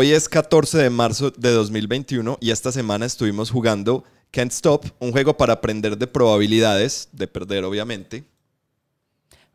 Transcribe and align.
Hoy 0.00 0.12
es 0.12 0.28
14 0.28 0.78
de 0.78 0.90
marzo 0.90 1.32
de 1.32 1.50
2021 1.50 2.38
y 2.40 2.52
esta 2.52 2.70
semana 2.70 3.04
estuvimos 3.04 3.50
jugando 3.50 4.04
Can't 4.30 4.52
Stop, 4.52 4.84
un 5.00 5.10
juego 5.10 5.36
para 5.36 5.54
aprender 5.54 5.98
de 5.98 6.06
probabilidades, 6.06 7.08
de 7.10 7.26
perder 7.26 7.64
obviamente. 7.64 8.22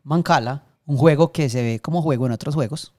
Mancala, 0.02 0.62
un 0.84 0.98
juego 0.98 1.32
que 1.32 1.48
se 1.48 1.62
ve 1.62 1.80
como 1.80 2.02
juego 2.02 2.26
en 2.26 2.32
otros 2.32 2.54
juegos. 2.54 2.92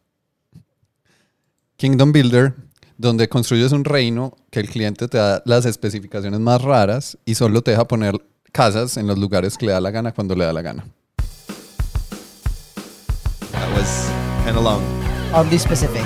Kingdom 1.77 2.11
Builder, 2.11 2.55
donde 2.97 3.29
construyes 3.29 3.73
un 3.73 3.85
reino 3.85 4.35
que 4.49 4.59
el 4.59 4.67
cliente 4.67 5.07
te 5.07 5.19
da 5.19 5.43
las 5.45 5.67
especificaciones 5.67 6.39
más 6.39 6.63
raras 6.63 7.15
y 7.25 7.35
solo 7.35 7.61
te 7.61 7.69
deja 7.69 7.87
poner 7.87 8.15
casas 8.51 8.97
en 8.97 9.05
los 9.05 9.19
lugares 9.19 9.55
que 9.55 9.67
le 9.67 9.73
da 9.73 9.81
la 9.81 9.91
gana 9.91 10.11
cuando 10.15 10.33
le 10.33 10.45
da 10.45 10.51
la 10.51 10.63
gana. 10.63 10.87
That 13.51 13.71
was 13.77 14.09
kind 14.43 14.57
of 14.57 14.63
long. 14.63 14.81
Oddly 15.31 15.59
specific. 15.59 16.04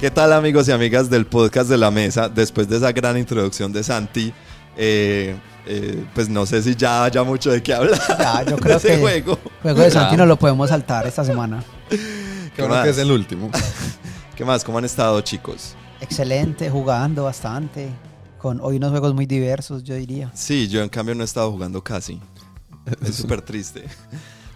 ¿Qué 0.00 0.10
tal 0.12 0.32
amigos 0.32 0.68
y 0.68 0.72
amigas 0.72 1.10
del 1.10 1.26
podcast 1.26 1.68
de 1.68 1.76
la 1.76 1.90
mesa? 1.90 2.28
Después 2.28 2.68
de 2.68 2.76
esa 2.76 2.92
gran 2.92 3.18
introducción 3.18 3.72
de 3.72 3.82
Santi, 3.82 4.32
eh, 4.76 5.36
eh, 5.66 6.04
pues 6.14 6.28
no 6.28 6.46
sé 6.46 6.62
si 6.62 6.76
ya 6.76 7.04
haya 7.04 7.24
mucho 7.24 7.50
de 7.50 7.60
qué 7.62 7.74
hablar 7.74 8.00
Ya, 8.18 8.44
yo 8.44 8.56
creo 8.60 8.78
de 8.78 8.88
ese 8.88 8.88
que- 8.96 8.98
juego. 9.00 9.38
Juego 9.62 9.80
de 9.80 9.90
Santi 9.90 10.12
Ya. 10.12 10.16
no 10.18 10.26
lo 10.26 10.36
podemos 10.38 10.68
saltar 10.68 11.06
esta 11.06 11.24
semana. 11.24 11.64
qué 11.90 12.62
bueno 12.62 12.74
más? 12.76 12.84
que 12.84 12.90
es 12.90 12.98
el 12.98 13.10
último. 13.10 13.50
¿Qué 14.36 14.44
más? 14.44 14.62
¿Cómo 14.64 14.78
han 14.78 14.84
estado 14.84 15.20
chicos? 15.20 15.74
Excelente, 16.00 16.70
jugando 16.70 17.24
bastante. 17.24 17.88
Con 18.38 18.60
hoy 18.60 18.76
unos 18.76 18.90
juegos 18.90 19.14
muy 19.14 19.26
diversos, 19.26 19.82
yo 19.82 19.96
diría. 19.96 20.30
Sí, 20.32 20.68
yo 20.68 20.80
en 20.80 20.88
cambio 20.88 21.12
no 21.16 21.22
he 21.22 21.24
estado 21.24 21.50
jugando 21.50 21.82
casi. 21.82 22.20
Es 23.04 23.16
súper 23.16 23.42
triste. 23.42 23.84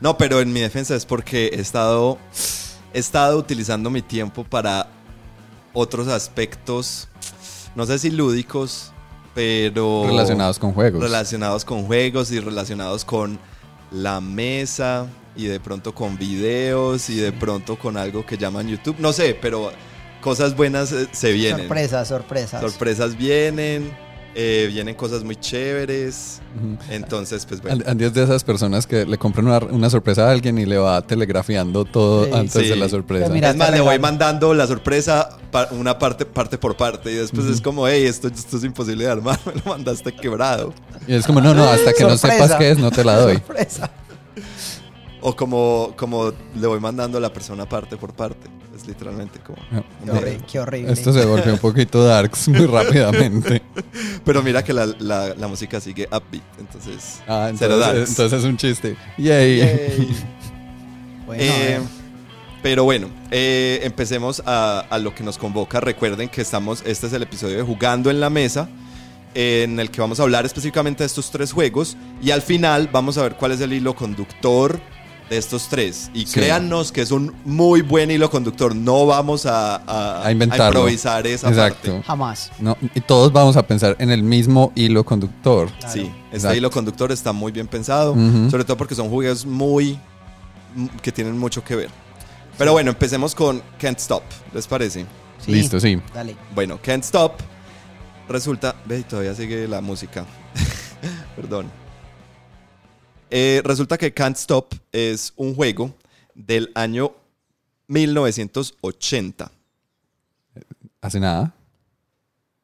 No, 0.03 0.19
pero 0.19 0.41
en 0.41 0.53
mi 0.53 0.59
defensa 0.59 0.97
es 0.97 1.07
porque 1.07 1.53
he 1.55 1.61
estado, 1.61 2.19
he 2.93 2.99
estado 2.99 3.39
utilizando 3.39 3.89
mi 3.89 4.03
tiempo 4.03 4.43
para 4.43 4.89
otros 5.73 6.09
aspectos, 6.09 7.07
no 7.77 7.87
sé 7.87 8.01
si 8.01 8.11
lúdicos, 8.11 8.93
pero... 9.33 10.03
Relacionados 10.05 10.59
con 10.59 10.73
juegos. 10.73 11.01
relacionados 11.01 11.65
con 11.65 11.87
juegos 11.87 12.33
y 12.33 12.41
relacionados 12.41 13.05
con 13.05 13.39
la 13.93 14.21
mesa 14.21 15.07
y 15.37 15.45
de 15.45 15.61
pronto 15.61 15.95
con 15.95 16.19
videos 16.19 17.09
y 17.09 17.17
de 17.19 17.31
pronto 17.31 17.79
con 17.79 17.97
algo 17.97 18.27
que 18.27 18.37
llaman 18.37 18.67
YouTube. 18.67 18.97
No 18.99 19.13
sé, 19.13 19.39
pero 19.41 19.71
cosas 20.21 20.57
buenas 20.57 20.91
eh, 20.91 21.07
se 21.13 21.31
vienen. 21.31 21.69
Sorpresas, 21.69 22.09
sorpresas. 22.09 22.61
Sorpresas 22.61 23.17
vienen, 23.17 23.97
eh, 24.35 24.69
vienen 24.71 24.95
cosas 24.95 25.25
muy 25.25 25.37
chéveres. 25.37 26.41
Entonces, 26.91 27.45
pues 27.47 27.61
bueno. 27.63 27.83
An- 27.85 27.91
Andy 27.93 28.05
es 28.07 28.15
de 28.15 28.25
esas 28.25 28.45
personas 28.45 28.87
que 28.87 29.05
le 29.07 29.19
compran 29.19 29.47
una, 29.47 29.59
una 29.59 29.91
sorpresa 29.91 30.29
a 30.29 30.31
alguien 30.31 30.59
y 30.59 30.67
le 30.67 30.79
va 30.79 31.01
telegrafiando 31.03 31.85
todo 31.85 32.25
Sí. 32.27 32.31
antes 32.35 32.63
Sí. 32.63 32.69
de 32.69 32.77
la 32.77 32.89
sorpresa. 32.89 33.29
Mira, 33.29 33.51
es 33.51 33.57
más, 33.57 33.71
le 33.71 33.81
voy 33.81 33.99
mandando 33.99 34.53
la 34.55 34.67
sorpresa 34.67 35.31
una 35.73 35.99
parte, 35.99 36.25
parte 36.25 36.57
por 36.59 36.77
parte 36.77 37.11
y 37.13 37.15
después 37.15 37.47
es 37.47 37.61
como, 37.61 37.87
hey, 37.87 38.05
esto, 38.07 38.29
esto 38.29 38.57
es 38.57 38.65
imposible 38.65 39.05
de 39.05 39.11
armar, 39.11 39.39
me 39.47 39.53
lo 39.55 39.63
mandaste 39.71 40.13
quebrado. 40.15 40.73
Y 41.07 41.15
es 41.15 41.27
como, 41.27 41.41
no, 41.41 41.53
no, 41.55 41.65
hasta 41.65 41.93
que 41.93 42.05
no 42.05 42.17
Sorpresa. 42.17 42.45
sepas 42.45 42.59
qué 42.59 42.71
es, 42.71 42.79
no 42.79 42.91
te 42.91 43.05
la 43.05 43.17
doy. 43.19 43.35
Sorpresa. 43.47 43.91
O 45.23 45.35
como, 45.37 45.95
como 45.97 46.33
le 46.57 46.67
voy 46.67 46.81
mandando 46.81 47.19
a 47.19 47.21
la 47.21 47.33
persona 47.33 47.69
parte 47.69 47.97
por 47.97 48.13
parte. 48.13 48.49
Es 48.75 48.87
literalmente 48.89 49.39
como... 49.39 49.59
Qué, 50.05 50.11
horri- 50.11 50.45
qué 50.51 50.59
horrible. 50.61 50.93
Esto 50.93 51.13
se 51.13 51.25
volvió 51.25 51.53
un 51.53 51.59
poquito 51.59 52.03
darks 52.05 52.49
muy 52.49 52.67
rápidamente. 52.67 53.63
Pero 54.25 54.43
mira 54.43 54.65
que 54.65 54.73
la, 54.73 54.87
la- 54.99 55.35
la 55.35 55.47
música 55.49 55.81
sigue 55.81 56.07
upbeat, 56.07 56.43
entonces... 56.59 57.21
Ah, 57.29 57.49
entonces, 57.51 57.79
darks. 57.79 58.11
entonces 58.11 58.39
es 58.41 58.45
un 58.45 58.57
chiste. 58.57 58.97
Yay. 59.19 59.59
Yay. 59.59 60.17
Bueno, 61.27 61.43
a 61.43 61.47
Eh, 61.47 61.81
pero 62.63 62.85
bueno, 62.85 63.09
eh, 63.31 63.81
empecemos 63.85 64.43
a, 64.45 64.81
a 64.91 64.99
lo 64.99 65.15
que 65.15 65.23
nos 65.23 65.39
convoca. 65.39 65.81
Recuerden 65.81 66.29
que 66.29 66.41
estamos, 66.43 66.83
este 66.85 67.07
es 67.07 67.13
el 67.13 67.23
episodio 67.23 67.57
de 67.59 67.63
Jugando 67.63 68.11
en 68.11 68.19
la 68.21 68.29
Mesa, 68.29 68.69
en 69.35 69.79
el 69.81 69.91
que 69.91 70.01
vamos 70.01 70.19
a 70.21 70.25
hablar 70.25 70.45
específicamente 70.47 71.05
de 71.05 71.07
estos 71.07 71.31
tres 71.31 71.53
juegos 71.53 71.97
y 72.23 72.33
al 72.33 72.43
final 72.43 72.89
vamos 72.93 73.19
a 73.19 73.23
ver 73.23 73.37
cuál 73.37 73.53
es 73.53 73.61
el 73.61 73.73
hilo 73.73 73.95
conductor 73.95 74.81
de 75.33 75.39
estos 75.39 75.69
tres. 75.69 76.11
Y 76.13 76.27
Sí. 76.27 76.35
créannos 76.35 76.93
que 76.93 77.01
es 77.01 77.11
un 77.11 77.35
muy 77.47 77.81
buen 77.81 78.11
hilo 78.11 78.31
conductor, 78.31 78.77
no 78.77 79.07
vamos 79.07 79.47
a, 79.47 79.77
a- 79.77 80.27
A 80.27 80.31
inventarlo. 80.31 80.81
improvisar 80.81 81.27
esa 81.27 81.49
Exacto. 81.49 81.93
parte. 81.93 82.07
Jamás. 82.07 82.53
No, 82.59 82.77
y 82.95 83.01
todos 83.01 83.33
vamos 83.33 83.57
a 83.57 83.67
pensar 83.67 83.97
en 83.99 84.11
el 84.11 84.23
mismo 84.23 84.73
hilo 84.75 85.05
conductor. 85.05 85.71
Claro. 85.79 85.93
Sí, 85.95 86.01
este 86.27 86.37
Exacto. 86.37 86.57
hilo 86.57 86.71
conductor 86.71 87.11
está 87.13 87.33
muy 87.33 87.51
bien 87.51 87.67
pensado, 87.67 88.15
sobre 88.51 88.65
todo 88.65 88.77
porque 88.77 88.95
son 88.95 89.09
juegos 89.09 89.47
muy 89.47 89.99
que 91.01 91.11
tienen 91.13 91.39
mucho 91.39 91.65
que 91.65 91.77
ver. 91.77 91.91
Pero 92.59 92.73
bueno, 92.73 92.91
empecemos 92.91 93.35
con 93.35 93.63
Can't 93.79 93.99
Stop, 93.99 94.23
¿les 94.53 94.67
parece? 94.67 95.07
Sí. 95.45 95.53
Listo, 95.53 95.81
sí. 95.81 95.99
Dale. 96.15 96.37
Bueno, 96.55 96.79
Can't 96.83 97.05
Stop 97.05 97.33
resulta, 98.29 98.77
ve, 98.85 99.03
todavía 99.03 99.35
sigue 99.35 99.67
la 99.67 99.81
música. 99.81 100.27
Perdón. 101.37 101.71
Eh, 103.35 103.63
resulta 103.65 103.97
que 103.97 104.13
Can't 104.13 104.37
Stop 104.37 104.75
es 104.93 105.33
un 105.37 105.55
juego 105.55 105.95
del 106.35 106.71
año 106.75 107.15
1980. 107.89 109.51
Hace 111.01 111.19
nada. 111.19 111.55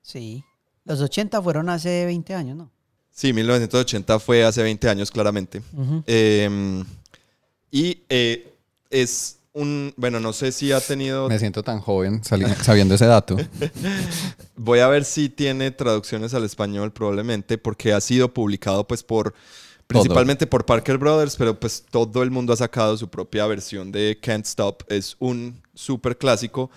Sí. 0.02 0.44
Los 0.84 1.00
80 1.00 1.40
fueron 1.40 1.70
hace 1.70 2.04
20 2.04 2.34
años, 2.34 2.56
¿no? 2.58 2.70
Sí, 3.10 3.32
1980 3.32 4.18
fue 4.18 4.44
hace 4.44 4.62
20 4.62 4.90
años 4.90 5.10
claramente. 5.10 5.62
Eh, 6.06 6.84
y 7.70 8.02
eh, 8.10 8.54
es 8.90 9.38
un, 9.54 9.94
bueno, 9.96 10.20
no 10.20 10.34
sé 10.34 10.52
si 10.52 10.70
ha 10.72 10.80
tenido, 10.80 11.30
Me 11.30 11.38
siento 11.38 11.62
tan 11.62 11.80
joven 11.80 12.22
sabiendo 12.22 12.94
ese 12.94 13.06
dato. 13.06 13.38
voy 14.56 14.80
a 14.80 14.88
ver 14.88 15.06
si 15.06 15.30
tiene 15.30 15.70
traducciones 15.70 16.34
al 16.34 16.44
español 16.44 16.92
probablemente, 16.92 17.56
porque 17.56 17.94
ha 17.94 18.00
sido 18.02 18.34
publicado 18.34 18.86
pues 18.86 19.02
por, 19.02 19.34
principalmente 19.88 20.46
por 20.46 20.64
Parker 20.64 20.98
Brothers, 20.98 21.34
pero 21.36 21.58
pues 21.58 21.84
todo 21.90 22.22
el 22.22 22.30
mundo 22.30 22.52
ha 22.52 22.56
sacado 22.56 22.96
su 22.96 23.08
propia 23.08 23.46
versión 23.46 23.90
de 23.90 24.18
Can't 24.22 24.46
Stop. 24.46 24.82
Es 24.88 25.16
un 25.18 25.60
súper 25.74 26.16
clásico 26.16 26.70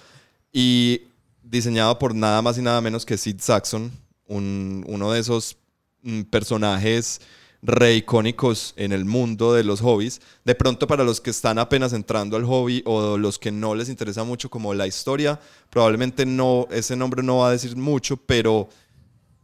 y 0.51 1.01
diseñado 1.44 1.97
por 2.00 2.16
nada 2.16 2.41
más 2.41 2.57
y 2.57 2.61
nada 2.61 2.81
menos 2.81 3.05
que 3.05 3.17
Sid 3.17 3.39
Saxon, 3.39 3.91
un- 4.27 4.83
uno 4.88 5.11
de 5.11 5.19
esos 5.19 5.57
mm, 6.03 6.21
personajes 6.23 7.21
re 7.63 7.94
icónicos 7.95 8.73
en 8.75 8.91
el 8.91 9.05
mundo 9.05 9.53
de 9.53 9.63
los 9.63 9.81
hobbies. 9.81 10.19
De 10.44 10.55
pronto 10.55 10.88
para 10.88 11.03
los 11.03 11.21
que 11.21 11.29
están 11.29 11.59
apenas 11.59 11.94
entrando 11.94 12.35
al 12.38 12.44
hobby 12.45 12.81
o 12.88 13.19
los 13.19 13.38
que 13.38 13.51
no 13.51 13.75
les 13.75 13.88
interesa 13.88 14.23
mucho 14.23 14.50
como 14.50 14.73
la 14.73 14.88
historia, 14.88 15.39
probablemente 15.69 16.25
no, 16.25 16.67
ese 16.71 16.95
nombre 16.95 17.21
no 17.21 17.38
va 17.38 17.50
a 17.50 17.51
decir 17.51 17.75
mucho, 17.77 18.17
pero, 18.17 18.67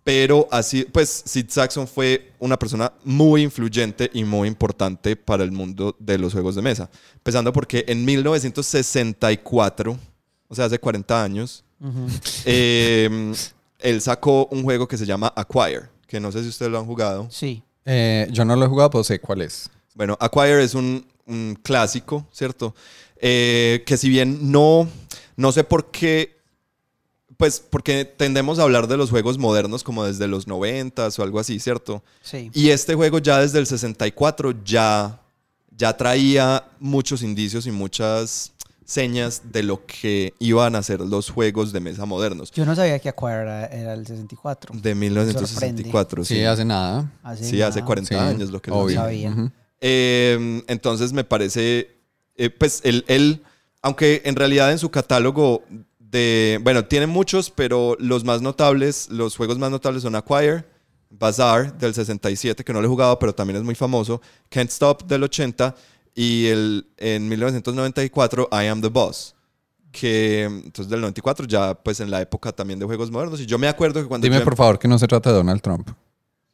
pero 0.07 0.47
así, 0.51 0.85
pues 0.85 1.23
Sid 1.25 1.49
Saxon 1.49 1.85
fue 1.85 2.31
una 2.39 2.57
persona 2.57 2.93
muy 3.03 3.41
influyente 3.41 4.09
y 4.13 4.23
muy 4.23 4.47
importante 4.47 5.17
para 5.17 5.43
el 5.43 5.51
mundo 5.51 5.97
de 5.99 6.17
los 6.17 6.31
juegos 6.31 6.55
de 6.55 6.61
mesa. 6.61 6.89
Empezando 7.15 7.51
porque 7.51 7.83
en 7.89 8.05
1964, 8.05 9.99
o 10.47 10.55
sea, 10.55 10.63
hace 10.63 10.79
40 10.79 11.21
años, 11.21 11.65
eh, 12.45 13.33
él 13.79 14.01
sacó 14.01 14.47
un 14.49 14.63
juego 14.63 14.87
que 14.87 14.95
se 14.97 15.05
llama 15.05 15.33
Acquire, 15.35 15.89
que 16.07 16.21
no 16.21 16.31
sé 16.31 16.41
si 16.41 16.47
ustedes 16.47 16.71
lo 16.71 16.79
han 16.79 16.85
jugado. 16.85 17.27
Sí. 17.29 17.61
Eh, 17.83 18.29
yo 18.31 18.45
no 18.45 18.55
lo 18.55 18.63
he 18.63 18.69
jugado, 18.69 18.89
pero 18.91 19.03
sé 19.03 19.19
cuál 19.19 19.41
es. 19.41 19.69
Bueno, 19.93 20.15
Acquire 20.21 20.63
es 20.63 20.73
un, 20.73 21.05
un 21.25 21.59
clásico, 21.61 22.25
¿cierto? 22.31 22.73
Eh, 23.17 23.83
que 23.85 23.97
si 23.97 24.07
bien 24.07 24.53
no, 24.53 24.87
no 25.35 25.51
sé 25.51 25.65
por 25.65 25.91
qué, 25.91 26.36
pues 27.37 27.59
porque 27.59 28.03
tendemos 28.05 28.57
a 28.59 28.63
hablar 28.63 28.87
de 28.87 28.97
los 28.97 29.09
juegos 29.11 29.37
modernos 29.37 29.83
como 29.83 30.03
desde 30.03 30.27
los 30.27 30.47
90 30.47 31.07
o 31.17 31.21
algo 31.23 31.39
así, 31.39 31.59
¿cierto? 31.59 32.03
Sí. 32.21 32.49
Y 32.53 32.69
este 32.69 32.95
juego 32.95 33.19
ya 33.19 33.39
desde 33.39 33.59
el 33.59 33.67
64 33.67 34.63
ya, 34.65 35.21
ya 35.75 35.95
traía 35.95 36.65
muchos 36.79 37.21
indicios 37.21 37.67
y 37.67 37.71
muchas 37.71 38.53
señas 38.85 39.41
de 39.51 39.63
lo 39.63 39.85
que 39.85 40.33
iban 40.39 40.75
a 40.75 40.81
ser 40.81 41.01
los 41.01 41.29
juegos 41.29 41.73
de 41.73 41.79
mesa 41.81 42.05
modernos. 42.05 42.51
Yo 42.51 42.65
no 42.65 42.73
sabía 42.73 42.97
que 42.99 43.09
Acquire 43.09 43.33
era, 43.41 43.65
era 43.67 43.93
el 43.93 44.07
64. 44.07 44.73
De 44.79 44.95
1964, 44.95 46.23
Sí, 46.23 46.35
sí. 46.35 46.43
hace 46.43 46.63
nada. 46.65 47.11
Hace 47.21 47.43
Sí, 47.43 47.61
hace 47.61 47.79
nada. 47.79 47.85
40 47.85 48.07
Sí, 48.09 48.15
años 48.15 48.49
lo 48.49 48.61
que 48.61 48.71
obvio. 48.71 48.95
sabía. 48.95 49.51
Eh, 49.81 50.63
entonces 50.67 51.13
me 51.13 51.23
parece, 51.23 51.97
eh, 52.35 52.49
pues 52.49 52.81
él, 52.83 53.03
él, 53.07 53.43
aunque 53.81 54.21
en 54.25 54.35
realidad 54.35 54.71
en 54.71 54.79
su 54.79 54.89
catálogo 54.89 55.63
de, 56.17 56.59
bueno, 56.63 56.85
tiene 56.85 57.07
muchos, 57.07 57.49
pero 57.49 57.95
los 57.99 58.23
más 58.23 58.41
notables, 58.41 59.09
los 59.09 59.35
juegos 59.37 59.57
más 59.59 59.71
notables 59.71 60.03
son 60.03 60.15
Acquire, 60.15 60.65
Bazaar 61.09 61.77
del 61.77 61.93
67, 61.93 62.63
que 62.63 62.73
no 62.73 62.81
lo 62.81 62.87
he 62.87 62.89
jugado, 62.89 63.17
pero 63.19 63.33
también 63.33 63.57
es 63.57 63.63
muy 63.63 63.75
famoso, 63.75 64.21
Can't 64.49 64.69
Stop 64.69 65.03
del 65.07 65.23
80 65.23 65.73
y 66.15 66.47
el, 66.47 66.87
en 66.97 67.29
1994 67.29 68.49
I 68.51 68.65
Am 68.67 68.81
the 68.81 68.89
Boss. 68.89 69.33
Que 69.91 70.43
entonces 70.43 70.89
del 70.89 70.99
94 71.01 71.47
ya 71.47 71.73
pues 71.73 71.99
en 72.01 72.11
la 72.11 72.21
época 72.21 72.51
también 72.51 72.77
de 72.79 72.85
juegos 72.85 73.09
modernos. 73.09 73.39
Y 73.39 73.45
yo 73.45 73.57
me 73.57 73.67
acuerdo 73.67 74.01
que 74.01 74.07
cuando... 74.07 74.25
Dime 74.25 74.39
yo- 74.39 74.43
por 74.43 74.55
favor 74.55 74.77
que 74.77 74.87
no 74.87 74.99
se 74.99 75.07
trata 75.07 75.29
de 75.31 75.37
Donald 75.37 75.61
Trump. 75.61 75.89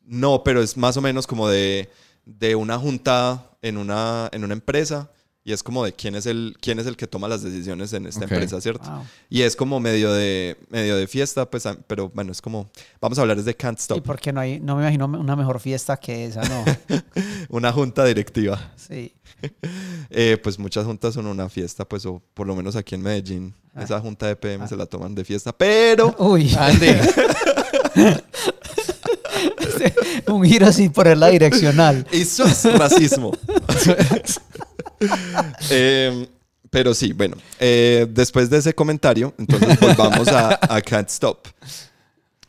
no, 0.05 0.43
pero 0.43 0.61
es 0.61 0.77
más 0.77 0.95
o 0.97 1.01
menos 1.01 1.25
como 1.27 1.49
de, 1.49 1.89
de 2.25 2.55
una 2.55 2.77
junta 2.77 3.49
en 3.61 3.77
una, 3.77 4.29
en 4.31 4.43
una 4.43 4.53
empresa 4.53 5.09
y 5.43 5.53
es 5.53 5.63
como 5.63 5.83
de 5.83 5.93
quién 5.93 6.15
es 6.15 6.25
el, 6.25 6.55
quién 6.61 6.79
es 6.79 6.87
el 6.87 6.95
que 6.95 7.07
toma 7.07 7.27
las 7.27 7.43
decisiones 7.43 7.91
en 7.93 8.05
esta 8.05 8.23
empresa, 8.23 8.59
¿cierto? 8.61 8.89
Wow. 8.89 9.03
Y 9.29 9.41
es 9.41 9.55
como 9.55 9.79
medio 9.79 10.13
de, 10.13 10.57
medio 10.69 10.95
de 10.95 11.07
fiesta, 11.07 11.49
pues, 11.49 11.67
pero 11.87 12.09
bueno, 12.09 12.31
es 12.31 12.41
como, 12.41 12.69
vamos 13.01 13.17
a 13.17 13.21
hablar 13.21 13.41
de 13.41 13.55
Can't 13.55 13.79
¿Y 13.79 13.81
Stop, 13.81 14.03
por 14.03 14.19
qué 14.19 14.31
no 14.31 14.39
hay, 14.39 14.59
no 14.59 14.75
me 14.75 14.83
imagino 14.83 15.05
una 15.05 15.35
mejor 15.35 15.59
fiesta 15.59 15.97
que 15.97 16.25
esa, 16.25 16.41
no? 16.43 16.63
una 17.49 17.71
junta 17.71 18.05
directiva. 18.05 18.73
Sí. 18.75 19.13
Eh, 20.15 20.37
pues 20.41 20.59
muchas 20.59 20.85
juntas 20.85 21.15
son 21.15 21.25
una 21.25 21.49
fiesta, 21.49 21.85
pues, 21.85 22.05
o 22.05 22.21
por 22.35 22.45
lo 22.45 22.55
menos 22.55 22.75
aquí 22.75 22.93
en 22.93 23.01
Medellín, 23.01 23.55
Ah. 23.75 23.83
esa 23.83 23.99
junta 23.99 24.27
de 24.27 24.35
PM 24.35 24.67
se 24.67 24.75
la 24.75 24.85
toman 24.85 25.15
de 25.15 25.25
fiesta, 25.25 25.51
pero... 25.51 26.13
Uy, 26.19 26.53
Andy. 26.55 26.87
un 30.27 30.43
giro 30.43 30.71
sin 30.71 30.91
poner 30.91 31.17
la 31.17 31.27
direccional. 31.27 32.05
Eso 32.11 32.45
es 32.45 32.63
racismo. 32.77 33.31
Eh, 35.69 36.27
pero 36.69 36.93
sí, 36.93 37.13
bueno, 37.13 37.35
eh, 37.59 38.07
después 38.09 38.49
de 38.49 38.57
ese 38.57 38.73
comentario, 38.73 39.33
entonces 39.37 39.79
volvamos 39.79 40.27
a, 40.29 40.57
a 40.61 40.81
Can't 40.81 41.09
Stop. 41.09 41.47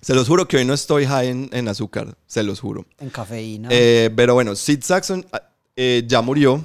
Se 0.01 0.15
los 0.15 0.29
juro 0.29 0.47
que 0.49 0.57
hoy 0.57 0.65
no 0.65 0.73
estoy 0.73 1.05
high 1.05 1.29
en, 1.29 1.51
en 1.53 1.69
azúcar, 1.69 2.17
se 2.27 2.43
los 2.43 2.61
juro. 2.61 2.87
En 3.01 3.11
cafeína. 3.11 3.69
Eh, 3.71 4.11
pero 4.15 4.35
bueno, 4.35 4.55
Sid 4.55 4.83
Saxon 4.83 5.27
ah, 5.33 5.43
eh, 5.77 6.05
ya 6.07 6.23
murió. 6.23 6.65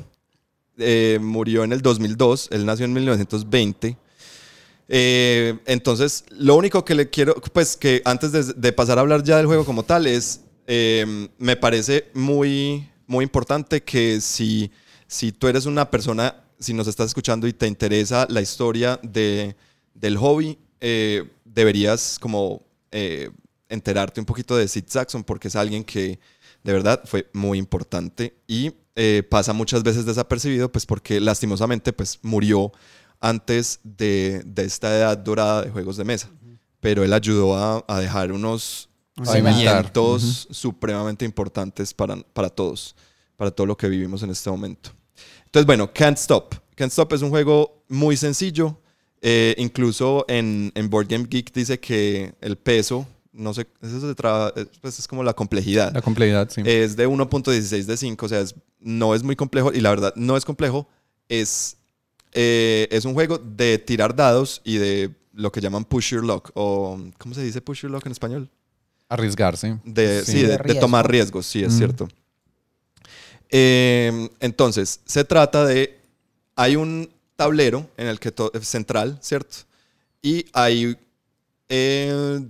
Murió 1.20 1.66
en 1.66 1.74
el 1.74 1.82
2002. 1.82 2.48
Él 2.52 2.66
nació 2.66 2.86
en 2.86 2.94
1920. 2.94 3.98
Eh, 4.92 5.60
entonces, 5.68 6.26
lo 6.32 6.56
único 6.56 6.84
que 6.84 6.96
le 6.96 7.12
quiero, 7.12 7.36
pues 7.36 7.78
que 7.78 8.02
antes 8.06 8.60
de, 8.60 8.74
pasar 8.74 8.98
a 8.98 9.02
hablar 9.02 9.24
ya 9.24 9.38
del 9.38 9.46
juego 9.46 9.64
como 9.64 9.84
tal, 9.84 10.08
es, 10.08 10.42
eh, 10.66 11.30
me 11.38 11.56
parece 11.56 12.10
muy, 12.16 12.90
muy 13.06 13.24
importante 13.24 13.84
que 13.84 14.20
si, 14.20 14.72
si 15.06 15.32
tú 15.32 15.48
eres 15.48 15.68
una 15.68 15.92
persona, 15.92 16.44
si 16.60 16.74
nos 16.74 16.88
estás 16.88 17.08
escuchando 17.08 17.48
y 17.48 17.54
te 17.54 17.68
interesa 17.68 18.26
la 18.30 18.42
historia 18.42 19.00
de, 19.04 19.56
del 19.94 20.18
hobby, 20.18 20.58
eh, 20.82 21.24
deberías 21.46 22.18
como 22.20 22.64
enterarte 23.70 24.20
un 24.20 24.26
poquito 24.26 24.58
de 24.58 24.68
Sid 24.68 24.86
Saxon 24.88 25.24
porque 25.24 25.50
es 25.50 25.56
alguien 25.56 25.84
que 25.84 26.20
de 26.64 26.74
verdad 26.74 27.04
fue 27.06 27.30
muy 27.34 27.60
importante 27.60 28.34
y 28.48 28.72
pasa 29.30 29.54
muchas 29.54 29.84
veces 29.84 30.06
desapercibido 30.06 30.72
pues 30.72 30.88
porque 30.88 31.20
lastimosamente 31.20 31.94
pues 31.94 32.18
murió 32.24 32.72
antes 33.20 33.80
de, 33.84 34.42
de 34.46 34.64
esta 34.64 34.96
edad 34.96 35.18
dorada 35.18 35.64
de 35.64 35.72
juegos 35.72 35.98
de 35.98 36.04
mesa. 36.06 36.30
Pero 36.80 37.04
él 37.04 37.12
ayudó 37.14 37.56
a, 37.58 37.84
a 37.88 38.00
dejar 38.00 38.32
unos 38.32 38.90
cimientos 39.54 40.48
supremamente 40.52 41.26
importantes 41.26 41.94
para, 41.94 42.16
para 42.34 42.50
todos, 42.50 42.96
para 43.36 43.52
todo 43.52 43.68
lo 43.68 43.76
que 43.76 43.90
vivimos 43.90 44.24
en 44.24 44.30
este 44.30 44.50
momento. 44.50 44.92
Entonces, 45.46 45.66
bueno, 45.66 45.92
Can't 45.94 46.18
Stop. 46.18 46.56
Can't 46.76 46.92
Stop 46.92 47.12
es 47.14 47.22
un 47.22 47.30
juego 47.30 47.84
muy 47.90 48.16
sencillo. 48.16 48.80
Eh, 49.22 49.54
incluso 49.58 50.24
en, 50.30 50.72
en 50.76 50.90
Board 50.90 51.08
Game 51.10 51.26
Geek 51.30 51.52
dice 51.52 51.78
que 51.78 52.34
el 52.40 52.58
peso, 52.58 53.06
no 53.34 53.54
sé, 53.54 53.68
eso 53.82 54.00
se 54.00 54.16
traba- 54.16 54.54
es, 54.56 54.68
pues 54.80 54.98
es 54.98 55.06
como 55.10 55.22
la 55.24 55.34
complejidad. 55.34 55.92
La 55.94 56.02
complejidad, 56.02 56.50
sí. 56.50 56.62
Es 56.64 56.96
de 56.96 57.06
1.16 57.06 57.84
de 57.84 57.98
5, 57.98 58.26
o 58.26 58.30
sea, 58.30 58.40
es- 58.40 58.56
no 58.80 59.14
es 59.14 59.24
muy 59.24 59.36
complejo 59.36 59.74
y 59.74 59.82
la 59.82 59.90
verdad 59.90 60.14
no 60.16 60.38
es 60.38 60.46
complejo. 60.46 60.88
Es, 61.28 61.76
eh, 62.34 62.88
es 62.92 63.06
un 63.06 63.14
juego 63.14 63.38
de 63.38 63.78
tirar 63.78 64.16
dados 64.16 64.62
y 64.64 64.78
de 64.78 65.16
lo 65.34 65.52
que 65.52 65.62
llaman 65.62 65.86
push 65.86 66.12
your 66.12 66.24
luck 66.26 66.52
o 66.54 67.00
¿cómo 67.18 67.34
se 67.34 67.42
dice 67.44 67.62
push 67.62 67.82
your 67.84 67.92
luck 67.92 68.06
en 68.06 68.12
español? 68.12 68.50
Arriesgarse. 69.08 69.80
De, 69.84 70.24
sí, 70.26 70.32
Sí. 70.34 70.38
de, 70.42 70.44
De 70.44 70.48
de 70.52 70.58
riesgo. 70.60 70.82
tomar 70.82 71.10
riesgos, 71.10 71.46
sí, 71.46 71.64
es 71.64 71.74
Mm. 71.74 71.78
cierto. 71.78 72.08
Eh, 73.50 74.30
entonces, 74.40 75.00
se 75.06 75.24
trata 75.24 75.66
de, 75.66 76.00
hay 76.56 76.76
un 76.76 77.10
tablero 77.36 77.90
en 77.98 78.08
el 78.08 78.20
que 78.20 78.32
to- 78.32 78.52
central, 78.62 79.18
¿cierto? 79.22 79.58
Y 80.22 80.46
hay 80.54 80.98
eh, 81.70 82.42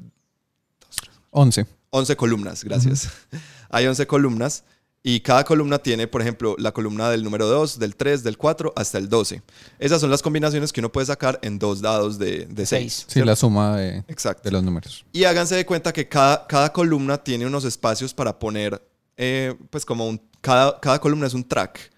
11. 1.32 1.66
11 1.92 2.16
columnas, 2.16 2.64
gracias. 2.64 3.10
Hay 3.72 3.86
11 3.86 4.08
columnas 4.08 4.64
y 5.02 5.22
cada 5.22 5.44
columna 5.46 5.80
tiene, 5.80 6.08
por 6.08 6.22
ejemplo, 6.22 6.56
la 6.60 6.72
columna 6.74 7.10
del 7.10 7.24
número 7.24 7.48
2, 7.48 7.80
del 7.80 7.96
3, 7.96 8.22
del 8.24 8.38
4 8.38 8.74
hasta 8.76 8.98
el 8.98 9.08
12. 9.08 9.42
Esas 9.80 10.02
son 10.02 10.10
las 10.10 10.22
combinaciones 10.22 10.74
que 10.74 10.82
uno 10.82 10.92
puede 10.92 11.06
sacar 11.08 11.40
en 11.42 11.58
dos 11.58 11.82
dados 11.82 12.20
de 12.20 12.48
6. 12.56 12.68
Seis. 12.70 13.06
Sí, 13.08 13.22
la 13.24 13.36
suma 13.38 13.78
de, 13.78 14.00
Exacto. 14.10 14.42
de 14.44 14.52
los 14.52 14.62
números. 14.64 15.06
Y 15.14 15.24
háganse 15.24 15.56
de 15.56 15.66
cuenta 15.66 15.94
que 15.94 16.08
cada, 16.10 16.46
cada 16.48 16.74
columna 16.74 17.18
tiene 17.18 17.46
unos 17.46 17.64
espacios 17.64 18.14
para 18.14 18.38
poner, 18.38 18.82
eh, 19.16 19.56
pues 19.70 19.86
como 19.86 20.06
un, 20.08 20.22
cada, 20.42 20.78
cada 20.82 21.00
columna 21.00 21.28
es 21.28 21.34
un 21.34 21.48
track 21.48 21.92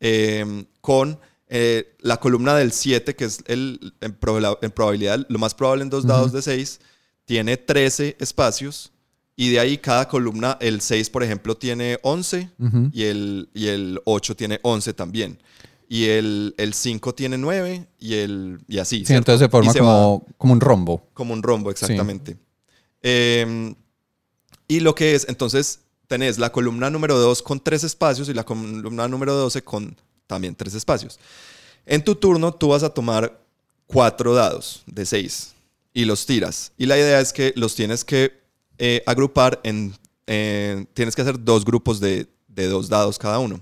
eh, 0.00 0.64
con 0.80 1.18
eh, 1.48 1.94
la 2.00 2.16
columna 2.18 2.54
del 2.56 2.72
7, 2.72 3.14
que 3.14 3.24
es 3.26 3.40
el, 3.46 3.94
en, 4.00 4.18
proba- 4.18 4.58
en 4.62 4.70
probabilidad, 4.70 5.24
lo 5.28 5.38
más 5.38 5.54
probable 5.54 5.82
en 5.84 5.90
dos 5.90 6.06
dados 6.06 6.32
de 6.32 6.40
6, 6.42 6.80
tiene 7.26 7.56
13 7.58 8.16
espacios. 8.18 8.92
Y 9.36 9.50
de 9.50 9.60
ahí 9.60 9.76
cada 9.78 10.08
columna, 10.08 10.56
el 10.60 10.80
6, 10.80 11.10
por 11.10 11.22
ejemplo, 11.22 11.56
tiene 11.56 11.98
11 12.02 12.50
Ujú. 12.58 12.90
y, 12.92 13.02
el, 13.04 13.48
y 13.52 13.66
el 13.66 14.00
8 14.04 14.34
tiene 14.34 14.58
11 14.62 14.94
también. 14.94 15.38
Y 15.88 16.06
el, 16.06 16.54
el 16.56 16.72
5 16.74 17.14
tiene 17.14 17.36
9 17.38 17.86
y, 18.00 18.14
el, 18.14 18.58
y 18.66 18.78
así. 18.78 19.00
Sí, 19.00 19.06
¿cierto? 19.06 19.32
entonces 19.32 19.44
se 19.46 19.50
forma 19.50 19.72
va- 19.72 19.78
como, 19.78 20.26
como 20.38 20.52
un 20.54 20.60
rombo. 20.60 21.06
como 21.12 21.34
un 21.34 21.42
rombo, 21.42 21.70
exactamente. 21.70 22.36
Eh, 23.02 23.74
y 24.68 24.80
lo 24.80 24.94
que 24.94 25.14
es, 25.14 25.26
entonces, 25.28 25.80
tenés 26.08 26.38
la 26.38 26.50
columna 26.50 26.90
número 26.90 27.18
2 27.18 27.42
con 27.42 27.60
tres 27.60 27.84
espacios 27.84 28.28
y 28.28 28.34
la 28.34 28.44
columna 28.44 29.06
número 29.06 29.34
12 29.34 29.62
con 29.62 29.96
también 30.26 30.54
tres 30.56 30.74
espacios. 30.74 31.18
En 31.84 32.02
tu 32.02 32.14
turno, 32.16 32.52
tú 32.54 32.68
vas 32.68 32.82
a 32.82 32.90
tomar 32.90 33.40
cuatro 33.86 34.34
dados 34.34 34.82
de 34.86 35.06
6 35.06 35.54
y 35.94 36.04
los 36.04 36.26
tiras. 36.26 36.72
Y 36.76 36.86
la 36.86 36.98
idea 36.98 37.20
es 37.20 37.32
que 37.32 37.52
los 37.54 37.76
tienes 37.76 38.04
que 38.04 38.32
eh, 38.78 39.02
agrupar 39.06 39.60
en... 39.64 39.94
en- 40.26 40.86
tienes 40.94 41.14
que 41.14 41.22
hacer 41.22 41.42
dos 41.42 41.64
grupos 41.64 42.00
de, 42.00 42.26
de 42.48 42.66
dos 42.68 42.88
dados 42.88 43.18
cada 43.18 43.38
uno. 43.38 43.60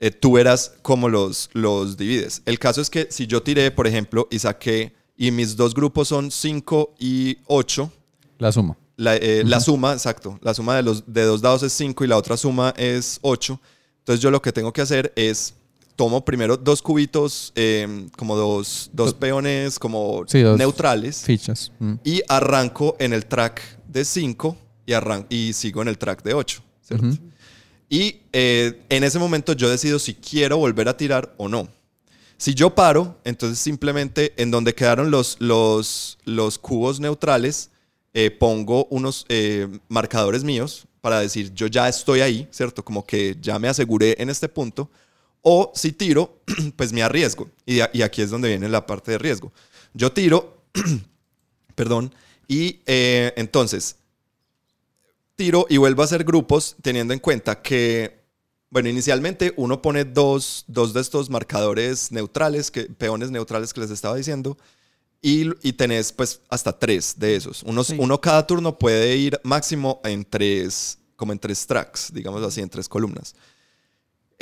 Eh, 0.00 0.10
tú 0.10 0.32
verás 0.32 0.72
cómo 0.82 1.08
los, 1.08 1.48
los 1.52 1.96
divides. 1.96 2.42
El 2.44 2.58
caso 2.58 2.80
es 2.80 2.90
que 2.90 3.06
si 3.10 3.26
yo 3.26 3.42
tiré, 3.42 3.70
por 3.70 3.86
ejemplo, 3.86 4.26
y 4.30 4.38
saqué, 4.40 4.94
y 5.16 5.30
mis 5.30 5.56
dos 5.56 5.74
grupos 5.74 6.08
son 6.08 6.30
5 6.30 6.94
y 6.98 7.38
8, 7.46 7.92
La 8.38 8.50
suma. 8.50 8.76
la, 8.96 9.14
eh, 9.16 9.44
la 9.46 9.60
suma, 9.60 9.92
exacto, 9.92 10.38
la 10.42 10.54
suma 10.54 10.74
de, 10.76 10.82
los, 10.82 11.04
de 11.06 11.22
dos 11.24 11.40
dados 11.40 11.62
es 11.62 11.72
5 11.74 12.04
y 12.04 12.08
la 12.08 12.16
otra 12.16 12.36
suma 12.36 12.74
es 12.76 13.18
8. 13.22 13.60
Entonces 13.98 14.20
yo 14.20 14.32
lo 14.32 14.42
que 14.42 14.50
tengo 14.52 14.72
que 14.72 14.80
hacer 14.80 15.12
es, 15.14 15.54
tomo 15.96 16.24
primero 16.24 16.56
dos 16.56 16.82
cubitos, 16.82 17.52
eh, 17.54 18.06
como 18.16 18.36
dos, 18.36 18.90
dos 18.92 19.14
peones 19.14 19.78
como 19.78 20.24
Sí, 20.26 20.40
dos 20.40 20.58
neutrales, 20.58 21.22
Fichas. 21.22 21.72
Mm. 21.78 21.94
y 22.04 22.22
arranco 22.28 22.96
en 22.98 23.12
el 23.12 23.26
track 23.26 23.62
de 23.86 24.04
5 24.04 24.56
y, 24.86 24.94
y 25.34 25.52
sigo 25.52 25.82
en 25.82 25.88
el 25.88 25.98
track 25.98 26.22
de 26.22 26.34
8, 26.34 26.62
¿cierto? 26.82 27.06
Ujú. 27.06 27.18
Y 27.88 28.22
eh, 28.32 28.82
en 28.88 29.04
ese 29.04 29.18
momento 29.18 29.52
yo 29.52 29.68
decido 29.68 29.98
si 29.98 30.14
quiero 30.14 30.56
volver 30.56 30.88
a 30.88 30.96
tirar 30.96 31.34
o 31.36 31.48
no. 31.48 31.68
Si 32.38 32.54
yo 32.54 32.74
paro, 32.74 33.20
entonces 33.24 33.58
simplemente 33.58 34.32
en 34.36 34.50
donde 34.50 34.74
quedaron 34.74 35.10
los, 35.10 35.36
los, 35.40 36.18
los 36.24 36.58
cubos 36.58 36.98
neutrales, 37.00 37.70
eh, 38.14 38.30
pongo 38.30 38.86
unos 38.86 39.24
eh, 39.28 39.68
marcadores 39.88 40.42
míos 40.42 40.86
para 41.00 41.20
decir 41.20 41.52
yo 41.54 41.66
ya 41.66 41.88
estoy 41.88 42.20
ahí, 42.20 42.48
¿cierto? 42.50 42.84
Como 42.84 43.04
que 43.04 43.36
ya 43.40 43.58
me 43.58 43.68
aseguré 43.68 44.16
en 44.18 44.30
este 44.30 44.48
punto. 44.48 44.90
O 45.42 45.72
si 45.74 45.92
tiro, 45.92 46.40
pues 46.76 46.92
me 46.92 47.02
arriesgo. 47.02 47.50
Y, 47.66 47.80
aquí 47.80 48.22
es 48.22 48.30
donde 48.30 48.48
viene 48.48 48.68
la 48.68 48.86
parte 48.86 49.12
de 49.12 49.18
riesgo. 49.18 49.52
Yo 49.92 50.12
tiro, 50.12 50.62
perdón, 51.74 52.14
y 52.48 52.80
eh, 52.86 53.32
entonces 53.36 53.96
tiro 55.36 55.66
y 55.68 55.76
vuelvo 55.76 56.02
a 56.02 56.04
hacer 56.04 56.24
grupos 56.24 56.76
teniendo 56.82 57.14
en 57.14 57.20
cuenta 57.20 57.60
que, 57.62 58.20
bueno, 58.70 58.88
inicialmente 58.88 59.52
uno 59.56 59.82
pone 59.82 60.04
dos, 60.04 60.64
dos 60.68 60.92
de 60.92 61.00
estos 61.00 61.30
marcadores 61.30 62.12
neutrales, 62.12 62.70
que, 62.70 62.84
peones 62.84 63.30
neutrales 63.30 63.72
que 63.72 63.80
les 63.80 63.90
estaba 63.90 64.16
diciendo, 64.16 64.56
y, 65.20 65.50
y 65.66 65.72
tenés 65.74 66.12
pues 66.12 66.40
hasta 66.48 66.78
tres 66.78 67.18
de 67.18 67.36
esos. 67.36 67.62
Uno, 67.62 67.84
Sí. 67.84 67.96
uno 67.98 68.20
cada 68.20 68.46
turno 68.46 68.78
puede 68.78 69.16
ir 69.16 69.40
máximo 69.44 70.00
en 70.04 70.24
tres, 70.24 70.98
como 71.16 71.32
en 71.32 71.38
tres 71.38 71.66
tracks, 71.66 72.12
digamos 72.12 72.42
así, 72.42 72.60
en 72.60 72.68
tres 72.68 72.88
columnas. 72.88 73.34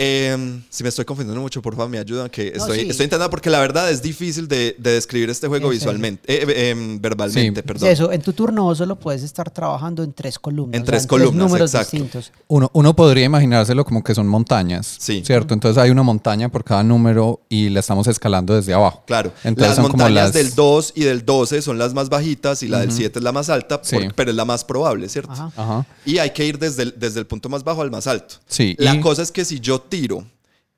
Eh, 0.02 0.62
si 0.70 0.82
me 0.82 0.88
estoy 0.88 1.04
confundiendo 1.04 1.38
mucho, 1.42 1.60
por 1.60 1.76
favor, 1.76 1.90
me 1.90 1.98
ayudan, 1.98 2.30
que 2.30 2.52
No, 2.56 2.62
estoy, 2.64 2.80
sí. 2.80 2.88
estoy 2.88 3.04
intentando 3.04 3.28
porque 3.28 3.50
la 3.50 3.60
verdad 3.60 3.90
es 3.90 4.00
difícil 4.00 4.48
de, 4.48 4.74
de 4.78 4.92
describir 4.92 5.28
este 5.28 5.46
juego 5.46 5.66
En 5.70 5.72
visualmente, 5.78 6.22
eh, 6.32 6.46
eh, 6.48 6.70
em, 6.70 6.98
verbalmente, 6.98 7.60
Sí. 7.60 7.66
perdón. 7.66 7.88
Eso, 7.90 8.10
en 8.10 8.22
tu 8.22 8.32
turno 8.32 8.62
vos 8.62 8.78
solo 8.78 8.96
puedes 8.96 9.22
estar 9.22 9.50
trabajando 9.50 10.02
en 10.02 10.14
tres 10.14 10.38
columnas. 10.38 10.74
En 10.74 10.82
o 10.84 10.86
sea, 10.86 10.92
tres 10.92 11.06
columnas, 11.06 11.34
números 11.48 11.74
exacto. 11.74 11.90
distintos. 11.98 12.32
Uno, 12.48 12.70
uno 12.72 12.96
podría 12.96 13.24
imaginárselo 13.26 13.84
como 13.84 14.02
que 14.02 14.14
son 14.14 14.26
montañas. 14.26 14.96
Sí. 14.98 15.22
¿Cierto? 15.22 15.52
Entonces 15.52 15.76
hay 15.82 15.90
una 15.90 16.02
montaña 16.02 16.48
por 16.48 16.64
cada 16.64 16.82
número 16.82 17.42
y 17.50 17.68
la 17.68 17.80
estamos 17.80 18.06
escalando 18.06 18.54
desde 18.54 18.72
abajo. 18.72 19.02
Claro, 19.06 19.32
Entonces 19.44 19.68
las 19.68 19.76
son 19.76 19.90
como 19.90 20.04
montañas 20.04 20.28
las- 20.28 20.32
del 20.32 20.54
2 20.54 20.92
y 20.96 21.02
del 21.04 21.26
12 21.26 21.60
son 21.60 21.76
las 21.76 21.92
más 21.92 22.08
bajitas 22.08 22.62
y 22.62 22.68
la 22.68 22.78
del 22.80 22.90
7 22.90 23.18
es 23.18 23.22
la 23.22 23.32
más 23.32 23.50
alta, 23.50 23.80
Sí. 23.84 23.96
por- 23.96 24.14
pero 24.14 24.30
es 24.30 24.36
la 24.38 24.46
más 24.46 24.64
probable, 24.64 25.10
¿cierto? 25.10 25.32
Ajá. 25.32 25.52
Ajá. 25.56 25.86
Y 26.06 26.16
hay 26.16 26.30
que 26.30 26.46
ir 26.46 26.58
desde 26.58 26.84
el, 26.84 26.94
desde 26.96 27.20
el 27.20 27.26
punto 27.26 27.50
más 27.50 27.64
bajo 27.64 27.82
al 27.82 27.90
más 27.90 28.06
alto. 28.06 28.36
Sí, 28.48 28.74
La 28.78 28.94
y- 28.94 29.00
cosa 29.00 29.20
es 29.22 29.30
que 29.30 29.44
si 29.44 29.60
yo 29.60 29.78
tiro 29.90 30.24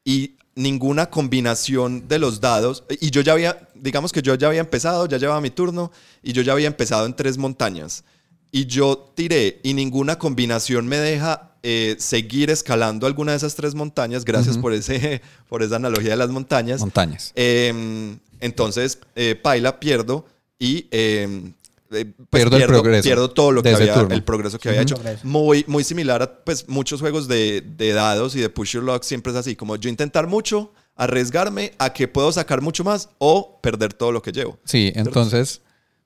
y 0.05 0.35
ninguna 0.55 1.11
combinación 1.11 2.09
de 2.09 2.19
los 2.19 2.41
dados. 2.41 2.85
Y 3.01 3.11
yo 3.11 3.21
ya 3.21 3.33
había, 3.33 3.69
digamos 3.75 4.13
que 4.13 4.23
yo 4.23 4.35
ya 4.35 4.49
había 4.49 4.61
empezado, 4.61 5.07
ya 5.07 5.19
llevaba 5.19 5.41
mi 5.41 5.51
turno 5.51 5.93
y 6.23 6.33
yo 6.33 6.43
ya 6.43 6.53
había 6.53 6.67
empezado 6.67 7.07
en 7.07 7.15
tres 7.15 7.39
montañas. 7.39 8.05
Y 8.51 8.67
yo 8.67 9.13
tiré 9.15 9.61
y 9.63 9.73
ninguna 9.73 10.19
combinación 10.19 10.87
me 10.87 10.99
deja 10.99 11.53
eh, 11.63 11.97
seguir 11.99 12.51
escalando 12.51 13.07
alguna 13.07 13.33
de 13.33 13.39
esas 13.39 13.55
tres 13.55 13.75
montañas. 13.75 14.25
Gracias 14.25 14.59
por, 14.59 14.73
ese, 14.73 15.23
por 15.49 15.63
esa 15.63 15.77
analogía 15.77 16.11
de 16.11 16.17
las 16.17 16.31
montañas. 16.31 16.81
Montañas. 16.81 17.33
Em, 17.35 18.19
entonces, 18.41 18.99
eh, 19.15 19.37
Paila 19.37 19.81
pierdo 19.81 20.27
y 20.59 20.87
em, 20.91 21.55
eh, 21.93 22.07
pues 22.31 22.43
Pierdo 22.43 22.57
el 22.57 22.67
progreso 22.67 23.03
pierdo 23.05 23.31
todo 23.31 23.53
lo 23.53 23.63
que 23.63 23.71
había, 23.75 23.95
turno. 23.95 24.15
el 24.15 24.23
progreso 24.25 24.59
que 24.59 24.69
había 24.69 24.83
hecho. 24.83 24.97
Muy, 25.23 25.65
muy 25.69 25.85
similar 25.85 26.23
a 26.23 26.45
pues, 26.45 26.69
muchos 26.69 27.01
juegos 27.01 27.29
de, 27.29 27.61
de 27.61 27.93
dados 27.93 28.35
y 28.37 28.41
de 28.41 28.49
push 28.49 28.73
your 28.73 28.83
luck, 28.85 29.03
siempre 29.03 29.33
es 29.33 29.39
así, 29.39 29.57
como 29.57 29.77
yo 29.77 29.89
intentar 29.89 30.27
mucho, 30.27 30.73
arriesgarme 30.97 31.73
a 31.79 31.93
que 31.93 32.09
puedo 32.09 32.31
sacar 32.33 32.61
mucho 32.61 32.85
más 32.85 33.09
o 33.19 33.59
perder 33.63 33.93
todo 33.93 34.13
lo 34.13 34.23
que 34.23 34.33
llevo. 34.33 34.59
Sí, 34.65 34.93
entonces, 34.95 35.61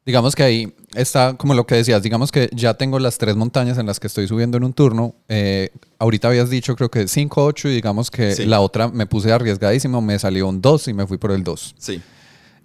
digamos 0.04 0.34
que 0.36 0.42
ahí 0.42 0.74
está 0.94 1.34
como 1.36 1.54
lo 1.54 1.66
que 1.66 1.74
decías, 1.74 2.02
digamos 2.02 2.30
que 2.32 2.48
ya 2.52 2.74
tengo 2.74 2.98
las 2.98 3.18
tres 3.18 3.36
montañas 3.36 3.78
en 3.78 3.86
las 3.86 3.98
que 4.00 4.06
estoy 4.06 4.28
subiendo 4.28 4.56
en 4.56 4.64
un 4.64 4.72
turno. 4.72 5.16
Eh, 5.28 5.70
ahorita 5.98 6.28
habías 6.28 6.48
dicho 6.50 6.76
creo 6.76 6.90
que 6.90 7.08
5, 7.08 7.44
8 7.44 7.68
y 7.68 7.74
digamos 7.74 8.10
que 8.10 8.34
Sí. 8.34 8.46
la 8.46 8.60
otra 8.60 8.88
me 8.88 9.06
puse 9.06 9.32
arriesgadísimo, 9.32 10.00
me 10.00 10.18
salió 10.18 10.48
un 10.48 10.60
2 10.62 10.88
y 10.88 10.94
me 10.94 11.06
fui 11.06 11.18
por 11.18 11.32
el 11.32 11.42
2. 11.42 11.74
Sí, 11.78 12.00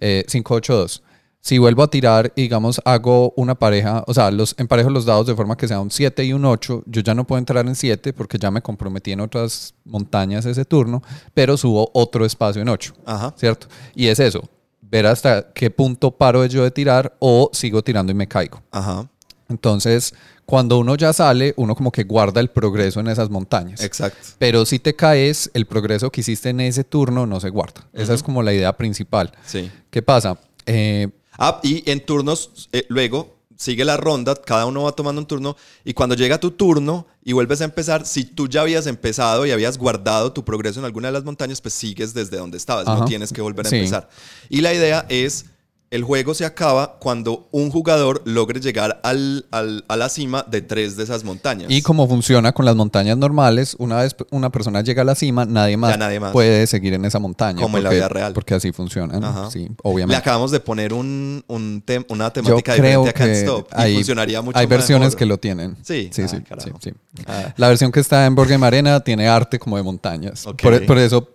Eh, 0.00 0.24
5, 0.26 0.54
8, 0.54 0.74
2. 0.76 1.02
Si 1.44 1.58
vuelvo 1.58 1.82
a 1.82 1.90
tirar, 1.90 2.32
y 2.36 2.42
digamos, 2.42 2.80
hago 2.84 3.32
una 3.36 3.56
pareja, 3.56 4.04
o 4.06 4.14
sea, 4.14 4.30
los, 4.30 4.54
emparejo 4.58 4.90
los 4.90 5.04
dados 5.04 5.26
de 5.26 5.34
forma 5.34 5.56
que 5.56 5.66
sea 5.66 5.80
un 5.80 5.90
7 5.90 6.24
y 6.24 6.32
un 6.32 6.44
8, 6.44 6.84
yo 6.86 7.00
ya 7.02 7.14
no 7.14 7.26
puedo 7.26 7.40
entrar 7.40 7.66
en 7.66 7.74
7 7.74 8.12
porque 8.12 8.38
ya 8.38 8.52
me 8.52 8.62
comprometí 8.62 9.10
en 9.10 9.18
otras 9.18 9.74
montañas 9.84 10.46
ese 10.46 10.64
turno, 10.64 11.02
pero 11.34 11.56
subo 11.56 11.90
otro 11.94 12.24
espacio 12.24 12.62
en 12.62 12.68
8, 12.68 12.94
ajá. 13.04 13.34
¿cierto? 13.36 13.66
Y 13.92 14.06
es 14.06 14.20
eso, 14.20 14.48
ver 14.82 15.04
hasta 15.04 15.52
qué 15.52 15.68
punto 15.68 16.12
paro 16.12 16.46
yo 16.46 16.62
de 16.62 16.70
tirar 16.70 17.16
o 17.18 17.50
sigo 17.52 17.82
tirando 17.82 18.12
y 18.12 18.14
me 18.14 18.28
caigo. 18.28 18.62
Ajá, 18.70 19.08
Entonces, 19.48 20.14
cuando 20.46 20.78
uno 20.78 20.94
ya 20.94 21.12
sale, 21.12 21.54
uno 21.56 21.74
como 21.74 21.90
que 21.90 22.04
guarda 22.04 22.40
el 22.40 22.50
progreso 22.50 23.00
en 23.00 23.08
esas 23.08 23.30
montañas. 23.30 23.82
exacto. 23.82 24.28
Pero 24.38 24.64
si 24.64 24.78
te 24.78 24.94
caes, 24.94 25.50
el 25.54 25.66
progreso 25.66 26.12
que 26.12 26.20
hiciste 26.20 26.50
en 26.50 26.60
ese 26.60 26.84
turno 26.84 27.26
no 27.26 27.40
se 27.40 27.48
guarda. 27.48 27.84
Esa 27.92 28.14
es 28.14 28.22
como 28.22 28.44
la 28.44 28.52
idea 28.52 28.76
principal. 28.76 29.32
Sí. 29.44 29.68
¿Qué 29.90 30.02
pasa? 30.02 30.38
Eh, 30.66 31.08
Ah, 31.38 31.60
y 31.62 31.88
en 31.90 32.04
turnos, 32.04 32.68
eh, 32.72 32.84
luego 32.88 33.36
sigue 33.56 33.84
la 33.84 33.96
ronda, 33.96 34.34
cada 34.34 34.66
uno 34.66 34.82
va 34.82 34.92
tomando 34.92 35.20
un 35.20 35.26
turno 35.26 35.56
y 35.84 35.92
cuando 35.94 36.16
llega 36.16 36.40
tu 36.40 36.50
turno 36.50 37.06
y 37.24 37.32
vuelves 37.32 37.60
a 37.60 37.64
empezar, 37.64 38.04
si 38.06 38.24
tú 38.24 38.48
ya 38.48 38.62
habías 38.62 38.86
empezado 38.88 39.46
y 39.46 39.52
habías 39.52 39.78
guardado 39.78 40.32
tu 40.32 40.44
progreso 40.44 40.80
en 40.80 40.84
alguna 40.86 41.08
de 41.08 41.12
las 41.12 41.22
montañas, 41.24 41.60
pues 41.60 41.72
sigues 41.74 42.12
desde 42.12 42.38
donde 42.38 42.56
estabas, 42.56 42.86
no 42.86 43.04
tienes 43.04 43.32
que 43.32 43.40
volver 43.40 43.66
a 43.66 43.70
Sí. 43.70 43.76
empezar. 43.76 44.08
Y 44.48 44.62
la 44.62 44.74
idea 44.74 45.06
es, 45.08 45.44
el 45.92 46.02
juego 46.02 46.34
se 46.34 46.44
acaba 46.44 46.96
cuando 46.98 47.46
un 47.52 47.70
jugador 47.70 48.22
logre 48.24 48.58
llegar 48.60 49.00
al, 49.04 49.46
al- 49.52 49.84
a 49.86 49.96
la 49.96 50.08
cima 50.08 50.44
de 50.50 50.62
tres 50.62 50.96
de 50.96 51.04
esas 51.04 51.22
montañas. 51.22 51.70
Y 51.70 51.82
como 51.82 52.08
funciona 52.08 52.52
con 52.52 52.64
las 52.64 52.74
montañas 52.74 53.16
normales, 53.18 53.76
una 53.78 53.98
vez 53.98 54.16
una 54.30 54.50
persona 54.50 54.80
llega 54.80 55.02
a 55.02 55.04
la 55.04 55.14
cima, 55.14 55.44
nadie 55.44 55.76
más, 55.76 55.96
nadie 55.98 56.18
más. 56.18 56.32
puede 56.32 56.66
seguir 56.66 56.94
en 56.94 57.04
esa 57.04 57.18
montaña. 57.18 57.60
Como 57.62 57.76
en 57.78 57.84
la 57.84 57.90
vida 57.90 58.08
real. 58.08 58.32
Porque 58.32 58.54
así 58.54 58.72
funciona. 58.72 59.50
Sí, 59.50 59.60
Le 59.68 59.74
obviamente. 59.82 60.16
acabamos 60.16 60.50
de 60.50 60.60
poner 60.60 60.92
un, 60.94 61.44
un 61.46 61.84
tem- 61.86 62.06
una 62.08 62.26
Yo 62.28 62.32
temática 62.32 62.74
creo 62.74 63.04
diferente 63.04 63.10
a 63.10 63.12
Can't 63.12 63.36
Stop 63.36 63.68
y 63.70 63.80
hay, 63.82 63.94
funcionaría 63.94 64.42
mucho 64.42 64.58
hay 64.58 64.66
versiones 64.66 65.08
mejor. 65.08 65.18
que 65.18 65.26
lo 65.26 65.38
tienen. 65.38 65.76
Sí. 65.82 66.08
sí, 66.10 66.22
Ah, 66.22 66.28
sí, 66.28 66.40
carajo. 66.40 66.68
sí, 66.82 66.90
sí. 66.90 67.22
Ah. 67.26 67.52
La 67.56 67.68
versión 67.68 67.92
que 67.92 68.00
está 68.00 68.24
en 68.26 68.34
Game 68.34 68.66
Arena 68.66 69.00
tiene 69.00 69.28
arte 69.28 69.58
como 69.58 69.76
de 69.76 69.82
montañas. 69.82 70.46
Ok. 70.46 70.62
Por, 70.62 70.86
por 70.86 70.98
eso 70.98 71.28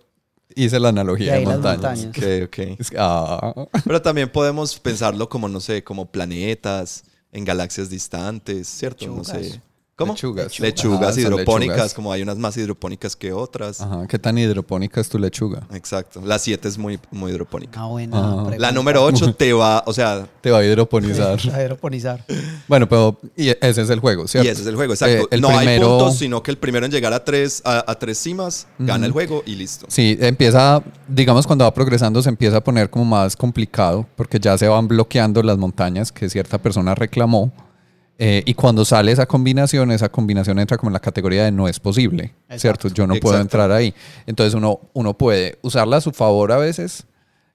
hice 0.64 0.80
la 0.80 0.88
analogía 0.88 1.34
De 1.34 1.44
montañas. 1.44 2.04
montañas. 2.04 2.16
Es 2.78 2.90
que, 2.90 2.96
ah. 2.98 3.54
Pero 3.84 4.02
también 4.02 4.30
podemos 4.30 4.78
pensarlo 4.78 5.28
como, 5.28 5.48
no 5.48 5.60
sé, 5.60 5.84
como 5.84 6.10
planetas, 6.10 7.04
en 7.32 7.44
galaxias 7.44 7.90
distantes, 7.90 8.68
¿cierto? 8.68 9.06
No 9.06 9.24
sé. 9.24 9.60
¿Cómo? 9.98 10.12
Lechugas. 10.12 10.60
Lechugas 10.60 11.16
Ah, 11.16 11.20
hidropónicas, 11.20 11.76
lechugas. 11.76 11.94
como 11.94 12.12
hay 12.12 12.22
unas 12.22 12.38
más 12.38 12.56
hidropónicas 12.56 13.16
que 13.16 13.32
otras. 13.32 13.80
Ajá, 13.80 14.06
¿Qué 14.06 14.16
tan 14.16 14.38
hidropónica 14.38 15.00
es 15.00 15.08
tu 15.08 15.18
lechuga? 15.18 15.66
Exacto. 15.74 16.20
La 16.24 16.38
7 16.38 16.68
es 16.68 16.78
muy, 16.78 17.00
muy 17.10 17.32
hidropónica. 17.32 17.80
Ah, 17.80 17.86
buena 17.86 18.16
Ah. 18.16 18.50
La 18.58 18.70
número 18.70 19.02
8 19.04 19.34
te 19.36 19.52
va, 19.52 19.82
o 19.86 19.92
sea, 19.92 20.28
Te 20.40 20.52
va 20.52 20.58
a 20.58 20.64
hidroponizar. 20.64 21.36
A 21.52 21.56
aeroponizar. 21.56 22.24
bueno, 22.68 22.88
pero 22.88 23.18
y 23.36 23.48
ese 23.48 23.82
es 23.82 23.90
el 23.90 23.98
juego, 23.98 24.28
¿cierto? 24.28 24.46
y 24.46 24.52
ese 24.52 24.62
es 24.62 24.68
el 24.68 24.76
juego, 24.76 24.92
exacto. 24.92 25.24
Eh, 25.24 25.28
el 25.32 25.40
no 25.40 25.48
hay 25.48 25.80
puntos, 25.80 26.16
sino 26.18 26.44
que 26.44 26.52
el 26.52 26.58
primero 26.58 26.86
en 26.86 26.92
llegar 26.92 27.12
a 27.12 27.24
tres, 27.24 27.60
a, 27.64 27.84
a 27.90 27.98
tres 27.98 28.18
cimas 28.18 28.68
gana 28.78 29.04
el 29.04 29.10
juego 29.10 29.42
y 29.46 29.56
listo. 29.56 29.86
Sí, 29.88 30.16
empieza, 30.20 30.80
digamos, 31.08 31.44
cuando 31.44 31.64
va 31.64 31.74
progresando 31.74 32.22
se 32.22 32.28
empieza 32.28 32.58
a 32.58 32.60
poner 32.62 32.88
como 32.88 33.04
más 33.04 33.34
complicado 33.36 34.06
porque 34.14 34.38
ya 34.38 34.56
se 34.56 34.68
van 34.68 34.86
bloqueando 34.86 35.42
las 35.42 35.58
montañas 35.58 36.12
que 36.12 36.30
cierta 36.30 36.58
persona 36.58 36.94
reclamó. 36.94 37.50
Eh, 38.20 38.42
y 38.44 38.54
cuando 38.54 38.84
sale 38.84 39.12
esa 39.12 39.26
combinación, 39.26 39.92
esa 39.92 40.08
combinación 40.08 40.58
entra 40.58 40.76
como 40.76 40.90
en 40.90 40.94
la 40.94 41.00
categoría 41.00 41.44
de 41.44 41.52
no 41.52 41.68
es 41.68 41.78
posible, 41.78 42.34
¿cierto? 42.56 42.88
Yo 42.88 43.06
no 43.06 43.14
puedo 43.16 43.40
entrar 43.40 43.70
ahí. 43.70 43.94
Entonces 44.26 44.54
uno, 44.54 44.80
uno 44.92 45.16
puede 45.16 45.58
usarla 45.62 45.98
a 45.98 46.00
su 46.00 46.10
favor 46.10 46.50
a 46.50 46.56
veces 46.56 47.06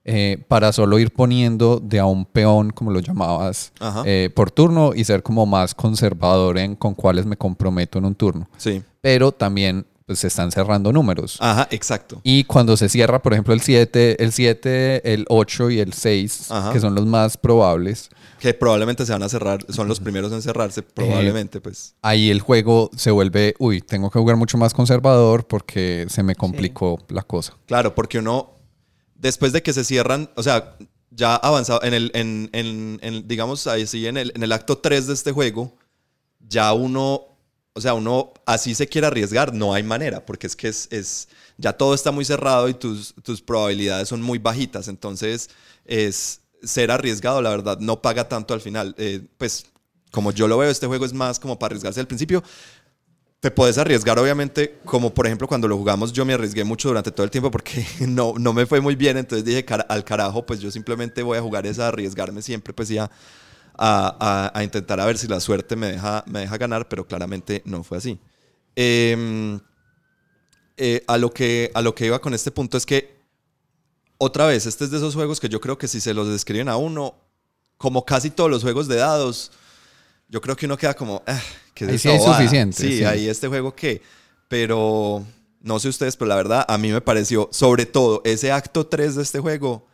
eh, 0.05 0.43
para 0.47 0.73
solo 0.73 0.99
ir 0.99 1.11
poniendo 1.11 1.79
de 1.81 1.99
a 1.99 2.05
un 2.05 2.25
peón, 2.25 2.71
como 2.71 2.91
lo 2.91 2.99
llamabas, 2.99 3.73
eh, 4.05 4.29
por 4.33 4.51
turno 4.51 4.93
y 4.95 5.03
ser 5.03 5.21
como 5.21 5.45
más 5.45 5.75
conservador 5.75 6.57
en 6.57 6.75
con 6.75 6.93
cuáles 6.93 7.25
me 7.25 7.37
comprometo 7.37 7.99
en 7.99 8.05
un 8.05 8.15
turno. 8.15 8.49
Sí. 8.57 8.83
Pero 9.01 9.31
también 9.31 9.85
pues, 10.05 10.19
se 10.19 10.27
están 10.27 10.51
cerrando 10.51 10.91
números. 10.91 11.37
Ajá, 11.39 11.67
exacto. 11.71 12.19
Y 12.23 12.43
cuando 12.43 12.75
se 12.77 12.89
cierra, 12.89 13.21
por 13.21 13.33
ejemplo, 13.33 13.53
el 13.53 13.61
7, 13.61 14.23
el 14.23 14.31
7, 14.31 15.13
el 15.13 15.25
8 15.29 15.69
y 15.71 15.79
el 15.79 15.93
6, 15.93 16.51
Ajá. 16.51 16.73
que 16.73 16.79
son 16.79 16.95
los 16.95 17.05
más 17.05 17.37
probables, 17.37 18.09
Que 18.39 18.53
probablemente 18.53 19.05
se 19.05 19.13
van 19.13 19.23
a 19.23 19.29
cerrar, 19.29 19.65
son 19.69 19.87
los 19.87 19.99
primeros 19.99 20.31
en 20.33 20.41
cerrarse, 20.41 20.81
probablemente, 20.83 21.61
pues. 21.61 21.95
ahí 22.01 22.29
el 22.29 22.41
juego 22.41 22.89
se 22.97 23.11
vuelve, 23.11 23.55
uy, 23.59 23.79
tengo 23.81 24.09
que 24.09 24.19
jugar 24.19 24.35
mucho 24.35 24.57
más 24.57 24.73
conservador 24.73 25.47
porque 25.47 26.05
se 26.09 26.23
me 26.23 26.35
complicó 26.35 26.99
la 27.09 27.21
cosa. 27.23 27.53
Claro, 27.65 27.95
porque 27.95 28.19
uno, 28.19 28.51
después 29.15 29.53
de 29.53 29.63
que 29.63 29.71
se 29.71 29.83
cierran, 29.85 30.29
o 30.35 30.43
sea, 30.43 30.75
ya 31.11 31.35
avanzado, 31.35 31.81
en 31.83 31.93
el, 31.93 32.11
en, 32.15 32.49
en- 32.53 32.99
en, 33.01 33.27
digamos, 33.27 33.67
ahí 33.67 33.85
sí, 33.87 34.07
en 34.07 34.17
el, 34.17 34.31
en 34.35 34.43
el 34.43 34.51
acto 34.51 34.77
3 34.79 35.07
de 35.07 35.13
este 35.13 35.31
juego, 35.31 35.75
ya 36.45 36.73
uno, 36.73 37.32
o 37.73 37.81
sea, 37.81 37.93
uno 37.95 38.33
así 38.45 38.75
se 38.75 38.87
quiere 38.87 39.07
arriesgar, 39.07 39.53
no 39.53 39.73
hay 39.73 39.83
manera, 39.83 40.25
porque 40.25 40.47
es 40.47 40.55
que 40.55 40.67
es, 40.67 40.87
es 40.91 41.27
ya 41.57 41.73
todo 41.73 41.93
está 41.95 42.11
muy 42.11 42.25
cerrado 42.25 42.69
y 42.69 42.73
tus, 42.75 43.15
tus 43.23 43.41
probabilidades 43.41 44.07
son 44.09 44.21
muy 44.21 44.37
bajitas, 44.39 44.87
entonces 44.87 45.49
es 45.85 46.41
ser 46.63 46.91
arriesgado, 46.91 47.41
la 47.41 47.49
verdad, 47.49 47.79
no 47.79 48.01
paga 48.01 48.29
tanto 48.29 48.53
al 48.53 48.61
final. 48.61 48.95
Eh, 48.97 49.21
pues, 49.37 49.65
como 50.11 50.31
yo 50.31 50.47
lo 50.47 50.57
veo, 50.57 50.69
este 50.69 50.87
juego 50.87 51.05
es 51.05 51.13
más 51.13 51.39
como 51.39 51.57
para 51.57 51.71
arriesgarse 51.71 51.99
al 51.99 52.07
principio, 52.07 52.43
te 53.39 53.51
puedes 53.51 53.77
arriesgar, 53.77 54.17
obviamente, 54.19 54.79
como 54.85 55.13
por 55.13 55.25
ejemplo 55.27 55.47
cuando 55.49 55.67
lo 55.67 55.77
jugamos, 55.77 56.13
yo 56.13 56.23
me 56.23 56.33
arriesgué 56.33 56.63
mucho 56.63 56.87
durante 56.87 57.11
todo 57.11 57.25
el 57.25 57.31
tiempo 57.31 57.51
porque 57.51 57.85
no, 58.07 58.33
no 58.39 58.53
me 58.53 58.65
fue 58.65 58.79
muy 58.79 58.95
bien, 58.95 59.17
entonces 59.17 59.43
dije, 59.43 59.65
"Cara- 59.65 59.85
al 59.89 60.05
carajo, 60.05 60.45
pues 60.45 60.61
yo 60.61 60.71
simplemente 60.71 61.21
voy 61.23 61.37
a 61.37 61.41
jugar 61.41 61.67
es 61.67 61.77
a 61.79 61.89
arriesgarme 61.89 62.41
siempre, 62.41 62.73
pues 62.73 62.87
ya 62.87 63.11
a, 63.77 64.15
a- 64.53 64.57
a 64.59 64.63
intentar 64.63 64.99
a 64.99 65.05
ver 65.05 65.17
si 65.17 65.27
la 65.27 65.39
suerte 65.39 65.75
me 65.75 65.91
deja, 65.91 66.23
me 66.27 66.39
deja 66.41 66.57
ganar, 66.57 66.87
pero 66.89 67.05
claramente 67.07 67.61
no 67.65 67.83
fue 67.83 67.97
así. 67.97 68.19
Em, 68.75 69.59
eh, 70.77 71.03
a, 71.07 71.17
lo 71.17 71.31
que, 71.31 71.71
a 71.73 71.81
lo 71.81 71.93
que 71.93 72.05
iba 72.07 72.19
con 72.19 72.33
este 72.33 72.51
punto 72.51 72.77
es 72.77 72.85
que, 72.85 73.13
otra 74.17 74.45
vez, 74.47 74.65
este 74.65 74.85
es 74.85 74.91
de 74.91 74.97
esos 74.97 75.15
juegos 75.15 75.39
que 75.39 75.49
yo 75.49 75.59
creo 75.59 75.77
que 75.77 75.87
si 75.87 75.99
se 75.99 76.13
los 76.13 76.27
describen 76.29 76.69
a 76.69 76.77
uno, 76.77 77.15
como 77.77 78.05
casi 78.05 78.29
todos 78.29 78.49
los 78.49 78.63
juegos 78.63 78.87
de 78.87 78.95
dados, 78.95 79.51
yo 80.29 80.39
creo 80.41 80.55
que 80.55 80.65
uno 80.65 80.77
queda 80.77 80.93
como, 80.93 81.21
ah, 81.27 81.41
¿qué 81.73 81.85
es 81.85 82.01
sí 82.01 82.09
es 82.09 82.19
bobada?". 82.21 82.37
suficiente, 82.37 82.77
Sí, 82.77 82.97
sí. 82.99 83.03
ahí 83.03 83.27
este 83.27 83.47
juego 83.47 83.75
qué. 83.75 84.01
Pero 84.47 85.25
no 85.61 85.79
sé 85.79 85.89
ustedes, 85.89 86.15
pero 86.15 86.29
la 86.29 86.35
verdad 86.35 86.65
a 86.67 86.77
mí 86.77 86.91
me 86.91 87.01
pareció, 87.01 87.49
sobre 87.51 87.85
todo, 87.85 88.21
ese 88.23 88.51
acto 88.51 88.85
3 88.87 89.15
de 89.15 89.23
este 89.23 89.39
juego 89.39 89.85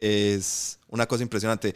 es 0.00 0.78
una 0.88 1.06
cosa 1.06 1.22
impresionante. 1.22 1.74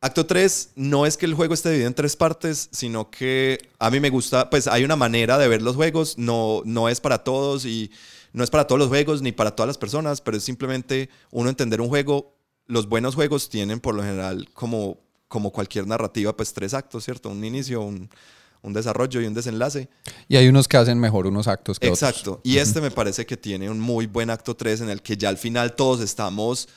Acto 0.00 0.26
3 0.26 0.72
no 0.76 1.06
es 1.06 1.16
que 1.16 1.26
el 1.26 1.34
juego 1.34 1.54
esté 1.54 1.70
dividido 1.70 1.88
en 1.88 1.94
tres 1.94 2.16
partes, 2.16 2.68
sino 2.70 3.10
que 3.10 3.70
a 3.78 3.90
mí 3.90 3.98
me 3.98 4.10
gusta, 4.10 4.50
pues 4.50 4.66
hay 4.66 4.84
una 4.84 4.96
manera 4.96 5.38
de 5.38 5.48
ver 5.48 5.62
los 5.62 5.74
juegos, 5.74 6.18
no, 6.18 6.62
no 6.64 6.88
es 6.88 7.00
para 7.00 7.24
todos 7.24 7.64
y 7.64 7.90
no 8.32 8.44
es 8.44 8.50
para 8.50 8.66
todos 8.66 8.78
los 8.78 8.88
juegos 8.88 9.22
ni 9.22 9.32
para 9.32 9.56
todas 9.56 9.68
las 9.68 9.78
personas, 9.78 10.20
pero 10.20 10.36
es 10.36 10.44
simplemente 10.44 11.08
uno 11.30 11.48
entender 11.48 11.80
un 11.80 11.88
juego. 11.88 12.36
Los 12.66 12.88
buenos 12.88 13.14
juegos 13.14 13.48
tienen 13.48 13.80
por 13.80 13.94
lo 13.94 14.02
general 14.02 14.48
como, 14.52 14.98
como 15.28 15.50
cualquier 15.50 15.86
narrativa, 15.86 16.36
pues 16.36 16.52
tres 16.52 16.74
actos, 16.74 17.04
¿cierto? 17.04 17.30
Un 17.30 17.42
inicio, 17.42 17.80
un, 17.80 18.10
un 18.62 18.72
desarrollo 18.74 19.20
y 19.20 19.26
un 19.26 19.32
desenlace. 19.32 19.88
Y 20.28 20.36
hay 20.36 20.48
unos 20.48 20.68
que 20.68 20.76
hacen 20.76 20.98
mejor 20.98 21.26
unos 21.26 21.48
actos 21.48 21.78
que 21.78 21.86
otros. 21.86 22.02
Exacto. 22.02 22.40
Y 22.44 22.58
este 22.58 22.80
me 22.80 22.90
parece 22.90 23.24
que 23.24 23.36
tiene 23.36 23.70
un 23.70 23.80
muy 23.80 24.06
buen 24.06 24.28
acto 24.28 24.54
3 24.54 24.82
en 24.82 24.90
el 24.90 25.00
que 25.00 25.16
ya 25.16 25.30
al 25.30 25.38
final 25.38 25.74
todos 25.74 26.00
estamos 26.00 26.68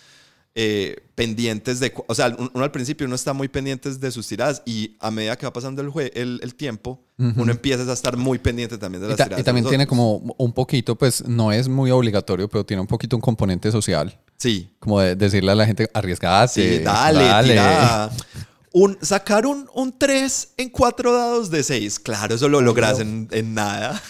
eh, 0.55 0.95
pendientes 1.15 1.79
de... 1.79 1.93
O 2.07 2.15
sea, 2.15 2.35
uno 2.53 2.63
al 2.63 2.71
principio 2.71 3.05
uno 3.05 3.15
está 3.15 3.33
muy 3.33 3.47
pendientes 3.47 3.99
de 3.99 4.11
sus 4.11 4.27
tiradas 4.27 4.61
y 4.65 4.97
a 4.99 5.11
medida 5.11 5.35
que 5.35 5.45
va 5.45 5.53
pasando 5.53 5.81
el, 5.81 5.91
el, 6.13 6.39
el, 6.41 6.55
tiempo, 6.55 7.01
uno 7.17 7.51
empieza 7.51 7.83
a 7.89 7.93
estar 7.93 8.17
muy 8.17 8.39
pendiente 8.39 8.77
también 8.77 9.01
de 9.01 9.09
las 9.09 9.17
tiradas. 9.17 9.39
Y 9.39 9.43
también 9.43 9.67
tiene 9.67 9.85
como 9.85 10.35
un 10.37 10.53
poquito, 10.53 10.95
pues 10.95 11.27
no 11.27 11.51
es 11.51 11.67
muy 11.67 11.91
obligatorio, 11.91 12.49
pero 12.49 12.65
tiene 12.65 12.81
un 12.81 12.87
poquito 12.87 13.15
un 13.15 13.21
componente 13.21 13.71
social. 13.71 14.19
Sí. 14.37 14.69
Como 14.79 15.01
de 15.01 15.15
decirle 15.15 15.51
a 15.51 15.55
la 15.55 15.65
gente, 15.65 15.89
arriesgate. 15.93 16.77
Sí, 16.77 16.83
dale, 16.83 17.23
dale. 17.25 17.59
Un, 18.71 18.97
sacar 19.01 19.47
un, 19.47 19.67
un 19.73 19.97
3 19.97 20.53
en 20.57 20.69
4 20.69 21.11
dados 21.11 21.49
de 21.49 21.63
6, 21.63 21.99
claro, 21.99 22.35
eso 22.35 22.47
lo 22.47 22.61
logras 22.61 22.99
en, 22.99 23.27
en, 23.31 23.53
nada. 23.53 24.01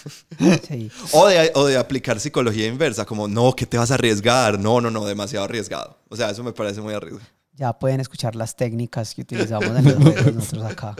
Sí. 0.67 0.91
o, 1.13 1.27
de, 1.27 1.51
o, 1.55 1.65
de, 1.65 1.77
aplicar 1.77 2.19
psicología 2.19 2.67
inversa, 2.67 3.05
como, 3.05 3.27
no, 3.27 3.53
que 3.53 3.65
te 3.65 3.77
vas 3.77 3.91
a 3.91 3.95
arriesgar? 3.95 4.59
No, 4.59 4.81
no, 4.81 4.91
no, 4.91 5.05
demasiado 5.05 5.45
arriesgado. 5.45 5.97
O 6.09 6.15
sea, 6.15 6.29
eso 6.29 6.43
me 6.43 6.53
parece 6.53 6.81
muy 6.81 6.93
arriesgado. 6.93 7.25
Ya 7.59 7.73
pueden 7.73 7.99
escuchar 7.99 8.35
las 8.35 8.55
técnicas 8.55 9.13
que 9.13 9.21
utilizamos 9.21 9.67
en 9.77 9.83
los 9.83 9.95
juegos 9.95 10.33
nosotros 10.33 10.65
acá. 10.65 10.95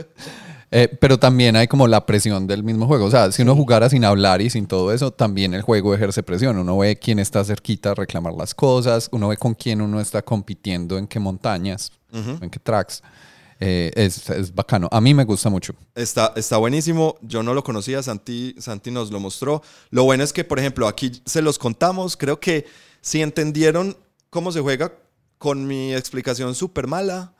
Eh, 0.70 0.94
pero 1.00 1.18
también 1.18 1.56
hay 1.56 1.66
como 1.66 1.88
la 1.88 2.04
presión 2.04 2.46
del 2.46 2.62
mismo 2.62 2.86
juego. 2.86 3.06
O 3.06 3.10
sea, 3.10 3.32
si 3.32 3.42
uno 3.42 3.56
jugara 3.56 3.88
sin 3.88 4.04
hablar 4.04 4.40
y 4.40 4.50
sin 4.50 4.66
todo 4.66 4.92
eso, 4.92 5.10
también 5.10 5.54
el 5.54 5.62
juego 5.62 5.94
ejerce 5.94 6.22
presión. 6.22 6.58
Uno 6.58 6.78
ve 6.78 6.96
quién 6.96 7.18
está 7.18 7.44
cerquita 7.44 7.92
a 7.92 7.94
reclamar 7.94 8.34
las 8.34 8.54
cosas, 8.54 9.08
uno 9.10 9.28
ve 9.28 9.36
con 9.36 9.54
quién 9.54 9.80
uno 9.80 10.00
está 10.00 10.22
compitiendo, 10.22 10.98
en 10.98 11.06
qué 11.06 11.18
montañas, 11.18 11.92
en 12.12 12.50
qué 12.50 12.58
tracks. 12.58 13.02
Eh, 13.60 13.92
es, 13.94 14.28
es, 14.30 14.54
bacano. 14.54 14.88
A 14.90 15.00
mí 15.00 15.12
me 15.12 15.24
gusta 15.24 15.50
mucho. 15.50 15.74
Está, 15.94 16.32
está 16.34 16.56
buenísimo. 16.56 17.16
Yo 17.20 17.42
no 17.42 17.52
lo 17.52 17.62
conocía, 17.62 18.02
Santi, 18.02 18.54
Santi 18.58 18.90
nos 18.90 19.10
lo 19.10 19.20
mostró. 19.20 19.62
Lo 19.90 20.04
bueno 20.04 20.24
es 20.24 20.32
que, 20.32 20.44
por 20.44 20.58
ejemplo, 20.58 20.88
aquí 20.88 21.12
se 21.26 21.42
los 21.42 21.58
contamos. 21.58 22.16
Creo 22.16 22.40
que 22.40 22.64
si 23.02 23.20
entendieron 23.20 23.96
cómo 24.30 24.50
se 24.50 24.60
juega 24.60 24.94
con 25.36 25.66
mi 25.66 25.94
explicación 25.94 26.54
súper 26.54 26.86
mala, 26.86 27.34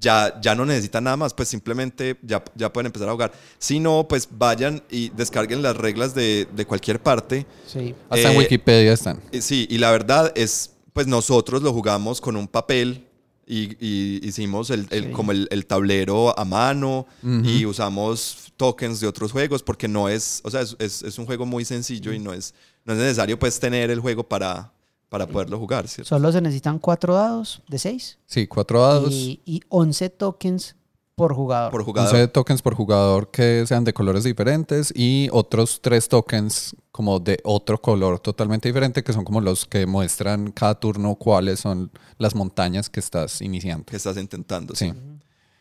ya, 0.00 0.38
ya 0.40 0.54
no 0.54 0.64
necesitan 0.64 1.04
nada 1.04 1.16
más, 1.16 1.34
pues 1.34 1.48
simplemente 1.48 2.18
ya, 2.22 2.42
ya 2.54 2.72
pueden 2.72 2.86
empezar 2.86 3.08
a 3.08 3.12
jugar. 3.12 3.32
Si 3.58 3.78
no, 3.78 4.06
pues 4.08 4.28
vayan 4.30 4.82
y 4.90 5.10
descarguen 5.10 5.62
las 5.62 5.76
reglas 5.76 6.14
de, 6.14 6.46
de 6.54 6.66
cualquier 6.66 7.02
parte. 7.02 7.46
Sí. 7.66 7.94
Hasta 8.08 8.30
en 8.30 8.34
eh, 8.34 8.38
Wikipedia 8.38 8.92
están. 8.92 9.20
Sí, 9.40 9.66
y 9.70 9.78
la 9.78 9.90
verdad 9.90 10.32
es, 10.34 10.72
pues 10.92 11.06
nosotros 11.06 11.62
lo 11.62 11.72
jugamos 11.72 12.20
con 12.20 12.36
un 12.36 12.48
papel 12.48 13.05
y, 13.46 14.26
hicimos 14.26 14.70
el, 14.70 15.12
como 15.12 15.30
el, 15.32 15.66
tablero 15.66 16.36
a 16.38 16.44
mano 16.44 17.06
y 17.22 17.64
usamos 17.64 18.52
tokens 18.56 19.00
de 19.00 19.06
otros 19.06 19.32
juegos 19.32 19.62
porque 19.62 19.86
no 19.86 20.08
es, 20.08 20.40
o 20.44 20.50
sea, 20.50 20.62
es, 20.62 20.76
es, 20.78 21.18
un 21.18 21.26
juego 21.26 21.46
muy 21.46 21.64
sencillo 21.64 22.12
y 22.12 22.18
no 22.18 22.32
es, 22.32 22.54
no 22.84 22.94
es 22.94 22.98
necesario 22.98 23.38
pues 23.38 23.60
tener 23.60 23.90
el 23.90 24.00
juego 24.00 24.28
para, 24.28 24.72
para 25.08 25.26
poderlo 25.26 25.58
jugar. 25.58 25.86
¿cierto? 25.86 26.08
Solo 26.08 26.32
se 26.32 26.40
necesitan 26.40 26.78
cuatro 26.78 27.14
dados 27.14 27.62
de 27.68 27.78
seis. 27.78 28.18
Sí, 28.26 28.46
cuatro 28.46 28.82
dados. 28.82 29.12
Y, 29.12 29.40
y 29.44 29.60
11 29.68 30.10
tokens 30.10 30.74
por 31.16 31.34
jugador. 31.34 31.70
Por 31.72 31.82
jugador. 31.82 32.14
11 32.14 32.28
tokens 32.28 32.62
por 32.62 32.74
jugador 32.74 33.30
que 33.30 33.64
sean 33.66 33.84
de 33.84 33.94
colores 33.94 34.22
diferentes 34.22 34.92
y 34.94 35.28
otros 35.32 35.80
tres 35.80 36.08
tokens 36.08 36.76
como 36.92 37.18
de 37.18 37.40
otro 37.42 37.80
color 37.80 38.20
totalmente 38.20 38.68
diferente 38.68 39.02
que 39.02 39.14
son 39.14 39.24
como 39.24 39.40
los 39.40 39.64
que 39.64 39.86
muestran 39.86 40.52
cada 40.52 40.78
turno 40.78 41.14
cuáles 41.14 41.60
son 41.60 41.90
las 42.18 42.34
montañas 42.34 42.90
que 42.90 43.00
estás 43.00 43.40
iniciando. 43.40 43.86
Que 43.86 43.96
estás 43.96 44.18
intentando. 44.18 44.74
Sí. 44.74 44.92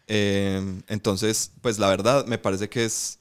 Eh, 0.07 0.81
entonces, 0.89 1.53
pues 1.61 1.79
la 1.79 1.87
verdad 1.87 2.25
me 2.25 2.37
parece 2.37 2.67
que 2.67 2.83
es... 2.83 3.19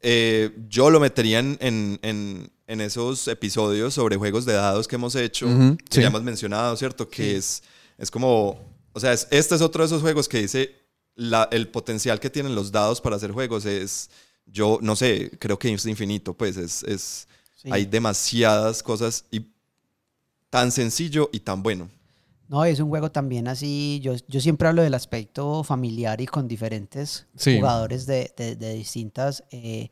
Eh, 0.00 0.56
yo 0.68 0.90
lo 0.90 1.00
metería 1.00 1.40
en, 1.40 1.58
en, 1.60 2.48
en, 2.68 2.80
esos 2.80 3.26
episodios 3.26 3.94
sobre 3.94 4.16
juegos 4.16 4.44
de 4.44 4.52
dados 4.52 4.86
que 4.86 4.94
hemos 4.94 5.16
hecho, 5.16 5.48
que 5.90 6.02
ya 6.02 6.06
hemos 6.06 6.22
mencionado, 6.22 6.76
¿cierto? 6.76 7.08
Que 7.08 7.36
es, 7.36 7.64
es 7.98 8.08
como... 8.08 8.60
O 8.92 9.00
sea, 9.00 9.12
este 9.12 9.54
es 9.54 9.60
otro 9.60 9.82
de 9.82 9.86
esos 9.86 10.02
juegos 10.02 10.28
que 10.28 10.38
dice 10.38 10.85
el 11.16 11.68
potencial 11.68 12.20
que 12.20 12.30
tienen 12.30 12.54
los 12.54 12.70
dados 12.70 13.00
para 13.00 13.16
hacer 13.16 13.32
juegos 13.32 13.64
es, 13.64 14.10
yo 14.46 14.78
no 14.82 14.96
sé, 14.96 15.30
creo 15.38 15.58
que 15.58 15.72
es 15.72 15.86
infinito, 15.86 16.34
pues 16.34 16.56
es, 16.56 16.82
es 16.84 17.28
hay 17.70 17.84
demasiadas 17.86 18.82
cosas 18.82 19.24
y 19.30 19.46
tan 20.50 20.70
sencillo 20.70 21.28
y 21.32 21.40
tan 21.40 21.62
bueno. 21.62 21.88
No, 22.48 22.64
es 22.64 22.78
un 22.78 22.88
juego 22.90 23.10
también 23.10 23.48
así, 23.48 23.98
yo, 24.02 24.14
yo 24.28 24.40
siempre 24.40 24.68
hablo 24.68 24.82
del 24.82 24.94
aspecto 24.94 25.64
familiar 25.64 26.20
y 26.20 26.26
con 26.26 26.46
diferentes 26.46 27.26
jugadores 27.42 28.06
de, 28.06 28.32
de, 28.36 28.72
distintas 28.74 29.42
eh, 29.50 29.90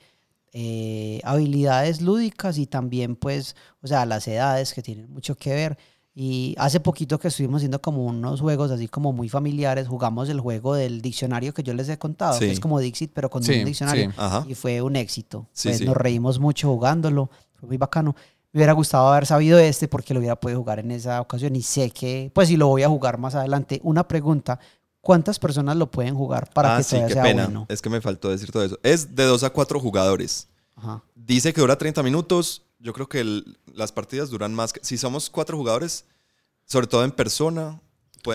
eh, 0.52 1.20
habilidades 1.24 2.00
lúdicas 2.00 2.58
y 2.58 2.66
también 2.66 3.16
pues, 3.16 3.56
o 3.82 3.88
sea, 3.88 4.06
las 4.06 4.28
edades 4.28 4.72
que 4.72 4.82
tienen 4.82 5.10
mucho 5.10 5.34
que 5.34 5.52
ver. 5.52 5.78
Y 6.16 6.55
hace 6.59 6.79
poquito 6.79 7.18
que 7.18 7.27
estuvimos 7.27 7.59
haciendo 7.59 7.83
como 7.83 8.05
unos 8.05 8.40
juegos 8.40 8.70
así 8.70 8.87
como 8.87 9.12
muy 9.12 9.29
familiares, 9.29 9.88
jugamos 9.88 10.29
el 10.29 10.38
juego 10.38 10.74
del 10.74 11.03
diccionario 11.03 11.53
que 11.53 11.64
yo 11.64 11.74
les 11.74 11.88
he 11.88 11.98
contado, 11.98 12.38
que 12.38 12.53
es 12.53 12.61
como 12.61 12.79
Dixit, 12.79 13.11
pero 13.12 13.29
con 13.29 13.42
un 13.42 13.64
diccionario. 13.64 14.12
Y 14.46 14.55
fue 14.55 14.81
un 14.81 14.94
éxito. 14.94 15.48
Pues 15.61 15.81
nos 15.81 15.96
reímos 15.96 16.38
mucho 16.38 16.68
jugándolo, 16.68 17.31
fue 17.59 17.68
muy 17.68 17.79
bacano. 17.79 18.14
Me 18.53 18.59
hubiera 18.59 18.72
gustado 18.74 19.09
haber 19.09 19.27
sabido 19.27 19.59
este 19.59 19.88
porque 19.88 20.14
lo 20.14 20.20
hubiera 20.20 20.37
podido 20.37 20.61
jugar 20.61 20.79
en 20.79 20.92
esa 20.92 21.20
ocasión 21.20 21.57
y 21.57 21.62
sé 21.62 21.90
que, 21.90 22.31
pues 22.33 22.46
si 22.46 22.57
lo 22.57 22.68
voy 22.68 22.85
a 22.85 22.88
jugar 22.88 23.18
más 23.18 23.35
adelante. 23.35 23.81
Una 23.83 24.07
pregunta, 24.07 24.61
¿cuántas 25.00 25.40
personas 25.40 25.77
lo 25.77 25.90
pueden 25.90 26.14
jugar 26.14 26.48
para 26.55 26.77
ah, 26.77 26.79
que 26.79 26.85
sí, 26.85 26.96
qué 27.09 27.16
pena. 27.16 27.66
Es 27.68 27.83
que 27.83 27.90
me 27.90 28.00
faltó 28.00 28.31
decir 28.31 28.53
todo 28.53 28.62
eso. 28.62 28.79
Es 28.85 29.16
de 29.16 29.24
2 29.24 29.42
a 29.42 29.50
4 29.50 29.81
jugadores. 29.81 30.46
Dice 31.16 31.53
que 31.53 31.61
dura 31.61 31.77
30 31.77 32.05
minutos 32.05 32.62
yo 32.85 32.92
creo 32.92 33.09
que 33.09 33.42
las 33.75 33.92
partidas 33.92 34.29
duran 34.29 34.55
más. 34.55 34.75
si 34.83 34.99
somos 34.99 35.31
cuatro 35.31 35.57
jugadores, 35.57 36.05
sobre 36.66 36.87
todo 36.87 37.03
en 37.03 37.12
persona, 37.12 37.81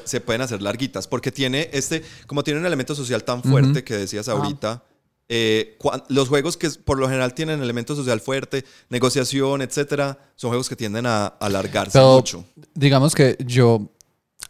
se 0.03 0.21
pueden 0.21 0.41
hacer 0.41 0.61
larguitas. 0.61 1.07
Porque 1.07 1.31
tiene 1.31 1.69
este, 1.71 2.03
como 2.25 2.43
tiene 2.43 2.59
un 2.59 2.65
elemento 2.65 2.95
social 2.95 3.23
tan 3.23 3.43
fuerte 3.43 3.83
que 3.83 3.95
decías 3.95 4.27
ahorita, 4.27 4.83
eh, 5.29 5.77
los 6.07 6.29
juegos 6.29 6.57
que 6.57 6.67
por 6.83 6.97
lo 6.97 7.07
general 7.07 7.35
tienen 7.35 7.61
elemento 7.61 7.95
social 7.95 8.19
fuerte, 8.21 8.65
negociación, 8.89 9.61
etcétera, 9.61 10.17
son 10.35 10.49
juegos 10.49 10.67
que 10.67 10.75
tienden 10.75 11.05
a 11.05 11.27
alargarse 11.27 11.99
mucho. 12.01 12.43
Digamos 12.73 13.13
que 13.13 13.37
yo 13.45 13.91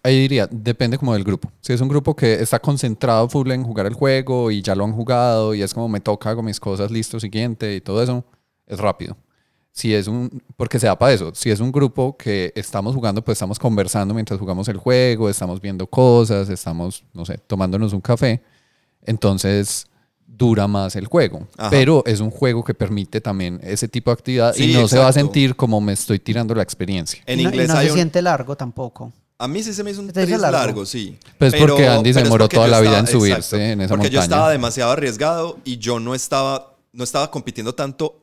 ahí 0.01 0.17
diría, 0.21 0.47
depende 0.49 0.97
como 0.97 1.13
del 1.13 1.25
grupo. 1.25 1.51
Si 1.59 1.73
es 1.73 1.81
un 1.81 1.89
grupo 1.89 2.15
que 2.15 2.35
está 2.35 2.59
concentrado 2.59 3.27
full 3.27 3.51
en 3.51 3.65
jugar 3.65 3.85
el 3.85 3.95
juego 3.95 4.49
y 4.49 4.61
ya 4.61 4.75
lo 4.75 4.85
han 4.85 4.93
jugado 4.93 5.53
y 5.53 5.61
es 5.61 5.73
como 5.73 5.89
me 5.89 5.99
toca, 5.99 6.29
hago 6.29 6.41
mis 6.41 6.61
cosas, 6.61 6.89
listo, 6.89 7.19
siguiente 7.19 7.75
y 7.75 7.81
todo 7.81 8.01
eso, 8.01 8.23
es 8.65 8.79
rápido 8.79 9.17
si 9.71 9.93
es 9.93 10.07
un, 10.07 10.41
porque 10.57 10.79
se 10.79 10.87
da 10.87 10.97
para 10.97 11.13
eso, 11.13 11.33
si 11.33 11.49
es 11.49 11.59
un 11.59 11.71
grupo 11.71 12.17
que 12.17 12.51
estamos 12.55 12.95
jugando, 12.95 13.23
pues 13.23 13.37
estamos 13.37 13.59
conversando 13.59 14.13
mientras 14.13 14.39
jugamos 14.39 14.67
el 14.67 14.77
juego, 14.77 15.29
estamos 15.29 15.61
viendo 15.61 15.87
cosas, 15.87 16.49
estamos, 16.49 17.03
no 17.13 17.25
sé, 17.25 17.37
tomándonos 17.37 17.93
un 17.93 18.01
café, 18.01 18.41
entonces 19.05 19.87
dura 20.25 20.67
más 20.67 20.95
el 20.95 21.07
juego. 21.07 21.47
Pero 21.69 22.03
es 22.05 22.19
un 22.19 22.31
juego 22.31 22.63
que 22.63 22.73
permite 22.73 23.21
también 23.21 23.59
ese 23.63 23.87
tipo 23.87 24.11
de 24.11 24.13
actividad 24.13 24.55
y 24.55 24.73
no 24.73 24.87
se 24.87 24.97
va 24.97 25.07
a 25.07 25.13
sentir 25.13 25.55
como 25.55 25.81
me 25.81 25.93
estoy 25.93 26.19
tirando 26.19 26.55
la 26.55 26.63
experiencia. 26.63 27.21
En 27.25 27.39
inglés 27.39 27.69
no, 27.69 27.79
se 27.79 27.89
siente 27.89 28.21
largo 28.21 28.55
tampoco. 28.55 29.11
A 29.37 29.47
mí 29.47 29.63
sí 29.63 29.73
se 29.73 29.83
me 29.83 29.91
hizo 29.91 30.01
un 30.01 30.11
tris 30.11 30.29
largo? 30.37 30.85
sí. 30.85 31.17
Pues 31.37 31.55
porque 31.55 31.87
Andy 31.87 32.13
se 32.13 32.23
demoró 32.23 32.49
toda 32.49 32.67
la 32.67 32.81
vida 32.81 32.99
en 32.99 33.07
subirse 33.07 33.71
en 33.71 33.81
esa 33.81 33.95
porque 33.95 34.09
yo 34.09 34.21
estaba 34.21 34.51
demasiado 34.51 34.91
arriesgado 34.91 35.57
y 35.63 35.77
yo 35.77 35.99
no 35.99 36.13
estaba, 36.13 36.75
no 36.91 37.03
estaba 37.03 37.31
compitiendo 37.31 37.73
tanto 37.73 38.21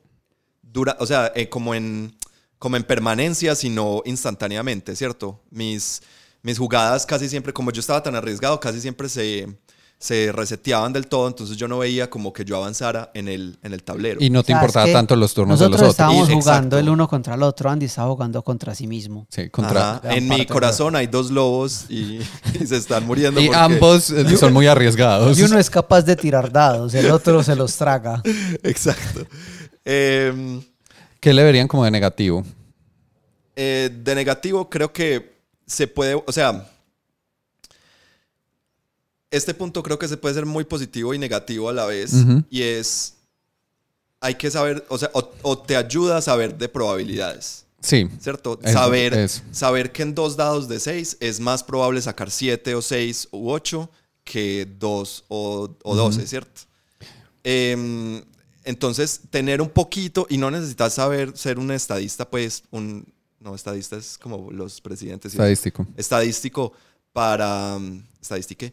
dura, 0.77 0.97
o 1.01 1.07
sea, 1.07 1.33
eh, 1.35 1.49
como, 1.49 1.75
en, 1.75 2.15
como 2.59 2.77
en 2.77 2.85
permanencia, 2.85 3.55
sino 3.55 4.03
instantáneamente, 4.05 4.95
¿cierto? 4.95 5.41
Mis, 5.51 6.03
mis 6.43 6.59
jugadas 6.59 7.07
casi 7.07 7.29
siempre, 7.29 7.53
como 7.53 7.73
yo 7.73 7.81
estaba 7.81 8.03
tan 8.03 8.15
arriesgado, 8.15 8.61
casi 8.61 8.81
siempre 8.83 9.09
se, 9.09 9.49
se 9.99 10.31
reseteaban 10.33 10.93
del 10.93 11.07
todo, 11.07 11.27
entonces 11.29 11.57
yo 11.57 11.67
no 11.67 11.79
veía 11.79 12.11
como 12.11 12.31
que 12.35 12.45
yo 12.45 12.59
avanzara 12.59 13.11
en 13.15 13.29
el, 13.29 13.59
en 13.63 13.73
el 13.73 13.83
tablero. 13.83 14.19
Y 14.23 14.29
no 14.29 14.43
te 14.43 14.53
importaba 14.53 14.87
tanto 14.93 15.17
los 15.17 15.33
turnos 15.33 15.59
de 15.59 15.65
los 15.65 15.77
otros. 15.77 15.89
Nosotros 15.89 16.19
estábamos 16.19 16.45
jugando 16.45 16.79
el 16.79 16.91
uno 16.91 17.09
contra 17.09 17.35
el 17.37 17.43
otro, 17.43 17.71
Andy 17.71 17.87
estaba 17.87 18.11
jugando 18.11 18.43
contra 18.43 18.75
sí 18.75 18.87
mismo. 18.87 19.27
Sí, 19.31 19.49
contra... 19.49 20.03
En 20.05 20.29
mi 20.29 20.45
corazón 20.45 20.95
hay 20.95 21.07
dos 21.07 21.31
lobos 21.31 21.87
y, 21.89 22.21
se 22.67 22.77
están 22.77 23.07
muriendo. 23.07 23.41
y 23.41 23.49
ambos 23.55 24.11
eh, 24.11 24.37
son 24.39 24.53
muy 24.53 24.67
arriesgados. 24.67 25.39
Y 25.39 25.43
uno 25.45 25.59
es 25.59 25.71
capaz 25.71 26.03
de 26.03 26.17
tirar 26.17 26.53
dados, 26.53 26.93
el 26.93 27.11
otro 27.11 27.43
se 27.43 27.57
los 27.57 27.75
traga. 27.77 28.23
Exacto. 28.63 29.27
Em, 29.87 30.61
¿Qué 31.21 31.33
le 31.33 31.45
verían 31.45 31.69
como 31.69 31.85
de 31.85 31.93
negativo? 31.93 32.45
Eh, 33.55 33.89
de 34.03 34.15
negativo 34.17 34.69
creo 34.69 34.93
que 34.93 35.37
se 35.65 35.87
puede, 35.87 36.15
o 36.27 36.33
sea, 36.33 36.69
este 39.31 39.55
punto 39.55 39.83
creo 39.85 39.99
que 39.99 40.09
se 40.09 40.17
puede 40.17 40.35
ser 40.35 40.45
muy 40.45 40.65
positivo 40.65 41.15
y 41.15 41.19
negativo 41.19 41.69
a 41.69 41.73
la 41.73 41.87
vez. 41.87 42.13
Y 42.51 42.63
es, 42.63 43.15
hay 44.21 44.35
que 44.35 44.51
saber, 44.51 44.85
o 44.89 44.99
sea, 44.99 45.11
o, 45.13 45.59
te 45.59 45.77
ayuda 45.77 46.17
a 46.17 46.21
saber 46.21 46.59
de 46.59 46.69
probabilidades. 46.69 47.65
Sí. 47.81 48.09
¿Cierto? 48.21 48.59
saber, 48.65 49.31
saber 49.53 49.93
que 49.93 50.03
en 50.03 50.17
dos 50.17 50.37
dados 50.37 50.67
de 50.67 50.81
seis 50.81 51.17
es 51.21 51.39
más 51.39 51.63
probable 51.63 52.03
sacar 52.03 52.33
siete 52.33 52.75
o 52.75 52.83
seis 52.83 53.29
u 53.31 53.51
ocho 53.51 53.89
que 54.25 54.67
dos 54.81 55.25
o, 55.29 55.69
doce, 55.85 56.27
¿cierto? 56.27 56.63
Eh, 57.45 58.25
entonces, 58.67 59.21
tener 59.31 59.63
un 59.63 59.71
poquito, 59.71 60.27
y 60.29 60.39
no 60.39 60.51
necesitas 60.51 60.95
saber 60.95 61.37
ser 61.37 61.59
un 61.59 61.71
estadista, 61.71 62.29
pues, 62.29 62.65
un, 62.71 63.07
no, 63.41 63.55
estadista 63.55 63.97
es 63.97 64.19
como 64.19 64.51
los 64.51 64.81
presidentes. 64.81 65.33
Estadístico. 65.33 65.87
Estadístico 65.97 66.73
para, 67.13 67.79
mm, 67.79 68.03
estadística, 68.21 68.67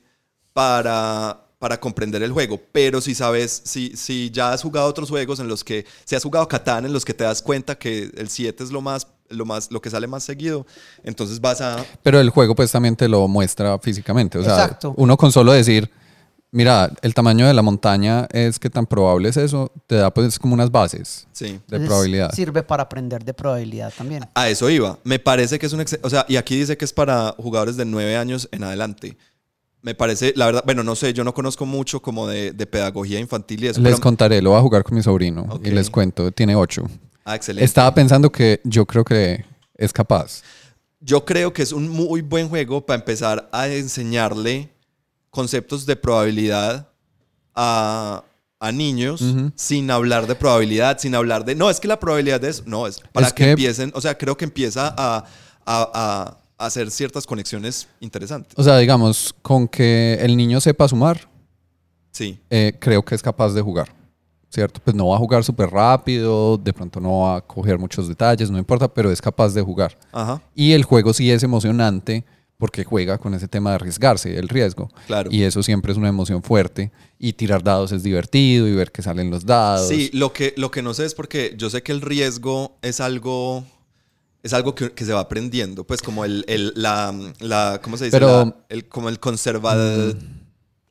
para, 0.51 1.45
para 1.60 1.79
comprender 1.79 2.23
el 2.23 2.32
juego. 2.32 2.60
Pero 2.71 3.01
si 3.01 3.13
sabes, 3.13 3.62
si, 3.65 3.95
si 3.95 4.32
ya 4.32 4.51
has 4.51 4.63
jugado 4.63 4.88
otros 4.88 5.10
juegos 5.10 5.39
en 5.39 5.47
los 5.47 5.63
que, 5.63 5.86
si 6.06 6.15
has 6.15 6.23
jugado 6.23 6.47
Catán, 6.47 6.86
en 6.86 6.91
los 6.91 7.06
que 7.06 7.13
te 7.13 7.23
das 7.23 7.41
cuenta 7.41 7.77
que 7.77 8.12
el 8.17 8.29
7 8.29 8.63
es 8.63 8.71
lo 8.71 8.82
más, 8.82 9.08
lo 9.29 9.45
más, 9.45 9.71
lo 9.71 9.79
que 9.79 9.91
sale 9.91 10.08
más 10.08 10.23
seguido, 10.23 10.65
entonces 11.03 11.39
vas 11.39 11.62
a... 11.62 11.86
Pero 12.01 12.19
el 12.19 12.32
juego 12.32 12.56
pues 12.56 12.71
también 12.71 12.95
te 12.95 13.08
lo 13.08 13.27
muestra 13.27 13.77
físicamente. 13.77 14.39
O 14.39 14.43
sea, 14.43 14.77
uno 14.95 15.17
con 15.17 15.32
solo 15.32 15.51
decir 15.53 15.89
Mira, 16.56 16.94
el 17.02 17.16
tamaño 17.16 17.48
de 17.48 17.54
la 17.56 17.63
montaña 17.63 18.28
es 18.32 18.60
que 18.60 18.70
tan 18.70 18.86
probable 18.86 19.28
es 19.28 19.38
eso, 19.38 19.72
te 19.88 19.96
da 19.96 20.13
pues 20.13 20.38
como 20.38 20.54
unas 20.54 20.70
bases 20.70 21.28
de 21.39 21.80
probabilidad. 21.80 22.32
Sirve 22.32 22.62
para 22.62 22.84
aprender 22.84 23.26
de 23.26 23.34
probabilidad 23.34 23.92
también. 23.98 24.28
A 24.36 24.50
eso 24.50 24.70
iba. 24.70 25.00
Me 25.04 25.18
parece 25.18 25.58
que 25.58 25.66
es 25.66 25.74
un... 25.74 25.84
O 26.04 26.10
sea, 26.12 26.28
y 26.30 26.36
aquí 26.36 26.56
dice 26.56 26.78
que 26.78 26.86
es 26.86 26.94
para 26.94 27.34
jugadores 27.39 27.76
de 27.76 27.86
nueve 27.86 28.16
años 28.18 28.48
en 28.52 28.63
adelante. 28.63 29.18
Me 29.82 29.96
parece, 29.96 30.32
la 30.36 30.46
verdad, 30.46 30.62
bueno, 30.63 30.84
no 30.84 30.96
sé, 30.96 31.12
yo 31.12 31.24
no 31.24 31.34
conozco 31.34 31.66
mucho 31.66 32.04
como 32.04 32.28
de, 32.28 32.54
pedagogía 32.68 33.20
infantil 33.20 33.63
y 33.63 33.68
eso. 33.70 33.82
Les 33.82 34.00
contaré, 34.00 34.39
lo 34.39 34.52
voy 34.52 34.60
a 34.60 34.62
jugar 34.62 34.84
con 34.84 34.96
mi 34.96 35.02
sobrino 35.02 35.60
y 35.63 35.72
les 35.72 35.89
cuento, 35.89 36.32
tiene 36.32 36.56
ocho. 36.56 36.88
Ah, 37.26 37.36
excelente. 37.36 37.66
Estaba 37.66 37.96
pensando 37.96 38.32
que 38.32 38.62
yo 38.63 38.86
creo 38.86 39.04
que 39.04 39.44
es 39.76 39.92
capaz. 39.92 40.44
Yo 41.00 41.26
creo 41.26 41.52
que 41.52 41.63
es 41.63 41.72
un 41.72 41.89
muy 41.89 42.22
buen 42.22 42.48
juego 42.48 42.86
para 42.86 43.00
empezar 43.00 43.50
a 43.52 43.68
enseñarle 43.70 44.72
conceptos 45.34 45.88
de 45.88 45.96
probabilidad 45.96 46.88
a, 47.56 48.24
niños 48.72 49.22
sin 49.56 49.91
hablar 49.91 50.26
de 50.26 50.36
probabilidad, 50.36 50.98
sin 50.98 51.15
hablar 51.15 51.43
de, 51.43 51.54
no, 51.54 51.69
es 51.69 51.82
que 51.82 51.88
la 51.89 52.00
probabilidad 52.00 52.41
es, 52.46 52.65
no, 52.65 52.88
es 52.88 53.02
para 53.12 53.30
que, 53.32 53.50
empiecen, 53.52 53.91
o 53.93 54.00
sea, 54.00 54.17
creo 54.17 54.38
que 54.38 54.46
empieza 54.46 54.93
a, 54.96 56.38
hacer 56.58 56.89
ciertas 56.91 57.26
conexiones 57.26 57.89
interesantes. 58.00 58.54
O 58.56 58.63
sea, 58.63 58.78
digamos, 58.78 59.36
con 59.41 59.67
que 59.67 60.17
el 60.22 60.38
niño 60.38 60.62
sepa 60.62 60.88
sumar, 60.88 61.28
sí. 62.12 62.39
Eh, 62.50 62.78
creo 62.80 63.04
que 63.04 63.15
es 63.15 63.22
capaz 63.22 63.54
de 63.54 63.62
jugar. 63.62 63.93
¿Cierto? 64.50 64.80
Pues 64.84 64.96
no 64.96 65.08
va 65.08 65.15
a 65.15 65.17
jugar 65.17 65.43
súper 65.43 65.67
rápido, 65.72 66.60
de 66.60 66.72
pronto 66.72 67.00
no 67.00 67.22
va 67.22 67.38
a 67.38 67.41
coger 67.41 67.80
muchos 67.80 68.08
detalles, 68.08 68.52
no 68.52 68.60
importa, 68.60 68.88
pero 68.88 69.12
es 69.12 69.19
capaz 69.19 69.52
de 69.56 69.63
jugar. 69.63 69.98
Y 70.54 70.74
el 70.74 70.84
juego 70.84 71.12
sí 71.12 71.32
es 71.32 71.41
emocionante 71.41 72.24
porque 72.58 72.84
juega 72.84 73.18
con 73.18 73.34
ese 73.34 73.48
tema 73.48 73.72
de 73.72 73.76
arriesgarse, 73.76 74.38
el 74.38 74.48
riesgo. 74.48 74.89
Claro. 75.08 75.30
Y 75.32 75.44
eso 75.44 75.63
siempre 75.63 75.92
es 75.92 75.98
una 75.98 76.10
emoción 76.10 76.44
fuerte. 76.44 76.92
Y 77.20 77.34
tirar 77.34 77.63
dados 77.63 77.92
es 77.92 78.04
divertido 78.04 78.68
y 78.68 78.74
ver 78.74 78.92
que 78.92 79.02
salen 79.02 79.30
los 79.30 79.46
dados. 79.46 79.88
Sí, 79.88 80.10
lo 80.13 80.34
que, 80.34 80.54
lo 80.58 80.72
que 80.72 80.82
no 80.82 80.94
sé 80.94 81.06
es 81.06 81.13
porque 81.13 81.56
yo 81.58 81.70
sé 81.70 81.84
que 81.84 81.92
el 81.92 82.02
riesgo 82.02 82.78
es 82.82 83.00
algo 83.00 83.63
es 84.44 84.52
algo 84.52 84.76
que, 84.76 84.92
se 85.06 85.13
va 85.13 85.22
aprendiendo, 85.22 85.86
pues 85.86 86.02
como 86.02 86.26
el, 86.26 86.44
el 86.50 86.74
la, 86.76 87.16
la, 87.39 87.80
¿cómo 87.82 87.96
se 87.96 88.06
dice? 88.06 88.20
Pero, 88.20 88.66
el, 88.68 88.89
como 88.89 89.08
el 89.08 89.18
conservador, 89.20 90.16
mm. 90.16 90.20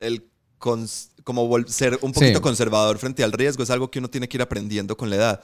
el 0.01 0.25
como 0.59 1.59
ser 1.67 1.99
un 2.01 2.13
poquito 2.13 2.41
conservador 2.41 2.97
frente 2.99 3.23
al 3.23 3.33
riesgo 3.33 3.63
es 3.63 3.71
algo 3.71 3.91
que 3.91 3.99
uno 3.99 4.09
tiene 4.09 4.29
que 4.29 4.39
ir 4.39 4.43
aprendiendo 4.43 4.97
con 4.97 5.11
la 5.11 5.17
edad 5.17 5.43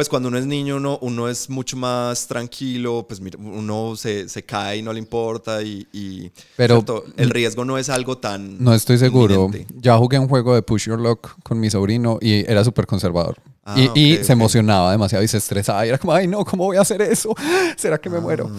pues 0.00 0.08
cuando 0.08 0.30
uno 0.30 0.38
es 0.38 0.46
niño, 0.46 0.76
uno, 0.76 0.98
uno 1.02 1.28
es 1.28 1.50
mucho 1.50 1.76
más 1.76 2.26
tranquilo, 2.26 3.04
pues 3.06 3.20
uno 3.38 3.94
se, 3.96 4.30
se 4.30 4.42
cae 4.42 4.78
y 4.78 4.82
no 4.82 4.94
le 4.94 4.98
importa 4.98 5.60
y, 5.62 6.32
Pero 6.56 6.82
el 7.18 7.28
riesgo 7.28 7.66
no 7.66 7.76
es 7.76 7.90
algo 7.90 8.16
tan... 8.16 8.64
No 8.64 8.72
estoy 8.72 8.96
seguro. 8.96 9.50
Ya 9.76 9.98
jugué 9.98 10.18
un 10.18 10.26
juego 10.26 10.54
de 10.54 10.62
Push 10.62 10.86
Your 10.86 10.98
Luck 10.98 11.38
con 11.42 11.60
mi 11.60 11.68
sobrino 11.68 12.18
y 12.18 12.50
era 12.50 12.64
súper 12.64 12.86
conservador. 12.86 13.36
Ah, 13.62 13.76
y, 13.94 14.16
se 14.24 14.32
emocionaba 14.32 14.90
demasiado 14.90 15.22
y 15.22 15.28
se 15.28 15.36
estresaba 15.36 15.84
y 15.84 15.90
era 15.90 15.98
como, 15.98 16.14
ay 16.14 16.26
no, 16.26 16.46
¿cómo 16.46 16.64
voy 16.64 16.78
a 16.78 16.80
hacer 16.80 17.02
eso? 17.02 17.34
¿Será 17.76 18.00
que 18.00 18.08
me 18.08 18.16
ah, 18.16 18.20
muero? 18.20 18.50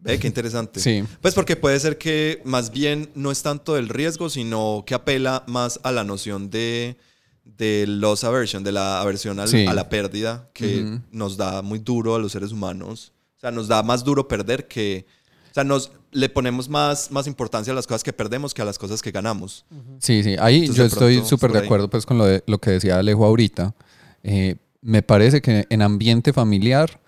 Ve, 0.00 0.20
qué 0.20 0.28
interesante. 0.28 0.78
Sí. 0.78 1.02
Pues 1.20 1.34
porque 1.34 1.56
puede 1.56 1.80
ser 1.80 1.98
que 1.98 2.40
más 2.44 2.70
bien 2.70 3.10
no 3.16 3.32
es 3.32 3.42
tanto 3.42 3.74
del 3.74 3.88
riesgo, 3.88 4.30
sino 4.30 4.84
que 4.86 4.94
apela 4.94 5.42
más 5.48 5.80
a 5.82 5.90
la 5.90 6.04
noción 6.04 6.50
de 6.50 6.96
de 7.44 7.86
loss 7.86 8.24
aversion, 8.24 8.64
de 8.64 8.72
la 8.72 9.00
aversión 9.00 9.38
a 9.38 9.46
la 9.46 9.88
pérdida, 9.88 10.48
que 10.52 11.00
nos 11.10 11.36
da 11.36 11.62
muy 11.62 11.78
duro 11.78 12.14
a 12.14 12.18
los 12.18 12.32
seres 12.32 12.52
humanos. 12.52 13.12
O 13.36 13.40
sea, 13.40 13.50
nos 13.50 13.68
da 13.68 13.82
más 13.82 14.04
duro 14.04 14.26
perder 14.26 14.66
que... 14.66 15.06
O 15.50 15.54
sea, 15.54 15.62
nos, 15.62 15.92
le 16.10 16.28
ponemos 16.28 16.68
más, 16.68 17.10
más 17.10 17.26
importancia 17.26 17.72
a 17.72 17.76
las 17.76 17.86
cosas 17.86 18.02
que 18.02 18.12
perdemos 18.12 18.54
que 18.54 18.62
a 18.62 18.64
las 18.64 18.78
cosas 18.78 19.02
que 19.02 19.10
ganamos. 19.10 19.64
Sí, 20.00 20.22
sí. 20.22 20.36
Ahí 20.40 20.68
yo 20.68 20.84
estoy 20.84 21.24
súper 21.24 21.52
de 21.52 21.58
acuerdo 21.60 21.88
pues, 21.90 22.06
con 22.06 22.18
lo, 22.18 22.24
de, 22.24 22.42
lo 22.46 22.58
que 22.58 22.70
decía 22.70 22.98
Alejo 22.98 23.24
ahorita. 23.24 23.74
Eh, 24.22 24.56
me 24.80 25.02
parece 25.02 25.42
que 25.42 25.66
en 25.68 25.82
ambiente 25.82 26.32
familiar 26.32 27.00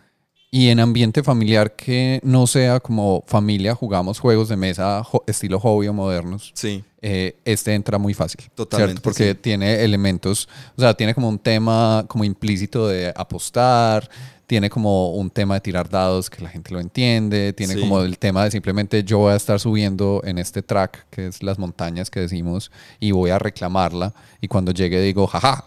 y 0.50 0.68
en 0.68 0.80
ambiente 0.80 1.22
familiar 1.22 1.74
que 1.74 2.20
no 2.22 2.46
sea 2.46 2.80
como 2.80 3.24
familia, 3.26 3.74
jugamos 3.74 4.18
juegos 4.18 4.48
de 4.48 4.56
mesa 4.56 5.02
estilo 5.26 5.60
hobby 5.60 5.88
o 5.88 5.92
modernos. 5.92 6.52
Sí. 6.54 6.84
Eh, 7.02 7.36
este 7.44 7.74
entra 7.74 7.98
muy 7.98 8.14
fácil. 8.14 8.40
Totalmente. 8.54 9.00
Porque 9.00 9.34
tiene 9.34 9.84
elementos, 9.84 10.48
o 10.76 10.80
sea, 10.80 10.94
tiene 10.94 11.14
como 11.14 11.28
un 11.28 11.38
tema 11.38 12.04
como 12.08 12.24
implícito 12.24 12.88
de 12.88 13.12
apostar, 13.14 14.08
tiene 14.46 14.70
como 14.70 15.10
un 15.10 15.28
tema 15.28 15.54
de 15.54 15.60
tirar 15.60 15.88
dados 15.88 16.30
que 16.30 16.42
la 16.42 16.48
gente 16.48 16.72
lo 16.72 16.80
entiende, 16.80 17.52
tiene 17.52 17.78
como 17.78 18.00
el 18.00 18.18
tema 18.18 18.44
de 18.44 18.52
simplemente 18.52 19.02
yo 19.02 19.18
voy 19.18 19.32
a 19.32 19.36
estar 19.36 19.58
subiendo 19.58 20.22
en 20.24 20.38
este 20.38 20.62
track, 20.62 21.06
que 21.10 21.26
es 21.26 21.42
las 21.42 21.58
montañas 21.58 22.10
que 22.10 22.20
decimos, 22.20 22.70
y 23.00 23.10
voy 23.10 23.30
a 23.30 23.38
reclamarla, 23.38 24.14
y 24.40 24.48
cuando 24.48 24.72
llegue 24.72 25.00
digo, 25.00 25.26
jaja. 25.26 25.64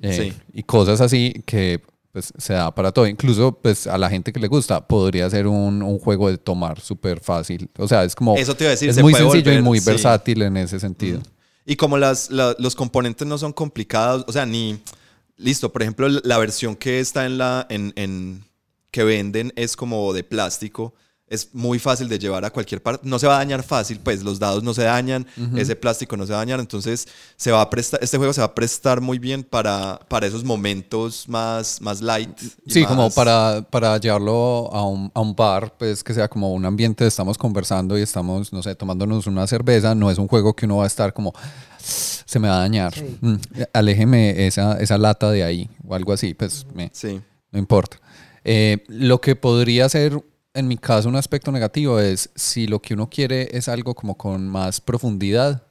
Eh, 0.00 0.32
y 0.52 0.62
cosas 0.64 1.00
así 1.00 1.42
que 1.46 1.80
pues 2.12 2.32
se 2.36 2.52
da 2.52 2.72
para 2.74 2.92
todo. 2.92 3.06
Incluso 3.06 3.58
pues 3.60 3.86
a 3.86 3.96
la 3.98 4.08
gente 4.10 4.32
que 4.32 4.38
le 4.38 4.48
gusta 4.48 4.86
podría 4.86 5.28
ser 5.30 5.46
un, 5.46 5.82
un 5.82 5.98
juego 5.98 6.30
de 6.30 6.38
tomar 6.38 6.80
súper 6.80 7.20
fácil. 7.20 7.70
O 7.78 7.88
sea, 7.88 8.04
es 8.04 8.14
como... 8.14 8.36
Eso 8.36 8.54
te 8.54 8.64
iba 8.64 8.68
a 8.68 8.72
decir. 8.72 8.90
Es 8.90 9.00
muy 9.00 9.14
sencillo 9.14 9.52
y 9.52 9.62
muy 9.62 9.80
versátil 9.80 10.42
en 10.42 10.58
ese 10.58 10.78
sentido. 10.78 11.20
Y 11.64 11.76
como 11.76 11.96
las, 11.96 12.30
los 12.30 12.74
componentes 12.74 13.26
no 13.26 13.38
son 13.38 13.52
complicados, 13.52 14.24
o 14.28 14.32
sea, 14.32 14.46
ni... 14.46 14.80
Listo, 15.38 15.72
por 15.72 15.82
ejemplo, 15.82 16.08
la 16.08 16.38
versión 16.38 16.76
que 16.76 17.00
está 17.00 17.24
en 17.24 17.38
la... 17.38 17.66
En, 17.68 17.92
en, 17.96 18.44
que 18.90 19.04
venden 19.04 19.54
es 19.56 19.74
como 19.74 20.12
de 20.12 20.22
plástico 20.22 20.94
es 21.32 21.54
muy 21.54 21.78
fácil 21.78 22.10
de 22.10 22.18
llevar 22.18 22.44
a 22.44 22.50
cualquier 22.50 22.82
parte. 22.82 23.08
No 23.08 23.18
se 23.18 23.26
va 23.26 23.36
a 23.36 23.38
dañar 23.38 23.62
fácil, 23.62 23.98
pues 24.00 24.22
los 24.22 24.38
dados 24.38 24.62
no 24.62 24.74
se 24.74 24.82
dañan, 24.82 25.26
ese 25.56 25.74
plástico 25.76 26.14
no 26.14 26.26
se 26.26 26.32
va 26.32 26.38
a 26.38 26.42
dañar, 26.42 26.60
entonces 26.60 27.08
se 27.36 27.50
va 27.50 27.62
a 27.62 27.70
prestar, 27.70 28.00
este 28.02 28.18
juego 28.18 28.34
se 28.34 28.42
va 28.42 28.48
a 28.48 28.54
prestar 28.54 29.00
muy 29.00 29.18
bien 29.18 29.42
para, 29.42 29.98
para 30.08 30.26
esos 30.26 30.44
momentos 30.44 31.26
más, 31.28 31.80
más 31.80 32.02
light. 32.02 32.38
Sí, 32.66 32.84
como 32.84 33.10
para, 33.10 33.66
para 33.70 33.96
llevarlo 33.96 34.70
a 34.72 34.86
un, 34.86 35.10
a 35.14 35.20
un, 35.20 35.34
bar, 35.34 35.74
pues 35.78 36.04
que 36.04 36.12
sea 36.12 36.28
como 36.28 36.52
un 36.52 36.66
ambiente, 36.66 37.06
estamos 37.06 37.38
conversando 37.38 37.96
y 37.98 38.02
estamos, 38.02 38.52
no 38.52 38.62
sé, 38.62 38.74
tomándonos 38.74 39.26
una 39.26 39.46
cerveza, 39.46 39.94
no 39.94 40.10
es 40.10 40.18
un 40.18 40.28
juego 40.28 40.54
que 40.54 40.66
uno 40.66 40.78
va 40.78 40.84
a 40.84 40.88
estar 40.88 41.14
como, 41.14 41.32
se 41.78 42.38
me 42.38 42.48
va 42.48 42.56
a 42.56 42.60
dañar, 42.60 42.92
mm, 43.22 43.36
aléjeme 43.72 44.46
esa, 44.46 44.78
esa 44.80 44.98
lata 44.98 45.30
de 45.30 45.44
ahí 45.44 45.70
o 45.86 45.94
algo 45.94 46.12
así, 46.12 46.34
pues 46.34 46.66
me, 46.74 46.90
sí. 46.92 47.22
no 47.50 47.58
importa. 47.58 47.98
Eh, 48.44 48.84
lo 48.88 49.20
que 49.20 49.36
podría 49.36 49.88
ser 49.88 50.20
en 50.54 50.68
mi 50.68 50.76
caso, 50.76 51.08
un 51.08 51.16
aspecto 51.16 51.50
negativo 51.50 51.98
es 51.98 52.30
si 52.34 52.66
lo 52.66 52.80
que 52.80 52.94
uno 52.94 53.08
quiere 53.08 53.48
es 53.56 53.68
algo 53.68 53.94
como 53.94 54.16
con 54.16 54.48
más 54.48 54.80
profundidad, 54.80 55.62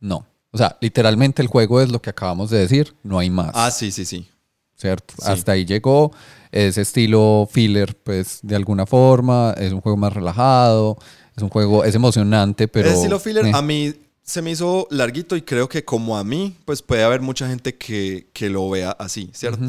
no. 0.00 0.26
O 0.50 0.58
sea, 0.58 0.76
literalmente 0.80 1.42
el 1.42 1.48
juego 1.48 1.80
es 1.80 1.90
lo 1.90 2.00
que 2.00 2.10
acabamos 2.10 2.50
de 2.50 2.58
decir, 2.58 2.94
no 3.02 3.18
hay 3.18 3.30
más. 3.30 3.50
Ah, 3.54 3.70
sí, 3.70 3.90
sí, 3.90 4.04
sí. 4.04 4.28
¿Cierto? 4.74 5.14
Hasta 5.22 5.52
ahí 5.52 5.64
llegó. 5.64 6.12
Es 6.52 6.76
estilo 6.76 7.48
filler, 7.50 7.96
pues, 7.96 8.40
de 8.42 8.56
alguna 8.56 8.86
forma. 8.86 9.54
Es 9.56 9.72
un 9.72 9.80
juego 9.80 9.96
más 9.96 10.12
relajado. 10.12 10.98
Es 11.34 11.42
un 11.42 11.48
juego, 11.48 11.84
es 11.84 11.94
emocionante, 11.94 12.68
pero... 12.68 12.88
El 12.88 12.94
estilo 12.94 13.18
filler 13.18 13.54
a 13.54 13.62
mí 13.62 13.94
se 14.22 14.42
me 14.42 14.50
hizo 14.50 14.86
larguito 14.90 15.36
y 15.36 15.42
creo 15.42 15.68
que 15.68 15.84
como 15.84 16.18
a 16.18 16.24
mí, 16.24 16.56
pues 16.64 16.82
puede 16.82 17.04
haber 17.04 17.20
mucha 17.20 17.46
gente 17.48 17.76
que, 17.76 18.28
que 18.32 18.50
lo 18.50 18.68
vea 18.68 18.90
así, 18.90 19.30
¿cierto? 19.32 19.66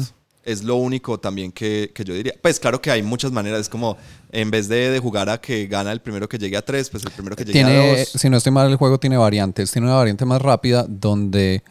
Es 0.48 0.64
lo 0.64 0.76
único 0.76 1.18
también 1.18 1.52
que, 1.52 1.92
yo 2.04 2.14
diría. 2.14 2.32
Pues 2.40 2.58
claro 2.58 2.80
que 2.80 2.90
hay 2.90 3.02
muchas 3.02 3.30
maneras, 3.30 3.60
es 3.60 3.68
como 3.68 3.96
en 4.32 4.50
vez 4.50 4.68
de, 4.68 4.98
jugar 4.98 5.28
a 5.28 5.40
que 5.40 5.66
gana 5.66 5.92
el 5.92 6.00
primero 6.00 6.28
que 6.28 6.38
llegue 6.38 6.56
a 6.56 6.62
tres, 6.62 6.88
pues 6.88 7.04
el 7.04 7.10
primero 7.12 7.36
que 7.36 7.44
llegue 7.44 7.62
a 7.62 7.98
dos. 7.98 8.08
Si 8.08 8.30
no 8.30 8.38
estoy 8.38 8.52
mal, 8.52 8.70
el 8.70 8.76
juego 8.76 8.98
tiene 8.98 9.16
variantes. 9.16 9.70
Tiene 9.70 9.86
una 9.86 9.96
variante 9.96 10.24
más 10.24 10.40
rápida 10.40 10.86
donde 10.88 11.62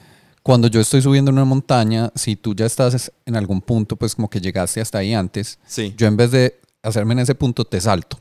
cuando 0.43 0.67
yo 0.67 0.79
estoy 0.79 1.01
subiendo 1.01 1.31
una 1.31 1.43
montaña, 1.43 2.11
si 2.15 2.35
tú 2.35 2.53
ya 2.55 2.65
estás 2.65 3.11
en 3.25 3.35
algún 3.35 3.61
punto, 3.61 3.95
pues 3.95 4.15
como 4.15 4.29
que 4.29 4.39
llegaste 4.39 4.79
hasta 4.79 4.99
ahí 4.99 5.13
antes, 5.13 5.59
sí. 5.65 5.93
yo 5.97 6.07
en 6.07 6.15
vez 6.15 6.31
de 6.31 6.59
hacerme 6.83 7.13
en 7.13 7.19
ese 7.19 7.35
punto, 7.35 7.65
te 7.65 7.81
salto. 7.81 8.19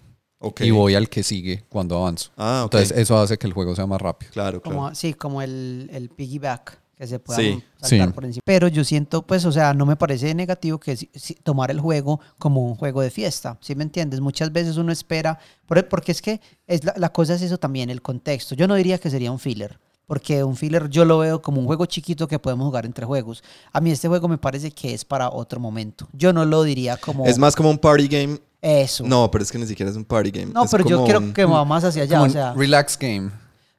Y 0.61 0.71
voy 0.71 0.95
al 0.95 1.09
que 1.09 1.23
sigue 1.23 1.65
cuando 1.69 1.97
avanzo. 1.97 2.31
Ah, 2.37 2.63
Entonces 2.65 2.97
eso 2.97 3.19
hace 3.19 3.37
que 3.37 3.47
el 3.47 3.53
juego 3.53 3.75
sea 3.75 3.87
más 3.87 4.01
rápido. 4.01 4.33
Claro, 4.33 4.61
claro. 4.61 4.95
sí, 4.95 5.15
como 5.15 5.43
el, 5.43 5.91
el 5.93 6.09
piggyback 6.09 6.79
que 6.97 7.07
se 7.07 7.19
puedan 7.19 7.63
saltar 7.81 8.15
por 8.15 8.25
encima. 8.25 8.43
Pero 8.45 8.69
yo 8.69 8.83
siento, 8.83 9.23
pues, 9.23 9.45
o 9.45 9.53
sea, 9.53 9.75
no 9.75 9.85
me 9.85 9.97
parece 9.97 10.35
negativo 10.35 10.79
que 10.79 10.97
tomar 11.43 11.71
el 11.71 11.81
juego 11.81 12.21
como 12.39 12.65
un 12.65 12.75
juego 12.75 13.03
de 13.03 13.11
fiesta, 13.11 13.59
¿sí 13.61 13.75
me 13.75 13.85
entiendes? 13.85 14.21
Muchas 14.21 14.51
veces 14.53 14.77
uno 14.79 14.93
espera, 14.93 15.39
porque 15.67 16.13
es 16.13 16.23
que 16.23 16.41
es 16.67 16.81
la, 16.85 17.11
cosa 17.11 17.35
es 17.35 17.43
eso 17.43 17.59
también, 17.59 17.91
el 17.91 18.01
contexto. 18.01 18.55
Yo 18.55 18.67
no 18.67 18.75
diría 18.75 18.99
que 18.99 19.11
sería 19.11 19.31
un 19.31 19.39
filler, 19.39 19.79
porque 20.07 20.43
un 20.43 20.57
filler 20.57 20.89
yo 20.89 21.05
lo 21.05 21.19
veo 21.19 21.43
como 21.43 21.61
un 21.61 21.67
juego 21.67 21.85
chiquito 21.85 22.27
que 22.29 22.39
podemos 22.39 22.65
jugar 22.65 22.87
entre 22.87 23.05
juegos. 23.05 23.45
A 23.73 23.81
mí 23.83 23.91
este 23.91 24.09
juego 24.09 24.27
me 24.27 24.39
parece 24.39 24.71
que 24.71 24.95
es 24.95 25.05
para 25.05 25.29
otro 25.29 25.61
momento. 25.61 26.09
Yo 26.15 26.33
no 26.33 26.47
lo 26.47 26.63
diría 26.63 26.97
como... 26.97 27.27
Es 27.27 27.37
más 27.37 27.55
como 27.55 27.69
un 27.69 27.79
party 27.79 28.09
game 28.09 28.39
Eso. 28.63 29.05
No, 29.07 29.31
pero 29.31 29.45
es 29.45 29.53
que 29.53 29.59
ni 29.59 29.67
siquiera 29.67 29.91
es 29.91 29.97
un 29.99 30.05
party 30.05 30.31
game. 30.31 30.53
No, 30.53 30.65
pero 30.65 30.89
yo 30.89 31.05
quiero 31.05 31.35
que 31.35 31.45
va 31.45 31.63
más 31.67 31.85
hacia 31.85 32.05
allá. 32.05 32.23
O 32.23 32.31
sea, 32.31 32.55
relax 32.55 32.99
game. 32.99 33.31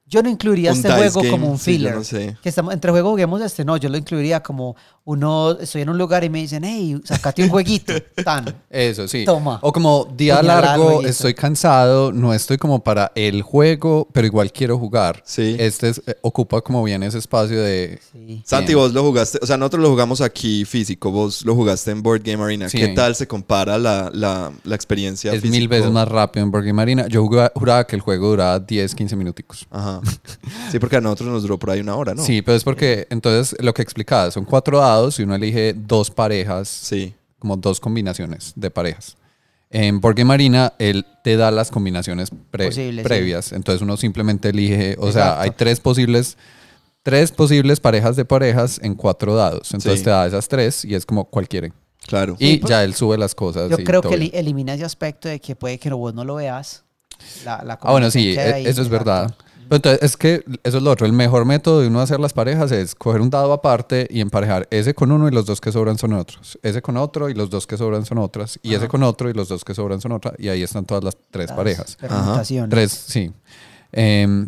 Yo 0.10 0.24
no 0.24 0.30
incluiría 0.30 0.72
este 0.72 0.89
juego 0.89 1.22
como 1.30 1.52
un 1.52 1.60
filler. 1.60 1.93
no 1.96 2.04
sé. 2.04 2.38
Que 2.41 2.48
estamos, 2.48 2.74
entre 2.74 2.91
juego 2.91 3.12
juguemos 3.12 3.41
este, 3.41 3.65
no, 3.65 3.76
yo 3.76 3.89
lo 3.89 3.98
incluiría 3.98 4.41
como 4.41 4.76
uno, 5.04 5.58
estoy 5.60 5.82
en 5.82 5.89
un 5.89 5.98
lugar 5.98 6.24
y 6.24 6.30
me 6.30 6.39
dicen, 6.39 6.63
hey, 6.63 7.00
sacate 7.04 7.43
un 7.43 7.50
jueguito, 7.50 7.93
tan. 8.26 8.56
Eso, 8.70 9.08
sí. 9.08 9.26
Toma. 9.26 9.60
O 9.62 9.72
como 9.74 10.06
día, 10.15 10.41
largo, 10.41 11.02
estoy 11.02 11.34
cansado, 11.34 12.12
no 12.13 12.34
estoy 12.34 12.58
como 12.58 12.84
para 12.84 13.12
el 13.15 13.41
juego, 13.41 14.08
pero 14.13 14.28
igual 14.28 14.52
quiero 14.52 14.78
jugar. 14.78 15.22
Sí. 15.26 15.56
Este 15.60 15.89
eh, 15.89 16.15
ocupa 16.22 16.62
como 16.62 16.84
bien 16.84 17.04
ese 17.04 17.17
espacio 17.17 17.62
de... 17.62 18.00
Sí. 18.12 18.41
Santi, 18.46 18.74
vos 18.76 18.93
lo 18.93 19.04
jugaste, 19.04 19.39
o 19.41 19.46
sea, 19.46 19.58
nosotros 19.58 19.84
lo 19.84 19.89
jugamos 19.89 20.22
aquí 20.22 20.63
físico, 20.63 21.12
vos 21.12 21.43
lo 21.46 21.54
jugaste 21.54 21.91
en 21.91 22.02
Board 22.02 22.22
Game 22.24 22.41
Arena. 22.43 22.67
¿Qué 22.70 22.89
tal 22.89 23.15
se 23.15 23.28
compara 23.28 23.78
la, 23.78 24.10
la, 24.13 24.52
la 24.63 24.76
experiencia 24.76 25.34
Es 25.34 25.43
mil 25.43 25.67
veces 25.67 25.91
más 25.91 26.08
rápido 26.08 26.46
en 26.46 26.52
Board 26.52 26.65
Game 26.65 26.82
Arena. 26.82 27.08
Yo 27.08 27.26
juraba 27.26 27.86
que 27.86 27.96
el 27.96 28.02
juego 28.02 28.30
duraba 28.30 28.60
10, 28.60 28.96
15 28.96 29.15
minuticos. 29.17 29.67
Ajá. 29.72 29.96
Sí, 30.71 30.79
porque 30.79 30.97
a 30.97 31.01
nosotros 31.01 31.29
nos 31.29 31.43
duró 31.43 31.57
por 31.57 31.71
ahí 31.71 31.79
una 31.79 31.95
hora, 31.95 32.13
¿no? 32.13 32.21
Sí, 32.21 32.41
pero 32.41 32.57
es 32.57 32.63
porque 32.63 33.07
entonces 33.10 33.55
lo 33.62 33.73
que 33.73 33.81
explicaba, 33.81 34.31
son 34.31 34.43
cuatro 34.43 34.79
dados 34.79 35.17
y 35.19 35.23
uno 35.23 35.36
elige 35.36 35.73
dos 35.73 36.12
parejas, 36.12 36.67
sí. 36.67 37.13
como 37.39 37.55
dos 37.55 37.79
combinaciones 37.79 38.51
de 38.55 38.69
parejas. 38.69 39.15
En 39.69 39.99
Porque 39.99 40.23
Marina, 40.23 40.73
él 40.79 41.05
te 41.23 41.36
da 41.36 41.51
las 41.51 41.71
combinaciones 41.71 42.31
previas. 42.51 43.51
Entonces 43.51 43.81
uno 43.81 43.97
simplemente 43.97 44.49
elige, 44.49 44.95
o 44.99 45.12
sea, 45.12 45.41
hay 45.41 45.51
tres 45.51 45.79
posibles, 45.79 46.38
tres 47.03 47.31
posibles 47.31 47.79
parejas 47.79 48.15
de 48.15 48.23
parejas 48.23 48.79
en 48.81 48.95
cuatro 48.95 49.36
dados. 49.36 49.73
Entonces 49.73 50.03
te 50.03 50.10
da 50.10 50.25
esas 50.25 50.47
tres 50.47 50.86
y 50.86 50.95
es 50.95 51.05
como 51.05 51.25
cualquiera. 51.25 51.69
Claro. 52.07 52.38
Y 52.39 52.65
ya 52.65 52.83
él 52.83 52.93
sube 52.93 53.17
las 53.17 53.36
cosas. 53.36 53.69
Yo 53.69 53.77
creo 53.83 54.01
que 54.01 54.15
elimina 54.33 54.73
ese 54.73 54.86
aspecto 54.86 55.27
de 55.27 55.39
que 55.41 55.55
puede 55.55 55.77
que 55.77 55.89
vos 55.89 56.13
no 56.13 56.23
lo 56.23 56.36
veas. 56.36 56.83
ah, 57.45 57.91
bueno, 57.91 58.10
sí, 58.10 58.36
e, 58.38 58.69
eso 58.69 58.81
es 58.81 58.88
verdad. 58.88 59.36
Entonces, 59.69 60.01
es 60.01 60.17
que 60.17 60.43
eso 60.63 60.77
es 60.77 60.84
lo 60.84 60.91
otro. 60.91 61.06
El 61.06 61.13
mejor 61.13 61.45
método 61.45 61.82
de 61.82 61.88
uno 61.88 61.99
hacer 61.99 62.19
las 62.19 62.34
parejas 62.34 62.71
es 62.71 62.95
coger 62.95 63.21
un 63.21 63.30
dado 63.30 63.53
aparte 63.53 64.08
y 64.10 64.21
emparejar 64.21 64.67
ese 64.71 64.93
con 64.93 65.12
uno 65.12 65.27
y 65.27 65.32
los 65.32 65.45
dos 65.45 65.62
que 65.62 65.71
sobran 65.71 65.97
son 65.97 66.13
otros. 66.13 66.58
Ese 66.63 66.82
con 66.82 66.97
otro 66.97 67.30
y 67.30 67.34
los 67.34 67.49
dos 67.49 67.67
que 67.67 67.77
sobran 67.77 68.06
son 68.06 68.17
otras. 68.19 68.60
Y 68.63 68.73
ese 68.73 68.88
con 68.88 69.03
otro 69.03 69.30
y 69.30 69.34
los 69.34 69.49
dos 69.49 69.63
que 69.63 69.73
sobran 69.73 70.01
son 70.01 70.12
otras. 70.13 70.36
Y 70.38 70.49
ahí 70.49 70.63
están 70.63 70.86
todas 70.86 71.03
las 71.03 71.17
tres 71.32 71.51
parejas. 71.51 71.97
Tres, 72.69 72.91
sí. 72.91 73.32
Em, 73.91 74.47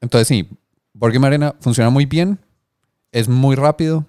entonces, 0.00 0.28
sí, 0.28 0.48
Board 0.92 1.24
Arena 1.24 1.54
funciona 1.60 1.90
muy 1.90 2.06
bien. 2.06 2.38
Es 3.12 3.28
muy 3.28 3.56
rápido. 3.56 4.04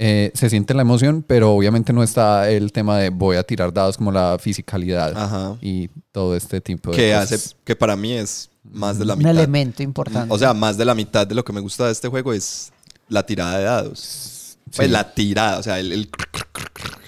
Eh, 0.00 0.30
se 0.32 0.48
siente 0.48 0.74
la 0.74 0.82
emoción, 0.82 1.24
pero 1.26 1.52
obviamente 1.52 1.92
no 1.92 2.04
está 2.04 2.48
el 2.48 2.70
tema 2.70 2.98
de 2.98 3.10
voy 3.10 3.36
a 3.36 3.42
tirar 3.42 3.72
dados 3.72 3.96
como 3.96 4.12
la 4.12 4.38
fisicalidad 4.38 5.58
y 5.60 5.88
todo 6.12 6.36
este 6.36 6.60
tipo 6.60 6.92
de 6.92 6.96
que 6.96 7.14
hace 7.14 7.36
que 7.64 7.74
para 7.74 7.96
mí 7.96 8.12
es 8.12 8.48
más 8.62 8.96
de 9.00 9.04
la 9.04 9.16
mitad. 9.16 9.32
Un 9.32 9.38
elemento 9.38 9.82
importante. 9.82 10.32
O 10.32 10.38
sea, 10.38 10.54
más 10.54 10.76
de 10.76 10.84
la 10.84 10.94
mitad 10.94 11.26
de 11.26 11.34
lo 11.34 11.44
que 11.44 11.52
me 11.52 11.60
gusta 11.60 11.86
de 11.86 11.92
este 11.92 12.06
juego 12.06 12.32
es 12.32 12.70
la 13.08 13.26
tirada 13.26 13.58
de 13.58 13.64
dados. 13.64 14.56
Pues 14.76 14.88
la 14.88 15.12
tirada, 15.14 15.58
o 15.58 15.62
sea, 15.64 15.80
el, 15.80 16.08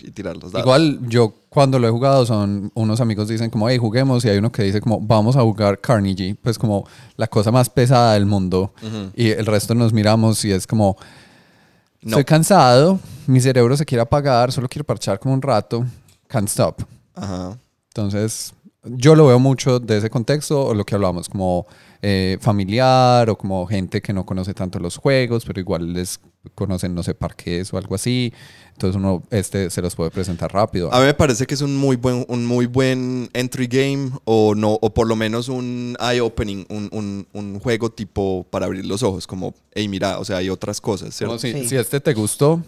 y 0.03 0.11
tirar 0.11 0.37
los 0.37 0.50
dados. 0.50 0.66
Igual 0.66 0.98
yo 1.09 1.33
cuando 1.48 1.79
lo 1.79 1.87
he 1.87 1.90
jugado 1.92 2.26
son 2.26 2.72
unos 2.74 3.00
amigos 3.00 3.29
dicen 3.29 3.50
como, 3.50 3.68
hey, 3.68 3.79
juguemos 3.79 4.24
y 4.24 4.31
hay 4.31 4.38
uno 4.38 4.50
que 4.50 4.64
dice 4.64 4.81
como, 4.81 5.00
vamos 5.00 5.37
a 5.37 5.42
jugar 5.42 5.81
Carnegie, 5.81 6.35
pues 6.42 6.59
como 6.59 6.85
la 7.16 7.29
cosa 7.29 7.53
más 7.53 7.70
pesada 7.70 8.14
del 8.14 8.26
mundo 8.26 8.72
y 9.14 9.29
el 9.31 9.46
resto 9.46 9.76
nos 9.76 9.92
miramos 9.92 10.44
y 10.44 10.50
es 10.50 10.66
como, 10.66 10.96
estoy 12.02 12.24
cansado, 12.24 12.98
mi 13.26 13.40
cerebro 13.40 13.76
se 13.76 13.84
quiere 13.84 14.02
apagar, 14.02 14.52
solo 14.52 14.68
quiero 14.68 14.84
parchar 14.84 15.18
como 15.18 15.34
un 15.34 15.42
rato, 15.42 15.84
can't 16.26 16.48
stop. 16.48 16.82
Ajá. 17.14 17.58
Entonces, 17.88 18.54
yo 18.84 19.14
lo 19.14 19.26
veo 19.26 19.38
mucho 19.38 19.78
de 19.78 19.98
ese 19.98 20.10
contexto, 20.10 20.66
o 20.66 20.74
lo 20.74 20.84
que 20.84 20.94
hablamos, 20.94 21.28
como 21.28 21.66
eh, 22.02 22.38
familiar 22.40 23.28
o 23.28 23.36
como 23.36 23.66
gente 23.66 24.00
que 24.00 24.12
no 24.12 24.24
conoce 24.24 24.54
tanto 24.54 24.78
los 24.78 24.96
juegos, 24.96 25.44
pero 25.44 25.60
igual 25.60 25.92
les 25.92 26.18
conocen, 26.54 26.94
no 26.94 27.02
sé, 27.02 27.14
parques 27.14 27.72
o 27.74 27.78
algo 27.78 27.94
así. 27.94 28.32
Entonces 28.80 28.96
uno 28.96 29.22
este 29.30 29.68
se 29.68 29.82
los 29.82 29.94
puede 29.94 30.10
presentar 30.10 30.50
rápido. 30.50 30.90
A 30.90 31.00
mí 31.00 31.04
me 31.04 31.12
parece 31.12 31.46
que 31.46 31.52
es 31.52 31.60
un 31.60 31.76
muy 31.76 31.96
buen, 31.96 32.24
un 32.28 32.46
muy 32.46 32.64
buen 32.64 33.28
entry 33.34 33.66
game 33.66 34.10
o 34.24 34.54
no, 34.54 34.78
o 34.80 34.94
por 34.94 35.06
lo 35.06 35.16
menos 35.16 35.48
un 35.50 35.98
eye 36.00 36.22
opening, 36.22 36.64
un, 36.70 37.26
un, 37.30 37.60
juego 37.60 37.90
tipo 37.90 38.46
para 38.48 38.64
abrir 38.64 38.86
los 38.86 39.02
ojos, 39.02 39.26
como, 39.26 39.54
hey, 39.74 39.86
mira, 39.86 40.18
o 40.18 40.24
sea, 40.24 40.38
hay 40.38 40.48
otras 40.48 40.80
cosas, 40.80 41.14
¿cierto? 41.14 41.38
si, 41.38 41.68
si 41.68 41.76
este 41.76 42.00
te 42.00 42.14
gustó, 42.14 42.62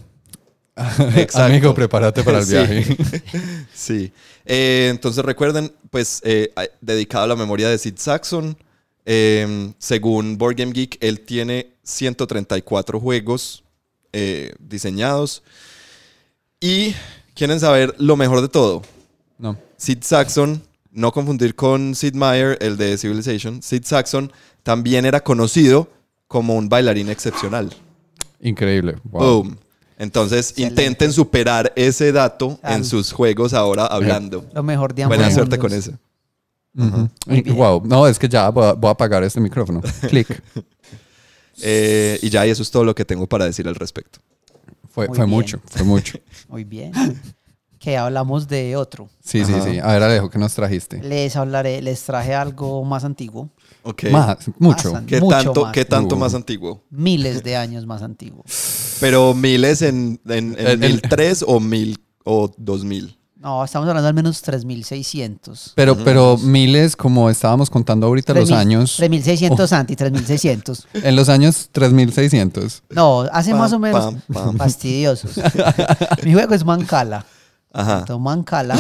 Amigo, 1.35 1.75
prepárate 1.75 2.23
para 2.23 2.41
el 2.41 2.47
viaje. 2.49 2.97
sí. 3.75 4.13
Eh, 4.45 4.89
entonces 4.91 5.25
recuerden, 5.25 5.73
pues, 5.91 6.21
eh, 6.25 6.53
dedicado 6.83 7.25
a 7.25 7.29
la 7.29 7.37
memoria 7.37 7.71
de 7.71 7.79
Sid 7.79 7.97
Saxon. 7.97 8.55
Em, 9.07 9.73
según 9.79 10.37
Board 10.37 10.57
Game 10.57 10.73
Geek, 10.73 10.99
él 11.01 11.21
tiene 11.21 11.73
134 11.83 13.01
juegos 13.01 13.65
eh, 14.13 14.53
diseñados. 14.59 15.43
Y 16.63 16.95
quieren 17.35 17.59
saber 17.59 17.93
lo 17.99 18.17
mejor 18.17 18.41
de 18.41 18.49
todo. 18.49 18.83
No. 19.37 19.59
Sid 19.77 19.99
Saxon, 20.03 20.63
no 20.93 21.11
confundir 21.11 21.57
con 21.57 21.97
Sid 21.97 22.15
Meier, 22.15 22.57
el 22.61 22.77
de 22.77 22.97
Civilization. 22.97 23.61
Sid 23.61 23.83
Saxon 23.85 24.33
también 24.63 25.05
era 25.05 25.21
conocido 25.21 25.91
como 26.29 26.55
un 26.55 26.69
bailarín 26.69 27.11
excepcional. 27.11 27.75
Increíble. 28.41 28.97
Boom. 29.03 29.59
Entonces 29.99 30.55
intenten 30.57 31.13
superar 31.13 31.73
ese 31.75 32.13
dato 32.13 32.59
en 32.63 32.85
sus 32.85 33.13
juegos 33.13 33.55
ahora 33.55 33.87
hablando. 33.87 34.45
Lo 34.55 34.63
mejor 34.63 34.95
de 34.95 35.07
Buena 35.07 35.31
suerte 35.33 35.59
con 35.59 35.73
eso. 35.73 35.93
Wow, 36.75 37.83
no, 37.85 38.07
es 38.07 38.21
que 38.21 38.29
ya 38.29 38.49
voy 38.51 38.65
a, 38.65 38.91
apagar 38.91 39.25
este 39.25 39.41
micrófono. 39.41 39.83
Clic. 40.09 40.43
Eh, 41.61 42.19
y 42.23 42.31
ya, 42.31 42.47
y 42.47 42.51
eso 42.51 42.63
es 42.63 42.71
todo 42.71 42.85
lo 42.85 42.95
que 42.95 43.05
tengo 43.05 43.27
para 43.27 43.45
decir 43.45 43.67
al 43.67 43.75
respecto. 43.75 44.21
Fue, 44.93 45.07
fue 45.07 45.27
mucho, 45.27 45.61
fue 45.65 45.85
mucho. 45.85 46.19
Muy 46.49 46.65
bien. 46.65 46.93
Que 47.79 47.97
hablamos 47.97 48.47
de 48.47 48.77
otro. 48.77 49.09
Sí, 49.25 49.45
sí, 49.45 49.55
sí. 49.65 49.79
A 49.81 49.87
ver, 49.89 50.03
Alejo, 50.03 50.31
¿qué 50.31 50.39
nos 50.39 50.55
trajiste? 50.55 51.03
Les 51.03 51.35
hablaré, 51.35 51.83
les 51.83 52.01
traje 52.05 52.35
algo 52.35 52.85
más 52.85 53.03
antiguo. 53.05 53.51
Más, 54.13 54.39
mucho. 54.59 54.93
¿Qué, 55.07 55.21
tanto, 55.21 55.63
más. 55.63 55.73
¿Qué 55.73 55.85
tanto 55.85 56.17
más 56.17 56.35
antiguo? 56.35 56.85
Miles 56.91 57.43
de 57.43 57.57
años 57.57 57.87
más 57.87 58.03
antiguo. 58.03 58.45
Pero 59.01 59.35
miles 59.35 59.83
en, 59.83 60.21
en, 60.29 60.55
en 60.57 60.79
1003 60.79 61.45
o 61.49 61.59
mil 61.59 61.99
o 62.25 62.53
2000. 62.57 63.19
No, 63.43 63.65
estamos 63.65 63.89
hablando 63.89 64.07
al 64.07 64.15
menos 64.15 64.41
3600. 64.41 65.73
Pero, 65.75 65.97
pero 65.97 66.39
miles, 66.39 66.95
como 66.95 67.29
estábamos 67.29 67.71
contando 67.71 68.07
ahorita, 68.07 68.35
los 68.35 68.53
años. 68.53 68.95
3600 68.99 69.73
anti, 69.73 69.97
3600. 69.97 70.87
En 70.95 71.17
los 71.17 71.29
años 71.29 71.69
3600. 71.73 72.85
No, 72.91 73.23
hace 73.33 73.53
más 73.53 73.73
o 73.73 73.81
menos 73.81 74.15
fastidiosos. 74.57 75.33
Mi 76.23 76.33
juego 76.33 76.55
es 76.55 76.65
Mancala. 76.65 77.27
Ajá. 77.73 78.05
Mancala 78.17 78.77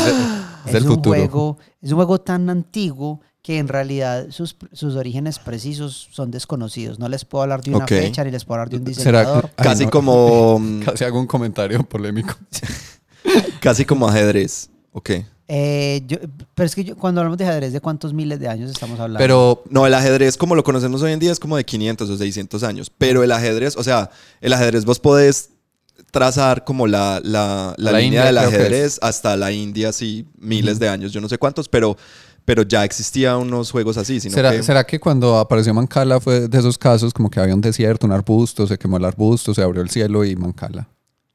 es, 0.66 0.74
es 0.74 0.84
un 0.84 1.02
juego, 1.02 1.58
es 1.80 1.90
un 1.90 1.96
juego 1.96 2.20
tan 2.20 2.48
antiguo 2.48 3.20
que 3.42 3.58
en 3.58 3.66
realidad 3.66 4.26
sus, 4.30 4.56
sus, 4.72 4.94
orígenes 4.94 5.40
precisos 5.40 6.08
son 6.12 6.30
desconocidos. 6.30 7.00
No 7.00 7.08
les 7.08 7.24
puedo 7.24 7.42
hablar 7.42 7.62
de 7.62 7.74
una 7.74 7.86
fecha 7.88 8.22
ni 8.22 8.30
les 8.30 8.44
puedo 8.44 8.60
hablar 8.60 8.70
de 8.70 8.76
un 8.76 8.84
diseñador. 8.84 9.50
Casi 9.56 9.86
como... 9.86 10.60
Casi 10.84 11.02
hago 11.02 11.18
un 11.18 11.26
comentario 11.26 11.82
polémico. 11.82 12.36
Casi 13.60 13.84
como 13.84 14.08
ajedrez. 14.08 14.70
Ok. 14.92 15.10
Eh, 15.48 16.02
pero 16.54 16.66
es 16.66 16.74
que 16.74 16.94
cuando 16.94 17.20
hablamos 17.20 17.36
de 17.36 17.44
ajedrez, 17.44 17.72
¿de 17.72 17.80
cuántos 17.80 18.14
miles 18.14 18.40
de 18.40 18.48
años 18.48 18.70
estamos 18.70 18.98
hablando? 18.98 19.18
Pero 19.18 19.62
no, 19.68 19.86
el 19.86 19.94
ajedrez 19.94 20.36
como 20.36 20.54
lo 20.54 20.64
conocemos 20.64 21.02
hoy 21.02 21.12
en 21.12 21.18
día 21.18 21.32
es 21.32 21.38
como 21.38 21.56
de 21.56 21.64
500 21.64 22.08
o 22.08 22.16
600 22.16 22.62
años. 22.62 22.90
Pero 22.96 23.22
el 23.22 23.32
ajedrez, 23.32 23.76
o 23.76 23.82
sea, 23.82 24.10
el 24.40 24.52
ajedrez 24.52 24.84
vos 24.84 24.98
podés 24.98 25.50
trazar 26.10 26.64
como 26.64 26.86
la, 26.86 27.20
la, 27.22 27.74
la, 27.76 27.92
línea 27.92 28.24
del 28.24 28.38
ajedrez 28.38 28.98
hasta 29.02 29.36
la 29.36 29.52
India, 29.52 29.92
sí, 29.92 30.26
miles 30.38 30.78
de 30.78 30.88
años, 30.88 31.12
yo 31.12 31.20
no 31.20 31.28
sé 31.28 31.38
cuántos, 31.38 31.68
pero 31.68 31.96
pero 32.44 32.62
ya 32.62 32.84
existían 32.84 33.36
unos 33.36 33.70
juegos 33.70 33.96
así. 33.96 34.18
¿Será, 34.18 34.50
que... 34.50 34.62
¿Será 34.62 34.84
que 34.84 34.98
cuando 34.98 35.38
apareció 35.38 35.72
Mancala 35.72 36.20
fue 36.20 36.48
de 36.48 36.58
esos 36.58 36.76
casos 36.76 37.12
como 37.12 37.30
que 37.30 37.38
había 37.38 37.54
un 37.54 37.60
desierto, 37.60 38.06
un 38.06 38.12
arbusto, 38.12 38.66
se 38.66 38.76
quemó 38.78 38.96
el 38.96 39.04
arbusto, 39.04 39.54
se 39.54 39.62
abrió 39.62 39.82
el 39.82 39.90
cielo 39.90 40.24
y 40.24 40.34
Mancala? 40.34 40.88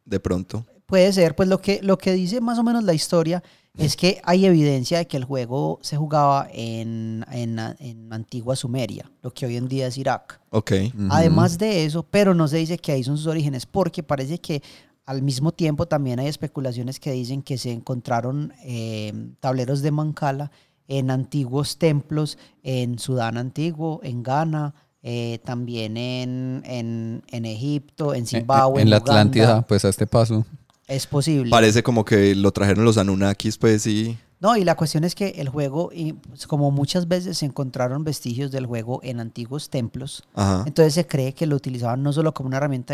De 0.04 0.20
pronto. 0.20 0.66
Puede 0.88 1.12
ser, 1.12 1.36
pues 1.36 1.50
lo 1.50 1.60
que, 1.60 1.82
lo 1.84 1.98
que 1.98 2.14
dice 2.14 2.40
más 2.40 2.58
o 2.58 2.64
menos 2.64 2.84
la 2.84 2.94
historia 2.94 3.44
es 3.78 3.96
que 3.96 4.22
hay 4.24 4.46
evidencia 4.46 4.98
de 4.98 5.06
que 5.06 5.18
el 5.18 5.26
juego 5.26 5.80
se 5.84 5.98
jugaba 5.98 6.48
en, 6.52 7.26
en, 7.32 7.60
en 7.60 8.12
antigua 8.12 8.56
Sumeria, 8.56 9.12
lo 9.22 9.32
que 9.32 9.46
hoy 9.46 9.58
en 9.58 9.68
día 9.68 9.88
es 9.88 9.98
Irak. 9.98 10.40
Ok. 10.50 10.72
Además 11.10 11.58
de 11.58 11.86
eso, 11.86 12.04
pero 12.04 12.34
no 12.34 12.48
se 12.48 12.58
dice 12.58 12.78
que 12.78 12.94
ahí 12.94 13.04
son 13.04 13.18
sus 13.18 13.28
orígenes, 13.28 13.66
porque 13.66 14.02
parece 14.02 14.40
que 14.40 14.64
al 15.06 15.22
mismo 15.22 15.52
tiempo 15.52 15.88
también 15.88 16.20
hay 16.20 16.28
especulaciones 16.28 17.00
que 17.00 17.12
dicen 17.12 17.42
que 17.42 17.58
se 17.58 17.72
encontraron 17.72 18.54
eh, 18.64 19.14
tableros 19.40 19.82
de 19.82 19.92
Mancala 19.92 20.52
en 20.88 21.12
antiguos 21.12 21.78
templos 21.78 22.38
en 22.64 22.98
Sudán 22.98 23.38
antiguo, 23.38 24.00
en 24.04 24.24
Ghana, 24.24 24.74
eh, 25.04 25.40
también 25.44 25.98
en, 25.98 26.64
en, 26.66 27.46
Egipto, 27.46 28.14
en 28.14 28.26
Zimbabue. 28.26 28.82
En, 28.82 28.90
la 28.90 28.98
Atlántida, 28.98 29.62
pues 29.62 29.86
a 29.86 29.90
este 29.90 30.08
paso. 30.08 30.46
Es 30.88 31.06
posible. 31.06 31.52
Parece 31.52 31.84
como 31.84 32.06
que 32.06 32.34
lo 32.34 32.52
trajeron 32.52 32.86
los 32.86 32.98
Anunnakis, 32.98 33.58
pues 33.58 33.82
sí. 33.82 34.18
No, 34.40 34.56
y 34.56 34.64
la 34.64 34.76
cuestión 34.76 35.04
es 35.04 35.16
que 35.16 35.30
el 35.38 35.50
juego, 35.50 35.90
pues, 36.30 36.46
como 36.46 36.70
muchas 36.70 37.08
veces 37.08 37.40
se 37.40 37.46
encontraron 37.46 38.04
vestigios 38.04 38.52
del 38.52 38.68
juego 38.68 39.00
en 39.04 39.20
antiguos 39.20 39.70
templos, 39.70 40.24
entonces 40.66 40.94
se 40.94 41.08
cree 41.08 41.34
que 41.34 41.48
lo 41.48 41.56
utilizaban 41.56 42.04
no 42.04 42.14
solo 42.14 42.34
como 42.36 42.48
una 42.48 42.58
herramienta 42.58 42.94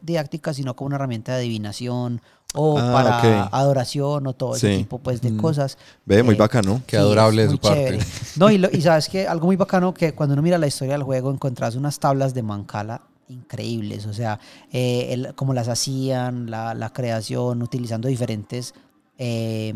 didáctica, 0.00 0.54
sino 0.54 0.76
como 0.76 0.86
una 0.86 0.96
herramienta 0.96 1.32
de 1.32 1.38
adivinación 1.38 2.20
o 2.54 2.78
ah, 2.78 2.92
para 2.92 3.42
adoración 3.46 4.26
o 4.26 4.32
todo 4.32 4.54
ese 4.54 4.76
tipo 4.78 4.98
pues, 4.98 5.20
de 5.20 5.32
mm. 5.32 5.36
cosas. 5.38 5.76
Ve, 6.06 6.22
muy 6.22 6.36
eh, 6.36 6.38
bacano. 6.38 6.82
Qué 6.86 6.96
adorable 6.96 7.46
de 7.46 7.50
su 7.50 7.58
parte. 7.58 7.98
No, 8.36 8.48
y, 8.50 8.64
y 8.72 8.80
sabes 8.80 9.08
que 9.08 9.26
algo 9.26 9.46
muy 9.46 9.56
bacano 9.56 9.92
que 9.92 10.14
cuando 10.14 10.34
uno 10.34 10.42
mira 10.42 10.56
la 10.56 10.68
historia 10.68 10.94
del 10.94 11.02
juego 11.02 11.32
encontrás 11.32 11.74
unas 11.74 11.98
tablas 11.98 12.32
de 12.32 12.44
Mancala 12.44 13.02
increíbles, 13.30 14.06
o 14.06 14.12
sea, 14.12 14.38
eh, 14.72 15.32
cómo 15.36 15.54
las 15.54 15.68
hacían, 15.68 16.50
la, 16.50 16.74
la 16.74 16.92
creación, 16.92 17.62
utilizando 17.62 18.08
diferentes 18.08 18.74
eh, 19.18 19.72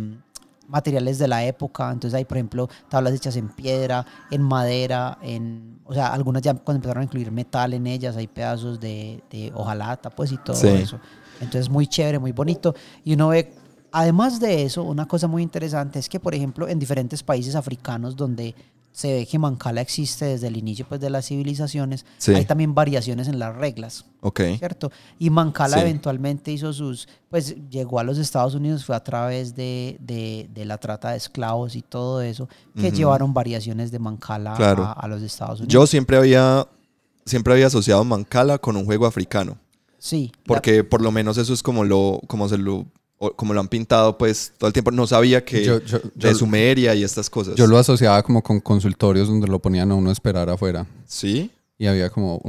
materiales 0.69 1.19
de 1.19 1.29
la 1.29 1.45
época. 1.45 1.91
Entonces 1.93 2.17
hay, 2.17 2.25
por 2.25 2.37
ejemplo, 2.37 2.69
tablas 2.89 3.15
hechas 3.15 3.37
en 3.37 3.49
piedra, 3.49 4.05
en 4.31 4.43
madera, 4.43 5.19
en, 5.23 5.79
o 5.85 5.95
sea, 5.95 6.13
algunas 6.13 6.43
ya 6.43 6.55
cuando 6.55 6.79
empezaron 6.79 7.03
a 7.03 7.05
incluir 7.05 7.31
metal 7.31 7.75
en 7.75 7.87
ellas, 7.87 8.17
hay 8.17 8.27
pedazos 8.27 8.81
de, 8.81 9.23
de 9.31 9.53
hojalata, 9.55 10.11
pues, 10.11 10.33
y 10.33 10.39
todo 10.39 10.57
eso. 10.69 10.99
Entonces, 11.41 11.69
muy 11.69 11.87
chévere, 11.87 12.19
muy 12.19 12.33
bonito. 12.33 12.75
Y 13.05 13.15
uno 13.15 13.29
ve, 13.29 13.53
además 13.93 14.41
de 14.41 14.63
eso, 14.63 14.83
una 14.83 15.07
cosa 15.07 15.27
muy 15.29 15.43
interesante 15.43 15.99
es 15.99 16.09
que, 16.09 16.19
por 16.19 16.35
ejemplo, 16.35 16.69
en 16.69 16.79
diferentes 16.79 17.23
países 17.23 17.55
africanos 17.55 18.17
donde 18.17 18.55
se 18.95 19.13
ve 19.13 19.27
que 19.27 19.41
Mancala 19.41 19.81
existe 19.81 20.25
desde 20.25 20.47
el 20.47 20.57
inicio 20.57 20.87
pues, 20.89 21.01
de 21.01 21.11
las 21.11 21.27
civilizaciones. 21.27 22.07
Hay 22.29 22.45
también 22.45 22.77
variaciones 22.77 23.27
en 23.27 23.41
las 23.41 23.53
reglas. 23.57 24.05
Ok. 24.21 24.41
¿Cierto? 24.57 24.93
Y 25.19 25.31
Mancala 25.31 25.81
eventualmente 25.81 26.53
hizo 26.53 26.73
sus, 26.73 27.09
pues 27.29 27.57
llegó 27.69 27.99
a 27.99 28.05
los 28.05 28.19
Estados 28.19 28.55
Unidos, 28.55 28.85
fue 28.85 28.95
a 28.95 29.03
través 29.03 29.57
de, 29.57 29.97
de, 29.99 30.65
la 30.65 30.79
trata 30.79 31.11
de 31.11 31.17
esclavos 31.17 31.75
y 31.75 31.83
todo 31.83 32.23
eso, 32.23 32.49
que 32.81 32.93
llevaron 32.93 33.35
variaciones 33.35 33.91
de 33.91 33.99
Mancala 33.99 34.55
a, 34.55 35.09
los 35.09 35.23
Estados 35.23 35.59
Unidos. 35.59 35.73
Yo 35.73 35.89
siempre 35.89 36.17
había, 36.17 36.69
siempre 37.27 37.53
había 37.53 37.67
asociado 37.67 38.05
Mancala 38.05 38.59
con 38.59 38.77
un 38.77 38.85
juego 38.85 39.07
africano. 39.07 39.59
Sí. 39.99 40.31
Porque 40.47 40.85
por 40.85 41.03
lo 41.03 41.11
menos 41.11 41.37
eso 41.37 41.53
es 41.53 41.65
como, 41.65 41.83
lo, 41.83 42.21
como 42.29 42.49
se 42.49 42.59
lo 42.59 42.87
como 43.33 43.55
lo 43.55 43.61
han 43.61 43.69
pintado 43.69 44.19
pues 44.19 44.53
todo 44.59 44.69
el 44.69 44.73
tiempo, 44.73 44.91
no 44.91 45.07
sabía 45.07 45.45
que 45.45 45.81
de 46.15 46.35
Sumeria 46.35 46.95
y 46.95 47.05
estas 47.05 47.31
cosas. 47.31 47.55
Yo 47.55 47.67
lo 47.67 47.79
asociaba 47.79 48.23
como 48.23 48.43
con 48.43 48.61
consultorios 48.61 49.29
donde 49.29 49.47
lo 49.47 49.59
ponían 49.59 49.91
a 49.93 49.95
uno 49.95 50.11
a 50.11 50.13
esperar 50.13 50.49
afuera. 50.51 50.87
¿Sí? 51.07 51.51
Y 51.77 51.87
había 51.87 52.09
como 52.09 52.41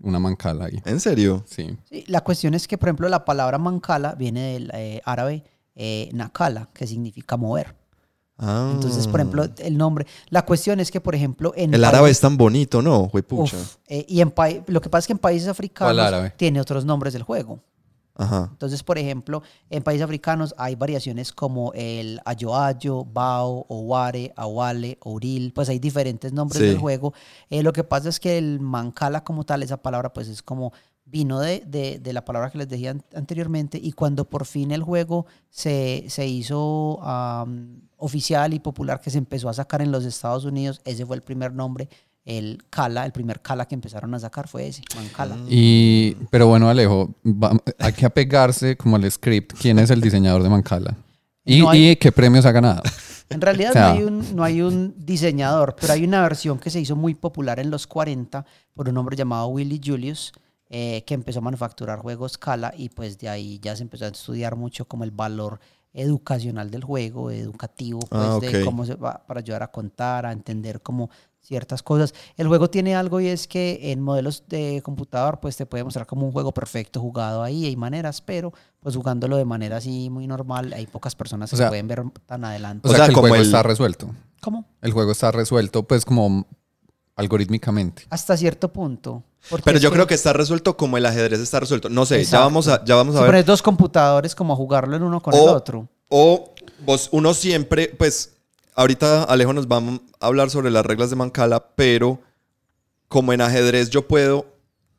una 0.00 0.18
mancala 0.18 0.66
ahí. 0.66 0.80
¿En 0.84 1.00
serio? 1.00 1.44
Sí. 1.46 1.76
La 2.06 2.22
cuestión 2.22 2.54
es 2.54 2.66
que, 2.66 2.78
por 2.78 2.88
ejemplo, 2.88 3.08
la 3.08 3.24
palabra 3.24 3.58
mancala 3.58 4.14
viene 4.14 4.54
del 4.54 4.70
eh, 4.74 5.02
árabe 5.04 5.44
eh, 5.74 6.08
nakala, 6.12 6.68
que 6.72 6.86
significa 6.86 7.36
mover. 7.36 7.74
Ah. 8.38 8.70
Entonces, 8.74 9.06
por 9.06 9.20
ejemplo, 9.20 9.46
el 9.58 9.76
nombre. 9.76 10.06
La 10.30 10.46
cuestión 10.46 10.80
es 10.80 10.90
que, 10.90 11.00
por 11.00 11.14
ejemplo, 11.14 11.52
en. 11.56 11.74
El 11.74 11.84
árabe 11.84 12.10
es 12.10 12.20
tan 12.20 12.38
bonito, 12.38 12.80
¿no? 12.80 13.10
Eh, 13.88 14.06
y 14.08 14.22
en 14.22 14.32
lo 14.66 14.80
que 14.80 14.88
pasa 14.88 15.00
es 15.00 15.06
que 15.06 15.12
en 15.12 15.18
países 15.18 15.48
africanos 15.48 16.32
tiene 16.36 16.60
otros 16.60 16.86
nombres 16.86 17.12
del 17.12 17.22
juego. 17.22 17.60
Entonces, 18.20 18.82
por 18.82 18.98
ejemplo, 18.98 19.42
en 19.70 19.82
países 19.82 20.04
africanos 20.04 20.54
hay 20.58 20.74
variaciones 20.74 21.32
como 21.32 21.72
el 21.74 22.20
ayoayo, 22.24 23.04
bao, 23.04 23.66
oware, 23.68 24.32
awale, 24.36 24.98
oril, 25.02 25.52
pues 25.54 25.68
hay 25.68 25.78
diferentes 25.78 26.32
nombres 26.32 26.60
del 26.60 26.78
juego. 26.78 27.14
Eh, 27.48 27.62
lo 27.62 27.72
que 27.72 27.84
pasa 27.84 28.08
es 28.08 28.20
que 28.20 28.36
el 28.36 28.60
mancala 28.60 29.24
como 29.24 29.44
tal, 29.44 29.62
esa 29.62 29.78
palabra 29.78 30.12
pues 30.12 30.28
es 30.28 30.42
como 30.42 30.72
vino 31.06 31.40
de, 31.40 31.60
de, 32.00 32.12
la 32.12 32.24
palabra 32.24 32.50
que 32.50 32.58
les 32.58 32.68
decía 32.68 32.96
anteriormente 33.14 33.78
y 33.82 33.92
cuando 33.92 34.28
por 34.28 34.46
fin 34.46 34.70
el 34.70 34.82
juego 34.82 35.26
se, 35.48 36.04
se 36.08 36.26
hizo 36.26 37.00
oficial 37.96 38.54
y 38.54 38.60
popular 38.60 39.00
que 39.00 39.10
se 39.10 39.18
empezó 39.18 39.48
a 39.48 39.54
sacar 39.54 39.82
en 39.82 39.90
los 39.90 40.04
Estados 40.04 40.44
Unidos, 40.44 40.80
ese 40.84 41.04
fue 41.04 41.16
el 41.16 41.22
primer 41.22 41.52
nombre 41.52 41.88
el 42.24 42.62
Kala, 42.70 43.04
el 43.06 43.12
primer 43.12 43.40
Kala 43.40 43.66
que 43.66 43.74
empezaron 43.74 44.14
a 44.14 44.18
sacar 44.18 44.48
fue 44.48 44.68
ese, 44.68 44.82
Mancala. 44.96 45.36
Mm. 45.36 45.46
Y, 45.48 46.16
pero 46.30 46.46
bueno, 46.46 46.68
Alejo, 46.68 47.14
hay 47.78 47.92
que 47.92 48.06
apegarse 48.06 48.76
como 48.76 48.96
al 48.96 49.10
script. 49.10 49.54
¿Quién 49.60 49.78
es 49.78 49.90
el 49.90 50.00
diseñador 50.00 50.42
de 50.42 50.48
Mancala? 50.48 50.96
¿Y, 51.44 51.96
qué 51.96 52.12
premios 52.12 52.46
ha 52.46 52.52
ganado? 52.52 52.82
En 53.30 53.40
realidad 53.40 53.72
no, 53.74 53.86
hay 53.86 54.02
un, 54.02 54.36
no 54.36 54.42
hay 54.42 54.60
un 54.60 54.94
diseñador, 54.98 55.76
pero 55.80 55.92
hay 55.92 56.02
una 56.04 56.20
versión 56.20 56.58
que 56.58 56.68
se 56.68 56.80
hizo 56.80 56.96
muy 56.96 57.14
popular 57.14 57.60
en 57.60 57.70
los 57.70 57.86
40 57.86 58.44
por 58.74 58.88
un 58.88 58.96
hombre 58.98 59.16
llamado 59.16 59.46
Willy 59.46 59.80
Julius, 59.84 60.32
eh, 60.68 61.04
que 61.06 61.14
empezó 61.14 61.38
a 61.38 61.42
manufacturar 61.42 62.00
juegos 62.00 62.38
Kala 62.38 62.74
y 62.76 62.88
pues 62.88 63.18
de 63.18 63.28
ahí 63.28 63.60
ya 63.62 63.76
se 63.76 63.82
empezó 63.82 64.06
a 64.06 64.08
estudiar 64.08 64.56
mucho 64.56 64.84
como 64.84 65.04
el 65.04 65.12
valor 65.12 65.60
educacional 65.92 66.70
del 66.70 66.84
juego, 66.84 67.30
educativo, 67.30 68.00
pues 68.00 68.22
ah, 68.22 68.38
de 68.40 68.64
cómo 68.64 68.84
se 68.84 68.94
va 68.94 69.24
para 69.26 69.40
ayudar 69.40 69.62
a 69.62 69.70
contar, 69.70 70.26
a 70.26 70.32
entender 70.32 70.80
cómo 70.80 71.10
ciertas 71.50 71.82
cosas. 71.82 72.14
El 72.36 72.46
juego 72.46 72.70
tiene 72.70 72.94
algo 72.94 73.20
y 73.20 73.26
es 73.26 73.48
que 73.48 73.90
en 73.90 74.00
modelos 74.00 74.44
de 74.46 74.80
computador 74.84 75.40
pues 75.40 75.56
te 75.56 75.66
puede 75.66 75.82
mostrar 75.82 76.06
como 76.06 76.24
un 76.24 76.30
juego 76.30 76.54
perfecto 76.54 77.00
jugado 77.00 77.42
ahí, 77.42 77.66
hay 77.66 77.74
maneras, 77.74 78.20
pero 78.20 78.52
pues 78.78 78.94
jugándolo 78.94 79.36
de 79.36 79.44
manera 79.44 79.78
así 79.78 80.10
muy 80.10 80.28
normal, 80.28 80.72
hay 80.72 80.86
pocas 80.86 81.16
personas 81.16 81.50
que 81.50 81.56
pueden 81.66 81.88
ver 81.88 82.04
tan 82.24 82.44
adelante. 82.44 82.88
O 82.88 82.92
sea, 82.92 83.06
que 83.06 83.10
el 83.10 83.16
juego 83.16 83.34
está 83.34 83.64
resuelto. 83.64 84.14
¿Cómo? 84.40 84.64
El 84.80 84.92
juego 84.92 85.10
está 85.10 85.32
resuelto 85.32 85.82
pues 85.82 86.04
como 86.04 86.46
algorítmicamente. 87.16 88.04
Hasta 88.10 88.36
cierto 88.36 88.72
punto. 88.72 89.24
Pero 89.64 89.80
yo 89.80 89.90
creo 89.90 90.06
que 90.06 90.14
está 90.14 90.32
resuelto 90.32 90.76
como 90.76 90.98
el 90.98 91.04
ajedrez 91.04 91.40
está 91.40 91.58
resuelto. 91.58 91.88
No 91.88 92.06
sé, 92.06 92.22
ya 92.22 92.38
vamos 92.38 92.68
a, 92.68 92.84
ya 92.84 92.94
vamos 92.94 93.16
a 93.16 93.22
ver. 93.22 93.44
dos 93.44 93.60
computadores 93.60 94.36
como 94.36 94.52
a 94.52 94.56
jugarlo 94.56 94.96
en 94.96 95.02
uno 95.02 95.20
con 95.20 95.34
el 95.34 95.40
otro. 95.40 95.88
O 96.08 96.54
vos, 96.86 97.08
uno 97.10 97.34
siempre, 97.34 97.88
pues 97.88 98.36
ahorita 98.74 99.24
Alejo 99.24 99.52
nos 99.52 99.66
va 99.66 99.78
a 99.78 100.26
hablar 100.26 100.50
sobre 100.50 100.70
las 100.70 100.84
reglas 100.84 101.10
de 101.10 101.16
Mancala, 101.16 101.74
pero 101.76 102.20
como 103.08 103.32
en 103.32 103.40
ajedrez 103.40 103.90
yo 103.90 104.06
puedo 104.06 104.46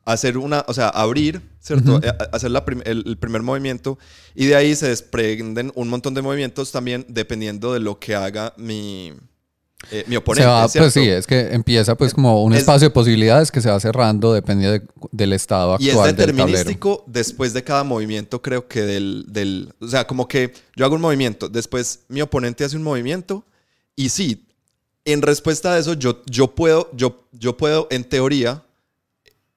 hacer 0.04 0.36
una, 0.36 0.64
o 0.68 0.74
sea, 0.74 0.88
abrir, 0.88 1.40
¿cierto? 1.60 2.00
Eh, 2.02 2.12
hacer 2.32 2.50
el, 2.84 3.16
primer 3.18 3.42
movimiento 3.42 3.98
y 4.34 4.46
de 4.46 4.56
ahí 4.56 4.74
se 4.74 4.88
desprenden 4.88 5.72
un 5.74 5.88
montón 5.88 6.14
de 6.14 6.22
movimientos 6.22 6.72
también 6.72 7.06
dependiendo 7.08 7.72
de 7.72 7.80
lo 7.80 7.98
que 7.98 8.14
haga 8.14 8.52
mi, 8.56 9.12
eh, 9.90 10.04
mi 10.08 10.16
oponente. 10.16 10.78
pues 10.78 10.92
sí, 10.92 11.08
es 11.08 11.26
que 11.26 11.52
empieza 11.52 11.96
pues 11.96 12.14
como 12.14 12.42
un 12.42 12.52
espacio 12.54 12.88
de 12.88 12.90
posibilidades 12.92 13.52
que 13.52 13.60
se 13.60 13.70
va 13.70 13.78
cerrando 13.78 14.32
dependiendo 14.32 14.84
del 15.12 15.32
estado 15.32 15.74
actual. 15.74 15.88
Y 15.88 15.90
es 15.90 16.16
determinístico 16.16 17.04
después 17.06 17.52
de 17.52 17.62
cada 17.62 17.84
movimiento, 17.84 18.42
creo 18.42 18.66
que 18.66 18.82
del, 18.82 19.24
del, 19.28 19.72
o 19.80 19.86
sea, 19.86 20.06
como 20.06 20.26
que 20.26 20.52
yo 20.74 20.84
hago 20.84 20.96
un 20.96 21.00
movimiento, 21.00 21.48
después 21.48 22.00
mi 22.08 22.22
oponente 22.22 22.64
hace 22.64 22.76
un 22.76 22.82
movimiento 22.82 23.44
y 24.02 24.08
sí, 24.08 24.44
en 25.04 25.22
respuesta 25.22 25.74
a 25.74 25.78
eso, 25.78 25.94
yo, 25.94 26.22
yo, 26.26 26.56
puedo, 26.56 26.90
yo, 26.92 27.28
yo 27.30 27.56
puedo, 27.56 27.86
en 27.90 28.02
teoría, 28.02 28.64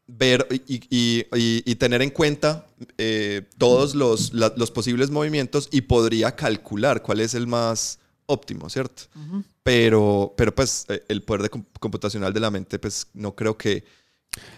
ver 0.05 0.47
y, 0.67 1.75
tener 1.75 2.03
en 2.03 2.11
cuenta 2.11 2.67
eh, 2.99 3.41
todos 3.57 3.95
los, 3.95 4.33
los, 4.33 4.69
posibles 4.69 5.09
movimientos 5.09 5.67
y 5.71 5.81
podría 5.81 6.35
calcular 6.35 7.01
cuál 7.01 7.21
es 7.21 7.33
el 7.33 7.47
más 7.47 7.97
óptimo, 8.27 8.69
¿cierto? 8.69 9.03
pero, 9.63 10.31
pero 10.37 10.53
pues 10.53 10.85
eh, 10.89 11.03
el 11.07 11.23
poder 11.23 11.41
de 11.41 11.49
computacional 11.79 12.31
de 12.31 12.39
la 12.39 12.51
mente, 12.51 12.77
pues 12.77 13.07
no 13.15 13.33
creo 13.33 13.57
que... 13.57 13.83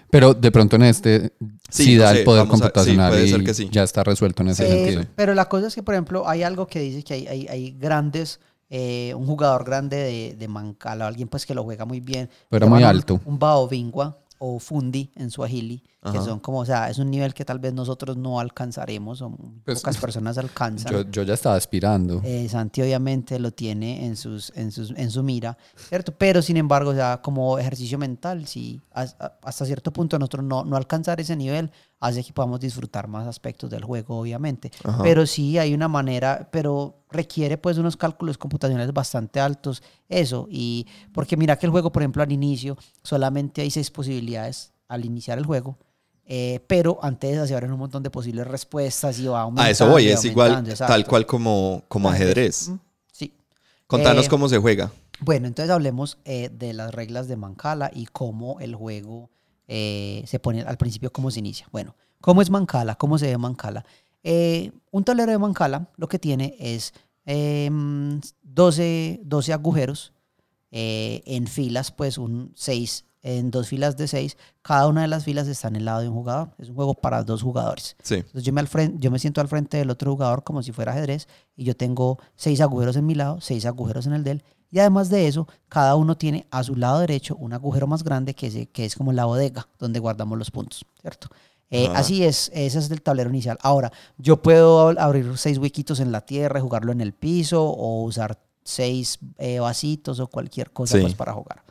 Pero 0.10 0.34
de 0.34 0.52
pronto 0.52 0.76
en 0.76 0.84
este 0.84 1.32
sí, 1.70 1.96
da 1.96 2.12
el 2.12 2.26
poder 2.26 2.46
computacional 2.48 3.26
y 3.26 3.70
ya 3.70 3.84
está 3.84 4.04
resuelto 4.04 4.42
en 4.42 4.50
ese 4.50 4.66
eh, 4.66 4.70
sentido. 4.70 5.06
Pero 5.16 5.34
la 5.34 5.48
cosa 5.48 5.68
es 5.68 5.76
que, 5.76 5.84
por 5.84 5.94
ejemplo, 5.94 6.28
hay 6.28 6.44
algo 6.44 6.68
que 6.68 6.80
dice 6.80 7.04
que 7.04 7.14
hay, 7.14 7.28
hay, 7.28 7.48
hay 7.48 7.72
grandes 7.72 8.42
eh, 8.70 9.14
un 9.16 9.26
jugador 9.26 9.64
grande 9.64 9.98
de, 9.98 10.36
de 10.38 10.48
Mancala, 10.48 11.08
alguien 11.08 11.28
pues 11.28 11.46
que 11.46 11.54
lo 11.54 11.64
juega 11.64 11.86
muy 11.86 12.00
bien. 12.00 12.30
Pero 12.50 12.68
muy 12.68 12.84
alto. 12.84 13.20
Un, 13.26 13.40
Bao 13.40 13.68
Bingua 13.68 14.18
o 14.40 14.60
Fundi 14.60 15.12
en 15.16 15.32
Swahili, 15.32 15.84
que 16.12 16.20
son 16.20 16.40
como, 16.40 16.60
o 16.60 16.66
sea, 16.66 16.90
es 16.90 17.00
un 17.00 17.10
nivel 17.10 17.34
que 17.34 17.44
tal 17.44 17.60
vez 17.60 17.74
nosotros 17.74 18.16
no 18.16 18.40
alcanzaremos, 18.40 19.22
o 19.22 19.36
pues, 19.66 19.80
pocas 19.80 19.98
personas 19.98 20.38
alcanzan. 20.38 20.92
Yo, 20.92 21.02
yo 21.10 21.24
ya 21.24 21.34
estaba 21.34 21.56
aspirando. 21.56 22.22
Eh, 22.24 22.48
Santi 22.48 22.82
obviamente 22.82 23.40
lo 23.40 23.52
tiene 23.52 24.06
en, 24.06 24.16
sus, 24.16 24.54
en, 24.56 24.72
sus, 24.72 24.92
en 24.92 25.12
su 25.12 25.24
mira, 25.24 25.58
¿cierto? 25.76 26.14
Pero 26.14 26.42
sin 26.42 26.58
embargo, 26.58 26.92
o 26.92 26.94
sea, 26.94 27.22
como 27.22 27.58
ejercicio 27.58 27.98
mental, 27.98 28.48
sí, 28.48 28.80
hasta 28.94 29.66
cierto 29.66 29.92
punto 29.92 30.18
nosotros 30.20 30.46
no, 30.46 30.64
no 30.64 30.78
alcanzar 30.78 31.20
ese 31.20 31.36
nivel 31.36 31.72
hace 32.00 32.24
que 32.24 32.34
podamos 32.34 32.60
disfrutar 32.60 33.08
más 33.08 33.28
aspectos 33.28 33.70
del 33.70 33.84
juego, 33.84 34.20
obviamente. 34.20 34.72
Pero 35.02 35.26
sí 35.26 35.58
hay 35.58 35.74
una 35.74 35.88
manera, 35.88 36.50
pero 36.52 37.04
requiere 37.10 37.58
pues 37.58 37.78
unos 37.78 37.98
cálculos 37.98 38.38
computacionales 38.38 38.94
bastante 38.94 39.40
altos, 39.40 39.82
eso, 40.10 40.48
y 40.50 40.86
porque 41.14 41.38
mira 41.38 41.58
que 41.58 41.66
el 41.66 41.72
juego, 41.72 41.92
por 41.92 42.02
ejemplo, 42.02 42.22
al 42.22 42.32
inicio 42.32 42.78
solamente 43.04 43.62
hay 43.62 43.72
seis 43.72 43.90
posibilidades 43.90 44.74
al 44.88 45.06
iniciar 45.06 45.38
el 45.38 45.46
juego, 45.46 45.78
eh, 46.26 46.60
pero 46.68 47.00
antes 47.02 47.48
se 47.48 47.56
abren 47.56 47.72
un 47.72 47.80
montón 47.80 48.04
de 48.04 48.10
posibles 48.10 48.46
respuestas 48.46 49.18
y 49.20 49.28
va 49.28 49.42
aumentando. 49.42 49.68
A 49.68 49.72
eso 49.72 49.88
voy, 49.88 50.10
es 50.10 50.24
igual, 50.26 50.64
tal 50.78 51.06
cual 51.06 51.26
como, 51.26 51.84
como 51.88 52.10
ajedrez. 52.10 52.72
Sí. 53.12 53.34
Contanos 53.88 54.26
eh, 54.26 54.30
cómo 54.30 54.50
se 54.50 54.58
juega. 54.58 54.92
Bueno, 55.20 55.48
entonces 55.48 55.72
hablemos 55.72 56.20
eh, 56.26 56.50
de 56.54 56.74
las 56.74 56.94
reglas 56.94 57.28
de 57.28 57.38
Mancala 57.38 57.90
y 57.94 58.06
cómo 58.06 58.60
el 58.60 58.76
juego 58.76 59.32
se 59.68 60.40
pone 60.42 60.62
al 60.62 60.78
principio, 60.78 61.12
cómo 61.12 61.32
se 61.32 61.40
inicia. 61.40 61.68
Bueno, 61.72 61.96
¿cómo 62.22 62.42
es 62.42 62.50
Mancala? 62.50 62.96
¿Cómo 62.96 63.18
se 63.18 63.28
ve 63.28 63.38
Mancala? 63.38 63.86
un 64.92 65.04
tablero 65.06 65.32
de 65.32 65.38
Mancala 65.38 65.90
lo 65.96 66.10
que 66.10 66.20
tiene 66.20 66.56
es 66.60 66.94
12, 67.26 67.66
em, 67.66 69.20
12 69.24 69.54
agujeros 69.54 70.12
eh, 70.72 71.22
en 71.26 71.48
filas, 71.48 71.92
pues 71.92 72.18
un 72.18 72.52
6 72.56 73.06
en 73.28 73.52
dos 73.52 73.68
filas 73.68 73.98
de 73.98 74.08
seis, 74.08 74.38
cada 74.62 74.88
una 74.88 75.02
de 75.02 75.08
las 75.08 75.26
filas 75.26 75.48
está 75.48 75.68
en 75.68 75.76
el 75.76 75.86
lado 75.86 76.02
de 76.02 76.08
un 76.08 76.16
jugador. 76.16 76.52
Es 76.60 76.70
un 76.70 76.76
juego 76.76 76.94
para 76.94 77.24
dos 77.24 77.42
jugadores. 77.42 77.98
Entonces 78.10 78.44
yo 78.44 78.54
me, 78.54 78.62
al 78.62 78.68
frente, 78.68 78.98
yo 79.00 79.12
me 79.12 79.20
siento 79.20 79.42
al 79.42 79.48
frente 79.48 79.78
del 79.78 79.90
otro 79.90 80.12
jugador 80.12 80.44
como 80.44 80.64
si 80.64 80.72
fuera 80.72 80.94
ajedrez 80.94 81.28
y 81.56 81.66
yo 81.66 81.76
tengo 81.76 82.20
seis 82.36 82.62
agujeros 82.62 82.96
en 82.96 83.06
mi 83.06 83.16
lado, 83.16 83.42
seis 83.42 83.66
agujeros 83.66 84.08
en 84.08 84.14
el 84.14 84.24
de 84.24 84.32
él. 84.32 84.44
Y 84.70 84.80
además 84.80 85.10
de 85.10 85.28
eso, 85.28 85.48
cada 85.70 85.96
uno 85.96 86.18
tiene 86.18 86.46
a 86.52 86.64
su 86.64 86.76
lado 86.76 87.00
derecho 87.00 87.36
un 87.38 87.54
agujero 87.54 87.88
más 87.88 88.04
grande 88.04 88.34
que 88.34 88.48
es, 88.48 88.68
que 88.70 88.86
es 88.86 88.96
como 88.96 89.14
la 89.14 89.26
bodega 89.26 89.68
donde 89.80 90.00
guardamos 90.00 90.38
los 90.38 90.52
puntos, 90.52 90.86
¿cierto? 91.02 91.30
Eh, 91.70 91.90
así 91.94 92.24
es, 92.24 92.50
ese 92.54 92.80
es 92.80 92.90
el 92.92 93.02
tablero 93.02 93.30
inicial. 93.30 93.58
Ahora, 93.62 93.92
yo 94.18 94.42
puedo 94.42 94.98
abrir 95.00 95.38
seis 95.38 95.58
huequitos 95.58 96.00
en 96.00 96.12
la 96.12 96.22
tierra 96.22 96.60
y 96.60 96.62
jugarlo 96.62 96.92
en 96.92 97.02
el 97.02 97.14
piso 97.14 97.64
o 97.64 98.04
usar 98.04 98.40
seis 98.64 99.20
eh, 99.38 99.60
vasitos 99.60 100.20
o 100.20 100.28
cualquier 100.28 100.72
cosa 100.72 100.98
más 100.98 101.14
para 101.14 101.34
jugar. 101.34 101.64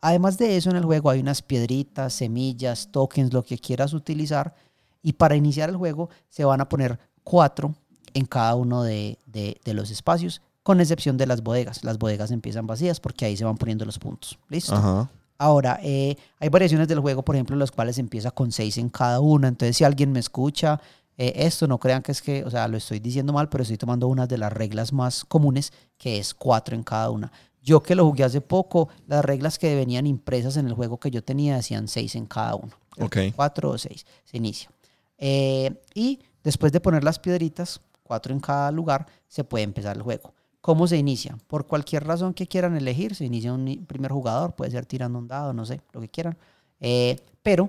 Además 0.00 0.36
de 0.38 0.56
eso, 0.56 0.70
en 0.70 0.76
el 0.76 0.84
juego 0.84 1.10
hay 1.10 1.20
unas 1.20 1.40
piedritas, 1.40 2.12
semillas, 2.12 2.88
tokens, 2.90 3.32
lo 3.32 3.42
que 3.42 3.58
quieras 3.58 3.94
utilizar. 3.94 4.54
Y 5.02 5.14
para 5.14 5.36
iniciar 5.36 5.70
el 5.70 5.76
juego 5.76 6.10
se 6.28 6.44
van 6.44 6.60
a 6.60 6.68
poner 6.68 6.98
cuatro 7.22 7.74
en 8.12 8.26
cada 8.26 8.54
uno 8.54 8.82
de, 8.82 9.18
los 9.64 9.90
espacios, 9.90 10.42
con 10.64 10.80
excepción 10.80 11.16
de 11.16 11.26
las 11.26 11.42
bodegas. 11.42 11.84
Las 11.84 11.98
bodegas 11.98 12.32
empiezan 12.32 12.66
vacías 12.66 12.98
porque 12.98 13.26
ahí 13.26 13.36
se 13.36 13.44
van 13.44 13.56
poniendo 13.56 13.84
los 13.84 14.00
puntos. 14.00 14.36
¿Listo? 14.48 15.08
Ahora, 15.36 15.78
eh, 15.82 16.16
hay 16.40 16.48
variaciones 16.48 16.88
del 16.88 17.00
juego, 17.00 17.22
por 17.22 17.36
ejemplo, 17.36 17.54
en 17.54 17.60
las 17.60 17.70
cuales 17.70 17.98
empieza 17.98 18.30
con 18.30 18.50
seis 18.50 18.78
en 18.78 18.88
cada 18.88 19.20
una. 19.20 19.48
Entonces, 19.48 19.76
si 19.76 19.84
alguien 19.84 20.10
me 20.10 20.20
escucha 20.20 20.80
eh, 21.18 21.32
esto, 21.36 21.66
no 21.66 21.78
crean 21.78 22.02
que 22.02 22.12
es 22.12 22.22
que, 22.22 22.44
o 22.44 22.50
sea, 22.50 22.66
lo 22.66 22.78
estoy 22.78 22.98
diciendo 22.98 23.32
mal, 23.32 23.50
pero 23.50 23.62
estoy 23.62 23.76
tomando 23.76 24.08
una 24.08 24.26
de 24.26 24.38
las 24.38 24.52
reglas 24.52 24.92
más 24.92 25.24
comunes, 25.26 25.72
que 25.98 26.18
es 26.18 26.32
cuatro 26.32 26.74
en 26.74 26.82
cada 26.82 27.10
una. 27.10 27.30
Yo 27.62 27.82
que 27.82 27.94
lo 27.94 28.06
jugué 28.06 28.24
hace 28.24 28.40
poco, 28.40 28.88
las 29.06 29.22
reglas 29.22 29.58
que 29.58 29.74
venían 29.74 30.06
impresas 30.06 30.56
en 30.56 30.66
el 30.66 30.72
juego 30.72 30.98
que 30.98 31.10
yo 31.10 31.22
tenía 31.22 31.56
decían 31.56 31.88
seis 31.88 32.14
en 32.14 32.24
cada 32.24 32.54
uno. 32.54 32.72
Ok. 32.98 33.18
Cuatro 33.36 33.70
o 33.70 33.78
seis. 33.78 34.06
Se 34.24 34.38
inicia. 34.38 34.70
Eh, 35.18 35.74
y 35.94 36.20
después 36.42 36.72
de 36.72 36.80
poner 36.80 37.04
las 37.04 37.18
piedritas, 37.18 37.82
cuatro 38.02 38.32
en 38.32 38.40
cada 38.40 38.70
lugar, 38.70 39.06
se 39.28 39.44
puede 39.44 39.64
empezar 39.64 39.96
el 39.96 40.02
juego. 40.02 40.32
¿Cómo 40.64 40.86
se 40.86 40.96
inicia? 40.96 41.36
Por 41.46 41.66
cualquier 41.66 42.06
razón 42.06 42.32
que 42.32 42.46
quieran 42.46 42.74
elegir, 42.74 43.14
se 43.14 43.26
inicia 43.26 43.52
un 43.52 43.84
primer 43.86 44.10
jugador, 44.10 44.54
puede 44.54 44.70
ser 44.70 44.86
tirando 44.86 45.18
un 45.18 45.28
dado, 45.28 45.52
no 45.52 45.66
sé, 45.66 45.82
lo 45.92 46.00
que 46.00 46.08
quieran. 46.08 46.38
Eh, 46.80 47.20
pero 47.42 47.68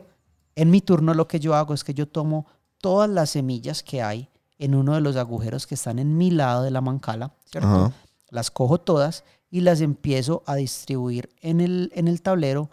en 0.56 0.72
mi 0.72 0.80
turno 0.80 1.14
lo 1.14 1.28
que 1.28 1.42
yo 1.42 1.56
hago 1.56 1.74
es 1.74 1.84
que 1.84 1.94
yo 1.94 2.08
tomo 2.08 2.46
todas 2.80 3.10
las 3.10 3.32
semillas 3.32 3.84
que 3.84 4.02
hay 4.02 4.30
en 4.60 4.76
uno 4.76 4.94
de 4.94 5.02
los 5.02 5.18
agujeros 5.18 5.68
que 5.68 5.76
están 5.76 6.00
en 6.00 6.16
mi 6.16 6.32
lado 6.32 6.64
de 6.64 6.72
la 6.72 6.80
mancala, 6.80 7.34
¿cierto? 7.52 7.92
Las 8.30 8.50
cojo 8.50 8.78
todas 8.78 9.26
y 9.52 9.60
las 9.60 9.82
empiezo 9.82 10.42
a 10.46 10.56
distribuir 10.56 11.30
en 11.42 11.60
el, 11.60 11.92
en 11.96 12.08
el 12.08 12.22
tablero 12.22 12.70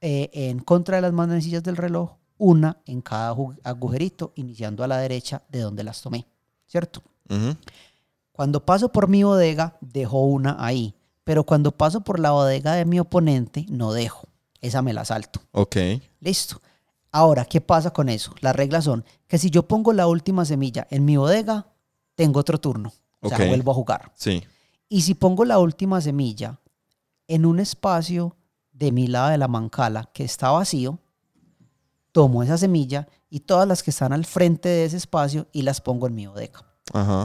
eh, 0.00 0.30
en 0.34 0.60
contra 0.60 0.98
de 0.98 1.02
las 1.02 1.12
manecillas 1.12 1.64
del 1.64 1.76
reloj, 1.78 2.12
una 2.36 2.76
en 2.86 3.00
cada 3.00 3.34
agujerito, 3.64 4.30
iniciando 4.36 4.84
a 4.84 4.86
la 4.86 4.98
derecha 4.98 5.42
de 5.48 5.58
donde 5.62 5.82
las 5.82 6.00
tomé, 6.00 6.28
¿cierto? 6.68 7.02
Cuando 8.38 8.64
paso 8.64 8.92
por 8.92 9.08
mi 9.08 9.24
bodega, 9.24 9.76
dejo 9.80 10.20
una 10.20 10.54
ahí, 10.64 10.94
pero 11.24 11.42
cuando 11.42 11.72
paso 11.72 12.02
por 12.02 12.20
la 12.20 12.30
bodega 12.30 12.74
de 12.74 12.84
mi 12.84 13.00
oponente, 13.00 13.66
no 13.68 13.92
dejo. 13.92 14.28
Esa 14.60 14.80
me 14.80 14.92
la 14.92 15.04
salto. 15.04 15.40
Ok. 15.50 15.74
Listo. 16.20 16.62
Ahora, 17.10 17.44
¿qué 17.44 17.60
pasa 17.60 17.92
con 17.92 18.08
eso? 18.08 18.32
Las 18.40 18.54
reglas 18.54 18.84
son 18.84 19.04
que 19.26 19.38
si 19.38 19.50
yo 19.50 19.66
pongo 19.66 19.92
la 19.92 20.06
última 20.06 20.44
semilla 20.44 20.86
en 20.88 21.04
mi 21.04 21.16
bodega, 21.16 21.66
tengo 22.14 22.38
otro 22.38 22.60
turno. 22.60 22.92
O 23.22 23.28
sea, 23.28 23.38
vuelvo 23.38 23.72
a 23.72 23.74
jugar. 23.74 24.12
Sí. 24.14 24.44
Y 24.88 25.00
si 25.00 25.14
pongo 25.14 25.44
la 25.44 25.58
última 25.58 26.00
semilla 26.00 26.60
en 27.26 27.44
un 27.44 27.58
espacio 27.58 28.36
de 28.70 28.92
mi 28.92 29.08
lado 29.08 29.30
de 29.30 29.38
la 29.38 29.48
mancala 29.48 30.10
que 30.12 30.22
está 30.22 30.52
vacío, 30.52 31.00
tomo 32.12 32.44
esa 32.44 32.56
semilla 32.56 33.08
y 33.30 33.40
todas 33.40 33.66
las 33.66 33.82
que 33.82 33.90
están 33.90 34.12
al 34.12 34.26
frente 34.26 34.68
de 34.68 34.84
ese 34.84 34.96
espacio 34.96 35.48
y 35.50 35.62
las 35.62 35.80
pongo 35.80 36.06
en 36.06 36.14
mi 36.14 36.28
bodega. 36.28 36.64
Ajá. 36.92 37.24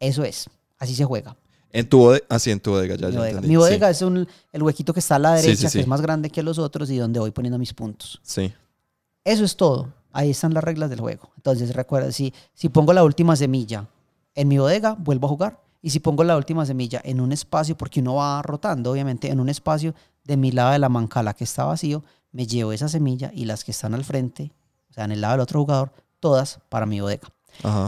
Eso 0.00 0.24
es. 0.24 0.48
Así 0.78 0.94
se 0.94 1.04
juega. 1.04 1.36
En 1.70 1.88
tu 1.88 1.98
bodega, 1.98 2.24
así 2.28 2.50
en 2.50 2.60
tu 2.60 2.70
bodega, 2.70 2.96
ya, 2.96 3.08
mi 3.08 3.48
Mi 3.48 3.56
bodega 3.56 3.90
es 3.90 4.00
un, 4.00 4.26
el 4.52 4.62
huequito 4.62 4.94
que 4.94 5.00
está 5.00 5.16
a 5.16 5.18
la 5.18 5.34
derecha, 5.34 5.70
que 5.70 5.80
es 5.80 5.86
más 5.86 6.00
grande 6.00 6.30
que 6.30 6.42
los 6.42 6.58
otros 6.58 6.90
y 6.90 6.96
donde 6.96 7.20
voy 7.20 7.30
poniendo 7.30 7.58
mis 7.58 7.74
puntos. 7.74 8.20
Sí. 8.22 8.52
Eso 9.24 9.44
es 9.44 9.56
todo. 9.56 9.92
Ahí 10.12 10.30
están 10.30 10.54
las 10.54 10.64
reglas 10.64 10.88
del 10.88 11.00
juego. 11.00 11.30
Entonces, 11.36 11.74
recuerda, 11.74 12.10
si, 12.10 12.32
si 12.54 12.70
pongo 12.70 12.94
la 12.94 13.04
última 13.04 13.36
semilla 13.36 13.86
en 14.34 14.48
mi 14.48 14.56
bodega, 14.56 14.96
vuelvo 14.98 15.26
a 15.26 15.30
jugar. 15.30 15.60
Y 15.82 15.90
si 15.90 16.00
pongo 16.00 16.24
la 16.24 16.36
última 16.36 16.64
semilla 16.64 17.00
en 17.04 17.20
un 17.20 17.32
espacio, 17.32 17.76
porque 17.76 18.00
uno 18.00 18.14
va 18.14 18.42
rotando, 18.42 18.90
obviamente, 18.90 19.30
en 19.30 19.38
un 19.38 19.48
espacio 19.48 19.94
de 20.24 20.36
mi 20.36 20.50
lado 20.50 20.72
de 20.72 20.78
la 20.78 20.88
mancala 20.88 21.34
que 21.34 21.44
está 21.44 21.64
vacío, 21.64 22.02
me 22.32 22.46
llevo 22.46 22.72
esa 22.72 22.88
semilla 22.88 23.30
y 23.34 23.44
las 23.44 23.64
que 23.64 23.70
están 23.70 23.94
al 23.94 24.04
frente, 24.04 24.52
o 24.90 24.92
sea, 24.92 25.04
en 25.04 25.12
el 25.12 25.20
lado 25.20 25.34
del 25.34 25.40
otro 25.40 25.60
jugador, 25.60 25.92
todas 26.20 26.60
para 26.68 26.86
mi 26.86 27.00
bodega. 27.00 27.28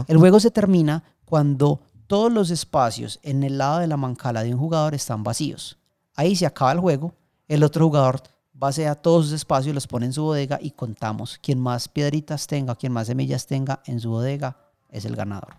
El 0.07 0.17
juego 0.17 0.39
se 0.39 0.51
termina 0.51 1.03
cuando 1.25 1.81
todos 2.11 2.29
los 2.29 2.51
espacios 2.51 3.21
en 3.23 3.41
el 3.41 3.57
lado 3.57 3.79
de 3.79 3.87
la 3.87 3.95
mancala 3.95 4.43
de 4.43 4.53
un 4.53 4.59
jugador 4.59 4.93
están 4.93 5.23
vacíos. 5.23 5.77
Ahí 6.13 6.35
se 6.35 6.45
acaba 6.45 6.73
el 6.73 6.81
juego, 6.81 7.13
el 7.47 7.63
otro 7.63 7.85
jugador 7.85 8.21
base 8.51 8.85
a 8.85 8.95
todos 8.95 9.27
sus 9.27 9.33
espacios, 9.35 9.73
los 9.73 9.87
pone 9.87 10.07
en 10.07 10.11
su 10.11 10.21
bodega 10.21 10.59
y 10.61 10.71
contamos. 10.71 11.39
Quien 11.41 11.57
más 11.57 11.87
piedritas 11.87 12.47
tenga, 12.47 12.75
quien 12.75 12.91
más 12.91 13.07
semillas 13.07 13.47
tenga 13.47 13.81
en 13.85 14.01
su 14.01 14.09
bodega 14.09 14.57
es 14.89 15.05
el 15.05 15.15
ganador. 15.15 15.55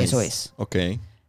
Eso 0.00 0.20
es. 0.20 0.52
Ok. 0.56 0.74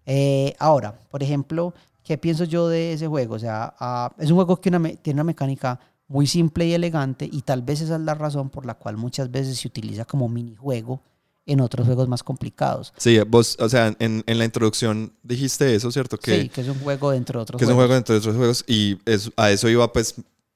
Eh, 0.07 0.55
ahora, 0.57 0.99
por 1.11 1.21
ejemplo, 1.21 1.75
¿qué 2.03 2.17
pienso 2.17 2.45
yo 2.45 2.67
de 2.67 2.93
ese 2.93 3.05
juego? 3.05 3.35
O 3.35 3.39
sea, 3.39 3.75
ah, 3.79 4.11
es 4.17 4.31
un 4.31 4.37
juego 4.37 4.59
que 4.59 4.71
tiene 4.71 5.17
una 5.17 5.23
mecánica 5.23 5.79
muy 6.07 6.25
simple 6.25 6.65
y 6.65 6.73
elegante 6.73 7.29
y 7.31 7.43
tal 7.43 7.61
vez 7.61 7.81
esa 7.81 7.97
es 7.97 8.01
la 8.01 8.15
razón 8.15 8.49
por 8.49 8.65
la 8.65 8.73
cual 8.73 8.97
muchas 8.97 9.29
veces 9.29 9.59
se 9.59 9.67
utiliza 9.67 10.03
como 10.03 10.27
minijuego 10.27 10.99
en 11.45 11.61
otros 11.61 11.85
juegos 11.85 12.07
más 12.07 12.23
complicados. 12.23 12.93
Sí, 12.97 13.19
vos, 13.27 13.57
o 13.59 13.69
sea, 13.69 13.95
en, 13.99 14.23
en 14.25 14.37
la 14.37 14.45
introducción 14.45 15.13
dijiste 15.23 15.75
eso, 15.75 15.91
¿cierto? 15.91 16.17
Que, 16.17 16.41
sí, 16.41 16.49
que 16.49 16.61
es 16.61 16.67
un 16.67 16.79
juego 16.79 17.11
dentro 17.11 17.39
de 17.39 17.43
otros 17.43 17.59
que 17.59 17.65
juegos. 17.65 17.67
Que 17.67 17.71
es 17.71 17.75
un 17.75 17.77
juego 17.77 17.93
dentro 17.93 18.13
de 18.13 18.19
otros 18.19 18.35
juegos 18.35 18.65
y 18.67 18.97
a 19.37 19.51
eso 19.51 19.69
iba 19.69 19.91
pues 19.91 20.15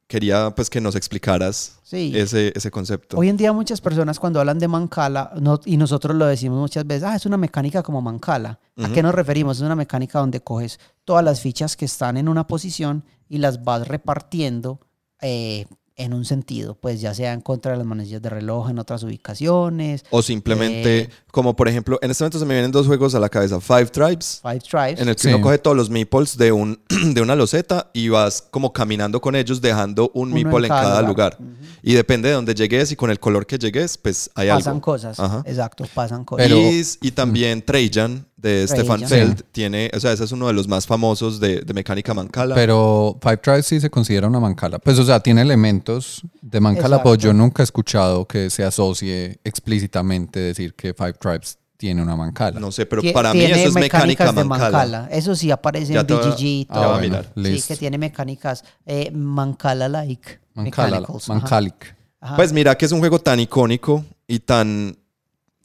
quería 0.09 0.49
pues 0.55 0.71
que 0.71 0.81
nos 0.81 0.95
explicaras 0.95 1.79
ese, 1.91 2.51
ese, 2.55 2.71
concepto. 2.71 3.15
Hoy 3.15 3.29
en 3.29 3.37
día 3.37 3.53
muchas 3.53 3.79
personas 3.79 4.19
cuando 4.19 4.39
hablan 4.39 4.57
de 4.57 4.67
Mancala, 4.67 5.31
no, 5.39 5.59
y 5.65 5.77
nosotros 5.77 6.15
lo 6.15 6.25
decimos 6.25 6.57
muchas 6.57 6.85
veces, 6.85 7.03
ah, 7.03 7.15
es 7.15 7.27
una 7.27 7.37
mecánica 7.37 7.83
como 7.83 8.01
Mancala. 8.01 8.59
¿A 8.77 8.89
qué 8.91 9.03
nos 9.03 9.13
referimos? 9.13 9.57
Es 9.57 9.63
una 9.63 9.75
mecánica 9.75 10.17
donde 10.17 10.41
coges 10.41 10.79
todas 11.05 11.23
las 11.23 11.41
fichas 11.41 11.77
que 11.77 11.85
están 11.85 12.17
en 12.17 12.27
una 12.27 12.47
posición 12.47 13.03
y 13.27 13.37
las 13.37 13.63
vas 13.63 13.87
repartiendo 13.87 14.79
eh, 15.21 15.67
en 15.99 16.13
un 16.13 16.23
sentido, 16.23 16.75
pues 16.75 17.01
ya 17.01 17.13
sea 17.13 17.33
en 17.33 17.41
contra 17.41 17.73
de 17.73 17.77
las 17.77 17.85
manecillas 17.85 18.21
de 18.21 18.29
reloj 18.29 18.69
en 18.69 18.79
otras 18.79 19.03
ubicaciones. 19.03 20.05
O 20.09 20.21
simplemente, 20.21 20.99
eh, 21.01 21.09
como 21.29 21.55
por 21.55 21.67
ejemplo, 21.67 21.99
en 22.01 22.09
este 22.09 22.23
momento 22.23 22.39
se 22.39 22.45
me 22.45 22.53
vienen 22.53 22.71
dos 22.71 22.87
juegos 22.87 23.13
a 23.15 23.19
la 23.19 23.27
cabeza, 23.27 23.59
Five 23.59 23.87
Tribes. 23.87 24.39
Five 24.41 24.61
Tribes. 24.61 25.01
En 25.01 25.09
el 25.09 25.15
que 25.17 25.27
uno 25.27 25.41
coge 25.41 25.57
todos 25.57 25.75
los 25.75 25.89
meeples 25.89 26.37
de, 26.37 26.53
un, 26.53 26.79
de 27.13 27.21
una 27.21 27.35
loseta 27.35 27.91
y 27.93 28.07
vas 28.07 28.41
como 28.49 28.71
caminando 28.71 29.19
con 29.19 29.35
ellos 29.35 29.59
dejando 29.59 30.09
un 30.13 30.31
meeple 30.31 30.67
en 30.67 30.69
cada, 30.69 31.01
lugar. 31.01 31.37
Y 31.83 31.93
depende 31.93 32.29
de 32.29 32.35
dónde 32.35 32.55
llegues 32.55 32.91
y 32.93 32.95
con 32.95 33.11
el 33.11 33.19
color 33.19 33.45
que 33.45 33.57
llegues, 33.57 33.97
pues 33.97 34.29
hay 34.35 34.47
algo. 34.47 34.59
Pasan 34.59 34.79
cosas, 34.79 35.19
exacto, 35.45 35.85
pasan 35.93 36.23
cosas. 36.23 36.97
y, 37.01 37.11
también 37.11 37.61
Trajan, 37.61 38.25
de 38.41 38.67
Stefan 38.67 39.07
Feld 39.07 39.43
tiene, 39.51 39.91
o 39.93 39.99
sea, 39.99 40.13
ese 40.13 40.23
es 40.23 40.31
uno 40.31 40.47
de 40.47 40.53
los 40.53 40.67
más 40.67 40.87
famosos 40.87 41.39
de, 41.39 41.61
de 41.61 41.73
mecánica 41.73 42.13
mancala. 42.13 42.55
Pero 42.55 43.17
Five 43.21 43.37
Tribes 43.37 43.65
sí 43.65 43.79
se 43.79 43.89
considera 43.89 44.27
una 44.27 44.39
mancala. 44.39 44.79
Pues, 44.79 44.97
o 44.99 45.03
sea, 45.03 45.19
tiene 45.19 45.41
elementos 45.41 46.21
de 46.41 46.59
mancala, 46.59 47.03
pero 47.03 47.15
yo 47.15 47.33
nunca 47.33 47.63
he 47.63 47.65
escuchado 47.65 48.25
que 48.25 48.49
se 48.49 48.63
asocie 48.63 49.39
explícitamente 49.43 50.39
decir 50.39 50.73
que 50.73 50.93
Five 50.93 51.13
Tribes 51.13 51.57
tiene 51.75 52.01
una 52.01 52.15
mancala. 52.15 52.59
No 52.59 52.71
sé, 52.71 52.85
pero 52.85 53.01
para 53.13 53.33
mí 53.33 53.41
eso 53.41 53.69
es 53.69 53.73
mecánica 53.73 54.31
mancala. 54.31 55.07
Eso 55.11 55.35
sí 55.35 55.51
aparece 55.51 55.93
en 55.93 56.05
BGG. 56.05 56.67
Todo. 56.67 56.95
Ah, 56.95 56.99
mirar. 56.99 57.31
Sí, 57.35 57.63
que 57.67 57.75
tiene 57.75 57.97
mecánicas 57.97 58.63
eh, 58.85 59.11
mancala-like. 59.11 60.39
Mancala, 60.53 61.01
mancalic. 61.27 61.95
Pues 62.35 62.51
mira 62.51 62.77
que 62.77 62.85
es 62.85 62.91
un 62.91 62.99
juego 62.99 63.19
tan 63.19 63.39
icónico 63.39 64.03
y 64.27 64.39
tan 64.39 64.97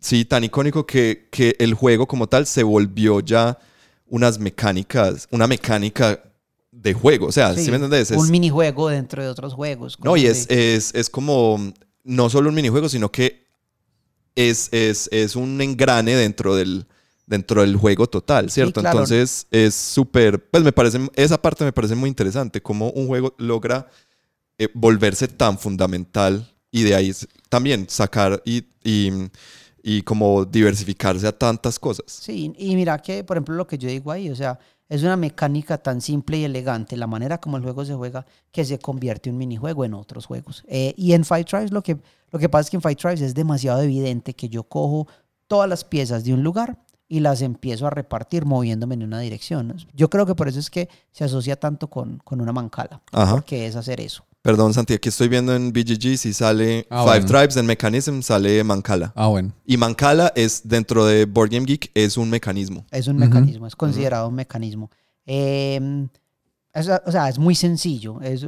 Sí, 0.04 0.26
tan 0.26 0.44
icónico 0.44 0.84
que, 0.84 1.28
que 1.30 1.56
el 1.58 1.72
juego 1.72 2.06
como 2.06 2.26
tal 2.26 2.46
se 2.46 2.62
volvió 2.62 3.20
ya 3.20 3.58
unas 4.06 4.38
mecánicas, 4.38 5.26
una 5.30 5.46
mecánica 5.46 6.22
de 6.70 6.92
juego. 6.92 7.28
O 7.28 7.32
sea, 7.32 7.54
¿sí, 7.54 7.70
me 7.70 7.76
entiendes? 7.76 8.10
un 8.10 8.30
minijuego 8.30 8.90
dentro 8.90 9.22
de 9.22 9.30
otros 9.30 9.54
juegos. 9.54 9.98
No, 10.04 10.14
y 10.18 10.26
es, 10.26 10.46
es, 10.50 10.94
es, 10.94 11.08
como 11.08 11.72
no 12.02 12.28
solo 12.28 12.50
un 12.50 12.54
minijuego, 12.54 12.86
sino 12.90 13.10
que 13.10 13.46
es, 14.34 14.68
es, 14.72 15.08
es 15.10 15.36
un 15.36 15.58
engrane 15.62 16.14
dentro 16.14 16.54
del, 16.54 16.86
dentro 17.24 17.62
del 17.62 17.74
juego 17.76 18.06
total, 18.06 18.50
¿cierto? 18.50 18.80
Entonces 18.80 19.46
es 19.50 19.74
súper, 19.74 20.50
pues 20.50 20.62
me 20.62 20.72
parece, 20.72 21.00
esa 21.14 21.40
parte 21.40 21.64
me 21.64 21.72
parece 21.72 21.94
muy 21.94 22.10
interesante, 22.10 22.60
cómo 22.60 22.90
un 22.90 23.06
juego 23.06 23.34
logra 23.38 23.88
eh, 24.58 24.68
volverse 24.74 25.28
tan 25.28 25.58
fundamental 25.58 26.52
y 26.70 26.82
de 26.82 26.94
ahí 26.94 27.10
también 27.48 27.86
sacar 27.88 28.42
y 28.44 28.66
y 28.84 29.10
como 30.02 30.46
diversificarse 30.46 31.26
a 31.26 31.32
tantas 31.32 31.78
cosas. 31.78 32.06
Sí, 32.08 32.52
y 32.56 32.74
mira 32.74 32.98
que, 32.98 33.22
por 33.22 33.36
ejemplo, 33.36 33.54
lo 33.54 33.66
que 33.66 33.76
yo 33.76 33.88
digo 33.88 34.10
ahí, 34.10 34.30
o 34.30 34.36
sea, 34.36 34.58
es 34.88 35.02
una 35.02 35.16
mecánica 35.16 35.78
tan 35.78 36.00
simple 36.00 36.38
y 36.38 36.44
elegante, 36.44 36.96
la 36.96 37.06
manera 37.06 37.38
como 37.38 37.56
el 37.56 37.62
juego 37.62 37.84
se 37.84 37.94
juega, 37.94 38.26
que 38.50 38.64
se 38.64 38.78
convierte 38.78 39.30
un 39.30 39.36
minijuego 39.36 39.84
en 39.84 39.94
otros 39.94 40.26
juegos. 40.26 40.64
Eh, 40.68 40.94
y 40.96 41.12
en 41.12 41.24
Fight 41.24 41.48
Tribes 41.48 41.72
lo 41.72 41.82
que, 41.82 41.98
lo 42.30 42.38
que 42.38 42.48
pasa 42.48 42.62
es 42.62 42.70
que 42.70 42.76
en 42.76 42.82
Fight 42.82 42.98
Tribes 42.98 43.20
es 43.20 43.34
demasiado 43.34 43.82
evidente 43.82 44.34
que 44.34 44.48
yo 44.48 44.64
cojo 44.64 45.06
todas 45.46 45.68
las 45.68 45.84
piezas 45.84 46.24
de 46.24 46.32
un 46.32 46.42
lugar 46.42 46.78
y 47.08 47.20
las 47.20 47.42
empiezo 47.42 47.86
a 47.86 47.90
repartir 47.90 48.44
moviéndome 48.46 48.94
en 48.94 49.02
una 49.02 49.20
dirección. 49.20 49.76
Yo 49.92 50.08
creo 50.08 50.26
que 50.26 50.34
por 50.34 50.48
eso 50.48 50.58
es 50.58 50.70
que 50.70 50.88
se 51.12 51.24
asocia 51.24 51.56
tanto 51.56 51.88
con, 51.88 52.18
con 52.18 52.40
una 52.40 52.52
mancala, 52.52 53.02
porque 53.30 53.66
es 53.66 53.76
hacer 53.76 54.00
eso. 54.00 54.24
Perdón, 54.44 54.74
Santi, 54.74 54.92
aquí 54.92 55.08
estoy 55.08 55.28
viendo 55.28 55.56
en 55.56 55.72
BGG 55.72 56.18
si 56.18 56.34
sale 56.34 56.86
ah, 56.90 57.02
Five 57.02 57.24
Tribes 57.24 57.56
en 57.56 57.64
Mechanism, 57.64 58.20
sale 58.20 58.62
Mancala. 58.62 59.10
Ah, 59.16 59.28
bueno. 59.28 59.54
Y 59.64 59.78
Mancala 59.78 60.34
es, 60.36 60.68
dentro 60.68 61.06
de 61.06 61.24
Board 61.24 61.48
Game 61.48 61.64
Geek, 61.64 61.90
es 61.94 62.18
un 62.18 62.28
mecanismo. 62.28 62.84
Es 62.90 63.08
un 63.08 63.16
mecanismo, 63.16 63.66
es 63.66 63.74
considerado 63.74 64.28
un 64.28 64.34
mecanismo. 64.34 64.90
Em, 65.24 66.10
o 66.74 67.10
sea, 67.10 67.30
es 67.30 67.38
muy 67.38 67.54
sencillo. 67.54 68.20
Es, 68.20 68.46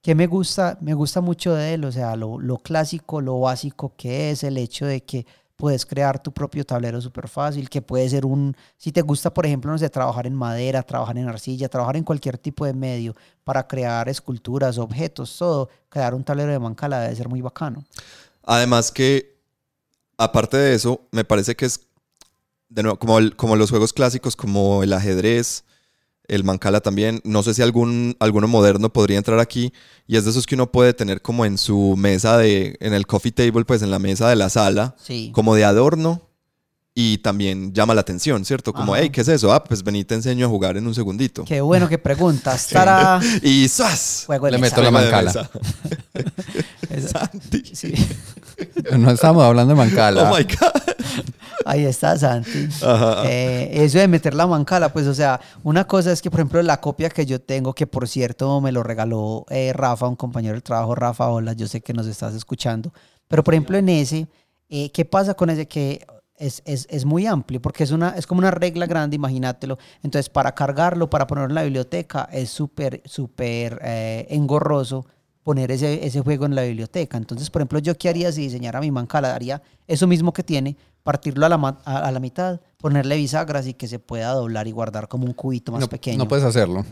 que 0.00 0.14
me 0.14 0.28
gusta, 0.28 0.78
me 0.80 0.94
gusta 0.94 1.20
mucho 1.20 1.54
de 1.54 1.74
él, 1.74 1.86
o 1.86 1.90
sea, 1.90 2.14
lo, 2.14 2.38
lo 2.38 2.58
clásico, 2.58 3.20
lo 3.20 3.40
básico 3.40 3.94
que 3.96 4.30
es 4.30 4.44
el 4.44 4.56
hecho 4.56 4.86
de 4.86 5.02
que 5.02 5.26
puedes 5.62 5.86
crear 5.86 6.20
tu 6.20 6.32
propio 6.32 6.66
tablero 6.66 7.00
súper 7.00 7.28
fácil, 7.28 7.70
que 7.70 7.80
puede 7.80 8.08
ser 8.08 8.26
un, 8.26 8.56
si 8.76 8.90
te 8.90 9.00
gusta, 9.00 9.32
por 9.32 9.46
ejemplo, 9.46 9.70
no 9.70 9.78
sé, 9.78 9.88
trabajar 9.88 10.26
en 10.26 10.34
madera, 10.34 10.82
trabajar 10.82 11.16
en 11.16 11.28
arcilla, 11.28 11.68
trabajar 11.68 11.96
en 11.96 12.02
cualquier 12.02 12.36
tipo 12.36 12.66
de 12.66 12.72
medio 12.74 13.14
para 13.44 13.68
crear 13.68 14.08
esculturas, 14.08 14.76
objetos, 14.76 15.38
todo, 15.38 15.70
crear 15.88 16.16
un 16.16 16.24
tablero 16.24 16.50
de 16.50 16.58
mancala 16.58 16.98
debe 16.98 17.14
ser 17.14 17.28
muy 17.28 17.40
bacano. 17.42 17.84
Además 18.42 18.90
que, 18.90 19.38
aparte 20.18 20.56
de 20.56 20.74
eso, 20.74 21.02
me 21.12 21.22
parece 21.22 21.54
que 21.54 21.66
es, 21.66 21.78
de 22.68 22.82
nuevo, 22.82 22.98
como, 22.98 23.20
como 23.36 23.54
los 23.54 23.70
juegos 23.70 23.92
clásicos, 23.92 24.34
como 24.34 24.82
el 24.82 24.92
ajedrez, 24.92 25.62
el 26.28 26.44
Mancala 26.44 26.80
también. 26.80 27.20
No 27.24 27.42
sé 27.42 27.54
si 27.54 27.62
algún, 27.62 28.16
alguno 28.20 28.48
moderno 28.48 28.92
podría 28.92 29.18
entrar 29.18 29.38
aquí. 29.38 29.72
Y 30.06 30.16
es 30.16 30.24
de 30.24 30.30
esos 30.30 30.46
que 30.46 30.54
uno 30.54 30.70
puede 30.70 30.94
tener 30.94 31.22
como 31.22 31.44
en 31.44 31.58
su 31.58 31.94
mesa 31.96 32.38
de, 32.38 32.76
en 32.80 32.94
el 32.94 33.06
coffee 33.06 33.32
table, 33.32 33.64
pues 33.64 33.82
en 33.82 33.90
la 33.90 33.98
mesa 33.98 34.28
de 34.28 34.36
la 34.36 34.48
sala, 34.48 34.96
como 35.32 35.54
de 35.54 35.64
adorno. 35.64 36.28
Y 36.94 37.18
también 37.18 37.72
llama 37.72 37.94
la 37.94 38.02
atención, 38.02 38.44
¿cierto? 38.44 38.74
Como, 38.74 38.94
hey, 38.94 39.08
¿qué 39.08 39.22
es 39.22 39.28
eso? 39.28 39.50
Ah, 39.50 39.64
pues 39.64 39.82
vení, 39.82 40.04
te 40.04 40.14
enseño 40.14 40.44
a 40.44 40.48
jugar 40.50 40.76
en 40.76 40.86
un 40.86 40.94
segundito. 40.94 41.42
Qué 41.46 41.62
bueno 41.62 41.88
que 41.88 41.96
preguntas. 41.96 42.68
y 43.42 43.66
¡zas! 43.68 44.26
Le 44.28 44.58
meto 44.58 44.82
la 44.82 44.90
mancala. 44.90 45.50
No 48.98 49.10
estamos 49.10 49.42
hablando 49.42 49.74
de 49.74 49.78
mancala. 49.78 50.30
Oh 50.30 50.36
my 50.36 50.44
God. 50.44 50.82
Ahí 51.66 51.84
está, 51.84 52.16
Santi. 52.16 52.68
Eh, 53.24 53.70
eso 53.72 53.98
de 53.98 54.08
meter 54.08 54.34
la 54.34 54.46
mancala, 54.46 54.92
pues, 54.92 55.06
o 55.06 55.14
sea, 55.14 55.40
una 55.62 55.86
cosa 55.86 56.12
es 56.12 56.22
que, 56.22 56.30
por 56.30 56.40
ejemplo, 56.40 56.62
la 56.62 56.80
copia 56.80 57.10
que 57.10 57.26
yo 57.26 57.40
tengo, 57.40 57.74
que 57.74 57.86
por 57.86 58.08
cierto 58.08 58.60
me 58.60 58.72
lo 58.72 58.82
regaló 58.82 59.46
eh, 59.50 59.72
Rafa, 59.72 60.08
un 60.08 60.16
compañero 60.16 60.54
del 60.54 60.62
trabajo, 60.62 60.94
Rafa, 60.94 61.28
hola, 61.28 61.52
yo 61.52 61.66
sé 61.66 61.80
que 61.80 61.92
nos 61.92 62.06
estás 62.06 62.34
escuchando, 62.34 62.92
pero 63.28 63.44
por 63.44 63.54
ejemplo 63.54 63.76
en 63.76 63.88
ese, 63.88 64.28
eh, 64.68 64.90
¿qué 64.92 65.04
pasa 65.04 65.34
con 65.34 65.50
ese 65.50 65.66
que 65.66 66.06
es, 66.36 66.62
es, 66.64 66.86
es, 66.90 67.04
muy 67.04 67.26
amplio? 67.26 67.60
Porque 67.60 67.84
es, 67.84 67.90
una, 67.90 68.10
es 68.10 68.26
como 68.26 68.40
una 68.40 68.50
regla 68.50 68.86
grande, 68.86 69.16
imagínatelo. 69.16 69.78
Entonces, 70.02 70.28
para 70.28 70.54
cargarlo, 70.54 71.08
para 71.08 71.26
ponerlo 71.26 71.50
en 71.50 71.54
la 71.54 71.62
biblioteca, 71.62 72.28
es 72.32 72.50
súper, 72.50 73.02
súper 73.04 73.80
engorroso 74.28 75.06
poner 75.42 75.70
ese, 75.70 76.06
ese 76.06 76.20
juego 76.20 76.46
en 76.46 76.54
la 76.54 76.62
biblioteca. 76.62 77.16
Entonces, 77.16 77.50
por 77.50 77.60
ejemplo, 77.62 77.78
yo 77.78 77.96
qué 77.96 78.08
haría 78.08 78.30
si 78.32 78.42
diseñara 78.42 78.80
mi 78.80 78.90
mancala, 78.90 79.28
daría 79.28 79.62
eso 79.86 80.06
mismo 80.06 80.32
que 80.32 80.42
tiene, 80.42 80.76
partirlo 81.02 81.46
a 81.46 81.48
la, 81.48 81.78
a, 81.84 82.10
la 82.10 82.20
mitad, 82.20 82.60
ponerle 82.78 83.16
bisagras 83.16 83.66
y 83.66 83.74
que 83.74 83.88
se 83.88 83.98
pueda 83.98 84.32
doblar 84.32 84.68
y 84.68 84.72
guardar 84.72 85.08
como 85.08 85.26
un 85.26 85.32
cubito 85.32 85.72
más 85.72 85.88
pequeño. 85.88 86.18
No 86.18 86.28
puedes 86.28 86.44
hacerlo. 86.44 86.84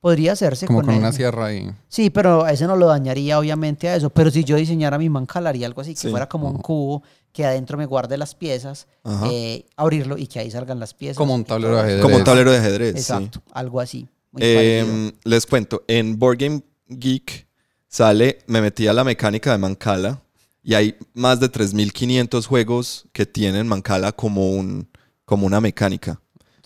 Podría 0.00 0.32
hacerse 0.32 0.66
como 0.66 0.82
con, 0.82 0.94
una 0.94 1.12
sierra 1.12 1.46
ahí. 1.46 1.70
Sí, 1.88 2.08
pero 2.08 2.46
ese 2.46 2.66
no 2.66 2.74
lo 2.74 2.86
dañaría 2.86 3.38
obviamente 3.38 3.86
a 3.86 3.96
eso. 3.96 4.08
Pero 4.08 4.30
si 4.30 4.44
yo 4.44 4.56
diseñara 4.56 4.96
mi 4.96 5.10
mancala, 5.10 5.50
haría 5.50 5.66
algo 5.66 5.82
así, 5.82 5.94
que 5.94 6.08
fuera 6.08 6.26
como 6.26 6.48
un 6.48 6.56
cubo 6.56 7.02
que 7.32 7.44
adentro 7.44 7.76
me 7.76 7.84
guarde 7.84 8.16
las 8.16 8.34
piezas, 8.34 8.86
eh, 9.30 9.66
abrirlo 9.76 10.16
y 10.16 10.26
que 10.26 10.40
ahí 10.40 10.50
salgan 10.50 10.80
las 10.80 10.94
piezas. 10.94 11.18
Como 11.18 11.34
un 11.34 11.44
tablero 11.44 11.76
de 11.76 11.82
ajedrez. 11.82 12.02
Como 12.02 12.16
un 12.16 12.24
tablero 12.24 12.50
de 12.50 12.58
ajedrez. 12.58 12.96
Exacto, 12.96 13.42
algo 13.52 13.78
así. 13.78 14.08
Em, 14.38 15.12
les 15.24 15.44
cuento, 15.44 15.82
en 15.86 16.18
Board 16.18 16.38
Game 16.38 16.62
Geek 16.88 17.49
sale, 17.90 18.38
me 18.46 18.62
metí 18.62 18.86
a 18.86 18.94
la 18.94 19.04
mecánica 19.04 19.50
de 19.52 19.58
Mancala 19.58 20.22
y 20.62 20.74
hay 20.74 20.96
más 21.12 21.40
de 21.40 21.50
3.500 21.50 22.46
juegos 22.46 23.06
que 23.12 23.26
tienen 23.26 23.66
Mancala 23.66 24.12
como, 24.12 24.52
un, 24.52 24.88
como 25.24 25.46
una 25.46 25.60
mecánica. 25.60 26.20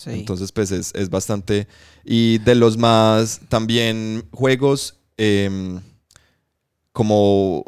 Entonces, 0.06 0.52
pues 0.52 0.70
es, 0.70 1.08
bastante... 1.08 1.66
Y 2.04 2.36
de 2.38 2.54
los 2.54 2.76
más 2.76 3.40
también 3.48 4.28
juegos 4.32 4.96
em, 5.16 5.80
como, 6.92 7.64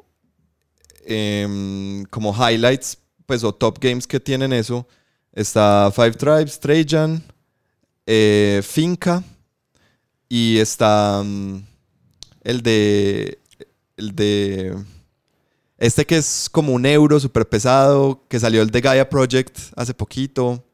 em, 1.07 2.04
como 2.11 2.34
highlights, 2.34 2.98
pues 3.24 3.42
o 3.42 3.54
top 3.54 3.78
games 3.80 4.07
que 4.07 4.20
tienen 4.20 4.52
eso, 4.52 4.86
está 5.32 5.90
Five 5.94 6.12
Tribes, 6.12 6.61
Trajan, 6.61 7.22
eh, 8.04 8.61
Finca 8.62 9.24
y 10.28 10.59
está 10.59 11.22
mm, 11.24 11.62
el 12.42 12.62
de 12.62 13.38
el 13.97 14.14
de... 14.14 14.76
Este 15.78 16.07
que 16.07 16.16
es 16.16 16.49
como 16.51 16.72
un 16.72 16.86
euro 16.86 17.20
súper 17.20 17.49
pesado, 17.49 18.22
que 18.28 18.40
salió 18.40 18.62
el 18.62 18.70
de 18.70 18.80
Gaia 18.80 19.11
Project 19.11 19.59
hace 19.76 19.92
poquito. 19.92 20.64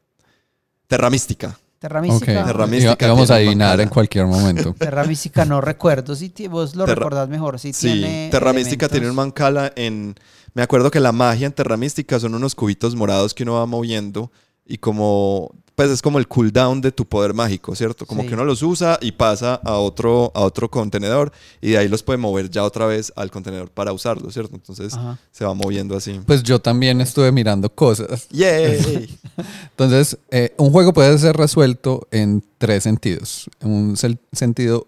Terra 0.87 1.09
Mística. 1.09 1.59
Terra 1.79 2.01
Mística. 2.01 2.45
Terra 2.45 2.67
Mística. 2.67 3.07
Vamos 3.07 3.29
a 3.29 3.35
adivinar 3.35 3.81
en 3.81 3.89
cualquier 3.89 4.25
momento. 4.25 4.73
Terra 4.79 5.03
Mística 5.03 5.43
no 5.43 5.59
recuerdo. 5.59 6.15
Si 6.15 6.31
vos 6.47 6.75
lo 6.75 6.85
recordás 6.85 7.27
mejor. 7.27 7.59
sí, 7.59 8.29
Terra 8.31 8.53
Mística 8.53 8.87
tiene 8.87 9.09
un 9.09 9.15
mancala 9.15 9.73
en... 9.75 10.15
Me 10.53 10.61
acuerdo 10.61 10.91
que 10.91 10.99
la 10.99 11.11
magia 11.11 11.47
en 11.47 11.51
Terra 11.51 11.75
Mística 11.75 12.19
son 12.19 12.35
unos 12.35 12.55
cubitos 12.55 12.95
morados 12.95 13.33
que 13.33 13.43
uno 13.43 13.55
va 13.55 13.65
moviendo 13.65 14.31
y 14.65 14.77
como 14.77 15.51
pues 15.75 15.89
es 15.89 16.01
como 16.01 16.19
el 16.19 16.27
cooldown 16.27 16.81
de 16.81 16.91
tu 16.91 17.05
poder 17.05 17.33
mágico, 17.33 17.75
¿cierto? 17.75 18.05
Como 18.05 18.25
que 18.25 18.33
uno 18.35 18.45
los 18.45 18.61
usa 18.61 18.99
y 19.01 19.13
pasa 19.13 19.55
a 19.55 19.77
otro, 19.77 20.31
a 20.35 20.41
otro 20.41 20.69
contenedor 20.69 21.31
y 21.61 21.71
de 21.71 21.79
ahí 21.79 21.87
los 21.87 22.03
puede 22.03 22.17
mover 22.17 22.49
ya 22.49 22.63
otra 22.63 22.85
vez 22.85 23.11
al 23.15 23.31
contenedor 23.31 23.71
para 23.71 23.91
usarlo, 23.91 24.29
¿cierto? 24.31 24.55
Entonces 24.55 24.93
se 25.31 25.45
va 25.45 25.53
moviendo 25.55 25.97
así. 25.97 26.19
Pues 26.27 26.43
yo 26.43 26.59
también 26.59 27.01
estuve 27.01 27.31
mirando 27.31 27.73
cosas. 27.73 28.27
¡Yay! 28.29 29.17
Entonces, 29.71 30.17
eh, 30.29 30.53
un 30.57 30.71
juego 30.71 30.93
puede 30.93 31.17
ser 31.17 31.35
resuelto 31.35 32.07
en 32.11 32.43
tres 32.59 32.83
sentidos. 32.83 33.49
Un 33.61 33.97
sentido 34.31 34.87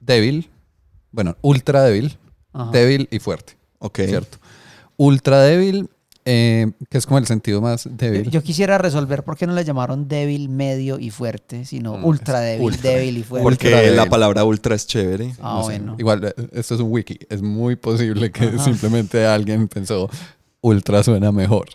débil, 0.00 0.50
bueno, 1.12 1.36
ultra 1.40 1.82
débil, 1.82 2.18
débil 2.72 3.08
y 3.10 3.18
fuerte. 3.20 3.56
Ok. 3.78 4.00
¿Cierto? 4.00 4.38
Ultra 4.98 5.40
débil 5.40 5.88
eh, 6.24 6.70
que 6.88 6.98
es 6.98 7.06
como 7.06 7.18
el 7.18 7.26
sentido 7.26 7.60
más 7.60 7.88
débil. 7.90 8.30
Yo 8.30 8.42
quisiera 8.42 8.78
resolver 8.78 9.24
por 9.24 9.36
qué 9.36 9.46
no 9.46 9.54
le 9.54 9.64
llamaron 9.64 10.06
débil, 10.06 10.48
medio 10.48 10.98
y 10.98 11.10
fuerte, 11.10 11.64
sino 11.64 11.96
mm, 11.98 12.04
ultra 12.04 12.40
débil, 12.40 12.80
débil 12.80 13.18
y 13.18 13.22
fuerte. 13.22 13.42
Porque 13.42 13.90
la 13.90 14.06
palabra 14.06 14.44
ultra 14.44 14.74
es 14.74 14.86
chévere. 14.86 15.34
Ah, 15.40 15.60
bueno. 15.62 15.96
Igual, 15.98 16.24
eh, 16.24 16.34
esto 16.52 16.74
es 16.74 16.80
un 16.80 16.92
wiki. 16.92 17.18
Es 17.28 17.42
muy 17.42 17.76
posible 17.76 18.30
que 18.30 18.58
simplemente 18.58 19.26
alguien 19.26 19.66
pensó 19.68 20.08
ultra 20.60 21.02
suena 21.02 21.32
mejor. 21.32 21.68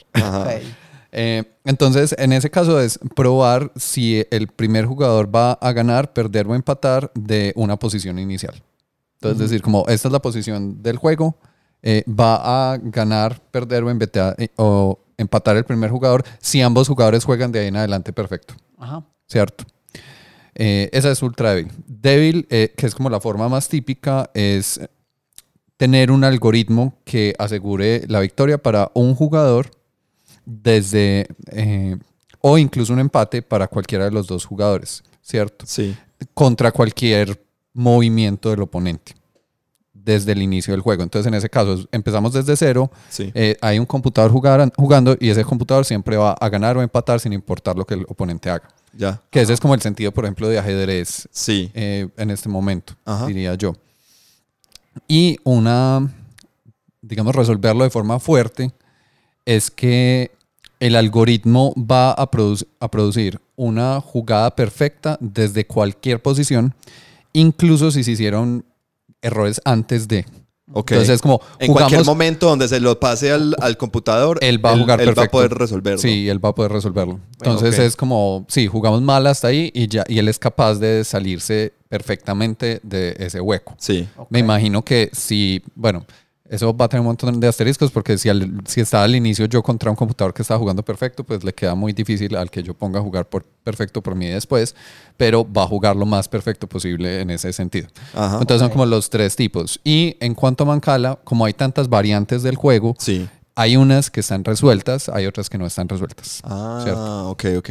Eh, 1.11 1.43
entonces, 1.63 2.15
en 2.17 2.33
ese 2.33 2.49
caso 2.49 2.79
es 2.79 2.99
probar 3.15 3.71
si 3.75 4.25
el 4.29 4.47
primer 4.47 4.85
jugador 4.85 5.33
va 5.33 5.53
a 5.53 5.71
ganar, 5.71 6.13
perder 6.13 6.47
o 6.47 6.55
empatar 6.55 7.11
de 7.15 7.53
una 7.55 7.77
posición 7.77 8.19
inicial. 8.19 8.61
Entonces, 9.15 9.49
decir, 9.49 9.61
como 9.61 9.85
esta 9.87 10.07
es 10.07 10.11
la 10.11 10.21
posición 10.21 10.83
del 10.83 10.97
juego, 10.97 11.37
eh, 11.81 12.03
va 12.07 12.73
a 12.73 12.77
ganar, 12.77 13.39
perder 13.51 13.83
o, 13.83 13.89
eh, 13.89 14.49
o, 14.55 14.99
empatar 15.17 15.57
el 15.57 15.63
primer 15.63 15.89
jugador 15.89 16.23
si 16.39 16.61
ambos 16.61 16.87
jugadores 16.87 17.23
juegan 17.23 17.51
de 17.51 17.59
ahí 17.59 17.67
en 17.67 17.77
adelante 17.77 18.13
perfecto. 18.13 18.55
Ajá. 18.77 19.03
¿Cierto? 19.27 19.65
Eh, 20.55 20.89
esa 20.91 21.11
es 21.11 21.21
ultra 21.21 21.53
débil. 21.53 21.71
Débil, 21.85 22.47
que 22.47 22.73
es 22.77 22.95
como 22.95 23.09
la 23.09 23.19
forma 23.19 23.49
más 23.49 23.67
típica, 23.67 24.29
es 24.33 24.79
tener 25.75 26.11
un 26.11 26.23
algoritmo 26.23 26.95
que 27.03 27.35
asegure 27.37 28.03
la 28.07 28.19
victoria 28.19 28.57
para 28.57 28.91
un 28.93 29.13
jugador 29.13 29.71
desde 30.45 31.27
o 32.41 32.57
incluso 32.57 32.93
un 32.93 32.99
empate 32.99 33.41
para 33.41 33.67
cualquiera 33.67 34.05
de 34.05 34.11
los 34.11 34.27
dos 34.27 34.45
jugadores, 34.45 35.03
¿cierto? 35.21 35.65
Sí. 35.67 35.95
Contra 36.33 36.71
cualquier 36.71 37.43
movimiento 37.73 38.49
del 38.49 38.61
oponente 38.61 39.13
desde 40.07 40.31
el 40.31 40.41
inicio 40.41 40.73
del 40.73 40.79
juego. 40.79 41.03
Entonces, 41.03 41.27
en 41.27 41.33
ese 41.33 41.49
caso, 41.49 41.85
empezamos 41.91 42.31
desde 42.31 42.55
cero. 42.55 42.89
Eh, 43.19 43.57
hay 43.59 43.77
un 43.77 43.85
computador 43.85 44.31
jugando 44.31 45.17
y 45.19 45.29
ese 45.29 45.43
computador 45.43 45.83
siempre 45.83 46.15
va 46.15 46.31
a 46.31 46.47
ganar 46.47 46.77
o 46.77 46.81
empatar 46.81 47.19
sin 47.19 47.33
importar 47.33 47.75
lo 47.75 47.85
que 47.85 47.95
el 47.95 48.05
oponente 48.07 48.49
haga. 48.49 48.69
Ya. 48.93 49.21
Que 49.29 49.41
ese 49.41 49.51
es 49.51 49.59
como 49.59 49.73
el 49.73 49.81
sentido, 49.81 50.13
por 50.13 50.23
ejemplo, 50.23 50.47
de 50.47 50.57
ajedrez 50.57 51.27
sí. 51.29 51.69
Eh, 51.73 52.07
en 52.15 52.31
este 52.31 52.47
momento, 52.47 52.93
diría 53.27 53.53
yo. 53.55 53.73
Y 55.09 55.37
una, 55.43 56.09
digamos, 57.01 57.35
resolverlo 57.35 57.83
de 57.83 57.89
forma 57.89 58.17
fuerte 58.19 58.71
es 59.45 59.69
que 59.69 60.31
el 60.79 60.95
algoritmo 60.95 61.73
va 61.75 62.11
a, 62.11 62.29
a 62.79 62.91
producir 62.91 63.41
una 63.57 63.99
jugada 63.99 64.55
perfecta 64.55 65.17
desde 65.19 65.67
cualquier 65.67 66.21
posición, 66.21 66.73
incluso 67.33 67.91
si 67.91 68.05
se 68.05 68.11
hicieron 68.11 68.63
errores 69.21 69.61
antes 69.65 70.07
de. 70.07 70.25
Entonces 70.67 71.09
es 71.09 71.21
como 71.21 71.39
en 71.59 71.71
cualquier 71.71 72.03
momento 72.03 72.47
donde 72.47 72.67
se 72.67 72.81
lo 72.81 72.99
pase 72.99 73.31
al, 73.31 73.77
computador, 73.77 74.37
él 74.41 74.63
va 74.63 74.73
a 74.73 74.77
jugar 74.77 74.99
él, 74.99 75.17
va 75.17 75.23
a 75.23 75.27
poder 75.29 75.53
resolverlo. 75.53 75.99
Sí, 75.99 76.27
él 76.27 76.43
va 76.43 76.49
a 76.49 76.55
poder 76.55 76.73
resolverlo. 76.73 77.19
Entonces 77.39 77.79
es 77.79 77.95
como, 77.95 78.45
sí, 78.49 78.67
jugamos 78.67 79.01
mal 79.01 79.25
hasta 79.27 79.47
ahí 79.47 79.71
y 79.73 79.87
ya 79.87 80.03
y 80.07 80.19
él 80.19 80.27
es 80.27 80.39
capaz 80.39 80.75
de 80.75 81.05
salirse 81.05 81.73
perfectamente 81.87 82.81
de 82.83 83.15
ese 83.17 83.39
hueco. 83.39 83.75
Sí. 83.77 84.09
Me 84.29 84.39
imagino 84.39 84.83
que 84.83 85.09
si, 85.13 85.63
bueno, 85.73 86.05
eso 86.49 86.75
va 86.75 86.85
a 86.85 86.89
tener 86.89 87.01
un 87.01 87.07
montón 87.07 87.39
de 87.39 87.47
asteriscos 87.47 87.91
porque 87.91 88.17
si, 88.17 88.29
al, 88.29 88.61
si 88.65 88.81
estaba 88.81 89.03
al 89.03 89.15
inicio 89.15 89.45
yo 89.45 89.61
contra 89.61 89.89
un 89.89 89.95
computador 89.95 90.33
que 90.33 90.41
estaba 90.41 90.59
jugando 90.59 90.83
perfecto, 90.83 91.23
pues 91.23 91.43
le 91.43 91.53
queda 91.53 91.75
muy 91.75 91.93
difícil 91.93 92.35
al 92.35 92.49
que 92.49 92.63
yo 92.63 92.73
ponga 92.73 92.99
a 92.99 93.01
jugar 93.01 93.27
por 93.27 93.43
perfecto 93.43 94.01
por 94.01 94.15
mí 94.15 94.27
después, 94.27 94.75
pero 95.17 95.45
va 95.51 95.63
a 95.63 95.67
jugar 95.67 95.95
lo 95.95 96.05
más 96.05 96.27
perfecto 96.27 96.67
posible 96.67 97.21
en 97.21 97.29
ese 97.29 97.51
sentido. 97.53 97.87
Entonces 98.13 98.59
son 98.59 98.69
como 98.69 98.85
los 98.85 99.09
tres 99.09 99.35
tipos. 99.35 99.79
Y 99.83 100.15
en 100.19 100.35
cuanto 100.35 100.63
a 100.63 100.67
Mancala, 100.67 101.19
como 101.23 101.45
hay 101.45 101.53
tantas 101.53 101.89
variantes 101.89 102.43
del 102.43 102.55
juego, 102.55 102.95
sí. 102.97 103.27
hay 103.55 103.75
unas 103.75 104.09
que 104.09 104.21
están 104.21 104.43
resueltas, 104.43 105.09
hay 105.09 105.25
otras 105.25 105.49
que 105.49 105.57
no 105.57 105.65
están 105.65 105.89
resueltas. 105.89 106.41
Ah, 106.43 107.25
ok, 107.27 107.45
ok. 107.57 107.69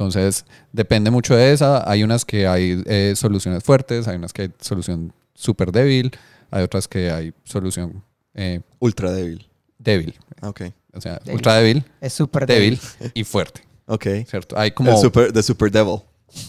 Entonces, 0.00 0.46
depende 0.72 1.10
mucho 1.10 1.36
de 1.36 1.52
esa. 1.52 1.88
Hay 1.90 2.02
unas 2.02 2.24
que 2.24 2.46
hay 2.46 2.82
eh, 2.86 3.12
soluciones 3.16 3.62
fuertes, 3.62 4.08
hay 4.08 4.16
unas 4.16 4.32
que 4.32 4.42
hay 4.42 4.50
solución 4.58 5.12
súper 5.34 5.72
débil, 5.72 6.10
hay 6.50 6.62
otras 6.62 6.88
que 6.88 7.10
hay 7.10 7.34
solución 7.44 8.02
eh, 8.34 8.60
ultra 8.78 9.12
débil. 9.12 9.48
Débil. 9.78 10.14
Ah, 10.40 10.48
ok. 10.48 10.62
O 10.92 11.00
sea, 11.00 11.20
ultra 11.32 11.56
débil. 11.56 11.84
Es 12.00 12.12
súper 12.12 12.46
débil. 12.46 12.78
y 13.14 13.24
fuerte. 13.24 13.62
Ok. 13.86 14.06
¿Cierto? 14.28 14.58
Hay 14.58 14.72
como. 14.72 14.92
El 14.92 14.98
super, 14.98 15.32
de 15.32 15.42
Super 15.42 15.70
Devil. 15.70 16.00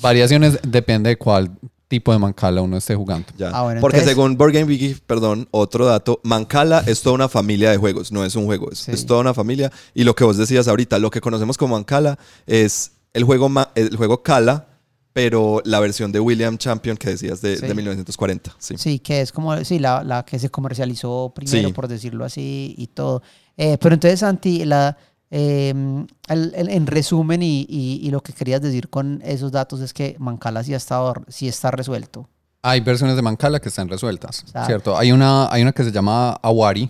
Variaciones 0.01 0.59
depende 0.63 1.09
de 1.09 1.17
cuál 1.17 1.51
tipo 1.91 2.13
de 2.13 2.19
Mancala 2.19 2.61
uno 2.61 2.77
esté 2.77 2.95
jugando. 2.95 3.27
Ya. 3.37 3.51
Ah, 3.53 3.75
Porque 3.81 3.99
según 3.99 4.37
Board 4.37 4.53
Game 4.53 4.65
Wiki, 4.65 4.95
perdón, 5.05 5.49
otro 5.51 5.85
dato, 5.85 6.21
Mancala 6.23 6.83
es 6.87 7.01
toda 7.01 7.15
una 7.15 7.27
familia 7.27 7.69
de 7.69 7.75
juegos, 7.75 8.13
no 8.13 8.23
es 8.23 8.37
un 8.37 8.45
juego, 8.45 8.71
es, 8.71 9.05
toda 9.05 9.19
una 9.19 9.33
familia. 9.33 9.73
Y 9.93 10.05
lo 10.05 10.15
que 10.15 10.23
vos 10.23 10.37
decías 10.37 10.69
ahorita, 10.69 10.99
lo 10.99 11.11
que 11.11 11.19
conocemos 11.19 11.57
como 11.57 11.75
Mancala 11.75 12.17
es 12.47 12.93
el 13.13 13.25
juego, 13.25 13.51
el 13.75 13.97
juego 13.97 14.23
Kala, 14.23 14.67
pero 15.13 15.61
la 15.65 15.79
versión 15.79 16.11
de 16.11 16.19
William 16.19 16.57
Champion 16.57 16.95
que 16.95 17.09
decías 17.09 17.41
de, 17.41 17.57
1940. 17.73 18.55
Sí. 18.57 18.75
sí, 18.77 18.99
que 18.99 19.21
es 19.21 19.31
como 19.31 19.63
sí, 19.63 19.79
la, 19.79 20.03
la 20.03 20.23
que 20.23 20.39
se 20.39 20.49
comercializó 20.49 21.31
primero, 21.35 21.73
por 21.73 21.87
decirlo 21.87 22.23
así, 22.23 22.75
y 22.77 22.87
todo. 22.87 23.21
Eh, 23.57 23.77
pero 23.79 23.93
entonces, 23.93 24.21
Santi, 24.21 24.63
la, 24.65 24.97
em, 25.29 26.07
en 26.29 26.87
resumen 26.87 27.43
y, 27.43 27.67
y, 27.69 28.09
lo 28.09 28.21
que 28.21 28.33
querías 28.33 28.61
decir 28.61 28.89
con 28.89 29.21
esos 29.25 29.51
datos 29.51 29.81
es 29.81 29.93
que 29.93 30.15
Mancala 30.19 30.63
sí, 30.63 30.73
ha 30.73 30.77
estado, 30.77 31.13
sí 31.27 31.47
está 31.47 31.71
resuelto. 31.71 32.29
Hay 32.63 32.79
versiones 32.79 33.15
de 33.15 33.21
Mancala 33.21 33.59
que 33.59 33.69
están 33.69 33.89
resueltas, 33.89 34.45
¿cierto? 34.65 34.97
Hay 34.97 35.11
una, 35.11 35.51
hay 35.51 35.63
una 35.63 35.71
que 35.71 35.83
se 35.83 35.91
llama 35.91 36.31
Awari, 36.41 36.89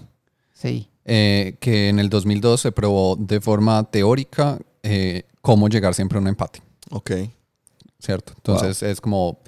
sí. 0.54 0.88
Eh, 1.04 1.58
que 1.60 1.90
en 1.90 1.98
el 1.98 2.10
2002 2.10 2.62
se 2.62 2.72
probó 2.72 3.16
de 3.16 3.42
forma 3.42 3.84
teórica 3.86 4.60
eh, 4.84 5.24
cómo 5.42 5.68
llegar 5.68 5.96
siempre 5.96 6.20
a 6.20 6.22
un 6.22 6.28
empate. 6.28 6.62
Ok. 6.92 7.12
¿Cierto? 8.02 8.34
Entonces 8.36 8.82
es 8.84 9.00
como, 9.00 9.40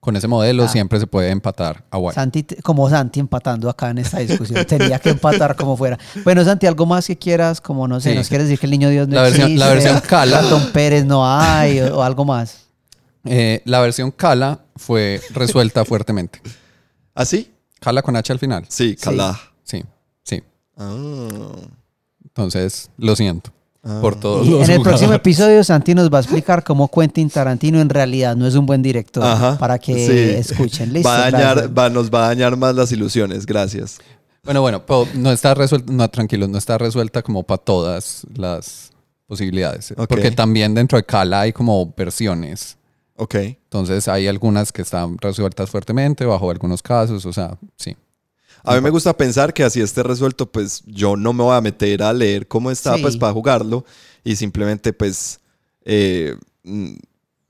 con 0.00 0.16
ese 0.16 0.28
modelo 0.28 0.64
ah. 0.64 0.68
siempre 0.68 1.00
se 1.00 1.06
puede 1.06 1.30
empatar 1.30 1.84
a 1.90 1.96
Guay. 1.98 2.14
Santi, 2.14 2.44
como 2.62 2.88
Santi 2.88 3.20
empatando 3.20 3.68
acá 3.68 3.90
en 3.90 3.98
esta 3.98 4.18
discusión, 4.18 4.64
tenía 4.66 4.98
que 4.98 5.10
empatar 5.10 5.56
como 5.56 5.76
fuera. 5.76 5.98
Bueno, 6.24 6.44
Santi, 6.44 6.66
algo 6.66 6.86
más 6.86 7.06
que 7.06 7.16
quieras, 7.16 7.60
como 7.60 7.88
no 7.88 8.00
sé, 8.00 8.14
nos 8.14 8.28
quieres 8.28 8.46
decir 8.46 8.58
que 8.58 8.66
el 8.66 8.72
niño 8.72 8.88
Dios 8.90 9.08
no 9.08 9.16
la 9.16 9.22
versión, 9.22 9.58
La 9.58 9.68
versión 9.68 10.00
Cala. 10.08 10.42
Don 10.42 10.72
Pérez 10.72 11.04
no 11.04 11.26
hay 11.26 11.80
o, 11.80 12.02
algo 12.02 12.24
más. 12.24 12.66
Eh, 13.24 13.60
la 13.64 13.80
versión 13.80 14.10
Cala 14.10 14.60
fue 14.76 15.20
resuelta 15.30 15.84
fuertemente. 15.84 16.40
¿Ah, 17.14 17.24
sí? 17.24 17.52
Cala 17.80 18.02
con 18.02 18.16
H 18.16 18.32
al 18.32 18.38
final. 18.38 18.64
Sí, 18.68 18.96
Cala. 18.96 19.38
Sí, 19.64 19.84
sí. 20.22 20.42
Ah. 20.76 21.52
Entonces, 22.24 22.90
lo 22.96 23.14
siento. 23.16 23.52
Ah. 23.82 23.98
Por 24.02 24.20
todos 24.20 24.46
En 24.46 24.70
el 24.70 24.82
próximo 24.82 25.14
episodio, 25.14 25.64
Santi 25.64 25.94
nos 25.94 26.12
va 26.12 26.18
a 26.18 26.20
explicar 26.20 26.62
cómo 26.62 26.88
Quentin 26.88 27.30
Tarantino 27.30 27.80
en 27.80 27.88
realidad 27.88 28.36
no 28.36 28.46
es 28.46 28.54
un 28.54 28.66
buen 28.66 28.82
director. 28.82 29.22
para 29.58 29.78
que 29.78 30.38
escuchen. 30.38 30.92
Listo. 30.92 31.08
Va 31.08 31.26
a 31.26 31.30
dañar, 31.30 31.78
va, 31.78 31.88
nos 31.88 32.10
va 32.10 32.24
a 32.24 32.28
dañar 32.28 32.56
más 32.56 32.74
las 32.74 32.92
ilusiones. 32.92 33.46
Gracias. 33.46 33.98
Bueno, 34.42 34.60
bueno, 34.60 34.82
no 35.14 35.32
está 35.32 35.54
resuelta, 35.54 35.92
no, 35.92 36.08
tranquilo, 36.08 36.48
no 36.48 36.58
está 36.58 36.78
resuelta 36.78 37.22
como 37.22 37.42
para 37.42 37.58
todas 37.58 38.26
las 38.34 38.90
posibilidades. 39.26 39.94
Porque 40.08 40.30
también 40.30 40.74
dentro 40.74 40.96
de 40.96 41.04
Kala 41.04 41.42
hay 41.42 41.52
como 41.52 41.94
versiones. 41.96 42.76
Ok. 43.16 43.34
Entonces 43.34 44.08
hay 44.08 44.26
algunas 44.26 44.72
que 44.72 44.82
están 44.82 45.18
resueltas 45.18 45.70
fuertemente 45.70 46.24
bajo 46.24 46.50
algunos 46.50 46.82
casos, 46.82 47.24
o 47.26 47.32
sea, 47.32 47.58
sí. 47.76 47.96
A 48.64 48.74
mí 48.74 48.80
me 48.80 48.90
gusta 48.90 49.16
pensar 49.16 49.52
que 49.54 49.64
así 49.64 49.80
esté 49.80 50.02
resuelto, 50.02 50.50
pues 50.50 50.82
yo 50.86 51.16
no 51.16 51.32
me 51.32 51.42
voy 51.42 51.56
a 51.56 51.60
meter 51.60 52.02
a 52.02 52.12
leer 52.12 52.46
cómo 52.46 52.70
está, 52.70 52.96
pues 52.98 53.16
para 53.16 53.32
jugarlo 53.32 53.84
y 54.24 54.36
simplemente 54.36 54.92
pues 54.92 55.40
eh, 55.84 56.36
mm, 56.62 56.94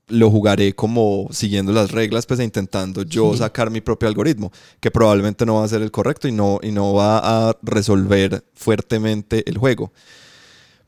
lo 0.07 0.29
jugaré 0.29 0.73
como 0.73 1.27
siguiendo 1.31 1.71
las 1.71 1.91
reglas, 1.91 2.25
pues 2.25 2.39
e 2.39 2.43
intentando 2.43 3.03
yo 3.03 3.35
sacar 3.35 3.69
mi 3.71 3.81
propio 3.81 4.07
algoritmo, 4.07 4.51
que 4.79 4.91
probablemente 4.91 5.45
no 5.45 5.55
va 5.55 5.65
a 5.65 5.67
ser 5.67 5.81
el 5.81 5.91
correcto 5.91 6.27
y 6.27 6.31
no, 6.31 6.59
y 6.61 6.71
no 6.71 6.93
va 6.93 7.49
a 7.49 7.57
resolver 7.61 8.43
fuertemente 8.53 9.43
el 9.49 9.57
juego. 9.57 9.91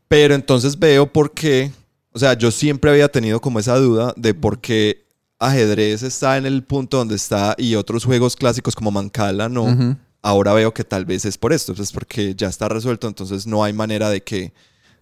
Pero 0.08 0.36
entonces 0.36 0.78
veo 0.78 1.12
por 1.12 1.34
qué, 1.34 1.72
o 2.12 2.20
sea, 2.20 2.34
yo 2.34 2.52
siempre 2.52 2.92
había 2.92 3.10
tenido 3.10 3.40
como 3.40 3.60
esa 3.60 3.78
duda 3.78 4.14
de 4.18 4.34
por 4.34 4.60
qué 4.60 5.04
ajedrez 5.40 6.04
está 6.04 6.38
en 6.38 6.46
el 6.46 6.64
punto 6.64 6.98
donde 6.98 7.16
está 7.16 7.56
y 7.58 7.76
otros 7.76 8.06
juegos 8.06 8.36
clásicos 8.36 8.76
como 8.76 8.92
Mancala 8.92 9.50
no. 9.50 9.98
Ahora 10.24 10.54
veo 10.54 10.74
que 10.74 10.86
tal 10.86 11.04
vez 11.04 11.26
es 11.26 11.38
por 11.38 11.52
esto, 11.52 11.74
es 11.74 11.92
porque 11.92 12.34
ya 12.34 12.48
está 12.48 12.70
resuelto, 12.70 13.10
entonces 13.10 13.46
no 13.46 13.64
hay 13.64 13.74
manera 13.74 14.10
de 14.10 14.24
que, 14.24 14.54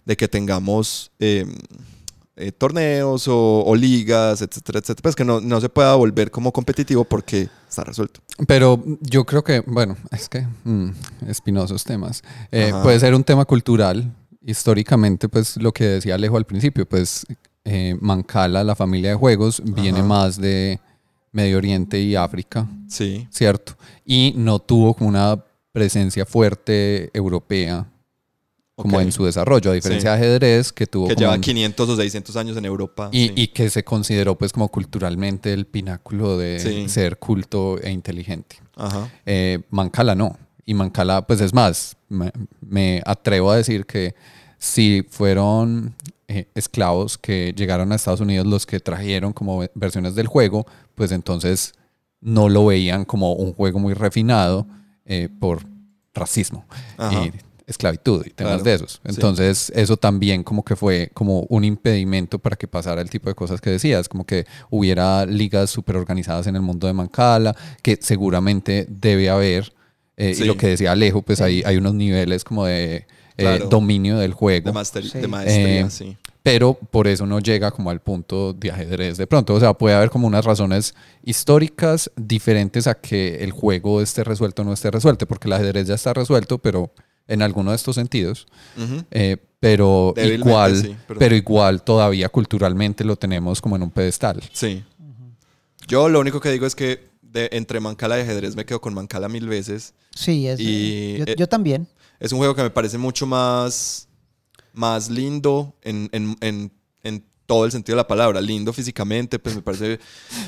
de 0.04 0.16
que 0.16 0.26
tengamos 0.26 1.12
em, 1.20 1.54
eh, 2.34 2.50
torneos 2.50 3.26
o, 3.28 3.72
ligas, 3.76 4.42
etcétera, 4.42 4.80
etcétera. 4.80 5.02
Pues 5.02 5.14
que 5.14 5.24
no, 5.24 5.40
no, 5.40 5.60
se 5.60 5.68
pueda 5.68 5.94
volver 5.94 6.32
como 6.32 6.52
competitivo 6.52 7.04
porque 7.04 7.48
está 7.68 7.84
resuelto. 7.84 8.20
Pero 8.48 8.82
yo 9.00 9.24
creo 9.24 9.44
que, 9.44 9.60
bueno, 9.60 9.96
es 10.10 10.28
que 10.28 10.46
mm, 10.64 10.90
espinosos 11.28 11.84
temas. 11.84 12.24
Eh, 12.50 12.72
puede 12.82 12.98
ser 12.98 13.14
un 13.14 13.22
tema 13.22 13.44
cultural. 13.44 14.12
Históricamente, 14.44 15.28
pues 15.28 15.56
lo 15.56 15.72
que 15.72 15.84
decía 15.84 16.16
Alejo 16.16 16.36
al 16.36 16.46
principio, 16.46 16.84
pues 16.84 17.24
eh, 17.64 17.96
Mancala, 18.00 18.64
la 18.64 18.74
familia 18.74 19.10
de 19.10 19.16
juegos, 19.16 19.62
viene 19.64 20.02
más 20.02 20.40
de 20.40 20.80
Medio 21.32 21.58
Oriente 21.58 22.00
y 22.00 22.14
África. 22.14 22.68
Sí. 22.88 23.26
¿Cierto? 23.30 23.74
Y 24.04 24.34
no 24.36 24.58
tuvo 24.58 24.94
como 24.94 25.08
una 25.08 25.42
presencia 25.72 26.26
fuerte 26.26 27.10
europea 27.14 27.86
como 28.74 29.00
en 29.00 29.12
su 29.12 29.24
desarrollo, 29.24 29.70
a 29.70 29.74
diferencia 29.74 30.10
de 30.10 30.16
ajedrez 30.16 30.72
que 30.72 30.86
tuvo... 30.86 31.08
Que 31.08 31.14
lleva 31.14 31.38
500 31.38 31.88
o 31.88 31.96
600 31.96 32.36
años 32.36 32.56
en 32.56 32.64
Europa. 32.64 33.10
Y, 33.12 33.48
que 33.48 33.70
se 33.70 33.84
consideró 33.84 34.36
pues 34.36 34.52
como 34.52 34.68
culturalmente 34.68 35.52
el 35.52 35.66
pináculo 35.66 36.36
de 36.36 36.88
ser 36.88 37.18
culto 37.18 37.78
e 37.80 37.90
inteligente. 37.90 38.56
Ajá. 38.76 39.10
Eh, 39.26 39.60
Mancala 39.70 40.14
no. 40.14 40.36
Y 40.64 40.74
Mancala, 40.74 41.26
pues 41.26 41.40
es 41.40 41.52
más, 41.52 41.96
me, 42.08 43.02
atrevo 43.04 43.50
a 43.50 43.56
decir 43.56 43.84
que 43.84 44.14
si 44.58 45.04
fueron 45.08 45.94
eh, 46.32 46.48
esclavos 46.54 47.18
que 47.18 47.54
llegaron 47.56 47.92
a 47.92 47.96
Estados 47.96 48.20
Unidos 48.20 48.46
los 48.46 48.66
que 48.66 48.80
trajeron 48.80 49.32
como 49.32 49.64
versiones 49.74 50.14
del 50.14 50.26
juego, 50.26 50.66
pues 50.94 51.12
entonces 51.12 51.74
no 52.22 52.48
lo 52.48 52.66
veían 52.66 53.04
como 53.04 53.34
un 53.34 53.52
juego 53.52 53.78
muy 53.78 53.94
refinado 53.94 54.66
eh, 55.04 55.28
por 55.40 55.66
racismo 56.14 56.64
y 56.98 57.32
esclavitud 57.66 58.24
y 58.24 58.30
temas 58.30 58.62
de 58.62 58.74
esos. 58.74 59.00
Entonces 59.04 59.72
eso 59.74 59.96
también 59.96 60.44
como 60.44 60.64
que 60.64 60.76
fue 60.76 61.10
como 61.14 61.40
un 61.48 61.64
impedimento 61.64 62.38
para 62.38 62.56
que 62.56 62.68
pasara 62.68 63.02
el 63.02 63.10
tipo 63.10 63.28
de 63.28 63.34
cosas 63.34 63.60
que 63.60 63.70
decías, 63.70 64.08
como 64.08 64.24
que 64.24 64.46
hubiera 64.70 65.26
ligas 65.26 65.70
súper 65.70 65.96
organizadas 65.96 66.46
en 66.46 66.56
el 66.56 66.62
mundo 66.62 66.86
de 66.86 66.92
Mancala, 66.92 67.56
que 67.82 67.98
seguramente 68.00 68.86
debe 68.88 69.28
haber. 69.28 69.72
Eh, 70.16 70.36
y 70.38 70.44
lo 70.44 70.56
que 70.56 70.68
decía 70.68 70.92
Alejo, 70.92 71.22
pues 71.22 71.40
hay, 71.40 71.62
hay 71.64 71.76
unos 71.76 71.94
niveles 71.94 72.44
como 72.44 72.66
de 72.66 73.06
eh, 73.38 73.64
dominio 73.68 74.18
del 74.18 74.34
juego. 74.34 74.66
De, 74.66 74.72
maestría, 75.28 75.90
sí 75.90 76.16
pero 76.42 76.74
por 76.74 77.06
eso 77.06 77.24
no 77.24 77.38
llega 77.38 77.70
como 77.70 77.90
al 77.90 78.00
punto 78.00 78.52
de 78.52 78.70
ajedrez 78.70 79.16
de 79.16 79.26
pronto. 79.26 79.54
O 79.54 79.60
sea, 79.60 79.74
puede 79.74 79.94
haber 79.94 80.10
como 80.10 80.26
unas 80.26 80.44
razones 80.44 80.94
históricas 81.22 82.10
diferentes 82.16 82.86
a 82.86 82.94
que 82.94 83.44
el 83.44 83.52
juego 83.52 84.00
esté 84.00 84.24
resuelto 84.24 84.62
o 84.62 84.64
no 84.64 84.72
esté 84.72 84.90
resuelto, 84.90 85.26
porque 85.26 85.48
el 85.48 85.52
ajedrez 85.52 85.86
ya 85.86 85.94
está 85.94 86.12
resuelto, 86.12 86.58
pero 86.58 86.92
en 87.28 87.42
alguno 87.42 87.70
de 87.70 87.76
estos 87.76 87.94
sentidos. 87.94 88.46
Eh, 89.12 89.36
pero 89.60 90.14
igual, 90.16 90.98
pero... 91.06 91.34
igual 91.36 91.82
todavía 91.82 92.28
culturalmente 92.28 93.04
lo 93.04 93.14
tenemos 93.14 93.60
como 93.60 93.76
en 93.76 93.84
un 93.84 93.90
pedestal. 93.90 94.42
Sí. 94.52 94.82
Yo 95.86 96.08
lo 96.08 96.18
único 96.20 96.40
que 96.40 96.50
digo 96.50 96.66
es 96.66 96.74
que 96.74 97.08
de, 97.22 97.48
entre 97.52 97.78
Mancala 97.78 98.18
y 98.18 98.22
ajedrez 98.22 98.56
me 98.56 98.64
quedo 98.64 98.80
con 98.80 98.94
Mancala 98.94 99.28
mil 99.28 99.46
veces. 99.46 99.94
Sí, 100.14 100.48
es, 100.48 100.58
y, 100.58 101.18
yo, 101.18 101.24
yo 101.36 101.48
también. 101.48 101.86
Es 102.18 102.32
un 102.32 102.38
juego 102.38 102.54
que 102.54 102.62
me 102.62 102.70
parece 102.70 102.98
mucho 102.98 103.26
más 103.26 104.08
más 104.72 105.10
lindo 105.10 105.74
en, 105.82 106.08
en, 106.12 106.36
en, 106.40 106.72
en 107.02 107.24
todo 107.46 107.64
el 107.64 107.72
sentido 107.72 107.96
de 107.96 108.02
la 108.02 108.08
palabra. 108.08 108.40
Lindo 108.40 108.72
físicamente, 108.72 109.38
pues 109.38 109.54
me 109.54 109.62
parece. 109.62 109.98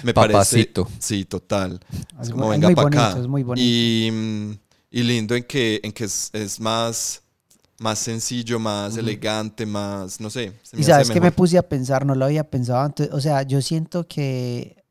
Me 0.03 0.15
Papacito. 0.15 0.85
Parece, 0.85 1.03
sí, 1.03 1.25
total. 1.25 1.81
Es, 2.21 2.29
Es 2.29 2.31
como 2.31 2.47
muy- 2.47 2.53
venga 2.59 2.71
para 2.71 2.83
bonito, 2.85 3.03
acá. 3.03 3.21
es 3.21 3.27
muy 3.27 3.43
bonito. 3.43 3.65
Y, 3.67 4.59
y 4.91 5.03
lindo 5.03 5.35
en 5.35 5.45
que, 5.45 5.81
en 5.83 5.93
que 5.93 6.05
es, 6.05 6.31
es 6.33 6.61
más, 6.61 7.23
más 7.79 7.99
sencillo, 7.99 8.59
más 8.59 8.97
elegante, 8.97 9.67
más. 9.67 10.21
No 10.21 10.31
sé. 10.31 10.53
se 10.63 10.77
me 10.77 10.83
Y 10.83 10.85
sabes 10.85 11.11
que 11.11 11.21
me 11.21 11.33
puse 11.33 11.59
a 11.59 11.69
pensar, 11.69 12.07
no 12.07 12.15
lo 12.15 12.25
había 12.25 12.49
pensado 12.49 12.81
antes. 12.81 13.09
O 13.13 13.21
sea, 13.21 13.43
yo 13.43 13.61
siento 13.61 14.07
que. 14.07 14.83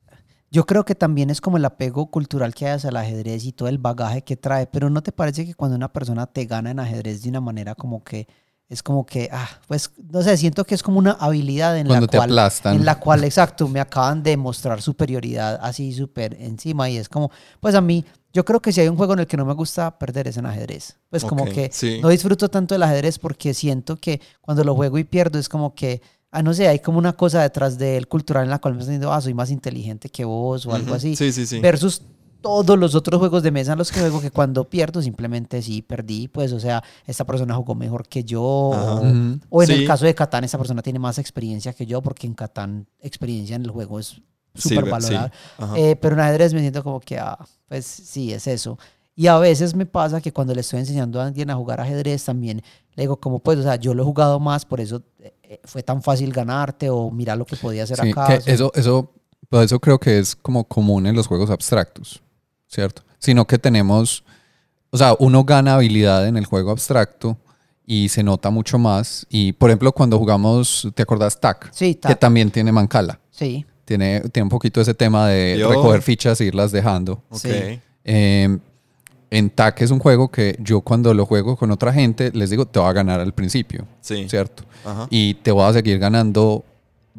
Yo 0.51 0.67
creo 0.67 0.85
que 0.85 0.93
también 0.93 1.31
es 1.31 1.41
como 1.41 1.57
el 1.57 1.65
apego 1.65 2.11
cultural 2.11 2.53
que 2.53 2.67
hay 2.67 2.73
hacia 2.73 2.89
el 2.91 2.97
ajedrez 2.97 3.43
y 3.43 3.53
todo 3.53 3.69
el 3.69 3.79
bagaje 3.79 4.21
que 4.21 4.37
trae. 4.37 4.67
Pero 4.67 4.87
¿no 4.91 5.01
te 5.01 5.11
parece 5.11 5.47
que 5.47 5.55
cuando 5.55 5.75
una 5.75 5.91
persona 5.91 6.27
te 6.27 6.45
gana 6.45 6.69
en 6.69 6.79
ajedrez 6.79 7.23
de 7.23 7.29
una 7.29 7.41
manera 7.41 7.73
como 7.73 8.03
que. 8.03 8.27
Es 8.73 8.83
como 8.83 9.05
que, 9.05 9.29
ah, 9.31 9.47
pues, 9.67 9.91
no 10.11 10.21
sé, 10.21 10.35
siento 10.35 10.65
que 10.65 10.75
es 10.75 10.83
como 10.83 10.99
una 10.99 11.11
habilidad 11.11 11.77
en 11.77 11.87
Cuando 11.87 12.07
la 12.07 12.11
te 12.11 12.17
cual. 12.17 12.29
aplastan. 12.31 12.75
En 12.75 12.85
la 12.85 12.99
cual, 12.99 13.23
exacto, 13.23 13.67
me 13.67 13.79
acaban 13.79 14.23
de 14.23 14.35
mostrar 14.35 14.81
superioridad 14.81 15.59
así 15.61 15.93
súper 15.93 16.35
encima. 16.41 16.89
Y 16.89 16.97
es 16.97 17.07
como, 17.07 17.31
pues 17.59 17.75
a 17.75 17.81
mí, 17.81 18.03
yo 18.33 18.43
creo 18.43 18.61
que 18.61 18.71
si 18.73 18.81
hay 18.81 18.87
un 18.87 18.97
juego 18.97 19.13
en 19.13 19.19
el 19.19 19.27
que 19.27 19.37
no 19.37 19.45
me 19.45 19.53
gusta 19.53 19.97
perder 19.97 20.27
es 20.27 20.37
en 20.37 20.47
ajedrez. 20.47 20.97
Pues 21.09 21.23
como 21.23 21.45
que 21.45 21.69
sí. 21.71 21.99
no 22.01 22.09
disfruto 22.09 22.49
tanto 22.49 22.73
del 22.73 22.83
ajedrez 22.83 23.19
porque 23.19 23.53
siento 23.53 23.95
que 23.95 24.19
cuando 24.41 24.63
lo 24.63 24.73
juego 24.75 24.97
y 24.97 25.03
pierdo 25.03 25.37
es 25.37 25.47
como 25.47 25.75
que, 25.75 26.01
ah, 26.31 26.41
no 26.41 26.53
sé, 26.53 26.67
hay 26.67 26.79
como 26.79 26.97
una 26.97 27.13
cosa 27.13 27.43
detrás 27.43 27.77
del 27.77 28.07
cultural 28.07 28.45
en 28.45 28.49
la 28.49 28.59
cual 28.59 28.73
me 28.73 28.79
están 28.79 28.93
diciendo, 28.93 29.13
ah, 29.13 29.21
soy 29.21 29.35
más 29.35 29.51
inteligente 29.51 30.09
que 30.09 30.25
vos 30.25 30.65
o 30.65 30.73
algo 30.73 30.95
así. 30.95 31.15
Sí, 31.15 31.31
sí, 31.31 31.45
sí. 31.45 31.59
Versus 31.59 32.01
todos 32.43 32.77
los 32.77 32.93
otros 32.93 33.17
juegos 33.19 33.41
de 33.41 33.49
mesa 33.51 33.71
en 33.71 33.79
los 33.79 33.91
que 33.91 33.99
juego 34.01 34.21
que 34.21 34.29
cuando 34.29 34.69
pierdo 34.69 35.01
simplemente 35.01 35.61
sí 35.63 35.81
perdí, 35.81 36.27
pues, 36.27 36.51
o 36.53 36.59
sea, 36.59 36.83
esta 37.07 37.25
persona 37.25 37.55
jugó 37.55 37.73
mejor 37.73 38.07
que 38.07 38.23
yo. 38.23 38.43
O, 38.43 39.01
en 39.63 39.67
Sí. 39.67 39.73
el 39.73 39.87
caso 39.87 40.05
de 40.05 40.13
Catán, 40.13 40.43
esta 40.43 40.57
persona 40.59 40.81
tiene 40.83 40.99
más 40.99 41.17
experiencia 41.17 41.73
que 41.73 41.85
yo 41.87 42.01
porque 42.01 42.27
en 42.27 42.33
Catán 42.35 42.85
experiencia 42.99 43.55
en 43.55 43.63
el 43.63 43.71
juego 43.71 43.97
es 43.99 44.21
súper 44.53 44.85
valorada. 44.89 45.31
sí. 45.57 45.65
Eh, 45.77 45.95
pero 45.95 46.13
en 46.15 46.21
ajedrez 46.21 46.53
me 46.53 46.59
siento 46.59 46.83
como 46.83 46.99
que, 46.99 47.17
ah, 47.17 47.39
pues 47.67 47.85
sí, 47.85 48.31
es 48.31 48.45
eso. 48.45 48.77
Y 49.15 49.27
a 49.27 49.37
veces 49.37 49.75
me 49.75 49.85
pasa 49.85 50.21
que 50.21 50.31
cuando 50.33 50.53
le 50.55 50.61
estoy 50.61 50.79
enseñando 50.79 51.21
a 51.21 51.25
alguien 51.27 51.49
a 51.51 51.55
jugar 51.55 51.79
ajedrez 51.79 52.25
también 52.25 52.61
le 52.95 53.03
digo 53.03 53.17
como 53.17 53.39
pues, 53.39 53.57
o 53.59 53.63
sea, 53.63 53.75
yo 53.77 53.93
lo 53.93 54.03
he 54.03 54.05
jugado 54.05 54.39
más, 54.39 54.65
por 54.65 54.79
eso 54.81 55.01
eh, 55.19 55.59
fue 55.63 55.81
tan 55.83 56.01
fácil 56.03 56.31
ganarte 56.33 56.89
o 56.89 57.09
mira 57.11 57.35
lo 57.35 57.45
que 57.45 57.55
podía 57.55 57.83
hacer 57.83 57.99
Sí, 58.01 58.09
acá. 58.11 58.27
que 58.27 58.37
o 58.37 58.41
sea, 58.41 58.53
eso, 58.53 58.71
eso, 58.75 59.11
pues 59.49 59.65
eso 59.65 59.79
creo 59.79 59.99
que 59.99 60.17
es 60.19 60.35
como 60.35 60.63
común 60.67 61.05
en 61.07 61.15
los 61.15 61.27
juegos 61.27 61.49
abstractos, 61.51 62.21
¿cierto? 62.73 63.03
Sino 63.19 63.45
que 63.45 63.57
tenemos, 63.57 64.23
o 64.89 64.97
sea, 64.97 65.15
uno 65.19 65.43
gana 65.43 65.75
habilidad 65.75 66.27
en 66.27 66.37
el 66.37 66.45
juego 66.45 66.71
abstracto 66.71 67.37
y 67.85 68.09
se 68.09 68.23
nota 68.23 68.49
mucho 68.49 68.77
más. 68.79 69.25
Y 69.29 69.53
por 69.53 69.69
ejemplo, 69.69 69.91
cuando 69.91 70.17
jugamos, 70.17 70.87
¿te 70.95 71.03
acordás 71.03 71.39
TAC? 71.39 71.69
Sí, 71.73 71.95
Que 71.95 72.15
también 72.15 72.51
tiene 72.51 72.71
Mancala. 72.71 73.19
Sí, 73.31 73.65
Tiene, 73.85 74.21
tiene 74.31 74.43
un 74.43 74.49
poquito 74.49 74.79
ese 74.79 74.93
tema 74.93 75.27
de 75.27 75.57
Yo- 75.59 75.69
recoger 75.69 76.01
fichas 76.01 76.39
e 76.41 76.45
irlas 76.45 76.71
dejando. 76.71 77.21
Ok. 77.29 77.37
sí. 77.39 77.79
Eh, 78.05 78.57
en 79.29 79.49
TAC 79.49 79.81
es 79.81 79.91
un 79.91 79.99
juego 79.99 80.29
que 80.29 80.55
yo 80.59 80.81
cuando 80.81 81.13
lo 81.13 81.25
juego 81.25 81.55
con 81.57 81.71
otra 81.71 81.91
gente 81.91 82.31
les 82.33 82.49
digo, 82.51 82.65
te 82.67 82.79
va 82.79 82.89
a 82.89 82.93
ganar 82.93 83.19
al 83.19 83.33
principio, 83.33 83.85
Sí. 84.01 84.27
¿cierto? 84.29 84.63
Ajá. 84.85 85.07
y 85.09 85.33
te 85.35 85.51
vas 85.53 85.71
a 85.71 85.73
seguir 85.79 85.97
ganando 85.97 86.63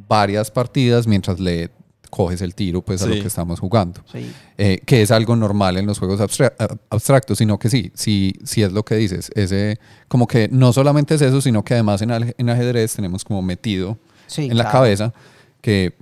varias 0.08 0.50
partidas 0.50 1.06
mientras 1.06 1.40
le 1.40 1.70
coges 2.14 2.40
el 2.42 2.54
tiro 2.54 2.80
pues 2.82 3.02
a 3.02 3.06
lo 3.06 3.14
Sí. 3.14 3.20
que 3.22 3.26
estamos 3.26 3.58
jugando. 3.58 4.00
sí. 4.12 4.32
Eh, 4.56 4.80
que 4.86 5.02
es 5.02 5.10
algo 5.10 5.34
normal 5.34 5.76
en 5.76 5.86
los 5.86 5.98
juegos 5.98 6.20
abstra- 6.20 6.54
ab- 6.58 6.78
abstractos, 6.90 7.38
sino 7.38 7.58
que 7.58 7.68
sí, 7.68 7.90
sí, 7.94 8.34
sí 8.44 8.62
es 8.62 8.72
lo 8.72 8.84
que 8.84 8.94
dices. 8.94 9.30
Ese, 9.34 9.80
como 10.06 10.26
que 10.28 10.48
no 10.48 10.72
solamente 10.72 11.16
es 11.16 11.22
eso, 11.22 11.40
sino 11.40 11.64
que 11.64 11.74
además 11.74 12.02
en, 12.02 12.10
en 12.12 12.50
ajedrez 12.50 12.94
tenemos 12.94 13.24
como 13.24 13.42
metido 13.42 13.98
Sí, 14.28 14.42
en 14.44 14.56
la 14.56 14.64
claro. 14.64 14.78
cabeza 14.78 15.12
que 15.60 15.94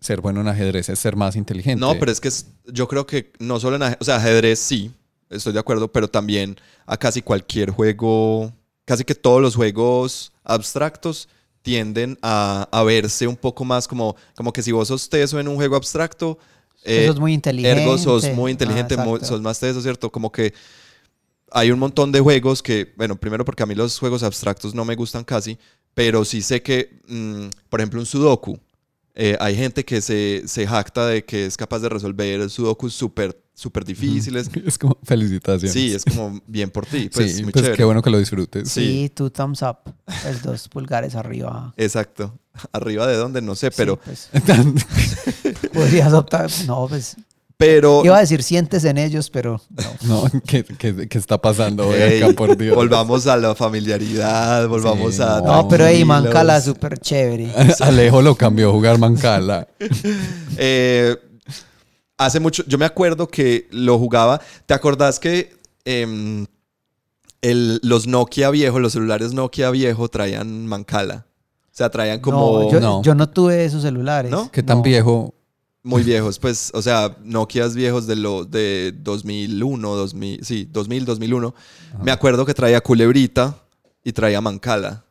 ser 0.00 0.20
bueno 0.20 0.40
en 0.40 0.48
ajedrez 0.48 0.88
es 0.88 0.98
ser 0.98 1.14
más 1.16 1.36
inteligente. 1.36 1.80
No, 1.80 1.94
pero 1.98 2.10
es 2.10 2.20
que 2.20 2.28
es- 2.28 2.46
yo 2.66 2.88
creo 2.88 3.06
que 3.06 3.32
no 3.38 3.60
solo 3.60 3.76
en 3.76 3.82
ajedrez, 3.82 3.98
o 4.00 4.04
sea, 4.04 4.16
ajedrez 4.16 4.58
sí, 4.58 4.90
estoy 5.30 5.52
de 5.52 5.58
acuerdo, 5.60 5.92
pero 5.92 6.08
también 6.08 6.56
a 6.86 6.96
casi 6.96 7.22
cualquier 7.22 7.70
juego, 7.70 8.52
casi 8.84 9.04
que 9.04 9.14
todos 9.14 9.40
los 9.42 9.54
juegos 9.56 10.32
abstractos 10.44 11.28
tienden 11.62 12.18
a, 12.22 12.68
a 12.70 12.82
verse 12.82 13.26
un 13.26 13.36
poco 13.36 13.64
más 13.64 13.86
como, 13.88 14.16
como 14.36 14.52
que 14.52 14.62
si 14.62 14.72
vos 14.72 14.88
sos 14.88 15.08
teso 15.08 15.38
en 15.40 15.48
un 15.48 15.56
juego 15.56 15.76
abstracto, 15.76 16.38
eh, 16.84 17.06
es 17.10 17.18
muy 17.18 17.34
inteligente. 17.34 17.80
ergo 17.80 17.98
sos 17.98 18.24
muy 18.30 18.50
Ah, 18.50 18.52
inteligente, 18.52 18.96
muy- 18.96 19.20
sos 19.20 19.40
más 19.42 19.58
teso, 19.60 19.80
¿cierto? 19.82 20.10
Como 20.10 20.30
que 20.32 20.54
hay 21.50 21.70
un 21.70 21.78
montón 21.78 22.12
de 22.12 22.20
juegos 22.20 22.62
que, 22.62 22.92
bueno, 22.96 23.16
primero 23.16 23.44
porque 23.44 23.62
a 23.62 23.66
mí 23.66 23.74
los 23.74 23.98
juegos 23.98 24.22
abstractos 24.22 24.74
no 24.74 24.84
me 24.84 24.94
gustan 24.94 25.24
casi, 25.24 25.58
pero 25.94 26.24
sí 26.24 26.42
sé 26.42 26.62
que, 26.62 27.00
mm, 27.08 27.48
por 27.68 27.80
ejemplo, 27.80 28.00
un 28.00 28.06
sudoku. 28.06 28.58
Eh, 29.20 29.36
hay 29.40 29.56
gente 29.56 29.84
que 29.84 30.00
se, 30.00 30.44
se 30.46 30.64
jacta 30.66 31.06
de 31.08 31.24
que 31.24 31.44
es 31.46 31.56
capaz 31.56 31.80
de 31.80 31.88
resolver 31.88 32.48
sudokus 32.48 32.94
súper 32.94 33.36
súper 33.52 33.84
difíciles. 33.84 34.48
Es 34.64 34.78
como 34.78 34.96
felicitaciones. 35.02 35.72
Sí, 35.72 35.92
es 35.92 36.04
como 36.04 36.40
bien 36.46 36.70
por 36.70 36.86
ti. 36.86 37.10
Pues, 37.12 37.34
sí, 37.34 37.42
muy 37.42 37.50
pues 37.52 37.64
chévere. 37.64 37.76
qué 37.76 37.82
bueno 37.84 38.00
que 38.00 38.10
lo 38.10 38.18
disfrutes. 38.20 38.68
Sí, 38.70 38.80
Sí. 38.80 39.12
tú 39.12 39.30
thumbs 39.30 39.62
up. 39.62 39.78
Es 40.24 40.42
dos 40.44 40.68
pulgares 40.68 41.16
arriba. 41.16 41.74
Exacto. 41.76 42.38
Arriba 42.72 43.06
de 43.08 43.16
dónde, 43.16 43.40
no 43.42 43.54
sé, 43.56 43.70
pero, 43.72 43.98
Sí, 44.04 44.10
pues, 44.40 45.68
podrías 45.72 46.12
optar. 46.12 46.48
No, 46.66 46.86
pues. 46.88 47.16
Pero 47.58 48.02
Iba 48.04 48.16
a 48.16 48.20
decir 48.20 48.42
sientes 48.44 48.84
en 48.84 48.96
ellos, 48.98 49.28
pero 49.30 49.60
no. 50.02 50.22
No, 50.32 50.40
¿qué, 50.46 50.64
qué, 50.64 51.08
qué 51.08 51.18
está 51.18 51.36
pasando 51.38 51.88
hoy 51.88 51.96
ey, 52.00 52.22
acá, 52.22 52.32
por 52.34 52.56
Dios? 52.56 52.74
volvamos 52.74 53.26
a 53.26 53.36
la 53.36 53.54
familiaridad, 53.54 54.66
volvamos 54.68 55.16
Sí, 55.16 55.22
a... 55.22 55.40
no. 55.44 55.66
Pero 55.68 55.84
ahí. 55.84 56.04
Mancala 56.04 56.60
súper 56.60 56.98
chévere. 56.98 57.52
Alejo 57.80 58.22
lo 58.22 58.34
cambió 58.36 58.70
a 58.70 58.72
jugar 58.72 58.98
Mancala. 58.98 59.68
Eh, 60.60 61.16
hace 62.16 62.40
mucho, 62.40 62.64
yo 62.66 62.78
me 62.78 62.84
acuerdo 62.84 63.28
que 63.28 63.68
lo 63.70 63.98
jugaba. 63.98 64.40
¿Te 64.66 64.74
acordás 64.74 65.18
que 65.20 65.56
em, 65.84 66.46
el- 67.42 67.80
los 67.82 68.06
Nokia 68.06 68.50
viejos, 68.50 68.80
los 68.80 68.92
celulares 68.92 69.32
Nokia 69.34 69.70
viejos 69.70 70.10
traían 70.10 70.66
Mancala? 70.66 71.26
O 71.66 71.78
sea, 71.78 71.90
traían 71.90 72.18
como 72.20 72.62
no, 72.64 72.70
yo, 72.72 72.80
No. 72.80 73.02
yo 73.02 73.14
no 73.14 73.28
tuve 73.28 73.64
esos 73.64 73.82
celulares. 73.82 74.30
¿No? 74.32 74.50
¿Qué 74.50 74.62
tan 74.64 74.78
No. 74.78 74.82
viejo? 74.82 75.34
Muy 75.82 76.02
viejos, 76.02 76.38
pues, 76.38 76.70
o 76.74 76.82
sea, 76.82 77.16
Nokias 77.24 77.74
viejos 77.74 78.06
de 78.06 78.16
los 78.16 78.50
de 78.50 78.94
2001, 78.98 79.94
2000, 79.94 80.44
sí, 80.44 80.68
2000, 80.70 81.04
2001. 81.04 81.54
Me 82.02 82.10
acuerdo 82.10 82.44
que 82.44 82.54
traía 82.54 82.80
culebrita 82.80 83.56
y 84.04 84.12
traía 84.12 84.40
Mancala. 84.40 85.04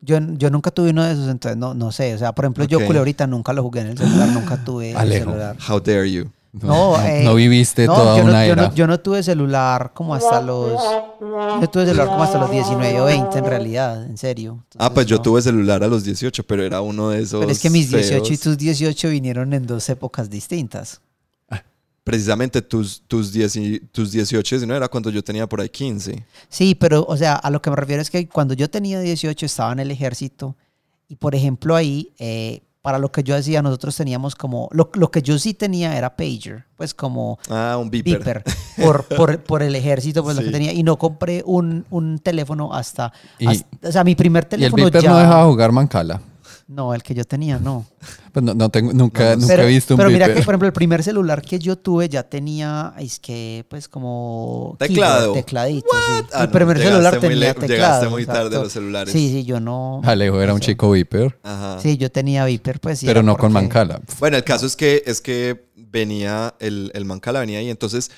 Yo, 0.00 0.18
yo 0.36 0.50
nunca 0.50 0.70
tuve 0.70 0.90
uno 0.90 1.04
de 1.04 1.12
esos, 1.12 1.28
entonces 1.28 1.58
no, 1.58 1.74
no 1.74 1.90
sé. 1.90 2.14
O 2.14 2.18
sea, 2.18 2.32
por 2.32 2.44
ejemplo, 2.44 2.64
yo 2.64 2.84
culebrita 2.86 3.26
nunca 3.26 3.52
lo 3.52 3.62
jugué 3.62 3.80
en 3.80 3.86
el 3.88 3.98
celular, 3.98 4.28
nunca 4.28 4.64
tuve 4.64 4.92
el 4.92 4.96
Alejo. 4.96 5.30
celular. 5.30 5.56
How 5.68 5.80
dare 5.80 6.10
you? 6.10 6.30
No, 6.52 6.98
eh, 7.04 7.22
no 7.24 7.34
viviste 7.34 7.86
No, 7.86 7.94
toda 7.94 8.16
yo, 8.18 8.24
una 8.24 8.32
no, 8.40 8.46
yo, 8.46 8.52
era. 8.52 8.62
no, 8.68 8.74
yo 8.74 8.86
no 8.86 8.98
tuve 9.00 9.22
celular 9.22 9.92
como 9.94 10.14
hasta 10.14 10.40
los. 10.40 10.80
Yo 11.60 11.68
tuve 11.70 11.84
celular 11.84 12.06
como 12.08 12.22
hasta 12.22 12.38
los 12.38 12.50
19 12.50 13.00
o 13.00 13.04
20, 13.04 13.38
en 13.38 13.44
realidad, 13.44 14.04
en 14.06 14.16
serio. 14.16 14.64
Ah, 14.78 14.92
pues 14.92 15.06
yo 15.06 15.20
tuve 15.20 15.42
celular 15.42 15.82
a 15.84 15.88
los 15.88 16.04
18, 16.04 16.42
pero 16.44 16.62
era 16.64 16.80
uno 16.80 17.10
de 17.10 17.20
esos. 17.22 17.40
Pero 17.40 17.52
es 17.52 17.60
que 17.60 17.68
mis 17.70 17.90
18 17.90 18.32
y 18.32 18.36
tus 18.38 18.56
18 18.58 19.08
vinieron 19.10 19.52
en 19.52 19.66
dos 19.66 19.88
épocas 19.90 20.30
distintas. 20.30 21.00
Precisamente 22.04 22.62
tus, 22.62 23.02
tus, 23.06 23.32
10 23.34 23.56
y- 23.56 23.80
tus 23.80 24.10
18 24.12 24.54
y 24.54 24.58
19 24.58 24.78
era 24.78 24.88
cuando 24.88 25.10
yo 25.10 25.22
tenía 25.22 25.46
por 25.46 25.60
ahí 25.60 25.68
15. 25.68 26.24
Sí, 26.48 26.74
pero, 26.74 27.04
o 27.06 27.14
sea, 27.18 27.34
a 27.34 27.50
lo 27.50 27.60
que 27.60 27.68
me 27.68 27.76
refiero 27.76 28.00
es 28.00 28.08
que 28.10 28.26
cuando 28.26 28.54
yo 28.54 28.70
tenía 28.70 28.98
18 29.00 29.44
estaba 29.44 29.72
en 29.72 29.80
el 29.80 29.90
ejército 29.90 30.56
y, 31.06 31.16
por 31.16 31.34
ejemplo, 31.34 31.76
ahí, 31.76 32.14
eh, 32.18 32.62
para 32.88 32.98
lo 32.98 33.12
que 33.12 33.22
yo 33.22 33.36
hacía, 33.36 33.60
nosotros 33.60 33.94
teníamos 33.94 34.34
como. 34.34 34.70
Lo, 34.72 34.88
lo 34.94 35.10
que 35.10 35.20
yo 35.20 35.38
sí 35.38 35.52
tenía 35.52 35.94
era 35.98 36.16
pager, 36.16 36.64
pues 36.74 36.94
como. 36.94 37.38
Ah, 37.50 37.76
un 37.78 37.90
beeper. 37.90 38.42
Por, 38.82 39.04
por, 39.04 39.42
por 39.42 39.62
el 39.62 39.74
ejército, 39.74 40.22
pues 40.24 40.36
lo 40.36 40.42
que 40.42 40.50
tenía. 40.50 40.72
Y 40.72 40.82
no 40.82 40.96
compré 40.96 41.42
un, 41.44 41.84
un 41.90 42.18
teléfono 42.18 42.72
hasta, 42.72 43.12
Y- 43.38 43.46
hasta- 43.46 43.88
O 43.88 43.92
sea, 43.92 44.04
mi 44.04 44.14
primer 44.14 44.44
Y 44.44 44.46
el 44.46 44.48
teléfono 44.60 44.84
Viper 44.86 45.02
ya. 45.02 45.10
no 45.10 45.18
dejaba 45.18 45.44
jugar 45.44 45.70
Mancala. 45.70 46.22
No, 46.68 46.92
el 46.92 47.02
que 47.02 47.14
yo 47.14 47.24
tenía, 47.24 47.58
no. 47.58 47.86
Pues 48.30 48.44
no, 48.44 48.52
no 48.52 48.68
tengo, 48.68 48.92
nunca, 48.92 49.30
No, 49.30 49.36
nunca 49.36 49.46
pero 49.48 49.62
he 49.62 49.68
visto 49.68 49.94
un 49.94 49.98
pero 49.98 50.10
mira 50.10 50.26
que, 50.26 50.42
por 50.42 50.52
ejemplo, 50.52 50.66
el 50.66 50.74
primer 50.74 51.02
celular 51.02 51.40
que 51.40 51.58
yo 51.58 51.78
tuve 51.78 52.10
ya 52.10 52.24
tenía, 52.24 52.92
es 52.98 53.18
que, 53.18 53.64
pues, 53.70 53.88
como... 53.88 54.76
Teclado. 54.78 55.32
Tecladito, 55.32 55.88
sí. 55.90 56.26
Ah, 56.34 56.40
Mi 56.40 56.46
no, 56.46 56.52
primer 56.52 56.76
llegaste 56.76 56.92
celular 56.92 57.12
muy 57.14 57.20
tenía 57.22 57.54
teclado. 57.54 57.68
Llegaste 57.68 58.08
muy 58.08 58.26
tarde 58.26 58.38
a 58.38 58.42
exacto. 58.42 58.64
los 58.64 58.72
celulares. 58.74 59.12
Sí, 59.14 59.30
sí, 59.30 59.44
yo 59.44 59.60
no... 59.60 60.02
Alejo 60.04 60.42
era 60.42 60.52
un 60.52 60.60
chico 60.60 60.90
Viper, 60.90 61.38
Ajá. 61.42 61.78
Sí, 61.80 61.96
yo 61.96 62.12
tenía 62.12 62.44
Viper, 62.44 62.80
pues 62.80 62.98
sí. 62.98 63.06
pero 63.06 63.22
no 63.22 63.38
con 63.38 63.50
Mancala. 63.50 64.02
Bueno, 64.18 64.36
el 64.36 64.44
caso 64.44 64.66
es 64.66 64.76
que 64.76 65.02
es 65.06 65.22
que 65.22 65.70
venía, 65.74 66.54
el, 66.60 66.90
el 66.94 67.06
Mancala 67.06 67.40
venía 67.40 67.60
ahí. 67.60 67.70
Entonces, 67.70 68.10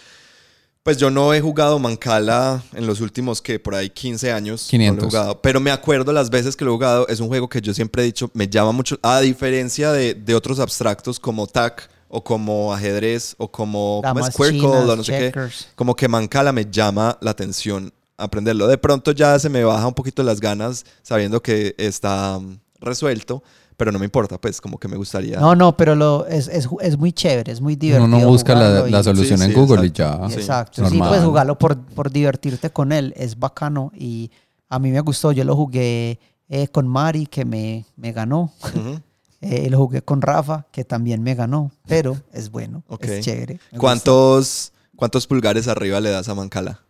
pues 0.82 0.96
yo 0.96 1.10
no 1.10 1.34
he 1.34 1.40
jugado 1.40 1.78
Mancala 1.78 2.62
en 2.74 2.86
los 2.86 3.00
últimos 3.00 3.42
que 3.42 3.58
por 3.58 3.74
ahí 3.74 3.90
15 3.90 4.32
años. 4.32 4.66
No 4.66 4.70
500. 4.70 4.96
lo 4.96 5.02
he 5.02 5.10
jugado. 5.10 5.42
Pero 5.42 5.60
me 5.60 5.70
acuerdo 5.70 6.12
las 6.12 6.30
veces 6.30 6.56
que 6.56 6.64
lo 6.64 6.72
he 6.72 6.74
jugado. 6.74 7.06
Es 7.08 7.20
un 7.20 7.28
juego 7.28 7.48
que 7.48 7.60
yo 7.60 7.74
siempre 7.74 8.02
he 8.02 8.06
dicho, 8.06 8.30
me 8.34 8.48
llama 8.48 8.72
mucho. 8.72 8.98
A 9.02 9.20
diferencia 9.20 9.92
de, 9.92 10.14
de 10.14 10.34
otros 10.34 10.58
abstractos 10.58 11.20
como 11.20 11.46
TAC 11.46 11.90
o 12.08 12.24
como 12.24 12.74
ajedrez 12.74 13.34
o 13.38 13.50
como, 13.50 14.02
Squircle 14.30 14.60
chinas, 14.60 14.88
o 14.88 14.96
no 14.96 15.04
sé 15.04 15.32
qué. 15.32 15.50
Como 15.74 15.94
que 15.94 16.08
Mancala 16.08 16.52
me 16.52 16.66
llama 16.70 17.16
la 17.20 17.30
atención 17.30 17.92
aprenderlo. 18.16 18.66
De 18.66 18.78
pronto 18.78 19.12
ya 19.12 19.38
se 19.38 19.48
me 19.48 19.64
baja 19.64 19.86
un 19.86 19.94
poquito 19.94 20.22
las 20.22 20.40
ganas 20.40 20.84
sabiendo 21.02 21.42
que 21.42 21.74
está 21.78 22.38
mm, 22.38 22.58
resuelto, 22.80 23.42
pero 23.80 23.92
no 23.92 23.98
me 23.98 24.04
importa, 24.04 24.38
pues 24.38 24.60
como 24.60 24.78
que 24.78 24.88
me 24.88 24.98
gustaría. 24.98 25.40
No, 25.40 25.56
no, 25.56 25.74
pero 25.74 25.94
lo, 25.94 26.26
es, 26.26 26.48
es, 26.48 26.68
es 26.82 26.98
muy 26.98 27.14
chévere, 27.14 27.50
es 27.50 27.62
muy 27.62 27.76
divertido. 27.76 28.04
Uno 28.04 28.20
no 28.20 28.28
busca 28.28 28.54
la, 28.54 28.86
la, 28.86 29.02
solución 29.02 29.40
en 29.40 29.54
Google 29.54 29.86
y 29.86 29.90
ya. 29.90 30.20
Exacto, 30.30 30.86
sí, 30.86 30.98
puedes 30.98 31.24
jugarlo 31.24 31.56
por, 31.56 31.80
por 31.80 32.10
divertirte 32.10 32.68
con 32.68 32.92
él, 32.92 33.14
es 33.16 33.38
bacano 33.38 33.90
y 33.96 34.30
a 34.68 34.78
mí 34.78 34.90
me 34.90 35.00
gustó, 35.00 35.32
yo 35.32 35.44
lo 35.44 35.56
jugué 35.56 36.20
eh, 36.50 36.68
con 36.68 36.88
Mari, 36.88 37.26
que 37.26 37.46
me, 37.46 37.86
me 37.96 38.12
ganó. 38.12 38.52
Eh, 39.42 39.70
lo 39.70 39.78
jugué 39.78 40.02
con 40.02 40.20
Rafa, 40.20 40.66
que 40.70 40.84
también 40.84 41.22
me 41.22 41.34
ganó, 41.34 41.72
pero 41.86 42.14
es 42.30 42.50
bueno, 42.50 42.84
es 42.98 43.24
chévere. 43.24 43.58
¿Cuántos, 43.78 44.74
¿Cuántos 44.96 45.26
pulgares 45.26 45.66
arriba 45.66 45.98
le 45.98 46.10
das 46.10 46.28
a 46.28 46.34
Mancala? 46.34 46.82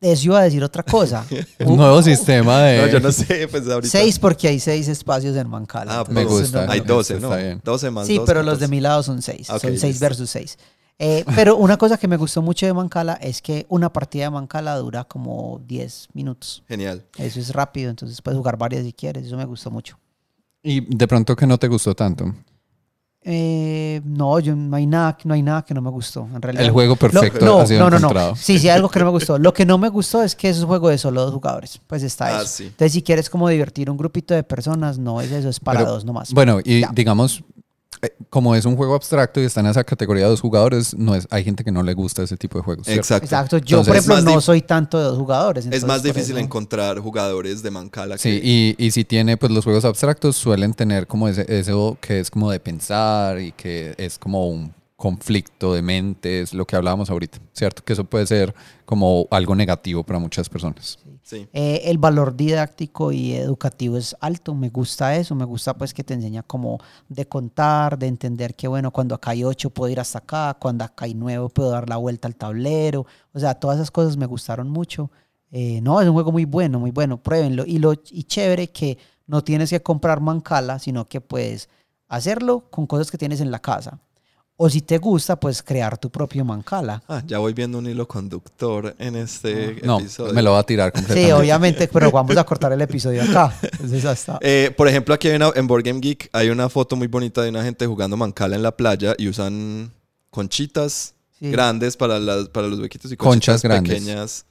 Eso 0.00 0.24
iba 0.26 0.40
a 0.40 0.42
decir 0.42 0.62
otra 0.62 0.82
cosa. 0.82 1.24
Un 1.64 1.76
nuevo 1.76 2.02
sistema 2.02 2.60
de. 2.62 2.82
No, 2.82 2.86
yo 2.88 3.00
no 3.00 3.10
sé, 3.12 3.48
pues 3.48 3.66
ahorita. 3.68 3.90
Seis, 3.90 4.18
porque 4.18 4.48
hay 4.48 4.60
seis 4.60 4.88
espacios 4.88 5.36
en 5.36 5.48
Mancala. 5.48 6.00
Ah, 6.00 6.04
me 6.10 6.24
gusta. 6.24 6.66
hay 6.70 6.80
doce, 6.80 7.18
¿no? 7.20 7.30
Doce 7.62 7.90
más 7.90 8.06
Sí, 8.06 8.20
pero 8.26 8.42
los 8.42 8.58
de 8.60 8.68
mi 8.68 8.80
lado 8.80 9.02
son 9.02 9.22
seis. 9.22 9.46
son 9.46 9.78
seis 9.78 9.98
versus 10.00 10.28
seis. 10.30 10.58
Eh, 10.98 11.24
pero 11.34 11.56
una 11.56 11.76
cosa 11.76 11.96
que 11.98 12.06
me 12.06 12.16
gustó 12.16 12.40
mucho 12.40 12.66
de 12.66 12.72
Mancala 12.72 13.14
es 13.14 13.42
que 13.42 13.66
una 13.68 13.92
partida 13.92 14.24
de 14.24 14.30
Mancala 14.30 14.76
dura 14.76 15.02
como 15.04 15.60
10 15.66 16.08
minutos. 16.12 16.62
Genial. 16.68 17.04
Eso 17.18 17.40
es 17.40 17.52
rápido, 17.52 17.90
entonces 17.90 18.22
puedes 18.22 18.38
jugar 18.38 18.56
varias 18.56 18.84
si 18.84 18.92
quieres. 18.92 19.26
Eso 19.26 19.36
me 19.36 19.44
gustó 19.44 19.72
mucho. 19.72 19.98
¿Y 20.62 20.80
de 20.96 21.08
pronto 21.08 21.34
que 21.34 21.46
no 21.48 21.58
te 21.58 21.66
gustó 21.66 21.94
tanto? 21.96 22.32
Eh, 23.26 24.02
no, 24.04 24.38
yo, 24.38 24.54
no, 24.54 24.76
hay 24.76 24.86
nada, 24.86 25.16
no 25.24 25.32
hay 25.32 25.42
nada 25.42 25.64
que 25.64 25.72
no 25.72 25.80
me 25.80 25.88
gustó, 25.88 26.28
en 26.34 26.42
realidad. 26.42 26.66
El 26.66 26.72
juego 26.72 26.94
perfecto 26.94 27.42
no, 27.44 27.60
ha 27.60 27.66
sido 27.66 27.88
no, 27.88 27.98
no, 27.98 28.10
no. 28.10 28.36
Sí, 28.36 28.58
sí, 28.58 28.68
algo 28.68 28.90
que 28.90 28.98
no 28.98 29.06
me 29.06 29.12
gustó. 29.12 29.38
Lo 29.38 29.54
que 29.54 29.64
no 29.64 29.78
me 29.78 29.88
gustó 29.88 30.22
es 30.22 30.34
que 30.36 30.50
es 30.50 30.58
un 30.58 30.66
juego 30.66 30.90
de 30.90 30.98
solo 30.98 31.22
dos 31.22 31.32
jugadores. 31.32 31.80
Pues 31.86 32.02
está 32.02 32.38
ah, 32.38 32.42
eso. 32.42 32.64
Entonces, 32.64 32.92
si 32.92 33.02
quieres 33.02 33.30
como 33.30 33.48
divertir 33.48 33.90
un 33.90 33.96
grupito 33.96 34.34
de 34.34 34.42
personas, 34.42 34.98
no 34.98 35.22
es 35.22 35.32
eso, 35.32 35.48
es 35.48 35.58
para 35.58 35.84
dos 35.84 36.04
nomás. 36.04 36.32
Bueno, 36.34 36.60
y 36.62 36.84
digamos, 36.92 37.42
como 38.30 38.54
es 38.54 38.64
un 38.64 38.76
juego 38.76 38.94
abstracto 38.94 39.40
y 39.40 39.44
está 39.44 39.60
en 39.60 39.66
esa 39.66 39.84
categoría 39.84 40.24
de 40.24 40.30
dos 40.30 40.40
jugadores, 40.40 40.96
no 40.96 41.14
es, 41.14 41.26
hay 41.30 41.44
gente 41.44 41.64
que 41.64 41.72
no 41.72 41.82
le 41.82 41.94
gusta 41.94 42.22
ese 42.22 42.36
tipo 42.36 42.58
de 42.58 42.64
juegos. 42.64 42.88
Exacto. 42.88 43.24
Exacto. 43.24 43.58
Yo, 43.58 43.82
por 43.82 43.96
ejemplo, 43.96 44.20
no 44.22 44.40
soy 44.40 44.62
tanto 44.62 44.98
de 44.98 45.04
dos 45.04 45.18
jugadores. 45.18 45.66
Es 45.66 45.84
más 45.84 46.02
difícil 46.02 46.38
encontrar 46.38 46.98
jugadores 46.98 47.62
de 47.62 47.70
Mancala. 47.70 48.18
Sí, 48.18 48.40
y, 48.42 48.74
y, 48.78 48.90
si 48.90 49.04
tiene, 49.04 49.36
pues 49.36 49.52
los 49.52 49.64
juegos 49.64 49.84
abstractos 49.84 50.36
suelen 50.36 50.74
tener 50.74 51.06
como 51.06 51.28
ese, 51.28 51.44
eso 51.48 51.96
que 52.00 52.20
es 52.20 52.30
como 52.30 52.50
de 52.50 52.60
pensar 52.60 53.40
y 53.40 53.52
que 53.52 53.94
es 53.98 54.18
como 54.18 54.48
un 54.48 54.72
conflicto 54.96 55.74
de 55.74 55.82
mentes, 55.82 56.54
lo 56.54 56.66
que 56.66 56.76
hablábamos 56.76 57.10
ahorita, 57.10 57.38
¿cierto? 57.52 57.82
Que 57.84 57.94
eso 57.94 58.04
puede 58.04 58.26
ser 58.26 58.54
como 58.84 59.26
algo 59.30 59.54
negativo 59.54 60.04
para 60.04 60.18
muchas 60.18 60.48
personas. 60.48 60.98
Eh, 61.32 61.82
el 61.84 61.98
valor 61.98 62.36
didáctico 62.36 63.10
y 63.10 63.32
educativo 63.32 63.96
es 63.96 64.14
alto, 64.20 64.54
me 64.54 64.68
gusta 64.68 65.16
eso, 65.16 65.34
me 65.34 65.44
gusta 65.44 65.74
pues 65.74 65.94
que 65.94 66.04
te 66.04 66.14
enseña 66.14 66.42
como 66.42 66.78
de 67.08 67.26
contar, 67.26 67.98
de 67.98 68.06
entender 68.06 68.54
que 68.54 68.68
bueno, 68.68 68.90
cuando 68.90 69.14
acá 69.14 69.30
hay 69.30 69.42
ocho 69.42 69.70
puedo 69.70 69.90
ir 69.90 69.98
hasta 69.98 70.18
acá, 70.18 70.56
cuando 70.60 70.84
acá 70.84 71.06
hay 71.06 71.14
nueve 71.14 71.48
puedo 71.52 71.70
dar 71.70 71.88
la 71.88 71.96
vuelta 71.96 72.28
al 72.28 72.36
tablero, 72.36 73.06
o 73.32 73.38
sea, 73.38 73.54
todas 73.54 73.78
esas 73.78 73.90
cosas 73.90 74.16
me 74.16 74.26
gustaron 74.26 74.68
mucho. 74.68 75.10
Eh, 75.50 75.80
no, 75.80 76.00
es 76.00 76.06
un 76.06 76.14
juego 76.14 76.32
muy 76.32 76.44
bueno, 76.44 76.78
muy 76.80 76.90
bueno, 76.90 77.22
pruébenlo. 77.22 77.64
Y, 77.66 77.78
lo, 77.78 77.92
y 77.92 78.24
chévere 78.24 78.68
que 78.68 78.98
no 79.26 79.42
tienes 79.42 79.70
que 79.70 79.80
comprar 79.80 80.20
mancala, 80.20 80.78
sino 80.78 81.06
que 81.06 81.20
puedes 81.20 81.68
hacerlo 82.08 82.68
con 82.70 82.86
cosas 82.86 83.10
que 83.10 83.18
tienes 83.18 83.40
en 83.40 83.50
la 83.50 83.60
casa. 83.60 84.00
O 84.56 84.70
si 84.70 84.82
te 84.82 84.98
gusta, 84.98 85.34
pues 85.38 85.62
crear 85.62 85.98
tu 85.98 86.10
propio 86.10 86.44
mancala. 86.44 87.02
Ah, 87.08 87.22
ya 87.26 87.38
voy 87.38 87.52
viendo 87.52 87.78
un 87.78 87.88
hilo 87.88 88.06
conductor 88.06 88.94
en 88.98 89.16
este 89.16 89.80
no, 89.82 89.98
episodio. 89.98 90.32
me 90.32 90.42
lo 90.42 90.52
va 90.52 90.60
a 90.60 90.62
tirar 90.62 90.92
completamente. 90.92 91.28
Sí, 91.28 91.32
obviamente, 91.32 91.88
pero 91.88 92.12
vamos 92.12 92.36
a 92.36 92.44
cortar 92.44 92.72
el 92.72 92.80
episodio 92.80 93.22
acá. 93.22 93.52
Entonces, 93.80 94.26
eh, 94.40 94.72
por 94.76 94.86
ejemplo, 94.86 95.12
aquí 95.12 95.28
hay 95.28 95.36
una, 95.36 95.50
en 95.56 95.66
Board 95.66 95.82
Game 95.82 95.98
Geek 95.98 96.30
hay 96.32 96.50
una 96.50 96.68
foto 96.68 96.94
muy 96.94 97.08
bonita 97.08 97.42
de 97.42 97.48
una 97.48 97.64
gente 97.64 97.84
jugando 97.86 98.16
mancala 98.16 98.54
en 98.54 98.62
la 98.62 98.76
playa 98.76 99.16
y 99.18 99.28
usan 99.28 99.92
conchitas 100.30 101.14
grandes 101.40 101.96
para, 101.96 102.20
las, 102.20 102.48
para 102.48 102.68
los 102.68 102.78
huequitos 102.78 103.10
y 103.10 103.16
conchitas 103.16 103.60
Conchas 103.60 103.82
pequeñas 103.82 104.46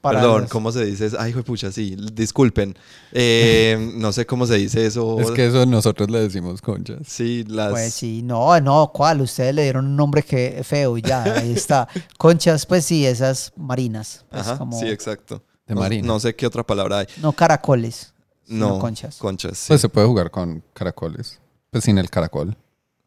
Perdón, 0.00 0.46
¿cómo 0.48 0.72
se 0.72 0.84
dice? 0.86 1.10
Ay, 1.18 1.30
hijo 1.30 1.42
pucha, 1.42 1.70
sí, 1.70 1.94
disculpen. 2.14 2.74
Eh, 3.12 3.92
no 3.96 4.12
sé 4.12 4.24
cómo 4.24 4.46
se 4.46 4.54
dice 4.54 4.86
eso. 4.86 5.20
Es 5.20 5.30
que 5.32 5.46
eso 5.46 5.66
nosotros 5.66 6.10
le 6.10 6.20
decimos 6.20 6.62
conchas. 6.62 7.00
Sí, 7.06 7.44
las... 7.46 7.72
Pues 7.72 7.92
sí, 7.92 8.22
no, 8.22 8.58
no, 8.60 8.90
¿cuál? 8.94 9.20
Ustedes 9.20 9.54
le 9.54 9.64
dieron 9.64 9.84
un 9.86 9.96
nombre 9.96 10.22
que 10.22 10.62
feo 10.64 10.96
y 10.96 11.02
ya, 11.02 11.22
ahí 11.22 11.52
está. 11.52 11.86
Conchas, 12.16 12.64
pues 12.64 12.86
sí, 12.86 13.04
esas 13.04 13.52
marinas. 13.56 14.24
Pues 14.30 14.46
Ajá, 14.46 14.66
sí, 14.72 14.88
exacto. 14.88 15.42
De 15.66 15.74
no, 15.74 15.82
marina. 15.82 16.06
No 16.06 16.18
sé 16.18 16.34
qué 16.34 16.46
otra 16.46 16.64
palabra 16.64 17.00
hay. 17.00 17.06
No 17.20 17.32
caracoles. 17.32 18.14
No, 18.46 18.78
conchas. 18.78 19.18
Conchas, 19.18 19.58
sí. 19.58 19.68
Pues 19.68 19.82
se 19.82 19.90
puede 19.90 20.06
jugar 20.06 20.30
con 20.30 20.64
caracoles. 20.72 21.38
Pues 21.70 21.84
sin 21.84 21.98
el 21.98 22.08
caracol. 22.08 22.56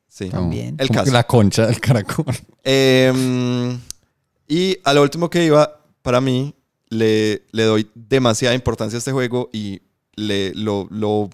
Sí. 0.07 0.29
También. 0.29 0.75
El 0.77 0.89
caso. 0.89 1.11
La 1.11 1.25
concha 1.25 1.65
del 1.65 1.79
caracol. 1.79 2.35
Em, 2.63 3.79
y 4.47 4.77
a 4.83 4.93
lo 4.93 5.01
último 5.01 5.27
que 5.27 5.43
iba 5.43 5.80
para 6.01 6.21
mí, 6.21 6.55
le, 6.89 7.43
le 7.51 7.63
doy 7.63 7.89
demasiada 7.95 8.53
importancia 8.53 8.97
a 8.97 8.99
este 8.99 9.11
juego 9.11 9.49
y 9.53 9.81
le, 10.15 10.53
lo, 10.53 10.87
lo 10.91 11.29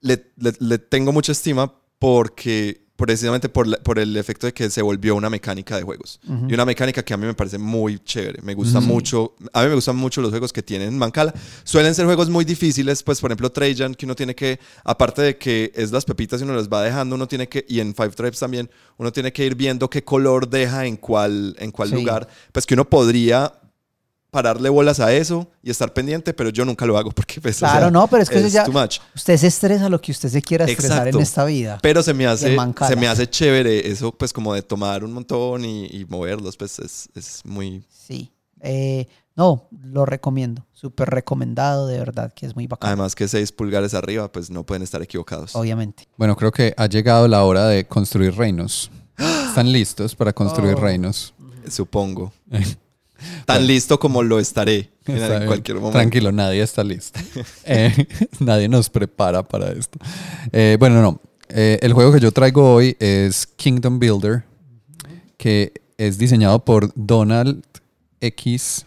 le, 0.00 0.22
le, 0.60 0.78
tengo 0.78 1.12
mucha 1.12 1.32
estima 1.32 1.72
porque 1.98 2.86
precisamente 2.96 3.48
por, 3.48 3.82
por, 3.82 3.98
el 3.98 4.16
efecto 4.16 4.46
de 4.46 4.54
que 4.54 4.70
se 4.70 4.80
volvió 4.80 5.14
una 5.14 5.28
mecánica 5.28 5.76
de 5.76 5.82
juegos. 5.82 6.18
Y 6.48 6.54
una 6.54 6.64
mecánica 6.64 7.02
que 7.02 7.12
a 7.12 7.16
mí 7.16 7.26
me 7.26 7.34
parece 7.34 7.58
muy 7.58 7.98
chévere. 7.98 8.40
Me 8.42 8.54
gusta 8.54 8.80
mucho. 8.80 9.34
A 9.52 9.62
mí 9.62 9.68
me 9.68 9.74
gustan 9.74 9.96
mucho 9.96 10.22
los 10.22 10.30
juegos 10.30 10.50
que 10.50 10.62
tienen 10.62 10.96
Mancala. 10.96 11.34
Suelen 11.64 11.94
ser 11.94 12.06
juegos 12.06 12.30
muy 12.30 12.46
difíciles, 12.46 13.02
pues 13.02 13.20
por 13.20 13.30
ejemplo 13.30 13.52
Trajan, 13.52 13.94
que 13.94 14.06
uno 14.06 14.14
tiene 14.14 14.34
que, 14.34 14.58
aparte 14.82 15.20
de 15.20 15.36
que 15.36 15.72
es 15.74 15.92
las 15.92 16.06
pepitas 16.06 16.40
y 16.40 16.44
uno 16.44 16.54
las 16.54 16.68
va 16.68 16.82
dejando, 16.82 17.16
uno 17.16 17.28
tiene 17.28 17.48
que, 17.48 17.66
y 17.68 17.80
en 17.80 17.94
Five 17.94 18.10
Tribes 18.10 18.38
también, 18.38 18.70
uno 18.96 19.12
tiene 19.12 19.30
que 19.30 19.44
ir 19.44 19.54
viendo 19.54 19.90
qué 19.90 20.02
color 20.02 20.48
deja 20.48 20.86
en 20.86 20.96
cuál, 20.96 21.54
en 21.58 21.70
cuál 21.70 21.90
lugar. 21.90 22.26
Pues 22.52 22.64
que 22.64 22.74
uno 22.74 22.88
podría 22.88 23.52
pararle 24.36 24.68
bolas 24.68 25.00
a 25.00 25.14
eso 25.14 25.48
y 25.62 25.70
estar 25.70 25.94
pendiente, 25.94 26.34
pero 26.34 26.50
yo 26.50 26.66
nunca 26.66 26.84
lo 26.84 26.98
hago 26.98 27.10
porque 27.10 27.40
pues, 27.40 27.56
Claro, 27.56 27.90
no, 27.90 28.06
pero 28.06 28.22
es 28.22 28.28
que 28.28 28.50
ya, 28.50 28.66
usted 29.14 29.36
se 29.38 29.46
estresa 29.46 29.88
lo 29.88 29.98
que 29.98 30.12
usted 30.12 30.28
se 30.28 30.42
quiera 30.42 30.66
estresar 30.66 31.08
en 31.08 31.18
esta 31.18 31.46
vida. 31.46 31.78
Pero 31.80 32.02
se 32.02 32.12
me 32.12 32.26
hace, 32.26 32.54
se 32.86 32.96
me 32.96 33.08
hace 33.08 33.26
chévere 33.26 33.88
eso, 33.88 34.12
pues 34.12 34.34
como 34.34 34.52
de 34.52 34.60
tomar 34.60 35.04
un 35.04 35.14
montón 35.14 35.64
y, 35.64 36.04
moverlos, 36.10 36.54
pues 36.58 36.78
es, 36.80 37.08
es 37.14 37.40
muy... 37.46 37.82
Sí. 37.88 38.30
Eh, 38.60 39.06
no, 39.36 39.68
lo 39.82 40.04
recomiendo. 40.04 40.66
Súper 40.74 41.08
recomendado, 41.08 41.86
de 41.86 41.98
verdad, 41.98 42.34
que 42.34 42.44
es 42.44 42.54
muy 42.54 42.66
bacán. 42.66 42.88
Además 42.88 43.14
que 43.14 43.26
6 43.26 43.52
pulgares 43.52 43.94
arriba, 43.94 44.30
pues 44.30 44.50
no 44.50 44.64
pueden 44.64 44.82
estar 44.82 45.00
equivocados. 45.00 45.56
Obviamente. 45.56 46.06
Bueno, 46.18 46.36
creo 46.36 46.52
que 46.52 46.74
ha 46.76 46.86
llegado 46.88 47.26
la 47.26 47.42
hora 47.42 47.68
de 47.68 47.86
construir 47.86 48.34
reinos. 48.36 48.90
¿Están 49.48 49.72
listos 49.72 50.14
para 50.14 50.34
construir 50.34 50.74
oh. 50.74 50.80
reinos? 50.80 51.32
Supongo. 51.70 52.34
Tan 53.44 53.66
listo 53.66 53.98
como 53.98 54.22
lo 54.22 54.38
estaré 54.38 54.90
en 55.06 55.46
cualquier 55.46 55.76
momento. 55.76 55.98
Tranquilo, 55.98 56.32
nadie 56.32 56.62
está 56.62 56.84
listo. 56.84 57.18
Eh, 57.64 58.06
nadie 58.40 58.68
nos 58.68 58.88
prepara 58.90 59.42
para 59.42 59.72
esto. 59.72 59.98
Eh, 60.52 60.76
bueno, 60.78 61.02
no. 61.02 61.20
Eh, 61.48 61.78
el 61.82 61.92
juego 61.92 62.12
que 62.12 62.20
yo 62.20 62.32
traigo 62.32 62.74
hoy 62.74 62.96
es 62.98 63.46
Kingdom 63.46 63.98
Builder, 63.98 64.44
que 65.36 65.72
es 65.96 66.18
diseñado 66.18 66.64
por 66.64 66.92
Donald 66.94 67.62
X 68.20 68.86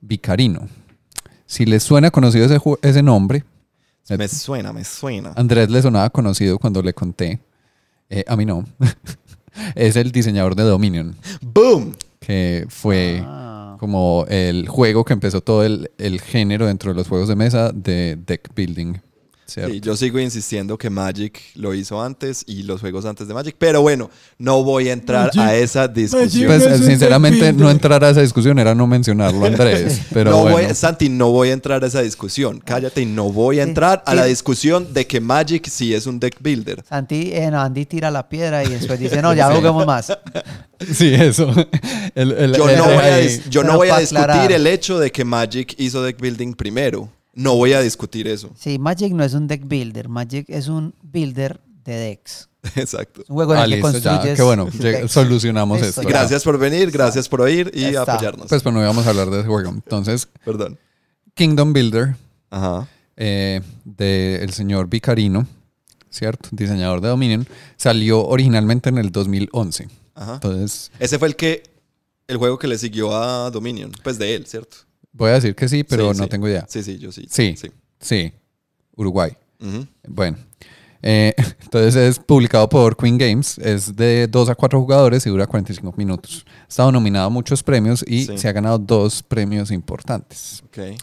Vicarino. 0.00 0.68
Si 1.46 1.64
les 1.64 1.82
suena 1.82 2.10
conocido 2.10 2.46
ese, 2.46 2.58
ese 2.82 3.02
nombre. 3.02 3.44
Me 4.08 4.28
suena, 4.28 4.72
me 4.72 4.84
suena. 4.84 5.32
Andrés 5.36 5.70
le 5.70 5.80
sonaba 5.80 6.10
conocido 6.10 6.58
cuando 6.58 6.82
le 6.82 6.92
conté. 6.92 7.40
a 8.26 8.36
mí 8.36 8.44
no. 8.44 8.64
es 9.74 9.96
el 9.96 10.12
diseñador 10.12 10.54
de 10.54 10.64
Dominion. 10.64 11.16
¡Boom! 11.40 11.94
Que 12.20 12.66
fue. 12.68 13.22
Ah 13.24 13.51
como 13.82 14.26
el 14.28 14.68
juego 14.68 15.04
que 15.04 15.12
empezó 15.12 15.40
todo 15.40 15.64
el, 15.64 15.90
el 15.98 16.20
género 16.20 16.68
dentro 16.68 16.92
de 16.92 16.96
los 16.96 17.08
juegos 17.08 17.26
de 17.26 17.34
mesa 17.34 17.72
de 17.72 18.14
deck 18.14 18.54
building. 18.54 18.98
Sí, 19.52 19.80
yo 19.80 19.96
sigo 19.96 20.18
insistiendo 20.18 20.78
que 20.78 20.88
Magic 20.88 21.40
lo 21.54 21.74
hizo 21.74 22.02
antes 22.02 22.44
y 22.46 22.62
los 22.62 22.80
juegos 22.80 23.04
antes 23.04 23.28
de 23.28 23.34
Magic, 23.34 23.56
pero 23.58 23.82
bueno, 23.82 24.10
no 24.38 24.62
voy 24.62 24.88
a 24.88 24.92
entrar 24.92 25.30
a 25.38 25.54
esa 25.54 25.88
discusión. 25.88 26.46
Pues 26.46 26.62
sinceramente 26.84 27.52
no 27.52 27.70
entrar 27.70 28.02
a 28.04 28.10
esa 28.10 28.20
discusión 28.22 28.58
era 28.58 28.74
no 28.74 28.86
mencionarlo, 28.86 29.44
Andrés. 29.44 30.00
Pero 30.12 30.30
no 30.30 30.38
voy, 30.42 30.74
Santi, 30.74 31.08
no 31.08 31.30
voy 31.30 31.50
a 31.50 31.52
entrar 31.52 31.82
a 31.82 31.86
esa 31.86 32.02
discusión. 32.02 32.60
Cállate 32.64 33.02
y 33.02 33.06
no 33.06 33.30
voy 33.30 33.60
a 33.60 33.62
entrar 33.62 34.02
a 34.06 34.14
la 34.14 34.24
discusión 34.24 34.92
de 34.92 35.06
que 35.06 35.20
Magic 35.20 35.68
sí 35.68 35.94
es 35.94 36.06
un 36.06 36.18
deck 36.18 36.36
builder. 36.40 36.84
Santi, 36.88 37.32
eh, 37.32 37.46
Andy 37.46 37.86
tira 37.86 38.10
la 38.10 38.28
piedra 38.28 38.64
y 38.64 38.68
después 38.68 38.98
dice, 38.98 39.20
no, 39.22 39.34
ya 39.34 39.50
juguemos 39.54 39.86
más. 39.86 40.12
Sí, 40.92 41.14
eso. 41.14 41.48
yo 43.48 43.62
no 43.62 43.76
voy 43.76 43.88
a 43.88 43.98
discutir 43.98 44.50
el 44.50 44.66
hecho 44.66 44.98
de 44.98 45.12
que 45.12 45.24
Magic 45.24 45.76
hizo 45.78 46.02
deck 46.02 46.20
building 46.20 46.54
primero. 46.54 47.08
No 47.34 47.56
voy 47.56 47.72
a 47.72 47.80
discutir 47.80 48.28
eso. 48.28 48.50
Sí, 48.58 48.78
Magic 48.78 49.12
no 49.12 49.24
es 49.24 49.34
un 49.34 49.46
deck 49.46 49.66
builder. 49.66 50.08
Magic 50.08 50.46
es 50.48 50.68
un 50.68 50.94
builder 51.02 51.60
de 51.84 51.94
decks. 51.94 52.48
Exacto. 52.76 53.22
un 53.28 53.34
juego 53.34 53.54
en 53.54 53.60
el 53.60 53.72
ah, 53.72 53.76
que 53.76 53.80
construyes. 53.80 54.36
Qué 54.36 54.42
bueno, 54.42 54.68
solucionamos 55.08 55.82
esto. 55.82 56.02
Gracias 56.02 56.44
por 56.44 56.58
venir, 56.58 56.90
gracias 56.90 57.28
por 57.28 57.40
oír 57.40 57.70
y 57.74 57.96
apoyarnos. 57.96 58.48
Pues 58.48 58.62
bueno, 58.62 58.80
íbamos 58.80 59.06
a 59.06 59.10
hablar 59.10 59.30
de 59.30 59.40
ese 59.40 59.48
juego. 59.48 59.70
Entonces, 59.70 60.28
perdón. 60.44 60.78
Kingdom 61.34 61.72
Builder 61.72 62.14
eh, 63.16 63.60
del 63.84 64.52
señor 64.52 64.88
Vicarino, 64.88 65.46
¿cierto? 66.10 66.50
Diseñador 66.52 67.00
de 67.00 67.08
Dominion, 67.08 67.46
salió 67.76 68.24
originalmente 68.26 68.90
en 68.90 68.98
el 68.98 69.10
2011. 69.10 69.88
Entonces, 70.14 70.92
Ese 70.98 71.18
fue 71.18 71.28
el 71.28 71.36
que 71.36 71.62
el 72.28 72.36
juego 72.36 72.58
que 72.58 72.68
le 72.68 72.78
siguió 72.78 73.16
a 73.16 73.50
Dominion, 73.50 73.90
pues 74.04 74.18
de 74.18 74.34
él, 74.34 74.46
¿cierto? 74.46 74.76
Voy 75.12 75.30
a 75.30 75.34
decir 75.34 75.54
que 75.54 75.68
sí, 75.68 75.84
pero 75.84 76.14
no 76.14 76.26
tengo 76.26 76.48
idea. 76.48 76.66
Sí, 76.68 76.82
sí, 76.82 76.98
yo 76.98 77.12
sí. 77.12 77.26
Sí, 77.28 77.54
sí. 78.00 78.32
Uruguay. 78.96 79.32
Bueno. 80.08 80.38
Eh, 81.02 81.34
entonces 81.62 81.96
es 81.96 82.18
publicado 82.18 82.68
por 82.68 82.96
Queen 82.96 83.18
Games, 83.18 83.58
es 83.58 83.94
de 83.96 84.28
2 84.28 84.50
a 84.50 84.54
4 84.54 84.80
jugadores 84.80 85.26
y 85.26 85.30
dura 85.30 85.46
45 85.46 85.94
minutos. 85.96 86.46
Ha 86.64 86.68
estado 86.68 86.92
nominado 86.92 87.26
a 87.26 87.30
muchos 87.30 87.62
premios 87.62 88.04
y 88.06 88.24
se 88.24 88.48
ha 88.48 88.52
ganado 88.52 88.78
dos 88.78 89.22
premios 89.22 89.70
importantes. 89.70 90.62
Okay. 90.68 90.96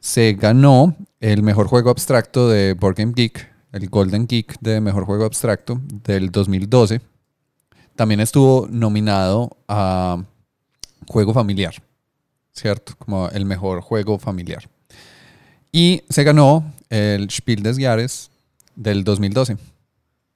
Se 0.00 0.32
ganó 0.32 0.96
el 1.20 1.42
mejor 1.42 1.66
juego 1.66 1.90
abstracto 1.90 2.48
de 2.48 2.74
Board 2.74 2.96
Game 2.96 3.12
Geek, 3.14 3.52
el 3.72 3.88
Golden 3.88 4.26
Geek 4.26 4.58
de 4.60 4.80
mejor 4.80 5.04
juego 5.04 5.24
abstracto 5.24 5.80
del 6.04 6.30
2012. 6.30 7.00
También 7.96 8.20
estuvo 8.20 8.66
nominado 8.70 9.56
a 9.68 10.22
juego 11.06 11.32
familiar, 11.32 11.74
¿cierto? 12.54 12.94
Como 12.98 13.28
el 13.28 13.44
mejor 13.44 13.80
juego 13.80 14.18
familiar. 14.18 14.68
Y 15.72 16.02
se 16.08 16.24
ganó 16.24 16.72
el 16.88 17.28
Spiel 17.30 17.62
des 17.62 17.78
Jahres 17.78 18.30
del 18.76 19.04
2012. 19.04 19.56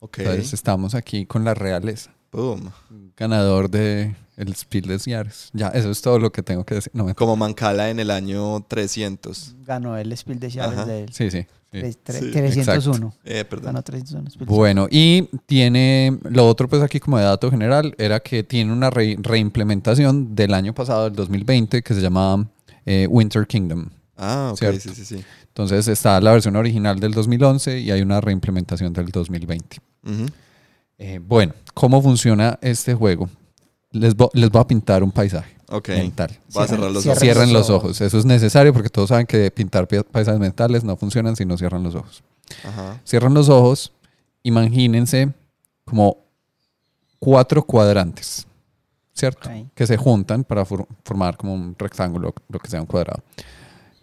Ok. 0.01 0.19
Entonces 0.19 0.53
estamos 0.53 0.95
aquí 0.95 1.27
con 1.27 1.45
la 1.45 1.55
realeza. 1.55 2.11
Boom. 2.33 2.71
Ganador 3.17 3.71
de 3.71 4.15
el 4.37 4.55
Spiel 4.55 4.87
des 4.87 5.05
Jahres. 5.05 5.51
Ya, 5.53 5.69
eso 5.69 5.91
es 5.91 6.03
todo 6.03 6.19
lo 6.19 6.33
que 6.33 6.43
tengo 6.43 6.65
que 6.65 6.75
decir. 6.75 6.93
Como 7.17 7.37
Mancala 7.37 7.91
en 7.91 8.01
el 8.01 8.11
año 8.11 8.65
300. 8.67 9.57
Ganó 9.65 9.97
el 9.97 10.17
Spiel 10.17 10.41
des 10.41 10.55
Jahres 10.55 10.87
de 10.87 11.05
él. 11.05 11.13
Sí, 11.13 11.31
sí. 11.31 11.47
301. 11.71 13.15
Eh, 13.25 13.45
perdón. 13.45 13.67
Ganó 13.67 13.83
301. 13.83 14.47
Bueno, 14.47 14.89
y 14.91 15.29
tiene, 15.47 16.19
lo 16.31 16.49
otro 16.49 16.69
pues 16.69 16.83
aquí 16.83 16.99
como 16.99 17.19
de 17.19 17.25
dato 17.25 17.51
general, 17.51 17.95
era 17.99 18.21
que 18.21 18.43
tiene 18.43 18.73
una 18.73 18.91
reimplementación 18.91 20.35
del 20.35 20.55
año 20.55 20.75
pasado, 20.75 21.05
del 21.05 21.15
2020, 21.15 21.83
que 21.83 21.95
se 21.95 22.01
llama 22.01 22.49
eh, 22.87 23.07
Winter 23.11 23.47
Kingdom. 23.47 23.89
Ah, 24.17 24.51
ok, 24.53 24.79
sí, 24.81 24.91
sí, 24.95 25.05
sí. 25.05 25.25
Entonces 25.49 25.87
está 25.89 26.21
la 26.21 26.33
versión 26.33 26.57
original 26.57 26.99
del 26.99 27.13
2011 27.13 27.81
y 27.81 27.91
hay 27.91 28.01
una 28.01 28.21
reimplementación 28.21 28.93
del 28.93 29.07
2020. 29.07 29.79
Eh, 30.99 31.21
bueno, 31.23 31.53
¿cómo 31.75 32.03
funciona 32.03 32.59
este 32.63 32.95
juego? 32.95 33.29
Les, 33.91 34.15
les 34.33 34.51
voy 34.51 34.61
a 34.61 34.67
pintar 34.67 35.03
un 35.03 35.13
paisaje 35.13 35.58
mental. 35.89 36.39
Voy 36.53 36.65
a 36.65 36.67
cerrar 36.67 36.91
los 36.91 37.07
ojos. 37.07 37.19
Cierren 37.19 37.53
los 37.53 37.71
ojos. 37.71 38.01
Eso 38.01 38.19
es 38.19 38.25
necesario 38.25 38.73
porque 38.73 38.89
todos 38.89 39.09
saben 39.09 39.27
que 39.27 39.51
pintar 39.51 39.87
paisajes 39.87 40.41
mentales 40.41 40.85
no 40.85 40.97
funcionan 40.97 41.37
si 41.37 41.45
no 41.45 41.57
cierran 41.57 41.83
los 41.83 41.95
ojos. 41.95 42.23
Cierran 43.05 43.35
los 43.35 43.49
ojos. 43.49 43.93
Imagínense 44.43 45.33
como 45.85 46.19
cuatro 47.19 47.63
cuadrantes, 47.65 48.47
¿cierto? 49.13 49.51
Que 49.75 49.87
se 49.87 49.97
juntan 49.97 50.45
para 50.45 50.65
formar 50.65 51.37
como 51.37 51.55
un 51.55 51.75
rectángulo, 51.79 52.35
lo 52.49 52.59
que 52.59 52.69
sea 52.69 52.81
un 52.81 52.87
cuadrado. 52.87 53.23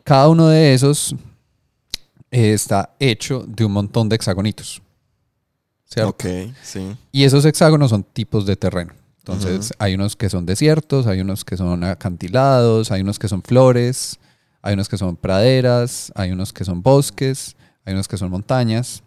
Cada 0.04 0.28
uno 0.30 0.50
de 0.50 0.74
esos 0.74 1.16
está 2.30 2.96
hecho 3.00 3.44
de 3.48 3.66
un 3.66 3.72
montón 3.72 4.10
de 4.10 4.18
hexagonitos. 4.18 4.82
¿Cierto? 5.86 6.10
Ok, 6.10 6.26
sí. 6.62 6.96
Y 7.12 7.24
esos 7.24 7.46
hexágonos 7.46 7.92
son 7.92 8.04
tipos 8.04 8.46
de 8.46 8.56
terreno. 8.56 8.94
Entonces, 9.28 9.74
hay 9.80 9.96
unos 9.96 10.16
que 10.16 10.30
son 10.30 10.46
desiertos, 10.46 11.08
hay 11.08 11.20
unos 11.20 11.44
que 11.44 11.58
son 11.58 11.84
acantilados, 11.84 12.92
hay 12.92 13.02
unos 13.02 13.18
que 13.18 13.28
son 13.28 13.42
flores, 13.42 14.20
hay 14.62 14.76
unos 14.76 14.88
que 14.88 14.98
son 14.98 15.16
praderas, 15.16 16.12
hay 16.16 16.32
unos 16.32 16.54
que 16.54 16.64
son 16.64 16.84
bosques, 16.84 17.56
hay 17.86 17.94
unos 17.94 18.08
que 18.08 18.18
son 18.18 18.30
montañas, 18.30 19.02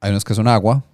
hay 0.00 0.10
unos 0.10 0.24
que 0.24 0.34
son 0.34 0.46
agua 0.46 0.84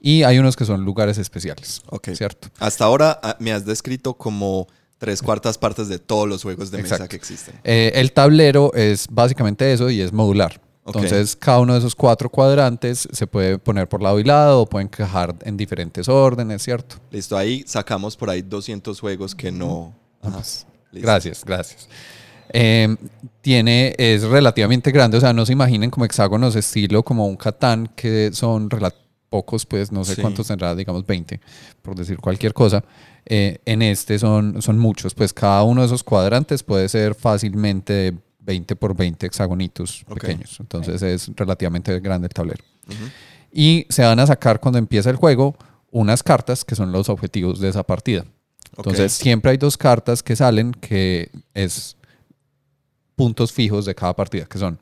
y 0.00 0.24
hay 0.24 0.38
unos 0.38 0.56
que 0.56 0.64
son 0.64 0.84
lugares 0.84 1.16
especiales. 1.18 1.82
Ok. 1.90 2.08
¿Cierto? 2.14 2.48
Hasta 2.58 2.84
ahora 2.84 3.20
ah, 3.22 3.36
me 3.38 3.52
has 3.52 3.64
descrito 3.64 4.14
como 4.14 4.66
tres 4.98 5.22
cuartas 5.22 5.56
partes 5.56 5.88
de 5.88 5.98
todos 5.98 6.28
los 6.28 6.42
juegos 6.42 6.70
de 6.72 6.82
mesa 6.82 7.06
que 7.06 7.16
existen. 7.16 7.54
Eh, 7.62 7.92
el 7.94 8.12
tablero 8.12 8.72
es 8.74 9.06
básicamente 9.10 9.72
eso 9.72 9.90
y 9.90 10.00
es 10.00 10.12
modular. 10.12 10.60
Entonces, 10.86 11.34
cada 11.34 11.60
uno 11.60 11.72
de 11.72 11.78
esos 11.78 11.94
cuatro 11.94 12.28
cuadrantes 12.28 13.08
se 13.10 13.26
puede 13.26 13.58
poner 13.58 13.88
por 13.88 14.02
lado 14.02 14.20
y 14.20 14.24
lado 14.24 14.62
o 14.62 14.66
pueden 14.66 14.86
encajar 14.86 15.34
en 15.42 15.56
diferentes 15.56 16.08
órdenes, 16.08 16.62
¿cierto? 16.62 16.96
Listo, 17.10 17.36
ahí 17.36 17.64
sacamos 17.66 18.16
por 18.16 18.28
ahí 18.28 18.42
200 18.42 19.00
juegos 19.00 19.34
que 19.34 19.50
no... 19.50 19.94
Pues, 20.20 20.66
gracias, 20.92 21.44
gracias. 21.44 21.88
Em, 22.50 22.96
tiene, 23.40 23.94
es 23.98 24.22
relativamente 24.22 24.90
grande, 24.90 25.16
o 25.16 25.20
sea, 25.20 25.32
no 25.32 25.46
se 25.46 25.52
imaginen 25.52 25.90
como 25.90 26.04
hexágonos 26.04 26.54
estilo 26.54 27.02
como 27.02 27.26
un 27.26 27.36
Catán, 27.36 27.90
que 27.96 28.30
son 28.32 28.68
pocos, 29.30 29.66
pues 29.66 29.90
no 29.90 30.04
sé 30.04 30.20
cuántos 30.20 30.46
tendrá, 30.46 30.74
digamos 30.74 31.06
20, 31.06 31.40
por 31.82 31.96
decir 31.96 32.18
cualquier 32.18 32.52
cosa. 32.52 32.84
Eh, 33.26 33.58
en 33.64 33.80
este 33.80 34.18
son, 34.18 34.60
son 34.60 34.78
muchos, 34.78 35.14
pues 35.14 35.32
cada 35.32 35.62
uno 35.62 35.80
de 35.80 35.86
esos 35.86 36.04
cuadrantes 36.04 36.62
puede 36.62 36.88
ser 36.88 37.14
fácilmente 37.14 38.14
20 38.44 38.76
por 38.76 38.96
20 38.96 39.26
hexagonitos 39.26 40.04
pequeños. 40.12 40.58
Entonces 40.60 41.02
es 41.02 41.30
relativamente 41.34 41.98
grande 42.00 42.26
el 42.26 42.34
tablero. 42.34 42.64
Y 43.52 43.86
se 43.88 44.02
van 44.02 44.18
a 44.18 44.26
sacar 44.26 44.60
cuando 44.60 44.78
empieza 44.78 45.10
el 45.10 45.16
juego 45.16 45.56
unas 45.90 46.22
cartas 46.22 46.64
que 46.64 46.74
son 46.74 46.90
los 46.92 47.08
objetivos 47.08 47.60
de 47.60 47.68
esa 47.68 47.82
partida. 47.84 48.24
Entonces 48.76 49.12
siempre 49.12 49.52
hay 49.52 49.56
dos 49.56 49.76
cartas 49.76 50.22
que 50.22 50.34
salen 50.34 50.72
que 50.72 51.30
es 51.54 51.96
puntos 53.14 53.52
fijos 53.52 53.84
de 53.84 53.94
cada 53.94 54.14
partida, 54.14 54.44
que 54.46 54.58
son 54.58 54.78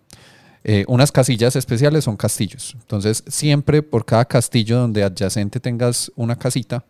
eh, 0.64 0.84
unas 0.88 1.12
casillas 1.12 1.54
especiales, 1.56 2.04
son 2.04 2.16
castillos. 2.16 2.74
Entonces 2.80 3.22
siempre 3.26 3.82
por 3.82 4.04
cada 4.04 4.24
castillo 4.24 4.78
donde 4.78 5.02
adyacente 5.02 5.60
tengas 5.60 6.10
una 6.16 6.36
casita, 6.36 6.84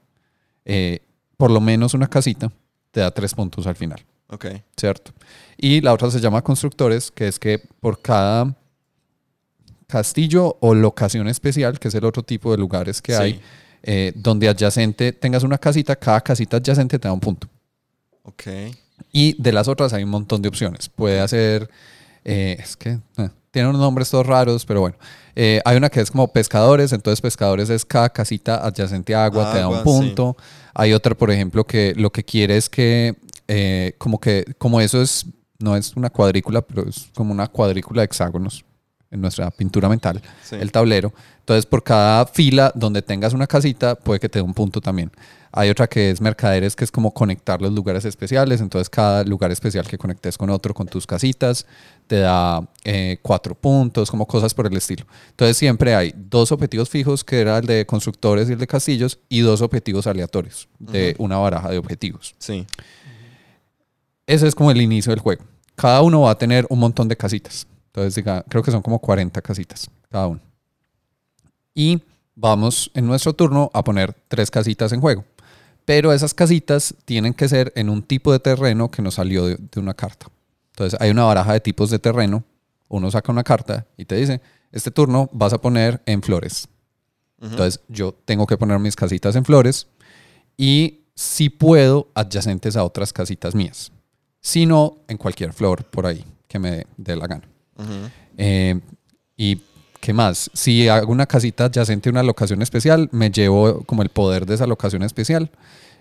eh, 0.64 1.00
por 1.36 1.50
lo 1.50 1.60
menos 1.60 1.94
una 1.94 2.06
casita, 2.06 2.52
te 2.92 3.00
da 3.00 3.10
tres 3.10 3.34
puntos 3.34 3.66
al 3.66 3.74
final. 3.74 4.00
Ok. 4.32 4.46
¿Cierto? 4.76 5.12
Y 5.58 5.80
la 5.80 5.92
otra 5.92 6.10
se 6.10 6.20
llama 6.20 6.42
constructores, 6.42 7.10
que 7.10 7.28
es 7.28 7.38
que 7.38 7.62
por 7.80 8.00
cada 8.00 8.56
castillo 9.86 10.56
o 10.60 10.74
locación 10.74 11.28
especial, 11.28 11.78
que 11.78 11.88
es 11.88 11.94
el 11.94 12.04
otro 12.06 12.22
tipo 12.22 12.50
de 12.50 12.56
lugares 12.56 13.02
que 13.02 13.14
hay, 13.14 13.40
eh, 13.82 14.12
donde 14.14 14.48
adyacente 14.48 15.12
tengas 15.12 15.42
una 15.42 15.58
casita, 15.58 15.94
cada 15.96 16.20
casita 16.22 16.56
adyacente 16.56 16.98
te 16.98 17.08
da 17.08 17.12
un 17.12 17.20
punto. 17.20 17.46
Ok. 18.22 18.44
Y 19.12 19.40
de 19.40 19.52
las 19.52 19.68
otras 19.68 19.92
hay 19.92 20.02
un 20.02 20.08
montón 20.08 20.40
de 20.40 20.48
opciones. 20.48 20.88
Puede 20.88 21.20
hacer, 21.20 21.68
eh, 22.24 22.56
es 22.58 22.74
que 22.74 22.98
eh, 23.18 23.28
tiene 23.50 23.68
unos 23.68 23.82
nombres 23.82 24.08
todos 24.08 24.26
raros, 24.26 24.64
pero 24.64 24.80
bueno. 24.80 24.96
hay 25.36 25.76
una 25.76 25.90
que 25.90 26.00
es 26.00 26.10
como 26.10 26.26
pescadores, 26.28 26.92
entonces 26.94 27.20
pescadores 27.20 27.68
es 27.68 27.84
cada 27.84 28.08
casita 28.08 28.66
adyacente 28.66 29.14
a 29.14 29.26
agua, 29.26 29.52
te 29.52 29.58
da 29.58 29.68
un 29.68 29.82
punto. 29.82 30.38
Hay 30.72 30.94
otra, 30.94 31.14
por 31.14 31.30
ejemplo, 31.30 31.64
que 31.64 31.92
lo 31.96 32.10
que 32.10 32.24
quiere 32.24 32.56
es 32.56 32.70
que 32.70 33.14
eh, 33.48 33.94
como 33.98 34.18
que, 34.18 34.54
como 34.58 34.80
eso 34.80 35.00
es, 35.00 35.26
no 35.58 35.76
es 35.76 35.96
una 35.96 36.10
cuadrícula, 36.10 36.62
pero 36.62 36.88
es 36.88 37.08
como 37.14 37.32
una 37.32 37.46
cuadrícula 37.46 38.02
de 38.02 38.06
hexágonos 38.06 38.64
en 39.12 39.20
nuestra 39.20 39.50
pintura 39.50 39.88
mental, 39.88 40.22
el 40.52 40.72
tablero. 40.72 41.12
Entonces, 41.40 41.66
por 41.66 41.82
cada 41.82 42.24
fila 42.24 42.72
donde 42.74 43.02
tengas 43.02 43.34
una 43.34 43.46
casita, 43.46 43.94
puede 43.94 44.18
que 44.18 44.28
te 44.28 44.38
dé 44.38 44.42
un 44.42 44.54
punto 44.54 44.80
también. 44.80 45.10
Hay 45.54 45.68
otra 45.68 45.86
que 45.86 46.10
es 46.10 46.20
mercaderes, 46.22 46.74
que 46.74 46.84
es 46.84 46.90
como 46.90 47.12
conectar 47.12 47.60
los 47.60 47.72
lugares 47.72 48.06
especiales. 48.06 48.62
Entonces, 48.62 48.88
cada 48.88 49.22
lugar 49.24 49.50
especial 49.50 49.86
que 49.86 49.98
conectes 49.98 50.38
con 50.38 50.48
otro, 50.48 50.72
con 50.72 50.86
tus 50.86 51.06
casitas, 51.06 51.66
te 52.06 52.20
da 52.20 52.66
eh, 52.84 53.18
cuatro 53.20 53.54
puntos, 53.54 54.10
como 54.10 54.26
cosas 54.26 54.54
por 54.54 54.66
el 54.66 54.74
estilo. 54.74 55.04
Entonces, 55.28 55.58
siempre 55.58 55.94
hay 55.94 56.14
dos 56.16 56.50
objetivos 56.52 56.88
fijos, 56.88 57.22
que 57.22 57.40
era 57.40 57.58
el 57.58 57.66
de 57.66 57.84
constructores 57.84 58.48
y 58.48 58.52
el 58.52 58.58
de 58.58 58.66
castillos, 58.66 59.18
y 59.28 59.40
dos 59.40 59.60
objetivos 59.60 60.06
aleatorios 60.06 60.68
de 60.78 61.14
una 61.18 61.36
baraja 61.36 61.68
de 61.68 61.76
objetivos. 61.76 62.34
Sí. 62.38 62.66
Ese 64.32 64.48
es 64.48 64.54
como 64.54 64.70
el 64.70 64.80
inicio 64.80 65.10
del 65.10 65.20
juego. 65.20 65.44
Cada 65.74 66.00
uno 66.00 66.22
va 66.22 66.30
a 66.30 66.38
tener 66.38 66.66
un 66.70 66.78
montón 66.78 67.06
de 67.06 67.18
casitas. 67.18 67.66
Entonces, 67.88 68.24
creo 68.48 68.62
que 68.62 68.70
son 68.70 68.80
como 68.80 68.98
40 68.98 69.42
casitas 69.42 69.90
cada 70.10 70.26
uno. 70.28 70.40
Y 71.74 72.02
vamos 72.34 72.90
en 72.94 73.06
nuestro 73.06 73.34
turno 73.34 73.70
a 73.74 73.84
poner 73.84 74.14
tres 74.28 74.50
casitas 74.50 74.90
en 74.92 75.02
juego. 75.02 75.26
Pero 75.84 76.14
esas 76.14 76.32
casitas 76.32 76.94
tienen 77.04 77.34
que 77.34 77.46
ser 77.46 77.74
en 77.76 77.90
un 77.90 78.02
tipo 78.02 78.32
de 78.32 78.38
terreno 78.38 78.90
que 78.90 79.02
nos 79.02 79.16
salió 79.16 79.44
de, 79.44 79.58
una 79.76 79.92
carta. 79.92 80.28
Entonces, 80.70 80.98
hay 80.98 81.10
una 81.10 81.24
baraja 81.24 81.52
de 81.52 81.60
tipos 81.60 81.90
de 81.90 81.98
terreno. 81.98 82.42
Uno 82.88 83.10
saca 83.10 83.30
una 83.30 83.44
carta 83.44 83.86
y 83.98 84.06
te 84.06 84.16
dice, 84.16 84.40
este 84.70 84.90
turno 84.90 85.28
vas 85.34 85.52
a 85.52 85.60
poner 85.60 86.00
en 86.06 86.22
flores. 86.22 86.68
Entonces, 87.38 87.80
yo 87.86 88.14
tengo 88.24 88.46
que 88.46 88.56
poner 88.56 88.78
mis 88.78 88.96
casitas 88.96 89.36
en 89.36 89.44
flores 89.44 89.88
y 90.56 91.00
si 91.14 91.50
puedo 91.50 92.08
adyacentes 92.14 92.76
a 92.76 92.84
otras 92.84 93.12
casitas 93.12 93.54
mías 93.54 93.92
sino 94.42 94.98
en 95.08 95.16
cualquier 95.16 95.54
flor 95.54 95.84
por 95.84 96.04
ahí 96.04 96.22
que 96.46 96.58
me 96.58 96.86
dé 96.98 97.16
la 97.16 97.26
gana. 97.26 97.48
Eh, 98.36 98.78
y 99.36 99.62
¿qué 100.00 100.12
más? 100.12 100.50
Si 100.52 100.88
hago 100.88 101.10
una 101.10 101.26
casita 101.26 101.66
adyacente 101.66 102.10
a 102.10 102.12
una 102.12 102.22
locación 102.22 102.60
especial, 102.60 103.08
me 103.12 103.30
llevo 103.30 103.82
como 103.84 104.02
el 104.02 104.10
poder 104.10 104.44
de 104.44 104.56
esa 104.56 104.66
locación 104.66 105.02
especial. 105.02 105.50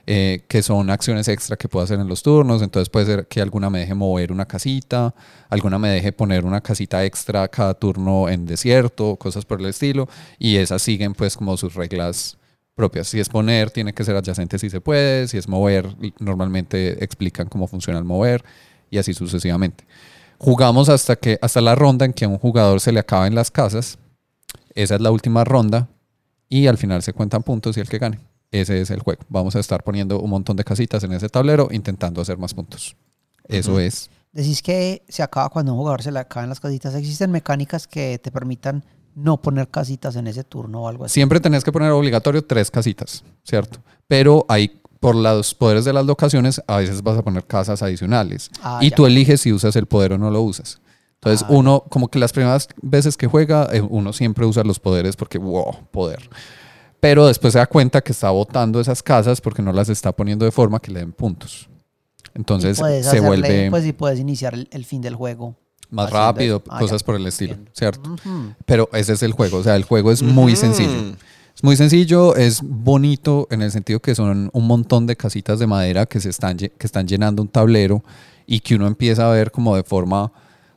Eh, 0.07 0.45
que 0.47 0.63
son 0.63 0.89
acciones 0.89 1.27
extra 1.27 1.55
que 1.55 1.69
puedo 1.69 1.83
hacer 1.83 1.99
en 1.99 2.07
los 2.07 2.23
turnos. 2.23 2.63
Entonces 2.63 2.89
puede 2.89 3.05
ser 3.05 3.27
que 3.27 3.39
alguna 3.39 3.69
me 3.69 3.79
deje 3.79 3.93
mover 3.93 4.31
una 4.31 4.45
casita, 4.45 5.13
alguna 5.47 5.77
me 5.77 5.89
deje 5.89 6.11
poner 6.11 6.43
una 6.43 6.59
casita 6.59 7.05
extra 7.05 7.47
cada 7.47 7.75
turno 7.75 8.27
en 8.27 8.47
desierto, 8.47 9.15
cosas 9.17 9.45
por 9.45 9.59
el 9.59 9.67
estilo. 9.67 10.09
Y 10.39 10.55
esas 10.55 10.81
siguen 10.81 11.13
pues 11.13 11.37
como 11.37 11.55
sus 11.55 11.75
reglas 11.75 12.37
propias. 12.81 13.07
Si 13.07 13.19
es 13.19 13.29
poner, 13.29 13.69
tiene 13.69 13.93
que 13.93 14.03
ser 14.03 14.15
adyacente 14.15 14.57
si 14.57 14.71
se 14.71 14.81
puede. 14.81 15.27
Si 15.27 15.37
es 15.37 15.47
mover, 15.47 15.95
normalmente 16.17 17.03
explican 17.03 17.47
cómo 17.47 17.67
funciona 17.67 17.99
el 17.99 18.05
mover 18.05 18.43
y 18.89 18.97
así 18.97 19.13
sucesivamente. 19.13 19.85
Jugamos 20.39 20.89
hasta, 20.89 21.15
que, 21.15 21.37
hasta 21.43 21.61
la 21.61 21.75
ronda 21.75 22.05
en 22.05 22.13
que 22.13 22.25
a 22.25 22.27
un 22.27 22.39
jugador 22.39 22.81
se 22.81 22.91
le 22.91 22.99
acaben 22.99 23.35
las 23.35 23.51
casas. 23.51 23.99
Esa 24.73 24.95
es 24.95 25.01
la 25.01 25.11
última 25.11 25.43
ronda 25.43 25.89
y 26.49 26.65
al 26.65 26.79
final 26.79 27.03
se 27.03 27.13
cuentan 27.13 27.43
puntos 27.43 27.77
y 27.77 27.81
el 27.81 27.87
que 27.87 27.99
gane. 27.99 28.19
Ese 28.49 28.81
es 28.81 28.89
el 28.89 29.01
juego. 29.01 29.21
Vamos 29.29 29.55
a 29.55 29.59
estar 29.59 29.83
poniendo 29.83 30.19
un 30.19 30.31
montón 30.31 30.57
de 30.57 30.63
casitas 30.63 31.03
en 31.03 31.13
ese 31.13 31.29
tablero 31.29 31.67
intentando 31.71 32.19
hacer 32.19 32.39
más 32.39 32.55
puntos. 32.55 32.95
Eso 33.47 33.79
es. 33.79 34.09
Decís 34.31 34.63
que 34.63 35.03
se 35.07 35.21
acaba 35.21 35.49
cuando 35.49 35.73
un 35.73 35.77
jugador 35.77 36.01
se 36.01 36.11
le 36.11 36.17
acaban 36.17 36.49
las 36.49 36.59
casitas. 36.59 36.95
¿Existen 36.95 37.29
mecánicas 37.29 37.85
que 37.85 38.17
te 38.17 38.31
permitan 38.31 38.83
no 39.15 39.41
poner 39.41 39.67
casitas 39.69 40.15
en 40.15 40.27
ese 40.27 40.43
turno 40.43 40.83
o 40.83 40.87
algo 40.87 41.05
así? 41.05 41.13
Siempre 41.13 41.39
tenés 41.39 41.63
que 41.63 41.71
poner 41.71 41.91
obligatorio 41.91 42.43
tres 42.43 42.71
casitas, 42.71 43.23
¿cierto? 43.43 43.79
Pero 44.07 44.45
hay, 44.47 44.81
por 44.99 45.15
los 45.15 45.53
poderes 45.53 45.85
de 45.85 45.93
las 45.93 46.05
locaciones, 46.05 46.61
a 46.67 46.77
veces 46.77 47.01
vas 47.01 47.17
a 47.17 47.23
poner 47.23 47.45
casas 47.45 47.81
adicionales. 47.81 48.49
Ah, 48.61 48.79
y 48.81 48.91
tú 48.91 49.05
eliges 49.05 49.41
si 49.41 49.53
usas 49.53 49.75
el 49.75 49.85
poder 49.85 50.13
o 50.13 50.17
no 50.17 50.29
lo 50.31 50.41
usas. 50.41 50.81
Entonces, 51.15 51.45
ah, 51.47 51.51
uno, 51.51 51.83
como 51.89 52.07
que 52.07 52.19
las 52.19 52.33
primeras 52.33 52.67
veces 52.81 53.17
que 53.17 53.27
juega, 53.27 53.67
eh, 53.71 53.81
uno 53.81 54.13
siempre 54.13 54.45
usa 54.45 54.63
los 54.63 54.79
poderes 54.79 55.15
porque, 55.15 55.37
wow, 55.37 55.75
poder 55.91 56.29
pero 57.01 57.27
después 57.27 57.51
se 57.51 57.59
da 57.59 57.65
cuenta 57.65 57.99
que 58.01 58.13
está 58.13 58.29
votando 58.29 58.79
esas 58.79 59.03
casas 59.03 59.41
porque 59.41 59.61
no 59.61 59.73
las 59.73 59.89
está 59.89 60.13
poniendo 60.13 60.45
de 60.45 60.51
forma 60.51 60.79
que 60.79 60.91
le 60.91 60.99
den 60.99 61.11
puntos. 61.11 61.67
Entonces 62.33 62.77
se 62.77 63.19
vuelve... 63.19 63.69
Pues 63.69 63.83
si 63.83 63.91
puedes 63.91 64.19
iniciar 64.19 64.53
el, 64.53 64.85
fin 64.85 65.01
del 65.01 65.15
juego. 65.15 65.55
Más 65.91 66.09
rápido, 66.09 66.63
ah, 66.69 66.79
cosas 66.79 67.03
por 67.03 67.15
el 67.15 67.27
estilo, 67.27 67.57
¿cierto? 67.73 68.15
Pero 68.65 68.89
ese 68.93 69.13
es 69.13 69.23
el 69.23 69.33
juego, 69.33 69.57
o 69.57 69.63
sea, 69.63 69.75
el 69.75 69.83
juego 69.83 70.11
es 70.11 70.23
muy 70.23 70.55
sencillo. 70.55 71.15
Es 71.53 71.63
muy 71.63 71.75
sencillo, 71.75 72.35
es 72.35 72.61
bonito 72.63 73.47
en 73.51 73.61
el 73.61 73.71
sentido 73.71 73.99
que 73.99 74.15
son 74.15 74.49
un 74.53 74.67
montón 74.67 75.05
de 75.05 75.17
casitas 75.17 75.59
de 75.59 75.67
madera 75.67 76.05
que, 76.05 76.19
se 76.19 76.29
están, 76.29 76.57
que 76.57 76.71
están 76.79 77.07
llenando 77.07 77.41
un 77.41 77.49
tablero 77.49 78.03
y 78.47 78.61
que 78.61 78.75
uno 78.75 78.87
empieza 78.87 79.29
a 79.29 79.33
ver 79.33 79.51
como 79.51 79.75
de 79.75 79.83
forma 79.83 80.31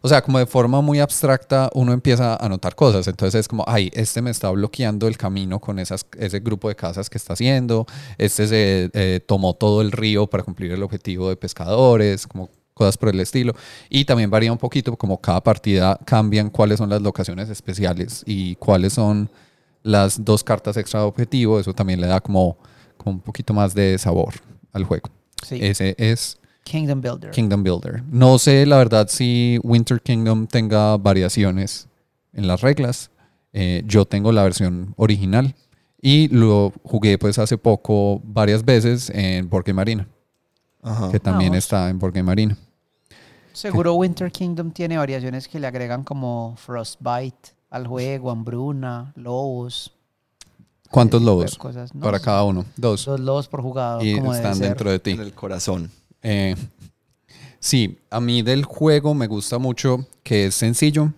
o 0.05 0.09
sea, 0.09 0.21
como 0.21 0.39
de 0.39 0.45
forma 0.45 0.83
muy 0.83 1.01
abstracta 1.01 1.71
uno 1.73 1.95
empieza 1.95 2.37
a 2.37 2.47
notar 2.51 2.75
cosas. 2.75 3.09
Entonces 3.09 3.41
es 3.41 3.49
como, 3.49 3.65
ay, 3.67 3.91
este 3.95 4.21
me 4.21 4.31
está 4.31 4.51
bloqueando 4.51 5.09
el 5.09 5.17
camino 5.17 5.59
con 5.61 5.79
esas, 5.79 6.05
ese 6.19 6.41
grupo 6.41 6.69
de 6.69 6.77
casas 6.77 7.09
que 7.09 7.17
está 7.17 7.33
haciendo. 7.33 7.87
Este 8.19 8.47
se 8.47 8.91
eh, 8.93 9.21
tomó 9.27 9.55
todo 9.55 9.81
el 9.81 9.93
río 9.93 10.27
para 10.27 10.43
cumplir 10.43 10.73
el 10.73 10.83
objetivo 10.83 11.31
de 11.31 11.37
pescadores, 11.37 12.27
como 12.27 12.51
cosas 12.75 12.99
por 12.99 13.09
el 13.09 13.21
estilo. 13.21 13.55
Y 13.89 14.05
también 14.05 14.31
varía 14.31 14.53
un 14.53 14.59
poquito, 14.59 14.97
como 14.97 15.21
cada 15.21 15.43
partida 15.43 15.99
cambian 16.05 16.51
cuáles 16.51 16.79
son 16.79 16.91
las 16.91 17.01
locaciones 17.01 17.49
especiales 17.49 18.23
y 18.27 18.57
cuáles 18.57 18.93
son 18.93 19.31
las 19.83 20.25
dos 20.25 20.45
cartas 20.45 20.77
extra 20.77 21.01
de 21.01 21.07
objetivo. 21.07 21.59
Eso 21.59 21.73
también 21.73 22.01
le 22.01 22.07
da 22.07 22.21
como, 22.21 22.59
como 22.97 23.17
un 23.17 23.21
poquito 23.21 23.55
más 23.55 23.75
de 23.75 23.97
sabor 23.99 24.35
al 24.73 24.85
juego. 24.85 25.09
Sí. 25.43 25.59
Ese 25.63 25.95
es 25.99 26.39
Kingdom 26.65 27.01
Builder. 27.01 27.31
Kingdom 27.31 27.63
Builder. 27.63 28.03
No 28.11 28.39
sé 28.39 28.67
la 28.67 28.79
verdad 28.79 29.07
si 29.09 29.59
Winter 29.63 30.01
Kingdom 30.01 30.47
tenga 30.47 30.97
variaciones 30.97 31.89
en 32.33 32.47
las 32.47 32.63
reglas. 32.63 33.11
Eh, 33.53 33.85
yo 33.87 34.05
tengo 34.05 34.33
la 34.33 34.43
versión 34.43 34.95
original 34.97 35.55
y 36.03 36.29
lo 36.29 36.73
jugué 36.83 37.19
pues 37.19 37.39
hace 37.39 37.57
poco 37.57 38.21
varias 38.25 38.65
veces 38.65 39.11
en 39.15 39.49
Borgue 39.49 39.73
Marina, 39.73 40.09
que 41.13 41.21
también 41.21 41.55
está 41.55 41.89
en 41.89 41.99
Borgue 41.99 42.23
Marina. 42.23 42.59
Seguro 43.55 43.95
Winter 43.95 44.33
Kingdom 44.33 44.73
tiene 44.73 44.99
variaciones 44.99 45.47
que 45.47 45.61
le 45.61 45.69
agregan 45.69 46.03
como 46.03 46.55
Frostbite 46.57 47.55
al 47.71 47.87
juego, 47.87 48.31
hambruna, 48.31 49.13
lobos. 49.15 49.93
¿Cuántos 50.91 51.23
lobos? 51.23 51.57
Para 52.01 52.19
cada 52.19 52.43
uno. 52.43 52.65
Dos. 52.77 53.05
Dos 53.05 53.21
lobos 53.21 53.49
por 53.49 53.63
jugador. 53.63 54.05
Y 54.05 54.19
están 54.19 54.59
dentro 54.59 54.91
de 54.91 54.99
ti. 54.99 55.13
En 55.13 55.21
el 55.21 55.33
corazón. 55.33 55.91
Eh, 56.21 56.57
sí, 57.61 57.99
a 58.11 58.21
mí 58.21 58.43
del 58.43 58.65
juego 58.65 59.15
me 59.15 59.29
gusta 59.29 59.59
mucho 59.59 60.05
que 60.25 60.47
es 60.47 60.57
sencillo 60.57 61.13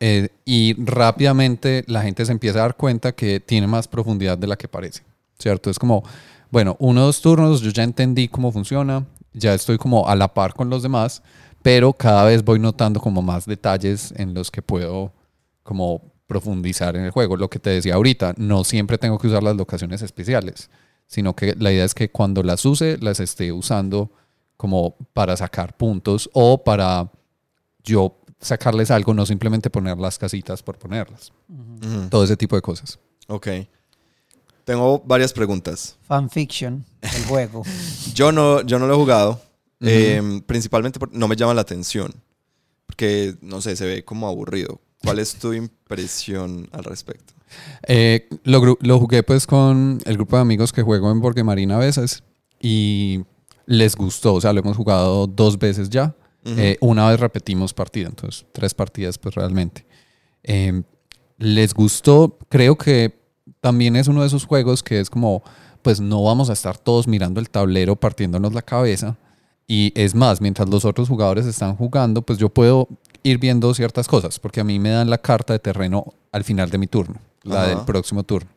eh, 0.00 0.28
y 0.44 0.74
rápidamente 0.84 1.82
la 1.86 2.02
gente 2.02 2.26
se 2.26 2.32
empieza 2.32 2.58
a 2.58 2.62
dar 2.62 2.76
cuenta 2.76 3.12
que 3.12 3.40
tiene 3.40 3.66
más 3.66 3.88
profundidad 3.88 4.36
de 4.36 4.46
la 4.46 4.56
que 4.56 4.68
parece, 4.68 5.02
¿cierto? 5.38 5.70
Es 5.70 5.78
como, 5.78 6.02
bueno, 6.50 6.76
uno 6.78 7.02
o 7.02 7.06
dos 7.06 7.22
turnos, 7.22 7.62
yo 7.62 7.70
ya 7.70 7.84
entendí 7.84 8.28
cómo 8.28 8.52
funciona, 8.52 9.06
ya 9.32 9.54
estoy 9.54 9.78
como 9.78 10.08
a 10.08 10.16
la 10.16 10.32
par 10.34 10.54
con 10.54 10.70
los 10.70 10.82
demás, 10.82 11.22
pero 11.62 11.92
cada 11.92 12.24
vez 12.24 12.44
voy 12.44 12.58
notando 12.58 13.00
como 13.00 13.22
más 13.22 13.46
detalles 13.46 14.12
en 14.16 14.34
los 14.34 14.50
que 14.50 14.62
puedo 14.62 15.12
como 15.62 16.12
profundizar 16.26 16.96
en 16.96 17.04
el 17.04 17.10
juego. 17.10 17.36
Lo 17.36 17.50
que 17.50 17.58
te 17.58 17.70
decía 17.70 17.94
ahorita, 17.94 18.34
no 18.36 18.64
siempre 18.64 18.98
tengo 18.98 19.18
que 19.18 19.26
usar 19.26 19.42
las 19.42 19.56
locaciones 19.56 20.02
especiales 20.02 20.70
sino 21.10 21.34
que 21.34 21.56
la 21.58 21.72
idea 21.72 21.84
es 21.84 21.92
que 21.92 22.08
cuando 22.08 22.44
las 22.44 22.64
use, 22.64 22.96
las 22.98 23.18
esté 23.18 23.50
usando 23.50 24.12
como 24.56 24.94
para 25.12 25.36
sacar 25.36 25.76
puntos 25.76 26.30
o 26.32 26.62
para 26.62 27.10
yo 27.82 28.16
sacarles 28.40 28.92
algo, 28.92 29.12
no 29.12 29.26
simplemente 29.26 29.70
poner 29.70 29.98
las 29.98 30.18
casitas 30.18 30.62
por 30.62 30.78
ponerlas. 30.78 31.32
Todo 32.10 32.22
ese 32.22 32.36
tipo 32.36 32.54
de 32.54 32.62
cosas. 32.62 33.00
Ok. 33.26 33.48
Tengo 34.64 35.00
varias 35.04 35.32
preguntas. 35.32 35.96
Fanfiction, 36.02 36.84
el 37.02 37.24
juego. 37.24 37.62
yo, 38.14 38.32
no, 38.32 38.62
yo 38.62 38.78
no 38.78 38.86
lo 38.86 38.94
he 38.94 38.96
jugado. 38.96 39.42
Em, 39.80 40.42
principalmente 40.42 40.98
porque 40.98 41.16
no 41.16 41.26
me 41.26 41.36
llama 41.36 41.54
la 41.54 41.62
atención. 41.62 42.14
Porque, 42.86 43.36
no 43.40 43.60
sé, 43.60 43.76
se 43.76 43.86
ve 43.86 44.04
como 44.04 44.28
aburrido. 44.28 44.80
¿Cuál 45.02 45.18
es 45.18 45.34
tu 45.36 45.52
impresión 45.54 46.68
al 46.72 46.84
respecto? 46.84 47.32
Eh, 47.86 48.28
lo, 48.44 48.76
lo, 48.80 48.98
jugué 48.98 49.22
pues 49.22 49.46
con 49.46 50.00
el 50.04 50.16
grupo 50.16 50.36
de 50.36 50.42
amigos 50.42 50.72
que 50.72 50.82
juego 50.82 51.10
en 51.10 51.20
Borgue 51.20 51.42
Marina 51.42 51.76
a 51.76 51.78
veces 51.78 52.22
y 52.60 53.24
les 53.66 53.96
gustó, 53.96 54.34
o 54.34 54.40
sea, 54.40 54.52
lo 54.52 54.60
hemos 54.60 54.76
jugado 54.76 55.26
dos 55.26 55.58
veces 55.58 55.88
ya. 55.88 56.14
Eh, 56.44 56.78
una 56.80 57.08
vez 57.08 57.20
repetimos 57.20 57.74
partida, 57.74 58.08
entonces 58.08 58.46
tres 58.52 58.74
partidas 58.74 59.18
pues 59.18 59.34
realmente. 59.34 59.86
Em, 60.42 60.82
les 61.38 61.74
gustó, 61.74 62.38
creo 62.48 62.76
que 62.76 63.19
también 63.60 63.96
es 63.96 64.08
uno 64.08 64.22
de 64.22 64.26
esos 64.26 64.44
juegos 64.46 64.82
que 64.82 65.00
es 65.00 65.10
como, 65.10 65.42
pues 65.82 66.00
no 66.00 66.22
vamos 66.22 66.50
a 66.50 66.54
estar 66.54 66.78
todos 66.78 67.06
mirando 67.06 67.40
el 67.40 67.50
tablero 67.50 67.96
partiéndonos 67.96 68.54
la 68.54 68.62
cabeza. 68.62 69.16
Y 69.66 69.92
es 69.94 70.14
más, 70.14 70.40
mientras 70.40 70.68
los 70.68 70.84
otros 70.84 71.08
jugadores 71.08 71.46
están 71.46 71.76
jugando, 71.76 72.22
pues 72.22 72.38
yo 72.38 72.48
puedo 72.48 72.88
ir 73.22 73.38
viendo 73.38 73.72
ciertas 73.74 74.08
cosas, 74.08 74.38
porque 74.38 74.60
a 74.60 74.64
mí 74.64 74.78
me 74.78 74.90
dan 74.90 75.10
la 75.10 75.18
carta 75.18 75.52
de 75.52 75.58
terreno 75.58 76.14
al 76.32 76.44
final 76.44 76.70
de 76.70 76.78
mi 76.78 76.86
turno 76.86 77.20
la 77.42 77.66
del 77.66 77.80
próximo 77.80 78.22
turno. 78.22 78.50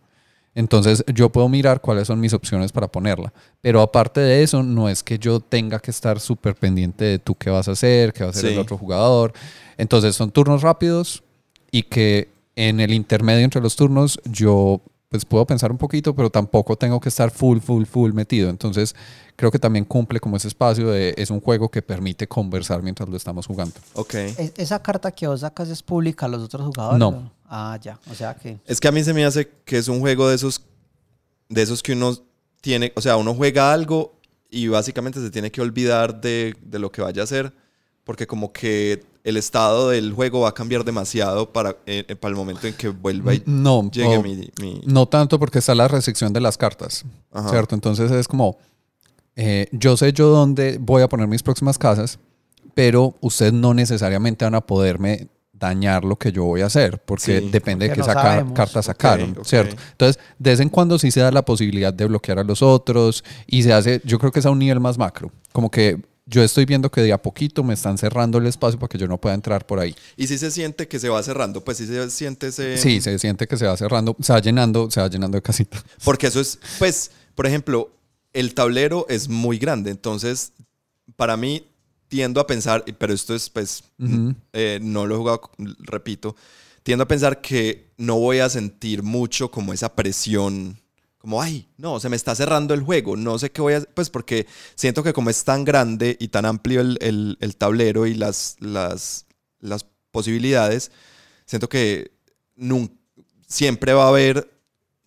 Entonces 0.56 1.04
yo 1.12 1.30
puedo 1.30 1.50
mirar 1.50 1.82
cuáles 1.82 2.08
son 2.08 2.20
mis 2.20 2.34
opciones 2.34 2.72
para 2.72 2.88
ponerla. 2.88 3.34
Pero 3.62 3.82
aparte 3.82 4.22
de 4.22 4.44
eso, 4.44 4.62
no 4.62 4.88
es 4.88 5.02
que 5.02 5.18
yo 5.18 5.40
tenga 5.40 5.80
que 5.80 5.90
estar 5.90 6.20
súper 6.20 6.56
pendiente 6.56 7.06
de 7.06 7.20
tú 7.20 7.34
qué 7.36 7.50
vas 7.50 7.68
a 7.68 7.72
hacer, 7.72 8.14
qué 8.14 8.24
va 8.24 8.28
a 8.28 8.32
hacer 8.32 8.52
el 8.52 8.60
otro 8.60 8.78
jugador. 8.78 9.34
Entonces 9.78 10.16
son 10.16 10.32
turnos 10.32 10.62
rápidos 10.62 11.24
y 11.72 11.84
que 11.84 12.30
en 12.56 12.80
el 12.80 12.94
intermedio 12.94 13.44
entre 13.44 13.62
los 13.62 13.76
turnos 13.76 14.20
yo 14.26 14.82
pues 15.14 15.26
puedo 15.26 15.46
pensar 15.46 15.72
un 15.72 15.78
poquito, 15.78 16.16
pero 16.16 16.32
tampoco 16.32 16.76
tengo 16.76 17.00
que 17.00 17.10
estar 17.10 17.30
full, 17.30 17.60
full, 17.60 17.86
full 17.86 18.14
metido. 18.14 18.50
Entonces 18.50 18.96
creo 19.36 19.52
que 19.52 19.60
también 19.60 19.86
cumple 19.86 20.20
como 20.20 20.38
ese 20.38 20.48
espacio 20.48 20.90
de, 20.90 21.14
es 21.16 21.30
un 21.30 21.40
juego 21.40 21.70
que 21.70 21.84
permite 21.84 22.28
conversar 22.28 22.82
mientras 22.82 23.08
lo 23.08 23.16
estamos 23.16 23.46
jugando. 23.46 23.76
Ok. 23.94 24.16
¿Esa 24.58 24.82
carta 24.82 25.12
que 25.12 25.28
vos 25.28 25.42
sacas 25.42 25.70
es 25.70 25.84
pública 25.84 26.26
a 26.26 26.30
los 26.30 26.42
otros 26.42 26.66
jugadores? 26.66 26.98
No. 26.98 27.32
Ah, 27.48 27.78
ya. 27.80 28.00
O 28.10 28.16
sea 28.16 28.34
que... 28.34 28.58
Es 28.66 28.82
que 28.82 28.88
a 28.88 28.92
mí 28.92 29.04
se 29.04 29.14
me 29.14 29.24
hace 29.24 29.52
que 29.64 29.78
es 29.78 29.88
un 29.88 30.00
juego 30.00 30.28
de 30.28 30.34
esos, 30.34 30.64
de 31.48 31.62
esos 31.62 31.84
que 31.84 31.94
uno 31.94 32.18
tiene, 32.62 32.92
o 32.96 33.02
sea, 33.02 33.16
uno 33.16 33.36
juega 33.36 33.72
algo 33.72 34.16
y 34.50 34.68
básicamente 34.68 35.22
se 35.22 35.30
tiene 35.30 35.52
que 35.52 35.62
olvidar 35.62 36.22
de, 36.22 36.56
de 36.60 36.80
lo 36.80 36.92
que 36.92 37.04
vaya 37.04 37.22
a 37.22 37.26
hacer, 37.26 37.54
porque 38.04 38.26
como 38.26 38.52
que 38.52 39.06
el 39.24 39.38
estado 39.38 39.90
del 39.90 40.14
juego 40.14 40.42
va 40.42 40.50
a 40.50 40.54
cambiar 40.54 40.84
demasiado 40.84 41.52
para, 41.52 41.78
eh, 41.86 42.04
eh, 42.08 42.16
para 42.16 42.32
el 42.32 42.36
momento 42.36 42.68
en 42.68 42.74
que 42.74 42.90
vuelva 42.90 43.34
y 43.34 43.42
no, 43.46 43.90
llegue 43.90 44.20
mi, 44.22 44.82
No 44.86 45.08
tanto 45.08 45.40
porque 45.40 45.60
está 45.60 45.74
la 45.74 45.88
recepción 45.88 46.34
de 46.34 46.42
las 46.42 46.58
cartas, 46.58 47.06
¿cierto? 47.50 47.74
Entonces 47.74 48.12
es 48.12 48.28
como, 48.28 48.58
eh, 49.36 49.68
yo 49.72 49.96
sé 49.96 50.12
yo 50.12 50.28
dónde 50.28 50.78
voy 50.80 51.02
a 51.02 51.10
poner 51.10 51.28
mis 51.28 51.42
próximas 51.42 51.78
casas, 51.78 52.20
pero 52.74 53.16
ustedes 53.22 53.54
no 53.54 53.74
necesariamente 53.74 54.44
van 54.44 54.56
a 54.56 54.62
poderme 54.62 55.30
dañar 55.54 56.04
lo 56.04 56.18
que 56.18 56.34
yo 56.34 56.44
voy 56.44 56.62
a 56.62 56.66
hacer, 56.66 57.02
porque 57.06 57.40
depende 57.40 57.88
de 57.88 57.94
qué 57.94 58.02
cartas 58.02 58.86
sacaron, 58.86 59.38
¿cierto? 59.46 59.78
Entonces, 59.92 60.22
de 60.38 60.50
vez 60.50 60.60
en 60.60 60.68
cuando 60.68 61.00
sí 61.00 61.10
se 61.12 61.22
da 61.22 61.32
la 61.32 61.46
posibilidad 61.46 61.94
de 61.94 62.06
bloquear 62.06 62.40
a 62.40 62.44
los 62.44 62.62
otros 62.62 63.24
y 63.48 63.64
se 63.64 63.72
hace, 63.72 64.02
yo 64.04 64.20
creo 64.20 64.34
que 64.34 64.40
es 64.40 64.46
a 64.46 64.50
un 64.50 64.60
nivel 64.60 64.82
más 64.82 64.98
macro, 64.98 65.32
como 65.54 65.72
que 65.72 66.02
yo 66.34 66.42
estoy 66.44 66.66
viendo 66.66 66.90
que 66.90 67.02
de 67.02 67.14
a 67.14 67.22
poquito 67.22 67.64
me 67.64 67.76
están 67.76 67.98
cerrando 68.00 68.40
el 68.40 68.48
espacio 68.48 68.80
para 68.80 68.90
que 68.90 68.98
yo 68.98 69.08
no 69.08 69.22
pueda 69.22 69.36
entrar 69.36 69.68
por 69.68 69.80
ahí. 69.80 69.96
¿Y 70.18 70.26
si 70.26 70.40
se 70.40 70.50
siente 70.50 70.88
que 70.88 71.00
se 71.00 71.08
va 71.08 71.22
cerrando? 71.22 71.64
Pues 71.64 71.78
si 71.78 71.86
se 71.86 72.10
siente 72.10 72.48
ese... 72.48 72.78
Sí, 72.78 73.02
se 73.02 73.20
siente 73.20 73.48
que 73.48 73.56
se 73.56 73.68
va 73.68 73.78
cerrando, 73.78 74.18
se 74.20 74.34
va 74.34 74.40
llenando, 74.40 74.90
se 74.90 75.00
va 75.00 75.08
llenando 75.08 75.38
de 75.38 75.44
casitas. 75.44 75.86
Porque 76.04 76.28
eso 76.28 76.40
es, 76.40 76.60
pues, 76.80 77.12
por 77.36 77.46
ejemplo, 77.46 77.92
el 78.34 78.56
tablero 78.56 79.06
es 79.10 79.30
muy 79.30 79.60
grande, 79.60 79.92
entonces, 79.92 80.54
para 81.16 81.38
mí, 81.38 81.68
tiendo 82.08 82.42
a 82.42 82.48
pensar, 82.48 82.84
pero 82.98 83.14
esto 83.14 83.36
es, 83.36 83.52
pues, 83.52 83.84
eh, 84.54 84.80
no 84.82 85.06
lo 85.06 85.14
he 85.14 85.18
jugado, 85.20 85.52
repito, 85.80 86.36
tiendo 86.82 87.04
a 87.04 87.08
pensar 87.08 87.42
que 87.42 87.92
no 87.98 88.18
voy 88.18 88.40
a 88.40 88.50
sentir 88.50 89.04
mucho 89.04 89.52
como 89.52 89.72
esa 89.72 89.96
presión 89.96 90.80
como, 91.24 91.42
ay, 91.42 91.70
no, 91.78 92.02
se 92.02 92.10
me 92.10 92.18
está 92.18 92.36
cerrando 92.36 92.74
el 92.74 92.82
juego, 92.82 93.16
no 93.16 93.40
sé 93.40 93.50
qué 93.50 93.62
voy 93.62 93.76
a 93.76 93.78
hacer, 93.78 93.90
pues 93.94 94.10
porque 94.10 94.46
siento 94.76 95.04
que 95.04 95.14
como 95.14 95.30
es 95.30 95.46
tan 95.46 95.64
grande 95.64 96.18
y 96.20 96.28
tan 96.28 96.44
amplio 96.44 96.82
el, 96.82 97.56
tablero 97.58 98.06
y 98.06 98.14
las, 98.14 98.58
las, 98.60 99.26
las 99.62 99.86
posibilidades, 100.12 100.92
siento 101.46 101.70
que 101.70 102.12
siempre 103.48 103.94
va 103.94 104.04
a 104.04 104.10
haber, 104.10 104.52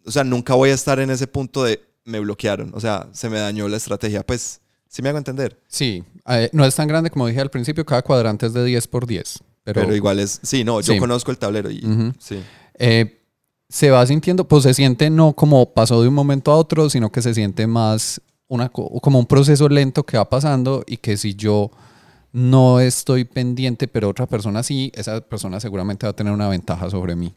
o 0.06 0.10
sea, 0.10 0.24
nunca 0.24 0.54
voy 0.54 0.70
a 0.70 0.74
estar 0.74 1.00
en 1.00 1.10
ese 1.10 1.26
punto 1.26 1.64
de 1.64 1.82
me 2.06 2.18
bloquearon, 2.18 2.70
o 2.72 2.80
sea, 2.80 3.10
se 3.12 3.28
me 3.28 3.38
dañó 3.38 3.68
la 3.68 3.76
estrategia, 3.76 4.24
pues, 4.24 4.62
¿sí 4.88 5.02
me 5.02 5.10
hago 5.10 5.18
entender? 5.18 5.60
Sí, 5.68 6.02
eh, 6.28 6.48
no 6.54 6.64
es 6.64 6.74
tan 6.74 6.88
grande 6.88 7.10
como 7.10 7.26
dije 7.26 7.42
al 7.42 7.50
principio, 7.50 7.84
cada 7.84 8.00
cuadrante 8.00 8.46
es 8.46 8.54
de 8.54 8.64
10 8.64 8.86
por 8.86 9.06
10. 9.06 9.40
Pero, 9.64 9.94
igual 9.94 10.18
es, 10.18 10.40
sí, 10.42 10.64
no, 10.64 10.80
yo 10.80 10.96
conozco 10.96 11.30
el 11.30 11.36
tablero 11.36 11.70
y 11.70 11.82
sí. 12.18 12.42
Eh, 12.78 13.15
se 13.68 13.90
va 13.90 14.06
sintiendo, 14.06 14.46
pues 14.46 14.62
se 14.62 14.74
siente 14.74 15.10
no 15.10 15.32
como 15.32 15.74
pasó 15.74 16.00
de 16.02 16.08
un 16.08 16.14
momento 16.14 16.52
a 16.52 16.56
otro, 16.56 16.88
sino 16.88 17.10
que 17.10 17.22
se 17.22 17.34
siente 17.34 17.66
más 17.66 18.20
una, 18.48 18.68
como 18.68 19.18
un 19.18 19.26
proceso 19.26 19.68
lento 19.68 20.04
que 20.04 20.16
va 20.16 20.28
pasando 20.28 20.84
y 20.86 20.98
que 20.98 21.16
si 21.16 21.34
yo 21.34 21.70
no 22.32 22.80
estoy 22.80 23.24
pendiente, 23.24 23.88
pero 23.88 24.08
otra 24.08 24.26
persona 24.26 24.62
sí, 24.62 24.92
esa 24.94 25.20
persona 25.20 25.58
seguramente 25.58 26.06
va 26.06 26.10
a 26.10 26.16
tener 26.16 26.32
una 26.32 26.48
ventaja 26.48 26.90
sobre 26.90 27.16
mí. 27.16 27.34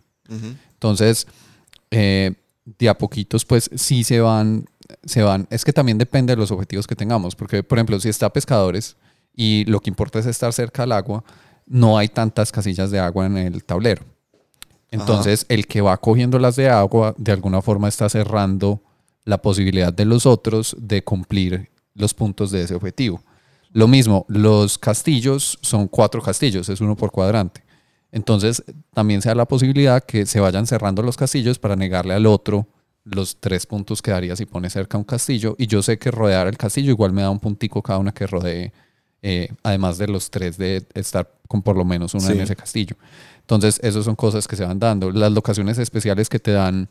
Entonces, 0.73 1.25
eh, 1.89 2.33
de 2.77 2.89
a 2.89 2.97
poquitos, 2.97 3.45
pues 3.45 3.69
sí 3.75 4.03
se 4.03 4.19
van, 4.19 4.65
se 5.03 5.23
van. 5.23 5.47
Es 5.49 5.65
que 5.65 5.73
también 5.73 5.97
depende 5.97 6.33
de 6.33 6.37
los 6.37 6.51
objetivos 6.51 6.85
que 6.85 6.95
tengamos, 6.95 7.35
porque, 7.35 7.63
por 7.63 7.77
ejemplo, 7.77 7.99
si 7.99 8.09
está 8.09 8.31
pescadores 8.31 8.97
y 9.33 9.65
lo 9.65 9.79
que 9.79 9.89
importa 9.89 10.19
es 10.19 10.25
estar 10.25 10.53
cerca 10.53 10.83
al 10.83 10.91
agua, 10.91 11.23
no 11.65 11.97
hay 11.97 12.09
tantas 12.09 12.51
casillas 12.51 12.91
de 12.91 12.99
agua 12.99 13.25
en 13.25 13.37
el 13.37 13.63
tablero. 13.63 14.03
Entonces, 14.91 15.45
el 15.49 15.67
que 15.67 15.81
va 15.81 15.97
cogiendo 15.97 16.39
las 16.39 16.55
de 16.55 16.69
agua, 16.69 17.13
de 17.17 17.31
alguna 17.31 17.61
forma 17.61 17.87
está 17.87 18.09
cerrando 18.09 18.81
la 19.23 19.39
posibilidad 19.41 19.93
de 19.93 20.05
los 20.05 20.25
otros 20.25 20.75
de 20.79 21.03
cumplir 21.03 21.69
los 21.93 22.13
puntos 22.13 22.51
de 22.51 22.63
ese 22.63 22.75
objetivo. 22.75 23.21
Lo 23.71 23.87
mismo, 23.87 24.25
los 24.27 24.77
castillos 24.77 25.59
son 25.61 25.87
cuatro 25.87 26.21
castillos, 26.21 26.69
es 26.69 26.81
uno 26.81 26.95
por 26.95 27.11
cuadrante. 27.11 27.63
Entonces, 28.11 28.63
también 28.93 29.21
se 29.21 29.29
da 29.29 29.35
la 29.35 29.45
posibilidad 29.45 30.03
que 30.03 30.25
se 30.25 30.39
vayan 30.39 30.65
cerrando 30.65 31.03
los 31.03 31.17
castillos 31.17 31.59
para 31.59 31.75
negarle 31.75 32.15
al 32.15 32.25
otro 32.25 32.67
los 33.03 33.39
tres 33.39 33.65
puntos 33.65 34.01
que 34.01 34.11
daría 34.11 34.35
si 34.35 34.45
pone 34.45 34.69
cerca 34.69 34.97
un 34.97 35.03
castillo. 35.03 35.55
Y 35.59 35.67
yo 35.67 35.81
sé 35.81 35.99
que 35.99 36.09
rodear 36.11 36.47
el 36.47 36.57
castillo 36.57 36.89
igual 36.89 37.13
me 37.13 37.21
da 37.21 37.29
un 37.29 37.39
puntico 37.39 37.83
cada 37.83 37.99
una 37.99 38.11
que 38.11 38.25
rodee, 38.25 38.73
eh, 39.21 39.49
además 39.63 39.97
de 39.97 40.07
los 40.07 40.31
tres 40.31 40.57
de 40.57 40.85
estar 40.95 41.31
con 41.47 41.61
por 41.61 41.77
lo 41.77 41.85
menos 41.85 42.13
uno 42.13 42.29
en 42.29 42.41
ese 42.41 42.55
castillo. 42.55 42.95
Entonces, 43.49 43.79
esas 43.81 44.05
son 44.05 44.15
cosas 44.15 44.47
que 44.47 44.55
se 44.55 44.63
van 44.63 44.77
dando. 44.77 45.09
Las 45.11 45.31
locaciones 45.31 45.79
especiales 45.79 46.29
que 46.29 46.37
te 46.37 46.51
dan 46.51 46.87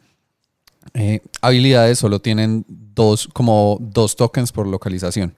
eh, 0.93 1.21
habilidades 1.41 2.01
solo 2.01 2.19
tienen 2.19 2.65
dos, 2.67 3.29
como 3.33 3.79
dos 3.81 4.17
tokens 4.17 4.51
por 4.51 4.67
localización. 4.67 5.37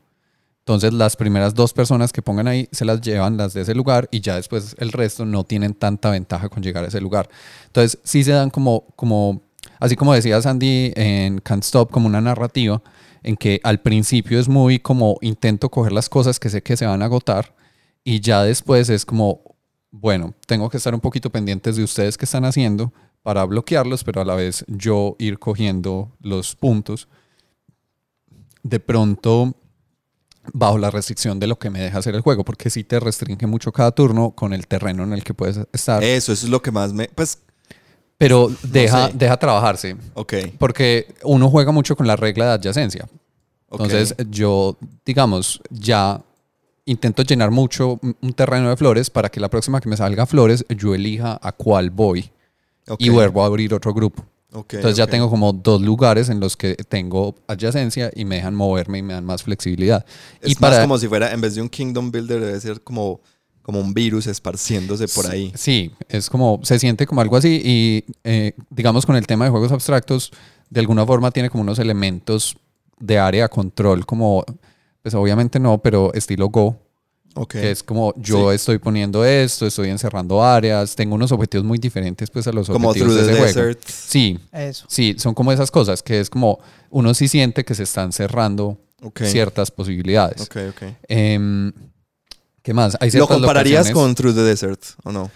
Entonces, 0.61 0.95
las 0.95 1.17
primeras 1.17 1.55
dos 1.55 1.75
personas 1.75 2.11
que 2.11 2.23
pongan 2.23 2.49
ahí 2.49 2.71
se 2.73 2.87
las 2.87 3.03
llevan 3.03 3.37
las 3.37 3.53
de 3.53 3.61
ese 3.61 3.75
lugar 3.75 4.09
y 4.11 4.23
ya 4.23 4.37
después 4.37 4.75
el 4.79 4.93
resto 4.93 5.27
no 5.27 5.45
tienen 5.45 5.75
tanta 5.75 6.09
ventaja 6.11 6.49
con 6.49 6.63
llegar 6.63 6.85
a 6.85 6.89
ese 6.89 7.03
lugar. 7.03 7.29
Entonces, 7.67 7.99
sí 8.03 8.25
se 8.25 8.33
dan 8.33 8.49
como, 8.49 8.87
como 8.97 9.43
así 9.79 9.97
como 9.97 10.15
decía 10.15 10.41
Sandy 10.41 10.95
en 10.97 11.41
Can't 11.41 11.65
Stop, 11.65 11.91
como 11.91 12.07
una 12.07 12.23
narrativa 12.23 12.81
en 13.23 13.37
que 13.37 13.61
al 13.63 13.81
principio 13.81 14.41
es 14.41 14.49
muy 14.49 14.79
como 14.79 15.19
intento 15.21 15.69
coger 15.69 15.93
las 15.93 16.09
cosas 16.09 16.41
que 16.41 16.49
sé 16.49 16.63
que 16.63 16.79
se 16.79 16.87
van 16.87 17.03
a 17.03 17.05
agotar 17.05 17.55
y 18.05 18.21
ya 18.21 18.43
después 18.43 18.89
es 18.89 19.05
como 19.05 19.51
bueno, 19.91 20.35
tengo 20.47 20.71
que 20.71 20.77
estar 20.77 20.95
un 20.95 21.01
poquito 21.01 21.31
pendientes 21.31 21.77
de 21.77 21.85
ustedes 21.85 22.17
que 22.17 22.25
están 22.25 22.45
haciendo 22.45 22.93
para 23.23 23.45
bloquearlos, 23.45 24.05
pero 24.05 24.21
a 24.21 24.25
la 24.25 24.35
vez 24.35 24.65
yo 24.69 25.17
ir 25.19 25.39
cogiendo 25.39 26.11
los 26.21 26.55
puntos. 26.55 27.09
De 28.63 28.79
pronto, 28.81 29.55
bajo 30.53 30.79
la 30.79 30.91
restricción 30.91 31.39
de 31.41 31.47
lo 31.47 31.59
que 31.59 31.71
me 31.71 31.81
deja 31.81 31.99
hacer 31.99 32.15
el 32.15 32.21
juego, 32.21 32.45
porque 32.45 32.71
si 32.71 32.85
te 32.85 33.01
restringe 33.01 33.47
mucho 33.47 33.73
cada 33.73 33.91
turno 33.93 34.31
con 34.33 34.53
el 34.53 34.67
terreno 34.67 35.03
en 35.03 35.13
el 35.13 35.25
que 35.25 35.35
puedes 35.35 35.61
estar. 35.73 36.03
Eso, 36.03 36.33
eso 36.33 36.47
es 36.47 36.51
lo 36.51 36.63
que 36.63 36.71
más 36.71 36.93
me... 36.93 37.09
Pues, 37.09 37.39
pero 38.17 38.51
deja, 38.63 39.09
deja 39.09 39.39
trabajarse. 39.39 39.97
Ok. 40.15 40.35
Porque 40.59 41.15
uno 41.25 41.49
juega 41.49 41.73
mucho 41.73 41.97
con 41.97 42.07
la 42.07 42.17
regla 42.17 42.47
de 42.47 42.53
adyacencia. 42.53 43.09
Entonces, 43.71 44.15
yo, 44.29 44.77
digamos, 45.07 45.63
ya 45.71 46.23
intento 46.91 47.23
llenar 47.23 47.51
mucho 47.51 48.01
un 48.03 48.33
terreno 48.33 48.69
de 48.69 48.77
flores 48.77 49.11
para 49.11 49.29
que 49.29 49.41
la 49.41 49.49
próxima 49.49 49.81
que 49.81 49.89
me 49.89 49.97
salga 49.97 50.27
flores 50.27 50.65
yo 50.77 50.95
elija 50.95 51.39
a 51.41 51.53
cuál 51.53 51.91
voy 51.91 52.31
y 52.99 53.09
vuelvo 53.09 53.43
a 53.43 53.47
abrir 53.47 53.73
otro 53.73 53.95
grupo. 53.95 54.25
Entonces 54.53 54.97
ya 54.97 55.07
tengo 55.07 55.31
como 55.31 55.53
dos 55.53 55.81
lugares 55.81 56.29
en 56.29 56.41
los 56.41 56.57
que 56.57 56.75
tengo 56.75 57.37
adyacencia 57.47 58.11
y 58.15 58.25
me 58.25 58.37
dejan 58.37 58.57
moverme 58.57 58.99
y 58.99 59.03
me 59.03 59.13
dan 59.13 59.25
más 59.25 59.45
flexibilidad. 59.45 60.05
Es 60.41 60.53
y 60.53 60.57
más 60.61 60.81
como 60.81 60.99
si 60.99 61.07
fuera, 61.07 61.33
en 61.33 61.41
vez 61.41 61.55
de 61.55 61.63
un 61.63 61.69
Kingdom 61.69 62.11
Builder, 62.11 62.41
debe 62.41 62.61
ser 62.61 62.81
como, 62.81 63.21
como 63.63 63.79
un 63.79 63.95
virus 63.95 64.27
esparciéndose 64.27 65.07
por 65.07 65.29
ahí. 65.29 65.53
Sí, 65.55 65.93
es 66.09 66.29
como, 66.29 66.59
se 66.65 66.81
siente 66.81 67.07
como 67.07 67.21
algo 67.21 67.37
así 67.37 67.63
y 67.65 68.05
eh, 68.25 68.55
digamos 68.71 69.07
con 69.07 69.15
el 69.15 69.27
tema 69.29 69.45
de 69.45 69.53
juegos 69.53 69.71
abstractos, 69.71 70.33
de 70.69 70.81
alguna 70.81 71.07
forma 71.07 71.31
tiene 71.31 71.49
como 71.49 71.63
unos 71.63 71.79
elementos 71.79 72.57
de 72.99 73.21
área 73.21 73.49
control, 73.49 74.05
como 74.05 74.45
pues 75.03 75.15
obviamente 75.15 75.59
no, 75.59 75.79
pero 75.79 76.13
estilo 76.15 76.49
Go. 76.49 76.77
Que 77.49 77.71
es 77.71 77.83
como 77.83 78.13
yo 78.17 78.51
estoy 78.51 78.79
poniendo 78.79 79.25
esto, 79.25 79.65
estoy 79.65 79.89
encerrando 79.89 80.43
áreas, 80.43 80.97
tengo 80.97 81.15
unos 81.15 81.31
objetivos 81.31 81.65
muy 81.65 81.79
diferentes 81.79 82.29
pues 82.29 82.47
a 82.49 82.53
los 82.53 82.69
objetivos 82.69 83.15
de 83.15 83.23
ese 83.23 83.53
juego. 83.53 83.79
Sí, 83.87 84.39
Eso. 84.53 84.85
sí, 84.89 85.15
son 85.17 85.33
como 85.33 85.53
esas 85.53 85.71
cosas 85.71 86.03
que 86.03 86.19
es 86.19 86.29
como 86.29 86.59
uno 86.91 87.15
sí 87.15 87.29
siente 87.29 87.65
que 87.65 87.75
se 87.77 87.85
están 87.85 88.13
cerrando 88.13 88.79
ciertas 89.23 89.71
posibilidades. 89.71 90.43
Ok, 90.43 90.57
ok. 90.71 90.83
Em, 91.09 91.73
¿Qué 92.63 92.75
más? 92.75 92.99
¿Lo 93.15 93.27
compararías 93.27 93.91
con 93.91 94.15
True 94.15 94.35
the 94.35 94.43
Desert 94.43 94.83
o 95.05 95.13
no? 95.13 95.31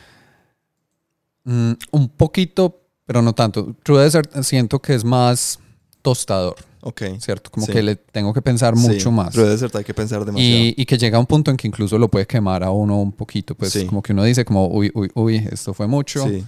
Mm, 1.44 1.72
un 1.92 2.08
poquito, 2.10 2.82
pero 3.06 3.22
no 3.22 3.34
tanto. 3.34 3.74
True 3.82 4.02
Desert 4.02 4.42
siento 4.42 4.80
que 4.80 4.94
es 4.94 5.04
más 5.04 5.58
tostador. 6.02 6.56
Ok. 6.86 7.02
¿Cierto? 7.18 7.50
Como 7.50 7.66
que 7.66 7.82
le 7.82 7.96
tengo 7.96 8.34
que 8.34 8.42
pensar 8.42 8.76
mucho 8.76 9.10
más. 9.10 9.34
Pero 9.34 9.56
de 9.56 9.78
hay 9.78 9.84
que 9.84 9.94
pensar 9.94 10.22
demasiado. 10.24 10.64
Y, 10.64 10.74
y, 10.76 10.84
que 10.84 10.98
llega 10.98 11.18
un 11.18 11.24
punto 11.24 11.50
en 11.50 11.56
que 11.56 11.66
incluso 11.66 11.98
lo 11.98 12.08
puede 12.08 12.26
quemar 12.26 12.62
a 12.62 12.70
uno 12.70 13.00
un 13.00 13.12
poquito. 13.12 13.54
Pues 13.54 13.84
como 13.88 14.02
que 14.02 14.12
uno 14.12 14.22
dice 14.22 14.44
como, 14.44 14.68
uy, 14.68 14.90
uy, 14.94 15.10
uy, 15.14 15.48
esto 15.50 15.72
fue 15.72 15.86
mucho. 15.86 16.28
Sí. 16.28 16.44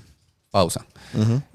Pausa. 0.50 0.86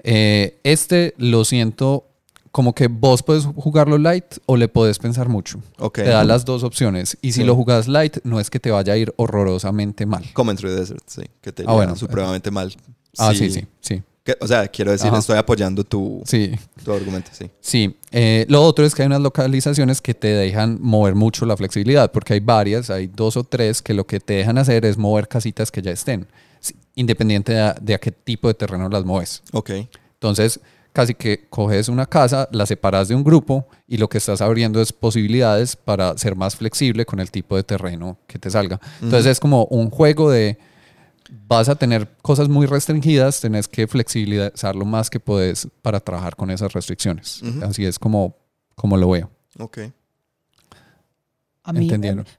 Eh, 0.02 0.60
este 0.64 1.14
lo 1.18 1.44
siento 1.44 2.08
como 2.50 2.74
que 2.74 2.88
vos 2.88 3.22
puedes 3.22 3.44
jugarlo 3.44 3.98
light 3.98 4.24
o 4.46 4.56
le 4.56 4.66
puedes 4.66 4.98
pensar 4.98 5.28
mucho. 5.28 5.60
Okay. 5.78 6.04
Te 6.04 6.10
da 6.10 6.24
las 6.24 6.44
dos 6.44 6.64
opciones. 6.64 7.16
Y 7.22 7.32
si 7.32 7.44
lo 7.44 7.54
jugás 7.54 7.86
light, 7.86 8.18
no 8.24 8.40
es 8.40 8.50
que 8.50 8.58
te 8.58 8.72
vaya 8.72 8.94
a 8.94 8.96
ir 8.96 9.14
horrorosamente 9.16 10.06
mal. 10.06 10.24
Como 10.32 10.50
en 10.50 10.56
True 10.56 10.72
Desert, 10.72 11.04
sí. 11.06 11.22
Que 11.40 11.52
te 11.52 11.62
ah, 11.66 11.72
bueno, 11.72 11.94
supremamente 11.94 12.50
mal. 12.50 12.74
Ah, 13.16 13.32
sí, 13.32 13.48
sí, 13.48 13.64
sí 13.80 14.02
o 14.40 14.46
sea, 14.46 14.68
quiero 14.68 14.92
decir, 14.92 15.12
estoy 15.12 15.36
apoyando 15.36 15.82
tu, 15.82 16.22
sí. 16.24 16.52
tu 16.84 16.92
argumento, 16.92 17.30
sí. 17.32 17.50
Sí. 17.60 17.96
Eh, 18.12 18.46
lo 18.48 18.62
otro 18.62 18.84
es 18.84 18.94
que 18.94 19.02
hay 19.02 19.06
unas 19.06 19.20
localizaciones 19.20 20.00
que 20.00 20.14
te 20.14 20.28
dejan 20.28 20.78
mover 20.80 21.14
mucho 21.14 21.44
la 21.44 21.56
flexibilidad, 21.56 22.12
porque 22.12 22.34
hay 22.34 22.40
varias, 22.40 22.90
hay 22.90 23.08
dos 23.08 23.36
o 23.36 23.42
tres 23.42 23.82
que 23.82 23.94
lo 23.94 24.06
que 24.06 24.20
te 24.20 24.34
dejan 24.34 24.58
hacer 24.58 24.84
es 24.84 24.96
mover 24.96 25.26
casitas 25.26 25.72
que 25.72 25.82
ya 25.82 25.90
estén, 25.90 26.28
independiente 26.94 27.52
de 27.80 27.94
a, 27.94 27.98
qué 27.98 28.12
tipo 28.12 28.46
de 28.46 28.54
terreno 28.54 28.88
las 28.88 29.04
mueves. 29.04 29.42
Ok. 29.52 29.70
Entonces, 30.14 30.60
casi 30.92 31.14
que 31.14 31.46
coges 31.50 31.88
una 31.88 32.06
casa, 32.06 32.48
la 32.52 32.66
separas 32.66 33.08
de 33.08 33.16
un 33.16 33.24
grupo 33.24 33.66
y 33.88 33.96
lo 33.96 34.08
que 34.08 34.18
estás 34.18 34.40
abriendo 34.40 34.80
es 34.80 34.92
posibilidades 34.92 35.74
para 35.74 36.16
ser 36.16 36.36
más 36.36 36.54
flexible 36.54 37.04
con 37.04 37.18
el 37.18 37.30
tipo 37.32 37.56
de 37.56 37.64
terreno 37.64 38.18
que 38.28 38.38
te 38.38 38.50
salga. 38.50 38.78
Entonces, 39.00 39.32
es 39.32 39.40
como 39.40 39.64
un 39.64 39.90
juego 39.90 40.30
de 40.30 40.58
vas 41.46 41.68
a 41.68 41.74
tener 41.76 42.16
cosas 42.20 42.48
muy 42.48 42.66
restringidas, 42.66 43.40
tenés 43.40 43.68
que 43.68 43.86
flexibilizar 43.86 44.76
lo 44.76 44.84
más 44.84 45.08
que 45.08 45.20
puedes 45.20 45.68
para 45.80 46.00
trabajar 46.00 46.36
con 46.36 46.50
esas 46.50 46.72
restricciones. 46.72 47.42
Así 47.62 47.84
es 47.84 47.98
como, 47.98 48.36
como 48.74 48.96
lo 48.96 49.10
veo. 49.10 49.30
Ok. 49.58 49.78
A 51.64 51.72
mí 51.72 51.88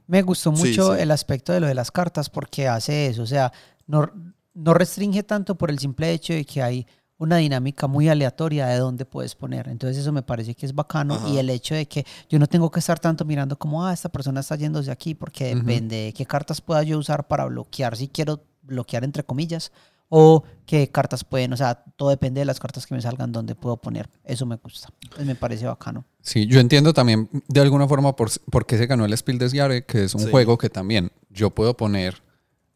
me, 0.08 0.22
gustó 0.22 0.52
mucho 0.52 0.96
el 0.96 1.10
aspecto 1.10 1.54
de 1.54 1.62
lo 1.62 1.68
de 1.68 1.74
las 1.74 1.92
cartas 1.92 2.30
porque 2.30 2.68
hace 2.68 3.08
eso, 3.08 3.24
o 3.24 3.26
sea, 3.26 3.54
no, 3.88 4.12
no 4.54 4.74
restringe 4.74 5.24
tanto 5.24 5.56
por 5.56 5.70
el 5.70 5.80
simple 5.80 6.12
hecho 6.12 6.34
de 6.34 6.44
que 6.44 6.62
hay 6.62 6.86
una 7.18 7.38
dinámica 7.38 7.88
muy 7.88 8.10
aleatoria 8.10 8.68
de 8.68 8.80
dónde 8.80 9.06
puedes 9.06 9.34
poner. 9.34 9.70
Entonces 9.70 10.00
eso 10.00 10.12
me 10.12 10.24
parece 10.24 10.56
que 10.56 10.66
es 10.66 10.76
bacano 10.76 11.30
y 11.30 11.38
el 11.38 11.50
hecho 11.50 11.74
de 11.74 11.86
que 11.86 12.06
yo 12.28 12.38
no 12.38 12.48
tengo 12.48 12.70
que 12.70 12.80
estar 12.80 13.00
tanto 13.00 13.24
mirando 13.24 13.58
como, 13.58 13.86
ah, 13.86 13.94
esta 13.94 14.10
persona 14.10 14.42
está 14.42 14.58
yéndose 14.58 14.92
aquí 14.92 15.16
porque 15.16 15.56
depende 15.56 15.96
de 15.96 16.14
qué 16.14 16.26
cartas 16.26 16.60
pueda 16.60 16.84
yo 16.84 16.98
usar 17.00 17.26
para 17.28 17.46
bloquear 17.46 17.96
si 17.96 18.10
quiero 18.10 18.44
bloquear 18.64 19.04
entre 19.04 19.24
comillas 19.24 19.72
o 20.16 20.44
qué 20.66 20.90
cartas 20.90 21.24
pueden, 21.24 21.54
o 21.54 21.58
sea, 21.58 21.84
todo 21.96 22.10
depende 22.10 22.40
de 22.40 22.46
las 22.46 22.60
cartas 22.60 22.86
que 22.86 22.94
me 22.94 23.02
salgan 23.02 23.32
dónde 23.32 23.56
puedo 23.56 23.78
poner. 23.78 24.10
Eso 24.24 24.46
me 24.46 24.58
gusta, 24.58 24.90
me 25.26 25.36
parece 25.36 25.66
bacano. 25.66 26.06
Sí, 26.22 26.46
yo 26.46 26.60
entiendo 26.60 26.94
también 26.94 27.30
de 27.48 27.62
alguna 27.62 27.88
forma 27.88 28.16
por, 28.16 28.30
por 28.52 28.66
qué 28.66 28.78
se 28.78 28.86
ganó 28.86 29.06
el 29.06 29.18
Spiel 29.18 29.40
des 29.40 29.54
Jahres, 29.54 29.86
que 29.86 30.04
es 30.04 30.14
un 30.14 30.30
juego 30.30 30.58
que 30.58 30.70
también 30.70 31.12
yo 31.30 31.50
puedo 31.50 31.76
poner 31.76 32.22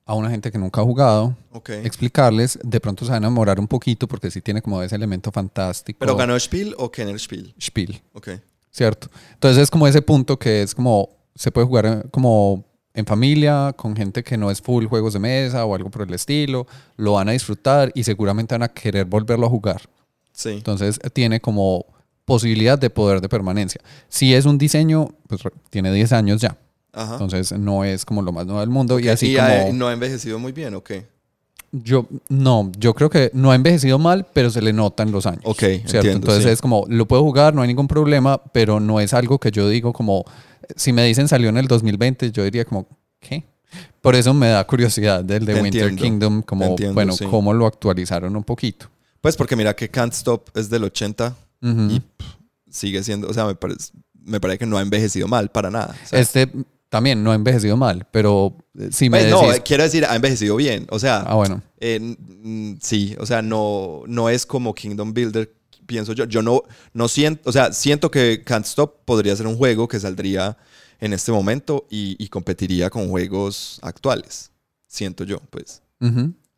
a 0.07 0.15
una 0.15 0.29
gente 0.29 0.51
que 0.51 0.57
nunca 0.57 0.81
ha 0.81 0.83
jugado, 0.85 1.35
explicarles, 1.83 2.57
de 2.63 2.79
pronto 2.79 3.03
se 3.03 3.11
van 3.11 3.23
a 3.23 3.27
enamorar 3.27 3.59
un 3.59 3.67
poquito 3.67 4.07
porque 4.07 4.31
sí 4.31 4.41
tiene 4.41 4.61
como 4.61 4.81
ese 4.81 4.95
elemento 4.95 5.31
fantástico. 5.31 5.99
¿Pero 5.99 6.15
ganó 6.15 6.39
Spiel 6.39 6.73
o 6.77 6.89
Kenner 6.89 7.19
Spiel? 7.19 7.53
Spiel. 7.61 8.01
Ok. 8.13 8.29
¿Cierto? 8.71 9.09
Entonces 9.33 9.63
es 9.63 9.69
como 9.69 9.85
ese 9.85 10.01
punto 10.01 10.39
que 10.39 10.63
es 10.63 10.73
como, 10.73 11.09
se 11.35 11.51
puede 11.51 11.67
jugar 11.67 11.85
eh, 11.85 12.03
como 12.09 12.65
en 12.97 13.05
familia, 13.05 13.73
con 13.77 13.95
gente 13.95 14.23
que 14.23 14.37
no 14.37 14.49
es 14.49 14.59
full 14.59 14.85
juegos 14.85 15.13
de 15.13 15.19
mesa 15.19 15.63
o 15.65 15.75
algo 15.75 15.91
por 15.91 16.01
el 16.01 16.13
estilo, 16.15 16.65
lo 16.97 17.13
van 17.13 17.29
a 17.29 17.31
disfrutar 17.31 17.91
y 17.93 18.03
seguramente 18.03 18.55
van 18.55 18.63
a 18.63 18.69
querer 18.69 19.05
volverlo 19.05 19.45
a 19.45 19.49
jugar. 19.49 19.81
Sí. 20.33 20.49
Entonces 20.49 20.99
tiene 21.13 21.39
como 21.39 21.85
posibilidad 22.25 22.77
de 22.77 22.89
poder 22.89 23.21
de 23.21 23.29
permanencia. 23.29 23.79
Si 24.09 24.33
es 24.33 24.45
un 24.45 24.57
diseño, 24.57 25.09
pues 25.27 25.41
tiene 25.69 25.93
10 25.93 26.11
años 26.11 26.41
ya. 26.41 26.57
Entonces 26.91 27.51
no 27.51 27.83
es 27.83 28.03
como 28.03 28.23
lo 28.23 28.31
más 28.31 28.47
nuevo 28.47 28.61
del 28.61 28.69
mundo. 28.69 28.99
Y 28.99 29.09
así 29.09 29.35
como... 29.35 29.73
no 29.73 29.87
ha 29.87 29.93
envejecido 29.93 30.39
muy 30.39 30.51
bien, 30.51 30.73
¿ok? 30.73 30.93
Yo, 31.71 32.07
no, 32.29 32.71
yo 32.79 32.95
creo 32.95 33.11
que 33.11 33.29
no 33.33 33.51
ha 33.51 33.55
envejecido 33.55 33.99
mal, 33.99 34.25
pero 34.33 34.49
se 34.49 34.63
le 34.63 34.73
nota 34.73 35.03
en 35.03 35.11
los 35.11 35.27
años. 35.27 35.43
Ok, 35.43 35.63
¿cierto? 35.85 36.09
Entonces 36.09 36.45
es 36.47 36.61
como, 36.61 36.85
lo 36.87 37.07
puedo 37.07 37.21
jugar, 37.21 37.53
no 37.53 37.61
hay 37.61 37.67
ningún 37.67 37.87
problema, 37.87 38.41
pero 38.51 38.79
no 38.79 38.99
es 38.99 39.13
algo 39.13 39.37
que 39.37 39.51
yo 39.51 39.69
digo 39.69 39.93
como, 39.93 40.25
si 40.75 40.93
me 40.93 41.03
dicen 41.05 41.27
salió 41.27 41.49
en 41.49 41.57
el 41.57 41.67
2020, 41.67 42.31
yo 42.31 42.43
diría 42.43 42.65
como, 42.65 42.87
¿qué? 43.19 43.45
Por 44.01 44.15
eso 44.15 44.33
me 44.33 44.47
da 44.47 44.65
curiosidad 44.65 45.23
del 45.23 45.45
de 45.45 45.61
Winter 45.61 45.95
Kingdom, 45.95 46.41
como, 46.41 46.75
bueno, 46.93 47.13
cómo 47.29 47.53
lo 47.53 47.65
actualizaron 47.65 48.35
un 48.35 48.43
poquito. 48.43 48.89
Pues 49.21 49.35
porque 49.35 49.55
mira 49.55 49.75
que 49.75 49.89
Can't 49.89 50.13
Stop 50.13 50.49
es 50.55 50.69
del 50.69 50.83
80 50.85 51.35
y 51.61 52.01
sigue 52.69 53.03
siendo, 53.03 53.27
o 53.27 53.33
sea, 53.33 53.45
me 53.45 53.55
parece, 53.55 53.91
me 54.13 54.39
parece 54.39 54.59
que 54.59 54.65
no 54.65 54.77
ha 54.77 54.81
envejecido 54.81 55.27
mal 55.27 55.49
para 55.49 55.69
nada. 55.69 55.95
este 56.11 56.49
también 56.89 57.21
no 57.23 57.31
ha 57.31 57.35
envejecido 57.35 57.75
mal, 57.75 58.07
pero 58.11 58.55
eh, 58.77 58.89
si 58.91 59.09
me 59.09 59.19
pues 59.19 59.31
No, 59.31 59.41
quiero 59.65 59.83
decir, 59.83 60.05
ha 60.05 60.15
envejecido 60.15 60.55
bien. 60.55 60.87
O 60.89 60.99
sea, 60.99 61.19
ah, 61.27 61.35
bueno. 61.35 61.61
sí, 62.81 63.15
o 63.19 63.25
sea, 63.25 63.41
no, 63.41 64.03
no 64.07 64.29
es 64.29 64.45
como 64.45 64.73
Kingdom 64.73 65.13
Builder, 65.13 65.53
pienso 65.87 66.13
yo. 66.13 66.25
Yo 66.25 66.43
no, 66.43 66.61
no 66.93 67.07
siento, 67.07 67.49
o 67.49 67.51
sea, 67.51 67.73
siento 67.73 68.11
que 68.11 68.43
Can't 68.43 68.65
Stop 68.65 69.05
podría 69.05 69.35
ser 69.35 69.47
un 69.47 69.57
juego 69.57 69.87
que 69.87 69.99
saldría 69.99 70.57
en 70.99 71.13
este 71.13 71.31
momento 71.31 71.87
y, 71.89 72.27
competiría 72.27 72.89
con 72.89 73.09
juegos 73.09 73.79
actuales. 73.81 74.51
Siento 74.87 75.23
yo, 75.23 75.39
pues. 75.49 75.81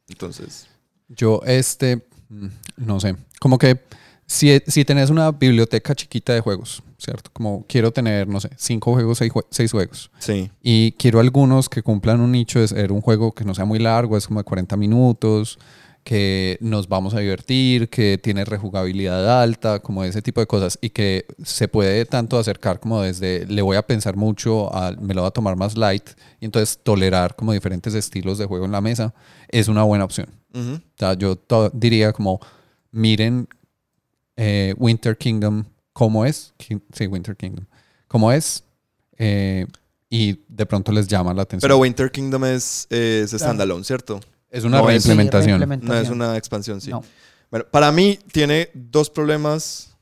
Entonces. 0.08 0.68
Yo, 1.08 1.42
este, 1.46 2.06
mm, 2.30 2.48
no 2.78 3.00
sé, 3.00 3.16
como 3.40 3.58
que 3.58 3.82
si, 4.26 4.62
si 4.68 4.86
tenés 4.86 5.10
una 5.10 5.32
biblioteca 5.32 5.96
chiquita 5.96 6.34
de 6.34 6.42
juegos, 6.42 6.84
¿cierto? 7.00 7.32
Como 7.34 7.66
quiero 7.68 7.92
tener, 7.92 8.28
no 8.28 8.40
sé, 8.40 8.52
cinco 8.58 8.94
juegos, 8.94 9.18
seis, 9.50 9.72
juegos. 9.72 10.12
Sí. 10.20 10.52
Y 10.62 10.92
quiero 10.94 11.20
algunos 11.20 11.68
que 11.68 11.82
cumplan 11.82 12.22
un 12.22 12.32
nicho 12.32 12.60
de 12.60 12.68
ser 12.68 12.92
un 12.92 13.02
juego 13.02 13.32
que 13.32 13.44
no 13.44 13.56
sea 13.56 13.66
muy 13.66 13.80
largo, 13.80 14.18
es 14.18 14.28
como 14.28 14.40
de 14.40 14.44
40 14.44 14.78
minutos, 14.78 15.58
que 16.04 16.58
nos 16.62 16.88
vamos 16.88 17.14
a 17.14 17.20
divertir, 17.20 17.90
que 17.90 18.18
tiene 18.18 18.46
rejugabilidad 18.46 19.42
alta, 19.42 19.80
como 19.80 20.04
ese 20.04 20.22
tipo 20.22 20.42
de 20.42 20.48
cosas, 20.48 20.80
y 20.82 20.90
que 20.90 21.26
se 21.44 21.68
puede 21.68 22.06
tanto 22.06 22.38
acercar 22.38 22.80
como 22.80 23.02
desde 23.02 23.46
le 23.46 23.62
voy 23.62 23.78
a 23.78 23.86
pensar 23.86 24.16
mucho, 24.16 24.74
a, 24.74 24.92
me 24.94 25.14
lo 25.14 25.22
voy 25.22 25.28
a 25.28 25.32
tomar 25.32 25.56
más 25.56 25.78
light, 25.78 26.10
y 26.40 26.46
entonces 26.46 26.80
tolerar 26.82 27.36
como 27.36 27.54
diferentes 27.54 27.94
estilos 27.94 28.38
de 28.38 28.46
juego 28.46 28.66
en 28.66 28.72
la 28.72 28.82
mesa, 28.82 29.14
es 29.50 29.68
una 29.68 29.84
buena 29.84 30.06
opción. 30.06 30.28
O 30.52 30.80
sea, 30.98 31.14
yo 31.14 31.38
diría 31.74 32.12
como, 32.12 32.40
miren 32.92 33.48
eh, 34.36 34.74
Winter 34.78 35.16
Kingdom 35.16 35.66
cómo 35.94 36.26
es, 36.26 36.54
sí, 36.58 37.08
Winter 37.08 37.36
Kingdom, 37.36 37.66
cómo 38.08 38.32
es, 38.32 38.64
eh, 39.18 39.68
y 40.10 40.40
de 40.48 40.66
pronto 40.66 40.92
les 40.92 41.08
llama 41.08 41.34
la 41.36 41.44
atención. 41.44 41.68
Pero 41.68 41.78
Winter 41.78 42.10
Kingdom 42.10 42.46
es, 42.46 42.88
es 42.90 43.30
standalone, 43.32 43.84
¿cierto? 43.84 44.20
Es 44.50 44.64
una 44.64 44.82
reimplementación. 44.82 45.80
No 45.82 45.94
es 45.94 46.10
una 46.10 46.38
expansión, 46.38 46.82
sí. 46.82 46.92
Bueno, 47.52 47.66
para 47.72 47.92
mí 47.92 48.20
tiene 48.32 48.70
dos 48.74 49.10
problemas. 49.10 49.98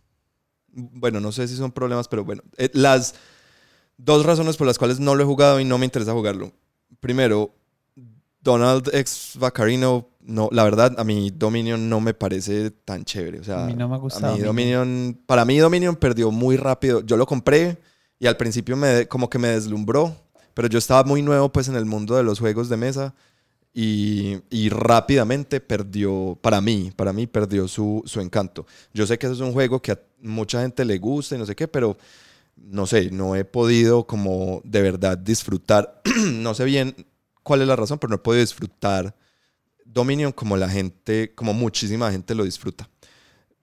Bueno, 0.67 1.19
no 1.19 1.31
sé 1.31 1.47
si 1.47 1.55
son 1.55 1.71
problemas, 1.71 2.07
pero 2.07 2.23
bueno. 2.23 2.43
Eh, 2.57 2.69
las 2.73 3.15
dos 3.97 4.25
razones 4.25 4.57
por 4.57 4.67
las 4.67 4.77
cuales 4.77 4.99
no 4.99 5.15
lo 5.15 5.23
he 5.23 5.25
jugado 5.25 5.59
y 5.59 5.65
no 5.65 5.77
me 5.77 5.85
interesa 5.85 6.13
jugarlo. 6.13 6.51
Primero, 6.99 7.55
Donald 8.41 8.89
X 8.93 9.33
Vacarino 9.39 10.09
no, 10.27 10.49
la 10.51 10.65
verdad, 10.65 10.93
a 10.97 11.05
mi 11.05 11.29
Dominion 11.31 11.89
no 11.89 12.01
me 12.01 12.13
parece 12.13 12.69
tan 12.69 13.05
chévere. 13.05 13.39
O 13.39 13.43
sea, 13.45 13.63
a 13.63 13.67
mí 13.67 13.73
no 13.73 13.87
me 13.87 13.97
gusta. 13.97 14.35
Dominion, 14.35 15.17
para 15.25 15.45
mí 15.45 15.57
Dominion 15.57 15.95
perdió 15.95 16.31
muy 16.31 16.57
rápido. 16.57 16.99
Yo 17.01 17.15
lo 17.15 17.25
compré 17.25 17.77
y 18.19 18.27
al 18.27 18.35
principio 18.35 18.75
me, 18.75 19.07
como 19.07 19.29
que 19.29 19.39
me 19.39 19.47
deslumbró, 19.47 20.13
pero 20.53 20.67
yo 20.67 20.79
estaba 20.79 21.05
muy 21.05 21.21
nuevo 21.21 21.49
pues 21.49 21.69
en 21.69 21.77
el 21.77 21.85
mundo 21.85 22.17
de 22.17 22.23
los 22.23 22.39
juegos 22.39 22.67
de 22.67 22.75
mesa 22.75 23.15
y, 23.73 24.69
rápidamente 24.69 25.59
perdió, 25.59 26.37
para 26.41 26.61
mí, 26.61 26.91
para 26.95 27.13
mí 27.13 27.27
perdió 27.27 27.67
su, 27.67 28.01
su 28.05 28.19
encanto. 28.21 28.65
Yo 28.93 29.05
sé 29.05 29.19
que 29.19 29.27
eso 29.27 29.35
es 29.35 29.41
un 29.41 29.53
juego 29.53 29.81
que 29.81 29.91
a 29.91 29.99
mucha 30.19 30.61
gente 30.61 30.83
le 30.83 30.97
gusta 30.97 31.35
y 31.35 31.37
no 31.37 31.45
sé 31.45 31.55
qué, 31.55 31.67
pero 31.67 31.97
no 32.55 32.87
sé, 32.87 33.11
no 33.11 33.35
he 33.35 33.45
podido 33.45 34.05
como 34.07 34.61
de 34.63 34.81
verdad 34.81 35.17
disfrutar. 35.17 36.01
no 36.33 36.53
sé 36.53 36.65
bien 36.65 36.95
cuál 37.43 37.61
es 37.61 37.67
la 37.67 37.75
razón, 37.75 37.99
pero 37.99 38.09
no 38.09 38.15
he 38.15 38.19
podido 38.19 38.41
disfrutar 38.41 39.15
Dominion 39.85 40.31
como 40.31 40.57
la 40.57 40.69
gente, 40.69 41.33
como 41.33 41.53
muchísima 41.53 42.11
gente 42.11 42.35
lo 42.35 42.43
disfruta. 42.43 42.89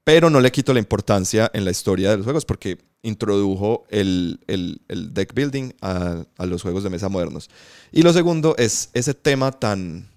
Pero 0.05 0.29
no 0.31 0.41
le 0.41 0.53
quito 0.53 0.73
la 0.73 0.79
importancia 0.79 1.51
en 1.55 1.65
la 1.65 1.71
historia 1.71 2.11
de 2.11 2.19
los 2.19 2.25
juegos 2.25 2.45
porque 2.45 2.79
introdujo 3.03 3.85
el, 3.89 4.41
el, 4.47 4.83
el 4.89 5.13
deck 5.15 5.35
building 5.35 5.73
a, 5.81 6.25
a, 6.37 6.47
los 6.47 6.63
juegos 6.63 6.85
de 6.85 6.91
mesa 6.91 7.09
modernos. 7.09 7.49
Y 7.91 8.03
lo 8.03 8.13
segundo 8.13 8.55
es 8.59 8.91
ese 8.93 9.15
tema 9.15 9.51
tan, 9.53 10.09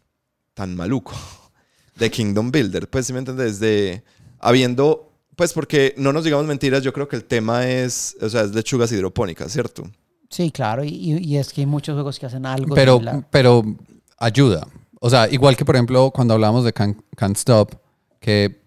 tan 0.54 0.76
maluco 0.76 1.14
de 1.96 2.12
Kingdom 2.12 2.52
Builder. 2.52 2.90
Pues 2.90 3.08
si 3.08 3.14
me 3.14 3.20
entiendes, 3.20 3.60
de 3.60 4.04
habiendo, 4.40 5.12
pues 5.36 5.54
porque 5.54 5.94
no 5.98 6.14
nos 6.14 6.24
digamos 6.24 6.46
mentiras, 6.46 6.84
yo 6.84 6.94
creo 6.94 7.08
que 7.08 7.16
el 7.16 7.26
tema 7.26 7.68
es, 7.68 8.16
o 8.22 8.30
sea, 8.30 8.42
es 8.42 8.54
lechugas 8.54 8.92
hidropónicas, 8.92 9.52
¿cierto? 9.52 9.90
Sí, 10.30 10.52
claro, 10.52 10.84
y, 10.84 10.90
y 10.90 11.38
es 11.38 11.54
que 11.54 11.62
hay 11.62 11.68
muchos 11.68 11.94
juegos 11.94 12.20
que 12.20 12.26
hacen 12.26 12.46
algo. 12.46 12.76
Pero, 12.76 13.02
pero 13.30 13.64
ayuda. 14.18 14.68
O 15.00 15.10
sea, 15.10 15.30
igual 15.30 15.56
que 15.56 15.64
por 15.64 15.76
ejemplo 15.76 16.12
cuando 16.12 16.34
hablamos 16.34 16.66
de 16.66 16.74
Can't, 16.74 17.38
Stop, 17.38 17.76
que 18.20 18.62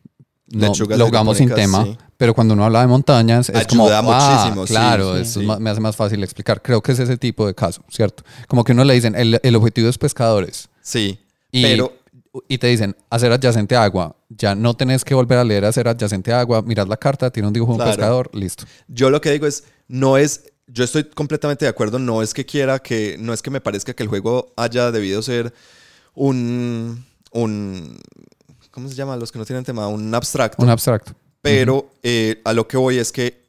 no, 0.50 0.72
lo 0.96 1.06
jugamos 1.06 1.38
sin 1.38 1.50
tema, 1.50 1.86
pero 2.16 2.34
cuando 2.34 2.54
uno 2.54 2.64
habla 2.64 2.80
de 2.80 2.86
montañas 2.86 3.48
es 3.48 3.66
como, 3.66 3.88
ah, 3.88 4.02
muchísimo, 4.02 4.64
claro, 4.64 5.16
eso 5.16 5.40
me 5.40 5.70
hace 5.70 5.80
más 5.80 5.96
fácil 5.96 6.22
explicar. 6.22 6.60
Creo 6.62 6.82
que 6.82 6.92
es 6.92 6.98
ese 6.98 7.16
tipo 7.16 7.46
de 7.46 7.54
caso, 7.54 7.82
¿cierto? 7.88 8.24
Como 8.48 8.64
que 8.64 8.72
uno 8.72 8.84
le 8.84 8.94
dicen, 8.94 9.14
el, 9.14 9.40
el 9.42 9.56
objetivo 9.56 9.88
es 9.88 9.98
pescadores. 9.98 10.68
Sí, 10.82 11.18
y, 11.50 11.62
pero... 11.62 11.92
Y 12.46 12.58
te 12.58 12.68
dicen, 12.68 12.94
hacer 13.10 13.32
adyacente 13.32 13.74
a 13.74 13.82
agua. 13.82 14.14
Ya 14.28 14.54
no 14.54 14.74
tenés 14.74 15.04
que 15.04 15.14
volver 15.14 15.38
a 15.38 15.42
leer 15.42 15.64
hacer 15.64 15.88
adyacente 15.88 16.32
a 16.32 16.38
agua, 16.38 16.62
miras 16.62 16.86
la 16.86 16.96
carta, 16.96 17.28
tiene 17.28 17.48
un 17.48 17.52
dibujo 17.52 17.72
de 17.72 17.80
un 17.80 17.84
pescador, 17.84 18.30
listo. 18.32 18.66
Yo 18.86 19.10
lo 19.10 19.20
que 19.20 19.32
digo 19.32 19.48
es, 19.48 19.64
no 19.88 20.16
es 20.16 20.44
yo 20.72 20.84
estoy 20.84 21.04
completamente 21.04 21.64
de 21.64 21.68
acuerdo. 21.68 21.98
No 21.98 22.22
es 22.22 22.34
que 22.34 22.46
quiera 22.46 22.78
que, 22.78 23.16
no 23.18 23.32
es 23.32 23.42
que 23.42 23.50
me 23.50 23.60
parezca 23.60 23.94
que 23.94 24.02
el 24.02 24.08
juego 24.08 24.52
haya 24.56 24.90
debido 24.90 25.22
ser 25.22 25.52
un, 26.14 27.04
un, 27.32 27.98
¿cómo 28.70 28.88
se 28.88 28.94
llama? 28.94 29.16
Los 29.16 29.32
que 29.32 29.38
no 29.38 29.44
tienen 29.44 29.64
tema, 29.64 29.88
un 29.88 30.14
abstracto. 30.14 30.62
Un 30.62 30.70
abstracto. 30.70 31.12
Pero 31.42 31.90
eh, 32.02 32.40
a 32.44 32.52
lo 32.52 32.68
que 32.68 32.76
voy 32.76 32.98
es 32.98 33.12
que 33.12 33.40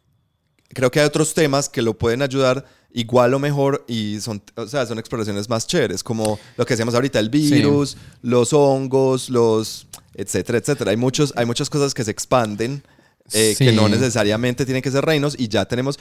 creo 0.69 0.91
que 0.91 0.99
hay 0.99 1.05
otros 1.05 1.33
temas 1.33 1.69
que 1.69 1.81
lo 1.81 1.97
pueden 1.97 2.21
ayudar 2.21 2.65
igual 2.93 3.33
o 3.33 3.39
mejor 3.39 3.85
y 3.87 4.19
son, 4.19 4.41
o 4.55 4.67
sea, 4.67 4.85
son 4.85 4.99
exploraciones 4.99 5.49
más 5.49 5.67
chéveres, 5.67 6.03
como 6.03 6.39
lo 6.57 6.65
que 6.65 6.73
decíamos 6.73 6.95
ahorita, 6.95 7.19
el 7.19 7.29
virus, 7.29 7.97
los 8.21 8.53
hongos, 8.53 9.29
los, 9.29 9.87
etcétera, 10.13 10.57
etcétera. 10.57 10.91
Hay, 10.91 10.97
muchos, 10.97 11.33
hay 11.35 11.45
muchas 11.45 11.69
cosas 11.69 11.93
que 11.93 12.03
se 12.03 12.11
expanden, 12.11 12.83
eh, 13.33 13.55
que 13.57 13.71
no 13.71 13.87
necesariamente 13.87 14.65
tienen 14.65 14.81
que 14.81 14.91
ser 14.91 15.05
reinos 15.05 15.35
y 15.37 15.47
ya 15.47 15.65
tenemos... 15.65 15.99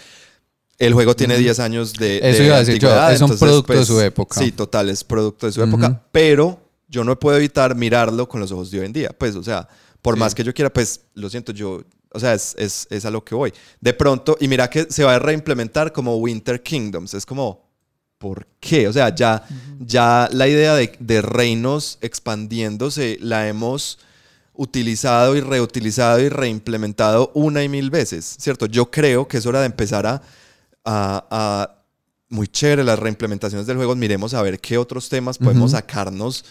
El 0.79 0.95
juego 0.95 1.15
tiene 1.15 1.37
10 1.37 1.59
años 1.59 1.93
de. 1.93 2.21
Eso 2.23 2.43
iba 2.43 2.57
a 2.57 2.61
decir 2.61 2.79
yo, 2.79 2.89
es 3.11 3.21
un 3.21 3.37
producto 3.37 3.75
de 3.75 3.79
pues, 3.81 3.87
su 3.87 4.01
época. 4.01 4.41
Sí, 4.41 4.51
total, 4.51 4.89
es 4.89 5.05
producto 5.05 5.45
de 5.45 5.53
su 5.53 5.63
época, 5.63 6.03
pero 6.11 6.59
yo 6.91 7.05
no 7.05 7.19
puedo 7.19 7.37
evitar 7.37 7.75
mirarlo 7.75 8.29
con 8.29 8.41
los 8.41 8.51
ojos 8.53 8.71
de 8.71 8.81
hoy 8.81 8.87
en 8.87 8.93
día. 8.93 9.11
Pues, 9.17 9.37
o 9.37 9.43
sea, 9.43 9.67
por 10.03 10.17
más 10.17 10.35
que 10.35 10.43
yo 10.43 10.53
quiera, 10.53 10.73
pues, 10.73 11.01
lo 11.15 11.31
siento, 11.31 11.53
yo, 11.53 11.83
o 12.13 12.21
sea, 12.21 12.35
es, 12.35 12.55
es, 12.59 12.87
es, 12.91 13.05
a 13.05 13.11
lo 13.11 13.25
que 13.25 13.35
voy. 13.35 13.53
De 13.81 13.95
pronto, 13.95 14.37
y 14.41 14.49
mira 14.49 14.69
que 14.69 14.87
se 14.91 15.05
va 15.05 15.15
a 15.15 15.19
reimplementar 15.19 15.93
como 15.93 16.17
Winter 16.17 16.63
Kingdoms, 16.63 17.15
es 17.15 17.25
como, 17.25 17.71
¿por 18.19 18.47
qué? 18.59 18.89
O 18.89 18.93
sea, 18.93 19.15
ya, 19.15 19.47
ya 19.79 20.29
la 20.33 20.49
idea 20.49 20.75
de, 20.75 20.93
de 20.99 21.23
reinos 21.23 21.99
expandiéndose 22.01 23.19
la 23.21 23.49
hemos 23.49 23.99
utilizado 24.55 25.37
y 25.37 25.41
reutilizado 25.41 26.21
y 26.21 26.29
reimplementado 26.29 27.31
una 27.35 27.63
y 27.63 27.69
mil 27.69 27.89
veces, 27.89 28.37
¿cierto? 28.39 28.67
Yo 28.67 28.91
creo 28.91 29.27
que 29.27 29.39
es 29.39 29.47
hora 29.47 29.61
de 29.61 29.67
empezar 29.67 30.07
a, 30.07 30.21
a, 30.85 31.77
muy 32.29 32.47
chévere 32.47 32.85
las 32.85 32.99
reimplementaciones 32.99 33.67
del 33.67 33.77
juego, 33.77 33.97
miremos 33.97 34.35
a 34.35 34.43
ver 34.43 34.61
qué 34.61 34.77
otros 34.77 35.09
temas 35.09 35.39
podemos 35.39 35.71
sacarnos 35.71 36.45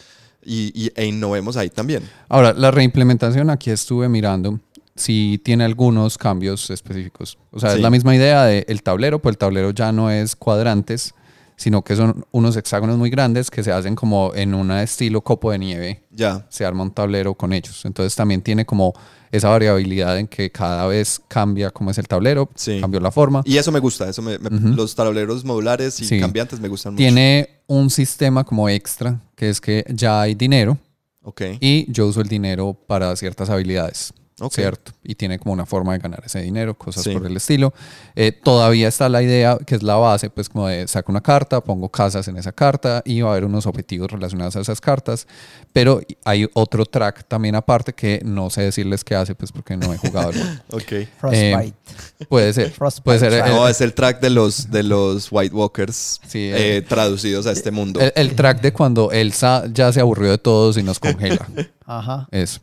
y, 0.44 0.91
e 0.95 1.06
innovemos 1.06 1.57
ahí 1.57 1.70
también. 1.70 2.03
Ahora, 2.28 2.53
la 2.53 2.72
reimplementación 2.72 3.49
aquí 3.49 3.70
estuve 3.72 4.10
mirando 4.10 4.60
si 4.95 5.40
tiene 5.44 5.64
algunos 5.64 6.18
cambios 6.18 6.70
específicos. 6.70 7.38
O 7.52 7.60
sea, 7.60 7.74
es 7.74 7.80
la 7.80 7.90
misma 7.90 8.16
idea 8.16 8.45
del 8.45 8.84
tablero, 8.84 9.20
pues 9.20 9.34
el 9.34 9.38
tablero 9.38 9.72
ya 9.72 9.91
no 9.91 10.11
es 10.11 10.36
cuadrantes, 10.36 11.14
sino 11.56 11.84
que 11.84 11.95
son 11.95 12.26
unos 12.32 12.56
hexágonos 12.56 12.98
muy 12.98 13.10
grandes 13.10 13.52
que 13.52 13.64
se 13.64 13.72
hacen 13.72 13.95
como 13.95 14.32
en 14.34 14.53
un 14.53 14.72
estilo 14.72 15.22
copo 15.22 15.52
de 15.52 15.60
nieve. 15.60 16.03
Ya. 16.11 16.45
Se 16.49 16.66
arma 16.66 16.84
un 16.84 16.91
tablero 16.91 17.34
con 17.34 17.53
ellos. 17.53 17.84
Entonces 17.86 18.16
también 18.16 18.41
tiene 18.41 18.66
como 18.66 18.94
esa 19.32 19.49
variabilidad 19.49 20.18
en 20.18 20.28
que 20.28 20.52
cada 20.52 20.88
vez 20.88 21.22
cambia 21.28 21.70
cómo 21.70 21.91
es 21.91 21.98
el 21.98 22.07
tablero, 22.07 22.49
sí. 22.56 22.80
cambió 22.82 22.99
la 22.99 23.11
forma. 23.11 23.41
Y 23.45 23.57
eso 23.57 23.72
me 23.72 23.80
gusta, 23.80 24.10
eso 24.10 24.24
los 24.41 24.95
tableros 24.95 25.45
modulares 25.45 26.02
y 26.02 26.20
cambiantes 26.20 26.60
me 26.60 26.68
gustan 26.68 26.94
mucho. 26.94 26.99
Tiene 26.99 27.59
un 27.70 27.90
sistema 27.91 28.44
como 28.44 28.68
extra, 28.68 29.22
que 29.36 29.50
es 29.50 29.62
que 29.62 29.86
ya 29.90 30.22
hay 30.22 30.34
dinero. 30.34 30.78
Ok. 31.22 31.41
Y 31.62 31.90
yo 31.91 32.08
uso 32.08 32.20
el 32.20 32.28
dinero 32.28 32.74
para 32.74 33.16
ciertas 33.16 33.50
habilidades. 33.50 34.12
¿Cierto? 34.52 34.91
Y 35.03 35.16
tiene 35.16 35.40
como 35.40 35.53
una 35.53 35.66
forma 35.66 35.94
de 35.94 35.99
ganar 35.99 36.24
ese 36.26 36.41
dinero, 36.41 36.78
cosas 36.78 37.07
por 37.07 37.26
el 37.26 37.36
estilo. 37.36 37.74
Eh, 38.16 38.32
todavía 38.32 38.88
está 38.88 39.10
la 39.10 39.22
idea, 39.22 39.57
que 39.66 39.76
es 39.76 39.84
la 39.84 39.95
base, 39.95 40.30
pues 40.30 40.49
como 40.49 40.68
de 40.68 40.88
saco 40.88 41.11
una 41.11 41.22
carta, 41.22 41.61
pongo 41.61 41.90
casas 41.90 42.28
en 42.28 42.38
esa 42.38 42.52
carta 42.52 43.02
y 43.06 43.22
va 43.22 43.30
a 43.30 43.32
haber 43.34 43.45
unos 43.45 43.66
objetivos 43.66 44.11
relacionados 44.11 44.56
a 44.56 44.61
esas 44.61 44.80
cartas, 44.82 45.28
pero 45.74 46.02
hay 46.24 46.49
otro 46.53 46.86
track 46.86 47.26
también 47.28 47.56
aparte 47.56 47.94
que 47.94 48.22
no 48.24 48.49
sé 48.49 48.61
decirles 48.61 49.03
qué 49.03 49.16
hace, 49.16 49.36
pues 49.36 49.52
porque 49.52 49.76
no 49.76 49.94
he 49.94 49.98
jugado. 49.98 50.32
ok. 50.72 51.07
Frostbite. 51.20 51.74
Eh, 52.20 52.26
puede 52.28 52.53
ser. 52.53 52.74
Puede 53.03 53.20
ser. 53.20 53.48
no, 53.48 53.68
es 53.68 53.82
el 53.82 53.94
track 53.94 54.22
de 54.22 54.30
los, 54.30 54.70
de 54.72 54.84
los 54.84 55.28
White 55.32 55.56
Walkers 55.56 56.22
eh, 56.34 56.84
traducidos 56.88 57.45
a 57.45 57.52
este 57.52 57.72
mundo. 57.72 57.99
El, 58.16 58.36
track 58.36 58.61
de 58.61 58.74
cuando 58.74 59.11
Elsa 59.11 59.66
ya 59.72 59.91
se 59.91 59.99
aburrió 59.99 60.32
de 60.32 60.38
todos 60.38 60.78
y 60.78 60.84
nos 60.84 60.99
congela. 60.99 61.48
Ajá. 61.86 62.28
Eso. 62.32 62.61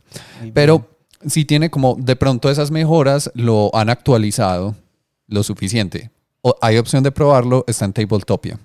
Pero 0.53 0.96
si 1.25 1.45
tiene 1.45 1.69
como 1.69 1.95
de 1.99 2.15
pronto 2.15 2.49
esas 2.49 2.71
mejoras 2.71 3.31
lo 3.33 3.73
han 3.75 3.89
actualizado 3.89 4.75
lo 5.27 5.43
suficiente. 5.43 6.11
O 6.41 6.55
hay 6.61 6.77
opción 6.77 7.03
de 7.03 7.11
probarlo, 7.11 7.63
está 7.67 7.85
en 7.85 7.93
Tabletopia. 7.93 8.59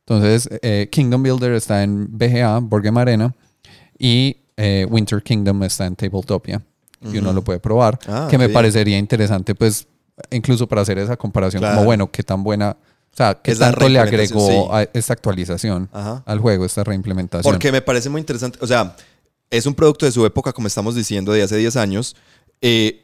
Entonces, 0.00 0.48
eh, 0.62 0.88
Kingdom 0.90 1.22
Builder 1.22 1.52
está 1.52 1.82
en 1.82 2.06
BGA, 2.16 2.60
Board 2.60 2.86
Arena, 2.96 3.34
y 3.98 4.36
eh, 4.56 4.86
Winter 4.88 5.22
Kingdom 5.22 5.62
está 5.64 5.86
en 5.86 5.96
Tabletopia. 5.96 6.62
Y 7.02 7.18
uno 7.18 7.32
lo 7.32 7.42
puede 7.42 7.60
probar. 7.60 7.98
Ah, 8.08 8.26
que 8.28 8.38
me 8.38 8.48
parecería 8.48 8.98
interesante, 8.98 9.54
pues, 9.54 9.86
incluso 10.30 10.66
para 10.66 10.80
hacer 10.80 10.98
esa 10.98 11.16
comparación, 11.16 11.62
como 11.62 11.84
bueno, 11.84 12.10
qué 12.10 12.22
tan 12.22 12.42
buena. 12.42 12.76
O 13.12 13.16
sea, 13.16 13.34
¿qué 13.34 13.54
tanto 13.54 13.88
le 13.88 13.98
agregó 13.98 14.74
a 14.74 14.82
esta 14.82 15.12
actualización 15.12 15.88
al 15.92 16.38
juego, 16.38 16.64
esta 16.64 16.84
reimplementación? 16.84 17.52
Porque 17.52 17.70
me 17.70 17.82
parece 17.82 18.08
muy 18.08 18.20
interesante. 18.20 18.58
O 18.60 18.66
sea, 18.66 18.96
es 19.50 19.66
un 19.66 19.74
producto 19.74 20.06
de 20.06 20.12
su 20.12 20.24
época, 20.26 20.52
como 20.52 20.66
estamos 20.66 20.94
diciendo, 20.94 21.32
de 21.32 21.42
hace 21.42 21.56
10 21.56 21.76
años. 21.76 22.16
Eh, 22.60 23.02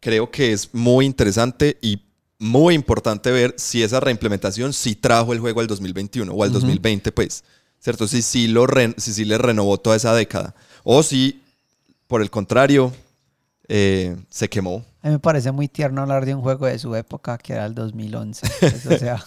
creo 0.00 0.30
que 0.30 0.52
es 0.52 0.72
muy 0.72 1.04
interesante 1.04 1.78
y 1.80 2.02
muy 2.38 2.74
importante 2.74 3.30
ver 3.30 3.54
si 3.58 3.82
esa 3.82 4.00
reimplementación 4.00 4.72
sí 4.72 4.94
trajo 4.94 5.32
el 5.32 5.40
juego 5.40 5.60
al 5.60 5.66
2021 5.66 6.32
o 6.32 6.42
al 6.42 6.52
2020, 6.52 7.12
pues, 7.12 7.44
¿cierto? 7.78 8.08
Si 8.08 8.22
sí 8.22 8.48
lo 8.48 8.66
si, 8.96 9.12
sí 9.12 9.24
le 9.24 9.36
renovó 9.36 9.78
toda 9.78 9.96
esa 9.96 10.14
década. 10.14 10.54
O 10.82 11.02
si, 11.02 11.42
por 12.06 12.22
el 12.22 12.30
contrario, 12.30 12.92
eh, 13.68 14.16
se 14.30 14.48
quemó. 14.48 14.84
A 15.02 15.08
mí 15.08 15.14
me 15.14 15.18
parece 15.18 15.50
muy 15.50 15.66
tierno 15.66 16.02
hablar 16.02 16.26
de 16.26 16.34
un 16.34 16.42
juego 16.42 16.66
de 16.66 16.78
su 16.78 16.94
época 16.94 17.38
que 17.38 17.54
era 17.54 17.64
el 17.64 17.74
2011. 17.74 18.46
Pues, 18.60 18.86
o 18.86 18.98
sea. 18.98 19.24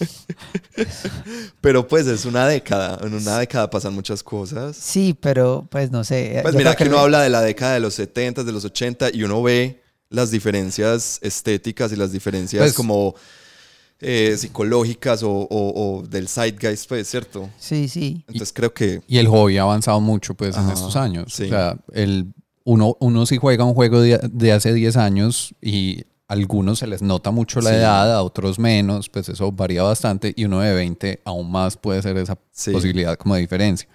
pero 1.61 1.87
pues 1.87 2.05
es 2.05 2.25
una 2.25 2.47
década. 2.47 2.99
En 3.01 3.13
una 3.13 3.39
década 3.39 3.69
pasan 3.69 3.95
muchas 3.95 4.21
cosas. 4.21 4.77
Sí, 4.77 5.17
pero 5.19 5.67
pues 5.71 5.89
no 5.89 6.03
sé. 6.03 6.39
Pues 6.43 6.53
mira 6.53 6.75
que 6.75 6.83
uno 6.83 6.99
habla 6.99 7.21
de 7.21 7.29
la 7.29 7.41
década 7.41 7.73
de 7.73 7.79
los 7.79 7.95
70, 7.95 8.43
de 8.43 8.51
los 8.51 8.65
80 8.65 9.09
y 9.13 9.23
uno 9.23 9.41
ve 9.41 9.81
las 10.09 10.29
diferencias 10.29 11.17
estéticas 11.23 11.91
y 11.91 11.95
las 11.95 12.11
diferencias 12.11 12.61
pues 12.61 12.73
como 12.73 13.15
eh, 13.99 14.35
psicológicas 14.37 15.21
o, 15.23 16.03
del 16.07 16.27
zeitgeist, 16.27 16.87
pues, 16.87 17.09
¿cierto? 17.09 17.49
Sí, 17.57 17.87
sí. 17.87 18.23
Entonces 18.27 18.53
creo 18.53 18.73
que... 18.73 19.01
Y 19.07 19.17
el 19.17 19.27
hobby 19.27 19.57
ha 19.57 19.63
avanzado 19.63 19.99
mucho 20.01 20.35
pues 20.35 20.55
en 20.55 20.69
estos 20.69 20.95
años. 20.95 21.39
O 21.39 21.47
sea, 21.47 21.77
el 21.93 22.27
uno, 22.63 22.97
uno 22.99 23.25
si 23.25 23.37
juega 23.37 23.63
un 23.63 23.73
juego 23.73 24.01
de, 24.01 24.51
hace 24.51 24.73
10 24.73 24.97
años 24.97 25.53
y 25.61 26.01
a 26.27 26.33
algunos 26.33 26.79
se 26.79 26.87
les 26.87 27.01
nota 27.01 27.31
mucho 27.31 27.61
la 27.61 27.75
edad, 27.75 28.13
a 28.13 28.23
otros 28.23 28.57
menos, 28.59 29.09
pues 29.09 29.29
eso 29.29 29.51
varía 29.51 29.83
bastante 29.83 30.33
y 30.35 30.45
uno 30.45 30.61
de 30.61 30.73
20 30.73 31.21
aún 31.25 31.51
más 31.51 31.77
puede 31.77 32.01
ser 32.01 32.17
esa 32.17 32.35
posibilidad 32.35 33.17
como 33.17 33.35
de 33.35 33.41
diferencia. 33.41 33.87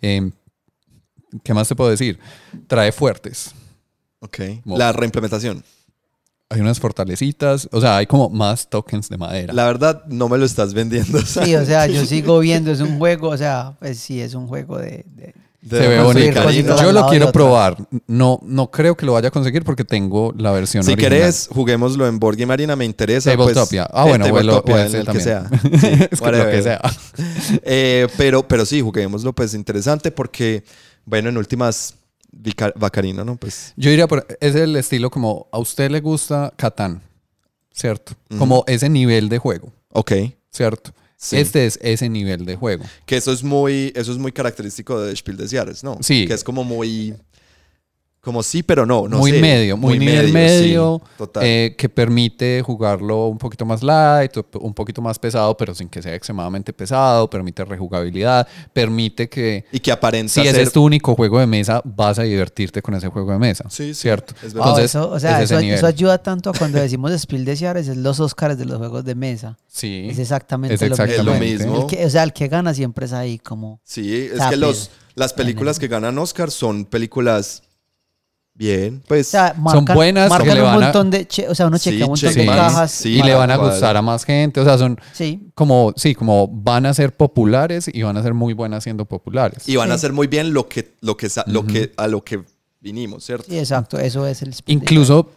Em, 0.00 0.32
¿Qué 1.42 1.54
más 1.54 1.68
te 1.68 1.76
puedo 1.76 1.90
decir? 1.90 2.18
Trae 2.66 2.92
fuertes. 2.92 3.54
Ok. 4.20 4.38
la 4.64 4.92
reimplementación. 4.92 5.64
Hay 6.48 6.60
unas 6.60 6.78
fortalecitas, 6.78 7.66
o 7.72 7.80
sea, 7.80 7.96
hay 7.96 8.06
como 8.06 8.28
más 8.28 8.68
tokens 8.68 9.08
de 9.08 9.16
madera. 9.16 9.54
La 9.54 9.64
verdad, 9.64 10.04
no 10.06 10.28
me 10.28 10.36
lo 10.36 10.44
estás 10.44 10.74
vendiendo. 10.74 11.18
Sí, 11.22 11.54
o 11.56 11.64
sea, 11.64 11.86
yo 11.86 12.04
sigo 12.04 12.38
viendo, 12.40 12.70
es 12.70 12.80
un 12.80 12.98
juego, 12.98 13.30
o 13.30 13.36
sea, 13.38 13.74
pues 13.78 13.98
sí, 13.98 14.20
es 14.20 14.34
un 14.34 14.46
juego 14.48 14.76
de 14.78 15.06
se 15.68 15.88
ve 15.88 16.00
bonito. 16.00 16.50
Yo 16.82 16.92
lo 16.92 17.06
quiero 17.06 17.30
probar. 17.30 17.76
No, 18.06 18.40
no 18.42 18.70
creo 18.70 18.96
que 18.96 19.06
lo 19.06 19.12
vaya 19.12 19.28
a 19.28 19.30
conseguir 19.30 19.62
porque 19.64 19.84
tengo 19.84 20.34
la 20.36 20.50
versión 20.50 20.82
si 20.82 20.92
original. 20.92 21.12
Si 21.12 21.18
querés, 21.18 21.48
juguémoslo 21.52 22.06
en 22.06 22.18
Board 22.18 22.36
Game 22.36 22.52
Arena, 22.52 22.74
me 22.74 22.84
interesa. 22.84 23.34
Pues, 23.36 23.56
ah, 23.56 24.04
bueno, 24.04 24.28
bueno, 24.30 24.62
en 24.66 24.94
el 24.94 25.06
que 25.06 25.20
sea. 25.20 25.48
es 26.10 26.20
que 26.20 26.32
lo 26.32 26.50
que 26.50 26.62
sea. 26.62 26.80
Eh, 27.62 28.08
pero, 28.16 28.46
pero 28.46 28.66
sí, 28.66 28.80
juguémoslo, 28.80 29.32
pues 29.32 29.54
interesante 29.54 30.10
porque, 30.10 30.64
bueno, 31.04 31.28
en 31.28 31.36
últimas, 31.36 31.94
Bacarina, 32.74 33.24
¿no? 33.24 33.36
Pues. 33.36 33.72
Yo 33.76 33.90
diría, 33.90 34.08
por, 34.08 34.26
es 34.40 34.54
el 34.54 34.74
estilo 34.76 35.10
como 35.10 35.48
a 35.52 35.58
usted 35.58 35.90
le 35.90 36.00
gusta 36.00 36.52
Catán, 36.56 37.02
¿cierto? 37.72 38.14
Como 38.36 38.64
ese 38.66 38.88
nivel 38.88 39.28
de 39.28 39.38
juego. 39.38 39.72
Ok. 39.90 40.12
¿Cierto? 40.50 40.92
Este 41.30 41.66
es 41.66 41.78
ese 41.82 42.08
nivel 42.08 42.44
de 42.44 42.56
juego. 42.56 42.84
Que 43.06 43.16
eso 43.16 43.32
es 43.32 43.44
muy, 43.44 43.92
eso 43.94 44.10
es 44.10 44.18
muy 44.18 44.32
característico 44.32 45.00
de 45.00 45.14
Spiel 45.14 45.36
des 45.36 45.52
Jahres, 45.52 45.84
¿no? 45.84 45.98
Sí. 46.00 46.26
Que 46.26 46.34
es 46.34 46.42
como 46.42 46.64
muy 46.64 47.14
como 48.22 48.44
sí, 48.44 48.62
pero 48.62 48.86
no. 48.86 49.08
no 49.08 49.18
muy 49.18 49.32
medio, 49.32 49.76
muy, 49.76 49.98
nivel 49.98 50.32
medio, 50.32 51.02
eh, 51.40 51.74
que 51.76 51.88
permite 51.88 52.62
jugarlo 52.64 53.26
un 53.26 53.36
poquito 53.36 53.64
más 53.66 53.82
light, 53.82 54.32
un 54.60 54.72
poquito 54.72 55.02
más 55.02 55.18
pesado, 55.18 55.56
pero 55.56 55.74
sin 55.74 55.88
que 55.88 56.00
sea 56.00 56.14
extremadamente 56.14 56.72
pesado, 56.72 57.28
permite 57.28 57.64
rejugabilidad, 57.64 58.46
permite 58.72 59.28
que... 59.28 59.64
Y 59.72 59.80
que 59.80 59.90
aparenta 59.90 60.32
Si 60.32 60.40
ese 60.40 60.62
es 60.62 60.72
tu 60.72 60.84
único 60.84 61.16
juego 61.16 61.40
de 61.40 61.48
mesa, 61.48 61.82
vas 61.84 62.20
a 62.20 62.22
divertirte 62.22 62.80
con 62.80 62.94
ese 62.94 63.08
juego 63.08 63.32
de 63.32 63.40
mesa. 63.40 63.64
Sí, 63.68 63.92
¿cierto? 63.92 64.34
Entonces, 64.40 64.84
eso, 64.84 65.10
o 65.10 65.18
sea, 65.18 65.42
eso, 65.42 65.56
ayuda 65.84 66.18
tanto 66.18 66.52
cuando 66.56 66.78
decimos 66.78 67.10
Spiel 67.18 67.44
des 67.44 67.58
Jahres, 67.58 67.88
es 67.88 67.96
los 67.96 68.20
Oscars 68.20 68.56
de 68.56 68.66
los 68.66 68.78
juegos 68.78 69.04
de 69.04 69.16
mesa. 69.16 69.58
Sí. 69.66 70.06
Es 70.08 70.20
exactamente, 70.20 70.88
lo 71.24 71.34
mismo. 71.34 71.88
o 71.88 72.10
sea, 72.10 72.22
el 72.22 72.32
que 72.32 72.46
gana 72.46 72.72
siempre 72.72 73.06
es 73.06 73.12
ahí 73.12 73.40
como... 73.40 73.80
Sí, 73.82 74.28
es 74.32 74.40
que 74.46 74.56
los, 74.56 74.92
las 75.16 75.32
películas 75.32 75.80
que 75.80 75.88
ganan 75.88 76.16
Oscar 76.18 76.52
son 76.52 76.84
películas 76.84 77.64
Bien, 78.54 79.02
pues 79.08 79.28
son 79.28 79.84
buenas 79.94 80.28
marcan 80.28 80.60
un 80.60 80.72
montón 80.80 81.10
de, 81.10 81.26
o 81.48 81.54
sea, 81.54 81.66
uno 81.66 81.78
chequea 81.78 82.04
un 82.04 82.10
montón 82.10 82.34
de 82.34 82.46
cajas 82.46 83.06
y 83.06 83.22
le 83.22 83.34
van 83.34 83.50
a 83.50 83.56
gustar 83.56 83.96
a 83.96 84.02
más 84.02 84.24
gente, 84.24 84.60
o 84.60 84.64
sea, 84.64 84.76
son 84.76 84.98
como 85.54 85.94
sí, 85.96 86.14
como 86.14 86.48
van 86.48 86.84
a 86.84 86.92
ser 86.92 87.16
populares 87.16 87.90
y 87.92 88.02
van 88.02 88.16
a 88.18 88.22
ser 88.22 88.34
muy 88.34 88.52
buenas 88.52 88.84
siendo 88.84 89.06
populares. 89.06 89.66
Y 89.66 89.76
van 89.76 89.90
a 89.90 89.96
ser 89.96 90.12
muy 90.12 90.26
bien 90.26 90.52
lo 90.52 90.68
que 90.68 90.94
lo 91.00 91.16
que 91.16 91.28
lo 91.46 91.66
que 91.66 91.92
a 91.96 92.06
lo 92.08 92.22
que 92.22 92.42
vinimos, 92.80 93.24
¿cierto? 93.24 93.46
Sí, 93.48 93.58
exacto, 93.58 93.98
eso 93.98 94.26
es 94.26 94.42
el 94.42 94.54
Incluso 94.66 95.30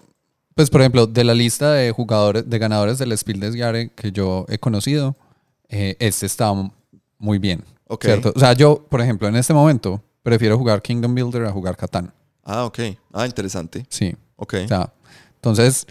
pues 0.56 0.70
por 0.70 0.82
ejemplo, 0.82 1.06
de 1.06 1.24
la 1.24 1.34
lista 1.34 1.74
de 1.74 1.92
jugadores 1.92 2.50
de 2.50 2.60
ganadores 2.60 2.98
del 2.98 3.18
Spiel 3.18 3.40
des 3.40 3.56
Jahres 3.56 3.92
que 3.96 4.12
yo 4.12 4.46
he 4.50 4.58
conocido, 4.58 5.16
eh, 5.70 5.96
este 6.00 6.26
está 6.26 6.54
muy 7.18 7.40
bien, 7.40 7.64
¿cierto? 8.02 8.34
O 8.36 8.40
sea, 8.40 8.54
yo, 8.54 8.86
por 8.90 9.02
ejemplo, 9.02 9.28
en 9.28 9.36
este 9.36 9.54
momento 9.54 10.02
prefiero 10.24 10.58
jugar 10.58 10.82
Kingdom 10.82 11.14
Builder 11.14 11.46
a 11.46 11.52
jugar 11.52 11.76
Catán. 11.78 12.14
Ah, 12.46 12.66
ok. 12.66 12.80
Ah, 13.12 13.26
interesante. 13.26 13.86
Sí. 13.90 14.16
Ok. 14.36 14.54
O 14.64 14.68
sea, 14.68 14.94
entonces, 15.36 15.88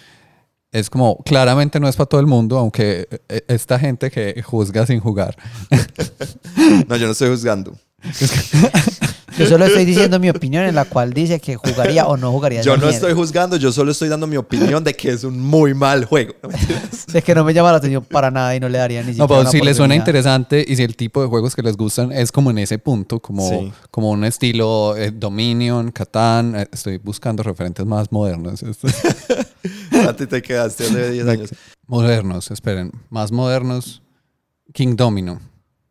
es 0.70 0.89
como, 0.89 1.18
claramente 1.24 1.78
no 1.81 1.89
es 1.89 1.97
para 1.97 2.06
todo 2.06 2.20
el 2.20 2.26
mundo, 2.26 2.59
aunque 2.59 3.09
eh, 3.28 3.44
esta 3.48 3.78
gente 3.78 4.10
que 4.10 4.40
juzga 4.43 4.86
sin 4.86 5.01
jugar. 5.01 5.36
no, 6.89 6.97
yo 6.97 7.06
no 7.06 7.12
estoy 7.12 7.31
juzgando. 7.31 7.76
Yo 9.39 9.47
solo 9.47 9.65
estoy 9.65 9.85
diciendo 9.85 10.19
mi 10.19 10.31
opinión 10.31 10.65
en 10.65 10.74
la 10.74 10.85
cual 10.85 11.12
dice 11.12 11.40
que 11.40 11.56
jugaría 11.56 12.06
o 12.06 12.16
no 12.16 12.31
jugaría. 12.31 12.62
Yo 12.62 12.77
no 12.77 12.89
estoy 12.89 13.12
juzgando, 13.15 13.56
yo 13.56 13.73
solo 13.73 13.90
estoy 13.90 14.09
dando 14.09 14.27
mi 14.27 14.36
opinión 14.36 14.85
de 14.85 14.94
que 14.94 15.11
es 15.11 15.24
un 15.24 15.40
muy 15.40 15.74
mal 15.74 16.05
juego. 16.05 16.35
es 17.12 17.24
que 17.24 17.35
no 17.35 17.44
me 17.44 17.52
llama 17.52 17.73
la 17.73 17.78
atención 17.78 18.05
para 18.05 18.31
nada 18.31 18.55
y 18.55 18.61
no 18.61 18.69
le 18.69 18.78
daría 18.78 19.01
ni 19.01 19.09
siquiera. 19.09 19.24
No, 19.24 19.28
pero 19.28 19.51
si 19.51 19.61
les 19.61 19.77
suena 19.77 19.94
interesante 19.94 20.65
y 20.66 20.77
si 20.77 20.82
el 20.82 20.97
tipo 20.97 21.20
de 21.20 21.28
juegos 21.28 21.55
que 21.56 21.62
les 21.62 21.77
gustan 21.77 22.12
es 22.12 22.31
como 22.31 22.51
en 22.51 22.59
ese 22.59 22.78
punto, 22.78 23.20
como, 23.20 23.73
como 23.90 24.11
un 24.11 24.24
estilo 24.24 24.97
eh, 24.97 25.11
Dominion, 25.11 25.90
Catán. 25.90 26.55
Eh, 26.56 26.69
estoy 26.73 26.98
buscando 26.98 27.43
referentes 27.43 27.85
más 27.85 28.12
modernos. 28.12 28.65
A 30.09 30.15
ti 30.15 30.27
te 30.27 30.43
quedaste 30.43 30.85
hace 30.85 31.11
10 31.11 31.28
años. 31.28 31.51
Modernos, 31.86 32.51
esperen. 32.51 32.93
Más 33.11 33.32
modernos. 33.32 34.02
King 34.73 34.97
Domino. 34.97 35.40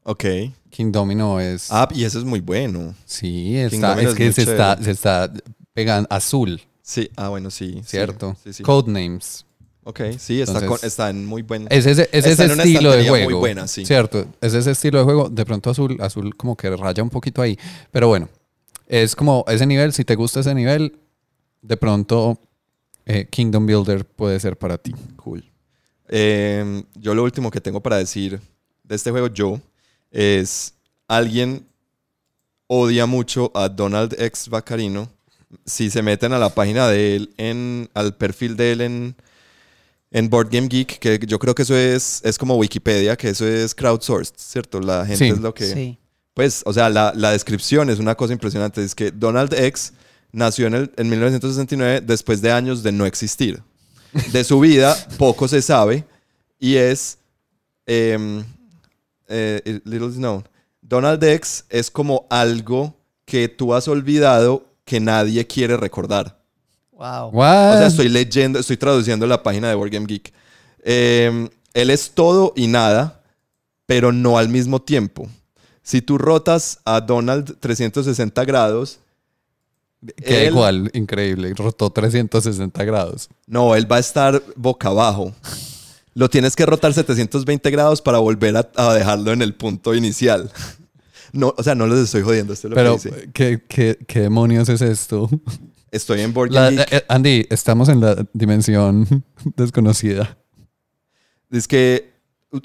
Ok. 0.04 0.26
King 0.70 0.92
Domino 0.92 1.40
es. 1.40 1.72
Ah, 1.72 1.88
y 1.94 2.04
eso 2.04 2.20
es 2.20 2.26
muy 2.26 2.40
bueno. 2.40 2.94
Sí, 3.06 3.58
está, 3.58 4.02
es 4.02 4.14
que 4.16 4.32
se 4.34 4.44
está, 4.44 4.82
se 4.82 4.92
está 4.92 5.32
pegando 5.74 6.08
azul. 6.10 6.62
Sí, 6.82 7.10
ah, 7.16 7.30
bueno, 7.30 7.50
sí. 7.50 7.82
Cierto. 7.86 8.36
Sí, 8.52 8.64
Codenames. 8.64 9.46
Ok, 9.86 10.02
sí, 10.18 10.42
está, 10.42 10.62
está 10.82 11.10
en 11.10 11.26
muy 11.26 11.42
buen. 11.42 11.68
Es 11.70 11.86
ese, 11.86 12.10
es 12.12 12.26
ese 12.26 12.46
estilo 12.46 12.92
de 12.92 13.08
juego. 13.08 13.26
Muy 13.26 13.34
buena, 13.34 13.68
sí. 13.68 13.86
Cierto, 13.86 14.26
es 14.40 14.54
ese 14.54 14.72
estilo 14.72 15.00
de 15.00 15.04
juego. 15.04 15.30
De 15.30 15.46
pronto 15.46 15.70
azul, 15.70 15.98
azul 16.00 16.36
como 16.38 16.56
que 16.56 16.74
raya 16.76 17.04
un 17.04 17.10
poquito 17.10 17.42
ahí. 17.42 17.58
Pero 17.92 18.08
bueno, 18.08 18.30
es 18.88 19.16
como 19.16 19.44
ese 19.48 19.66
nivel. 19.66 19.92
Si 19.92 20.06
te 20.06 20.16
gusta 20.16 20.40
ese 20.40 20.56
nivel, 20.56 20.98
de 21.62 21.78
pronto 21.78 22.40
eh, 23.06 23.28
Kingdom 23.30 23.66
Builder 23.66 24.06
puede 24.06 24.40
ser 24.40 24.58
para 24.58 24.78
ti. 24.78 24.94
Cool. 25.18 25.44
Em, 26.08 26.84
yo 26.96 27.14
lo 27.14 27.24
último 27.24 27.52
que 27.52 27.60
tengo 27.60 27.82
para 27.82 27.98
decir 27.98 28.40
de 28.84 28.96
este 28.96 29.12
juego, 29.12 29.28
yo, 29.28 29.60
es 30.14 30.76
alguien 31.08 31.66
odia 32.68 33.06
mucho 33.06 33.52
a 33.54 33.68
Donald 33.68 34.16
X 34.18 34.48
Bacarino. 34.48 35.10
Si 35.66 35.90
se 35.90 36.02
meten 36.02 36.34
a 36.34 36.40
la 36.40 36.50
página 36.50 36.88
de 36.88 37.16
él, 37.16 37.34
en, 37.38 37.90
al 37.94 38.16
perfil 38.16 38.56
de 38.56 38.72
él 38.72 38.82
en, 38.82 39.16
en 40.12 40.30
Board 40.30 40.50
Game 40.50 40.68
Geek, 40.68 41.00
que 41.00 41.20
yo 41.28 41.38
creo 41.38 41.54
que 41.54 41.64
eso 41.64 41.76
es, 41.76 42.22
es 42.24 42.38
como 42.38 42.56
Wikipedia, 42.56 43.16
que 43.16 43.30
eso 43.30 43.46
es 43.46 43.76
crowdsourced, 43.76 44.36
¿cierto? 44.38 44.80
La 44.80 45.06
gente 45.06 45.28
es 45.28 45.40
lo 45.40 45.54
que... 45.54 45.66
Sí. 45.66 46.00
Pues, 46.34 46.64
o 46.66 46.74
sea, 46.74 46.90
la, 46.90 47.14
la, 47.16 47.32
descripción 47.32 47.92
es 47.92 48.00
una 48.00 48.16
cosa 48.16 48.34
impresionante. 48.34 48.84
Es 48.84 48.96
que 48.96 49.12
Donald 49.12 49.54
X 49.54 49.94
nació 50.32 50.66
en, 50.66 50.74
el, 50.74 50.92
en 50.98 51.08
1969 51.08 52.02
después 52.02 52.42
de 52.42 52.52
años 52.52 52.82
de 52.82 52.92
no 52.92 53.06
existir. 53.06 53.62
De 54.32 54.44
su 54.44 54.60
vida 54.60 54.96
poco 55.18 55.48
se 55.48 55.62
sabe 55.62 56.06
y 56.60 56.76
es... 56.76 57.20
Em, 57.86 58.44
eh, 59.28 59.80
little 59.86 60.12
known. 60.12 60.48
Donald 60.82 61.24
X 61.24 61.66
es 61.70 61.90
como 61.90 62.28
algo 62.30 62.96
que 63.26 63.48
tú 63.48 63.74
has 63.74 63.88
olvidado 63.88 64.66
que 64.86 65.00
nadie 65.00 65.46
quiere 65.48 65.78
recordar. 65.78 66.40
Wow. 66.92 67.30
O 67.30 67.42
sea, 67.42 67.88
estoy 67.88 68.10
leyendo, 68.10 68.60
estoy 68.60 68.78
traduciendo 68.78 69.26
la 69.26 69.42
página 69.42 69.70
de 69.70 69.76
Wargame 69.76 70.06
Geek. 70.06 70.34
Em, 70.84 71.50
él 71.74 71.90
es 71.90 72.12
todo 72.12 72.54
y 72.56 72.68
nada, 72.68 73.22
pero 73.86 74.12
no 74.12 74.38
al 74.38 74.50
mismo 74.50 74.82
tiempo. 74.82 75.28
Si 75.82 76.02
tú 76.02 76.18
rotas 76.18 76.80
a 76.86 77.02
Donald 77.02 77.58
360 77.60 78.46
grados. 78.46 79.00
Que 80.18 80.48
igual, 80.48 80.92
increíble, 80.94 81.54
rotó 81.56 81.90
360 81.90 82.84
grados. 82.84 83.30
No, 83.48 83.74
él 83.76 83.90
va 83.90 83.98
a 83.98 84.00
estar 84.00 84.42
boca 84.56 84.90
abajo 84.90 85.34
lo 86.14 86.30
tienes 86.30 86.56
que 86.56 86.66
rotar 86.66 86.94
720 86.94 87.70
grados 87.72 88.02
para 88.02 88.20
volver 88.20 88.56
a, 88.76 88.94
dejarlo 88.94 89.32
en 89.32 89.42
el 89.42 89.56
punto 89.56 89.96
inicial. 89.96 90.52
No, 91.32 91.54
o 91.58 91.64
sea, 91.64 91.74
no 91.74 91.88
les 91.88 92.00
estoy 92.00 92.22
jodiendo, 92.22 92.54
esto 92.54 92.68
es 92.68 92.70
lo 92.70 92.76
Pero, 92.76 92.98
que 92.98 93.10
dice. 93.10 93.30
¿qué, 93.68 93.98
qué, 94.08 94.20
demonios 94.20 94.70
es 94.70 94.82
esto? 94.82 95.30
Estoy 95.92 96.22
en 96.22 96.34
Board 96.34 96.52
eh, 96.56 97.04
Andy, 97.08 97.48
estamos 97.50 97.90
en 97.90 98.02
la 98.02 98.26
dimensión 98.34 99.24
desconocida. 99.56 100.38
Es 101.50 101.68
que 101.68 102.14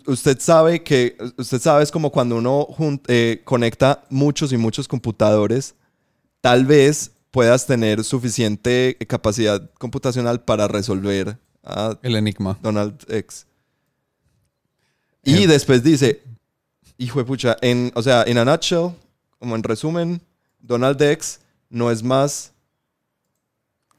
usted 0.06 0.38
sabe 0.40 0.82
que, 0.82 1.16
usted 1.36 1.60
sabe, 1.60 1.82
es 1.82 1.90
como 1.90 2.10
cuando 2.10 2.36
uno 2.36 2.68
eh, 3.06 3.42
conecta 3.44 4.04
muchos 4.10 4.52
y 4.52 4.56
muchos 4.56 4.88
computadores, 4.88 5.74
tal 6.40 6.66
vez 6.66 7.12
puedas 7.30 7.66
tener 7.66 8.04
suficiente 8.04 8.96
capacidad 9.06 9.70
computacional 9.78 10.42
para 10.42 10.68
resolver 10.68 11.38
el 12.02 12.16
enigma. 12.16 12.58
Donald 12.62 13.04
X. 13.08 13.46
Y 15.24 15.46
después 15.46 15.82
dice, 15.82 16.22
hijo 16.96 17.18
de 17.18 17.24
pucha, 17.24 17.56
en, 17.60 17.92
o 17.94 18.02
sea, 18.02 18.22
en 18.26 18.38
a 18.38 18.44
nutshell, 18.44 18.90
como 19.38 19.54
en 19.54 19.62
resumen, 19.62 20.20
Donald 20.60 21.00
X 21.00 21.40
no 21.70 21.90
es 21.90 22.02
más 22.02 22.52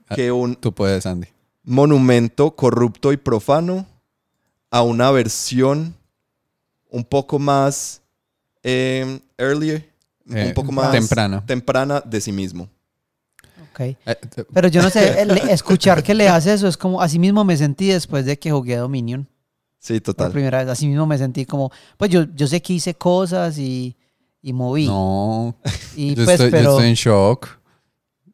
ah, 0.07 0.15
que 0.15 0.31
un 0.31 0.55
Tú 0.55 0.73
puedes, 0.73 1.05
Andy. 1.05 1.27
monumento 1.63 2.51
corrupto 2.55 3.13
y 3.13 3.17
profano 3.17 3.85
a 4.71 4.81
una 4.81 5.11
versión 5.11 5.95
un 6.89 7.03
poco 7.03 7.39
más 7.39 8.01
eh, 8.63 9.19
earlier, 9.37 9.89
un 10.25 10.37
eh, 10.37 10.53
poco 10.53 10.71
más 10.71 10.91
temprana. 10.91 11.45
temprana 11.45 12.01
de 12.01 12.21
sí 12.21 12.31
mismo. 12.31 12.69
Eh, 13.79 13.95
Pero 14.53 14.67
yo 14.67 14.81
no 14.81 14.89
sé, 14.89 15.21
escuchar 15.51 16.03
que 16.03 16.13
le 16.13 16.27
hace 16.27 16.53
eso 16.53 16.67
es 16.67 16.77
como, 16.77 17.01
así 17.01 17.19
mismo 17.19 17.43
me 17.43 17.55
sentí 17.57 17.87
después 17.87 18.25
de 18.25 18.37
que 18.37 18.51
jugué 18.51 18.75
Dominion. 18.77 19.27
Sí, 19.79 20.01
total. 20.01 20.27
Por 20.27 20.33
primera 20.33 20.59
vez, 20.59 20.67
así 20.67 20.87
mismo 20.87 21.05
me 21.05 21.17
sentí 21.17 21.45
como, 21.45 21.71
pues 21.97 22.11
yo, 22.11 22.25
yo 22.35 22.47
sé 22.47 22.61
que 22.61 22.73
hice 22.73 22.93
cosas 22.93 23.57
y, 23.57 23.95
y 24.41 24.51
moví. 24.51 24.87
No, 24.87 25.55
y 25.95 26.15
yo, 26.15 26.25
pues, 26.25 26.29
estoy, 26.31 26.51
pero... 26.51 26.71
estoy 26.71 26.89
en 26.89 26.95
shock. 26.95 27.47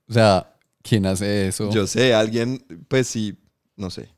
O 0.09 0.13
sea, 0.13 0.51
¿quién 0.81 1.05
hace 1.05 1.47
eso? 1.47 1.69
Yo 1.69 1.85
sé, 1.85 2.13
alguien, 2.13 2.63
pues 2.87 3.07
sí, 3.07 3.37
no 3.75 3.89
sé. 3.89 4.09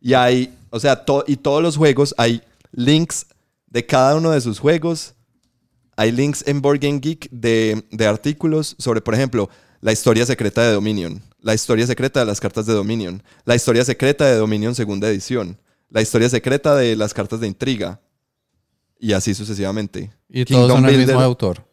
Y 0.00 0.14
hay, 0.14 0.56
o 0.70 0.80
sea, 0.80 1.04
y 1.26 1.36
todos 1.36 1.62
los 1.62 1.76
juegos, 1.76 2.14
hay 2.16 2.42
links 2.72 3.26
de 3.66 3.84
cada 3.84 4.16
uno 4.16 4.30
de 4.30 4.40
sus 4.40 4.58
juegos. 4.58 5.14
Hay 5.96 6.12
links 6.12 6.42
en 6.46 6.62
Board 6.62 6.78
Game 6.80 6.98
Geek 6.98 7.28
de, 7.30 7.84
de 7.90 8.06
artículos 8.06 8.74
sobre, 8.78 9.02
por 9.02 9.14
ejemplo, 9.14 9.50
la 9.80 9.92
historia 9.92 10.26
secreta 10.26 10.62
de 10.62 10.72
Dominion, 10.72 11.22
la 11.40 11.54
historia 11.54 11.86
secreta 11.86 12.20
de 12.20 12.26
las 12.26 12.40
cartas 12.40 12.66
de 12.66 12.74
Dominion, 12.74 13.22
la 13.44 13.54
historia 13.54 13.84
secreta 13.84 14.26
de 14.26 14.36
Dominion 14.36 14.74
segunda 14.74 15.08
edición, 15.08 15.58
la 15.88 16.02
historia 16.02 16.28
secreta 16.28 16.76
de 16.76 16.96
las 16.96 17.14
cartas 17.14 17.40
de 17.40 17.46
intriga 17.46 18.00
y 18.98 19.12
así 19.12 19.34
sucesivamente. 19.34 20.10
¿Y 20.28 20.44
todos 20.44 20.70
son 20.70 20.86
el 20.86 20.98
mismo 20.98 21.20
autor? 21.20 21.64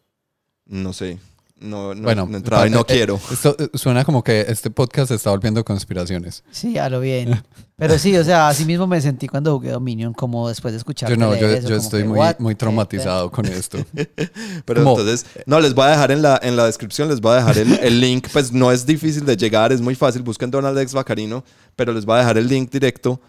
No 0.66 0.92
sé. 0.92 1.18
No, 1.60 1.92
no, 1.92 2.02
bueno, 2.02 2.26
no, 2.26 2.66
y 2.66 2.70
no 2.70 2.80
eh, 2.80 2.84
quiero. 2.86 3.20
Esto 3.32 3.56
eh, 3.58 3.68
suena 3.74 4.04
como 4.04 4.22
que 4.22 4.46
este 4.48 4.70
podcast 4.70 5.08
se 5.08 5.16
está 5.16 5.30
volviendo 5.30 5.64
conspiraciones. 5.64 6.44
Sí, 6.52 6.78
a 6.78 6.88
lo 6.88 7.00
bien. 7.00 7.42
Pero 7.76 7.98
sí, 7.98 8.16
o 8.16 8.22
sea, 8.22 8.48
así 8.48 8.64
mismo 8.64 8.86
me 8.86 9.00
sentí 9.00 9.26
cuando 9.26 9.54
jugué 9.54 9.70
Dominion, 9.70 10.12
como 10.12 10.48
después 10.48 10.72
de 10.72 10.78
escuchar. 10.78 11.10
Yo 11.10 11.16
no, 11.16 11.34
yo, 11.34 11.48
estoy 11.48 12.04
muy, 12.04 12.20
muy 12.38 12.54
traumatizado 12.54 13.30
con 13.30 13.46
esto. 13.46 13.78
Pero 14.64 14.80
entonces, 14.80 15.26
no, 15.46 15.58
les 15.58 15.74
voy 15.74 15.86
a 15.86 15.90
dejar 15.90 16.12
en 16.12 16.22
la, 16.22 16.38
en 16.42 16.56
la 16.56 16.66
descripción, 16.66 17.08
les 17.08 17.20
voy 17.20 17.32
a 17.32 17.36
dejar 17.36 17.58
el, 17.58 17.72
el, 17.80 18.00
link. 18.00 18.28
Pues 18.32 18.52
no 18.52 18.70
es 18.70 18.86
difícil 18.86 19.26
de 19.26 19.36
llegar, 19.36 19.72
es 19.72 19.80
muy 19.80 19.96
fácil. 19.96 20.22
Busquen 20.22 20.50
Donald 20.50 20.78
X 20.78 20.94
Bacarino, 20.94 21.44
pero 21.74 21.92
les 21.92 22.04
voy 22.04 22.16
a 22.16 22.18
dejar 22.18 22.38
el 22.38 22.46
link 22.46 22.70
directo, 22.70 23.20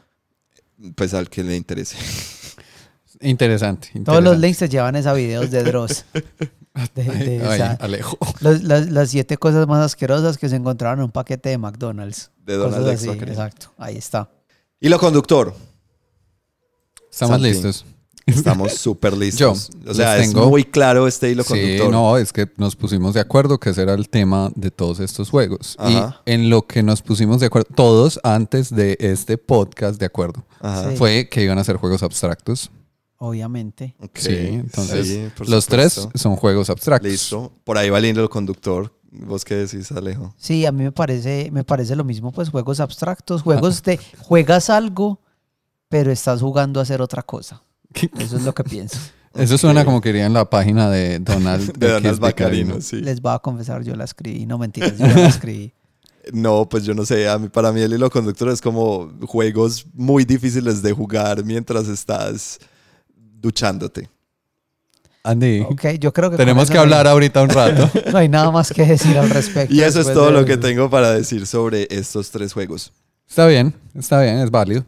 pues 0.95 1.15
al 1.15 1.29
que 1.29 1.43
le 1.43 1.55
interese. 1.55 1.97
Interesante, 3.21 3.89
Todos 4.05 4.23
los 4.23 4.39
links 4.39 4.59
se 4.59 4.69
llevan 4.69 4.95
a 4.95 5.13
videos 5.13 5.51
de 5.51 5.63
Dross. 5.63 6.05
Alejo. 7.79 8.17
Las, 8.41 9.09
siete 9.09 9.37
cosas 9.37 9.67
más 9.67 9.83
asquerosas 9.83 10.37
que 10.37 10.49
se 10.49 10.55
encontraron 10.55 10.99
en 10.99 11.05
un 11.05 11.11
paquete 11.11 11.49
de 11.49 11.57
McDonald's. 11.57 12.31
De 12.45 12.55
Donald 12.55 12.87
Exacto, 12.87 13.71
ahí 13.77 13.97
está. 13.97 14.29
¿Y 14.79 14.89
lo 14.89 14.99
conductor? 14.99 15.53
Estamos 17.11 17.41
listos. 17.41 17.85
Estamos 18.25 18.73
súper 18.77 19.15
listos. 19.17 19.69
o 19.85 19.93
sea, 19.93 20.17
es 20.17 20.33
muy 20.33 20.63
claro 20.63 21.07
este 21.07 21.31
hilo 21.31 21.43
conductor. 21.43 21.87
Sí, 21.87 21.91
no, 21.91 22.17
es 22.17 22.31
que 22.31 22.47
nos 22.57 22.75
pusimos 22.75 23.13
de 23.13 23.19
acuerdo 23.19 23.59
que 23.59 23.71
ese 23.71 23.81
era 23.81 23.93
el 23.93 24.09
tema 24.09 24.51
de 24.55 24.71
todos 24.71 24.99
estos 24.99 25.29
juegos. 25.29 25.77
Y 25.87 25.97
en 26.31 26.49
lo 26.49 26.65
que 26.67 26.83
nos 26.83 27.01
pusimos 27.01 27.39
de 27.39 27.47
acuerdo, 27.47 27.69
todos 27.75 28.19
antes 28.23 28.73
de 28.73 28.97
este 28.99 29.37
podcast 29.37 29.99
de 29.99 30.05
acuerdo, 30.05 30.45
fue 30.97 31.27
que 31.29 31.43
iban 31.43 31.57
a 31.57 31.63
ser 31.63 31.77
juegos 31.77 32.03
abstractos. 32.03 32.71
Obviamente. 33.21 33.95
Sí, 34.13 34.33
entonces 34.33 35.31
los 35.45 35.67
tres 35.67 36.07
son 36.15 36.37
juegos 36.37 36.69
abstractos. 36.69 37.11
Listo. 37.11 37.51
Por 37.65 37.77
ahí 37.77 37.89
va 37.89 37.99
lindo 37.99 38.23
el 38.23 38.29
conductor. 38.29 38.93
¿Vos 39.11 39.43
qué 39.43 39.55
decís, 39.55 39.91
Alejo? 39.91 40.33
Sí, 40.37 40.65
a 40.65 40.71
mí 40.71 40.83
me 40.83 40.91
parece, 40.93 41.49
me 41.51 41.65
parece 41.65 41.95
lo 41.95 42.05
mismo, 42.05 42.31
pues 42.31 42.49
juegos 42.49 42.79
abstractos, 42.79 43.41
juegos 43.41 43.83
de 43.83 43.99
juegas 44.19 44.69
algo, 44.69 45.19
pero 45.89 46.11
estás 46.11 46.41
jugando 46.41 46.79
a 46.79 46.83
hacer 46.83 47.01
otra 47.01 47.21
cosa. 47.21 47.61
Eso 48.17 48.37
es 48.37 48.43
lo 48.43 48.53
que 48.53 48.63
pienso. 48.63 48.97
Eso 49.35 49.57
suena 49.57 49.83
como 49.83 49.99
que 49.99 50.09
iría 50.09 50.25
en 50.25 50.33
la 50.33 50.49
página 50.49 50.89
de 50.89 51.19
Donald, 51.19 51.73
de 51.77 51.91
Donald 51.91 52.19
Bacarino, 52.19 52.81
sí. 52.81 53.01
Les 53.01 53.21
voy 53.21 53.33
a 53.33 53.39
confesar, 53.39 53.83
yo 53.83 53.95
la 53.95 54.05
escribí. 54.05 54.45
No 54.45 54.57
mentiras, 54.57 54.97
yo 54.97 55.05
la 55.05 55.27
escribí. 55.27 55.73
No, 56.33 56.69
pues 56.69 56.83
yo 56.83 56.93
no 56.93 57.05
sé. 57.05 57.27
A 57.27 57.39
mí, 57.39 57.49
para 57.49 57.71
mí 57.71 57.81
el 57.81 57.93
hilo 57.93 58.07
conductor 58.11 58.49
es 58.49 58.61
como 58.61 59.11
juegos 59.25 59.87
muy 59.93 60.25
difíciles 60.25 60.83
de 60.83 60.91
jugar 60.91 61.43
mientras 61.43 61.87
estás 61.87 62.59
duchándote. 63.39 64.09
Andy. 65.23 65.61
Ok, 65.61 65.85
yo 65.99 66.13
creo 66.13 66.31
que. 66.31 66.37
Tenemos 66.37 66.69
que 66.69 66.77
hablar 66.77 67.07
ahorita 67.07 67.41
un 67.41 67.49
rato. 67.49 67.89
no 68.11 68.17
hay 68.17 68.29
nada 68.29 68.51
más 68.51 68.71
que 68.71 68.85
decir 68.85 69.17
al 69.17 69.29
respecto. 69.29 69.73
Y 69.73 69.81
eso 69.81 69.99
es 69.99 70.11
todo 70.13 70.31
lo 70.31 70.45
que 70.45 70.57
tengo 70.57 70.89
para 70.89 71.11
decir 71.11 71.45
sobre 71.45 71.87
estos 71.89 72.31
tres 72.31 72.53
juegos. 72.53 72.93
Está 73.27 73.45
bien, 73.45 73.73
está 73.93 74.21
bien, 74.21 74.39
es 74.39 74.49
válido. 74.49 74.85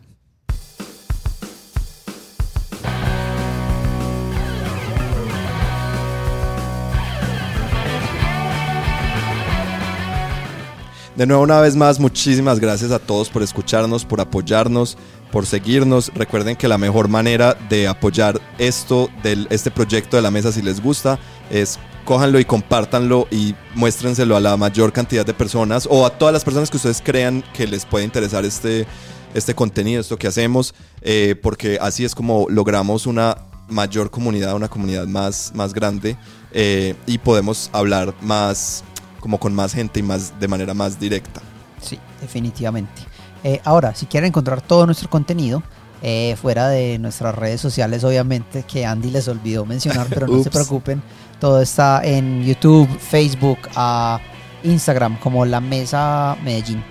De 11.16 11.28
nuevo, 11.28 11.44
una 11.44 11.60
vez 11.60 11.76
más, 11.76 12.00
muchísimas 12.00 12.60
gracias 12.60 12.90
a 12.90 12.98
todos 12.98 13.30
por 13.30 13.44
escucharnos, 13.44 14.06
por 14.06 14.20
apoyarnos, 14.22 14.98
por 15.32 15.46
seguirnos. 15.46 16.12
Recuerden 16.14 16.56
que 16.56 16.68
la 16.68 16.78
mejor 16.78 17.08
manera 17.08 17.58
de 17.70 17.88
apoyar 17.88 18.40
esto, 18.58 19.10
del, 19.24 19.48
este 19.50 19.72
proyecto 19.72 20.18
de 20.18 20.22
la 20.22 20.32
mesa, 20.32 20.52
si 20.52 20.62
les 20.62 20.82
gusta, 20.82 21.18
es 21.50 21.80
cójanlo 22.06 22.40
y 22.40 22.46
compártanlo 22.46 23.28
y 23.32 23.56
muéstrenselo 23.76 24.36
a 24.36 24.40
la 24.40 24.58
mayor 24.58 24.92
cantidad 24.92 25.26
de 25.26 25.34
personas 25.34 25.88
o 25.90 26.06
a 26.06 26.10
todas 26.10 26.34
las 26.34 26.44
personas 26.44 26.70
que 26.70 26.78
ustedes 26.78 27.02
crean 27.04 27.44
que 27.54 27.68
les 27.68 27.86
puede 27.86 28.06
interesar 28.06 28.46
este, 28.46 28.86
este 29.34 29.56
contenido, 29.56 30.02
esto 30.02 30.18
que 30.18 30.28
hacemos, 30.28 30.74
eh, 31.02 31.36
porque 31.42 31.78
así 31.82 32.04
es 32.04 32.16
como 32.16 32.48
logramos 32.50 33.06
una 33.06 33.38
mayor 33.70 34.12
comunidad, 34.12 34.56
una 34.56 34.68
comunidad 34.68 35.08
más, 35.08 35.52
más 35.56 35.74
grande 35.74 36.18
eh, 36.52 36.96
y 37.06 37.18
podemos 37.18 37.70
hablar 37.72 38.14
más 38.22 38.84
como 39.20 39.40
con 39.40 39.54
más 39.54 39.74
gente 39.74 40.00
y 40.00 40.04
más 40.04 40.38
de 40.40 40.48
manera 40.48 40.74
más 40.74 41.00
directa. 41.00 41.42
Sí, 41.82 41.98
definitivamente. 42.20 43.04
Eh, 43.44 43.60
ahora, 43.64 43.96
si 43.96 44.06
quieren 44.06 44.28
encontrar 44.30 44.62
todo 44.62 44.86
nuestro 44.86 45.10
contenido, 45.10 45.64
eh, 46.04 46.36
fuera 46.42 46.70
de 46.70 46.98
nuestras 47.00 47.36
redes 47.36 47.60
sociales, 47.62 48.04
obviamente, 48.04 48.64
que 48.64 48.86
Andy 48.86 49.12
les 49.12 49.28
olvidó 49.28 49.66
mencionar, 49.66 50.08
pero 50.10 50.28
no 50.28 50.44
se 50.44 50.50
preocupen, 50.52 51.02
todo 51.40 51.62
está 51.62 52.02
en 52.04 52.44
YouTube, 52.44 52.90
Facebook, 53.00 53.60
Instagram, 54.64 55.18
como 55.20 55.46
La 55.46 55.60
Mesa 55.60 56.38
Medellín. 56.44 56.84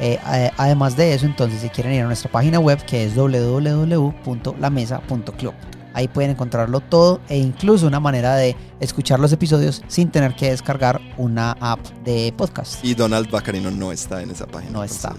Eh, 0.00 0.18
además 0.56 0.96
de 0.96 1.14
eso, 1.14 1.26
entonces, 1.26 1.60
si 1.60 1.68
quieren 1.68 1.92
ir 1.92 2.02
a 2.02 2.06
nuestra 2.06 2.30
página 2.30 2.58
web, 2.58 2.82
que 2.84 3.04
es 3.04 3.14
www.lamesa.club. 3.14 5.54
Ahí 5.92 6.08
pueden 6.08 6.30
encontrarlo 6.30 6.80
todo 6.80 7.20
e 7.28 7.36
incluso 7.36 7.86
una 7.86 7.98
manera 7.98 8.36
de 8.36 8.56
escuchar 8.78 9.18
los 9.18 9.32
episodios 9.32 9.82
sin 9.88 10.10
tener 10.10 10.36
que 10.36 10.50
descargar 10.50 11.00
una 11.16 11.52
app 11.60 11.80
de 12.04 12.32
podcast. 12.36 12.84
Y 12.84 12.94
Donald 12.94 13.30
Bacarino 13.30 13.70
no 13.70 13.90
está 13.90 14.22
en 14.22 14.30
esa 14.30 14.46
página. 14.46 14.72
No 14.72 14.84
está. 14.84 15.14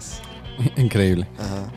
Increíble. 0.78 1.28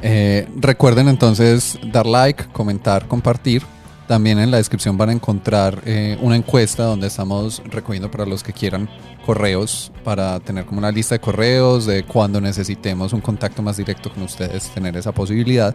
Eh, 0.02 0.48
recuerden 0.56 1.09
entonces 1.09 1.78
dar 1.92 2.06
like, 2.06 2.44
comentar, 2.52 3.06
compartir. 3.09 3.62
También 4.06 4.38
en 4.38 4.51
la 4.51 4.59
descripción 4.59 4.98
van 4.98 5.09
a 5.09 5.12
encontrar 5.12 5.80
eh, 5.86 6.18
una 6.20 6.36
encuesta 6.36 6.84
donde 6.84 7.06
estamos 7.06 7.62
recogiendo 7.64 8.10
para 8.10 8.26
los 8.26 8.42
que 8.42 8.52
quieran 8.52 8.88
correos 9.24 9.90
para 10.05 10.38
tener 10.40 10.66
como 10.66 10.78
una 10.78 10.92
lista 10.92 11.14
de 11.14 11.20
correos 11.20 11.86
de 11.86 12.05
cuando 12.05 12.38
necesitemos 12.38 13.14
un 13.14 13.22
contacto 13.22 13.62
más 13.62 13.78
directo 13.78 14.12
con 14.12 14.22
ustedes, 14.24 14.68
tener 14.74 14.94
esa 14.98 15.12
posibilidad 15.12 15.74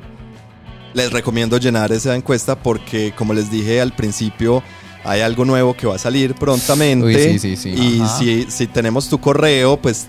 les 0.94 1.12
recomiendo 1.12 1.58
llenar 1.58 1.92
esa 1.92 2.16
encuesta 2.16 2.58
porque, 2.58 3.14
como 3.16 3.34
les 3.34 3.52
dije 3.52 3.82
al 3.82 3.94
principio, 3.94 4.64
hay 5.04 5.22
algo 5.22 5.46
nuevo 5.46 5.74
que 5.76 5.88
va 5.88 5.96
a 5.96 6.00
salir 6.00 6.36
prontamente. 6.36 7.32
sí, 7.32 7.40
sí, 7.40 7.56
sí. 7.56 7.70
Y 7.70 8.04
si, 8.18 8.52
si, 8.52 8.68
tenemos 8.68 9.08
tu 9.08 9.20
correo, 9.20 9.78
pues 9.78 10.08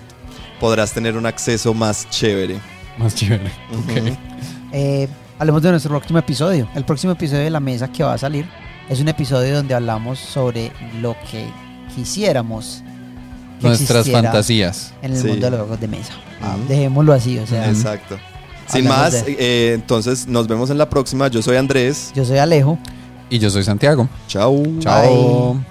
podrás 0.59 0.93
tener 0.93 1.17
un 1.17 1.25
acceso 1.25 1.73
más 1.73 2.09
chévere. 2.09 2.59
Más 3.01 3.15
chévere. 3.15 3.51
Eh, 4.73 5.07
hablemos 5.39 5.61
de 5.61 5.71
nuestro 5.71 5.89
próximo 5.91 6.19
episodio. 6.19 6.67
El 6.75 6.85
próximo 6.85 7.13
episodio 7.13 7.43
de 7.43 7.49
La 7.49 7.59
Mesa 7.59 7.91
que 7.91 8.03
va 8.03 8.13
a 8.13 8.17
salir 8.17 8.45
es 8.89 8.99
un 8.99 9.07
episodio 9.07 9.55
donde 9.55 9.73
hablamos 9.73 10.19
sobre 10.19 10.71
lo 11.01 11.15
que 11.29 11.45
quisiéramos. 11.95 12.83
Nuestras 13.61 14.09
fantasías. 14.09 14.93
En 15.01 15.15
el 15.15 15.23
mundo 15.23 15.45
de 15.45 15.51
los 15.51 15.59
juegos 15.59 15.79
de 15.79 15.87
mesa. 15.87 16.13
Dejémoslo 16.67 17.13
así, 17.13 17.37
o 17.37 17.45
sea. 17.45 17.69
Exacto. 17.69 18.17
Sin 18.67 18.87
más, 18.87 19.23
eh, 19.27 19.73
entonces 19.75 20.27
nos 20.27 20.47
vemos 20.47 20.69
en 20.69 20.77
la 20.77 20.89
próxima. 20.89 21.27
Yo 21.27 21.41
soy 21.41 21.57
Andrés. 21.57 22.11
Yo 22.15 22.25
soy 22.25 22.37
Alejo. 22.37 22.77
Y 23.29 23.39
yo 23.39 23.49
soy 23.49 23.63
Santiago. 23.63 24.07
Chao. 24.27 24.63
Chao. 24.79 25.70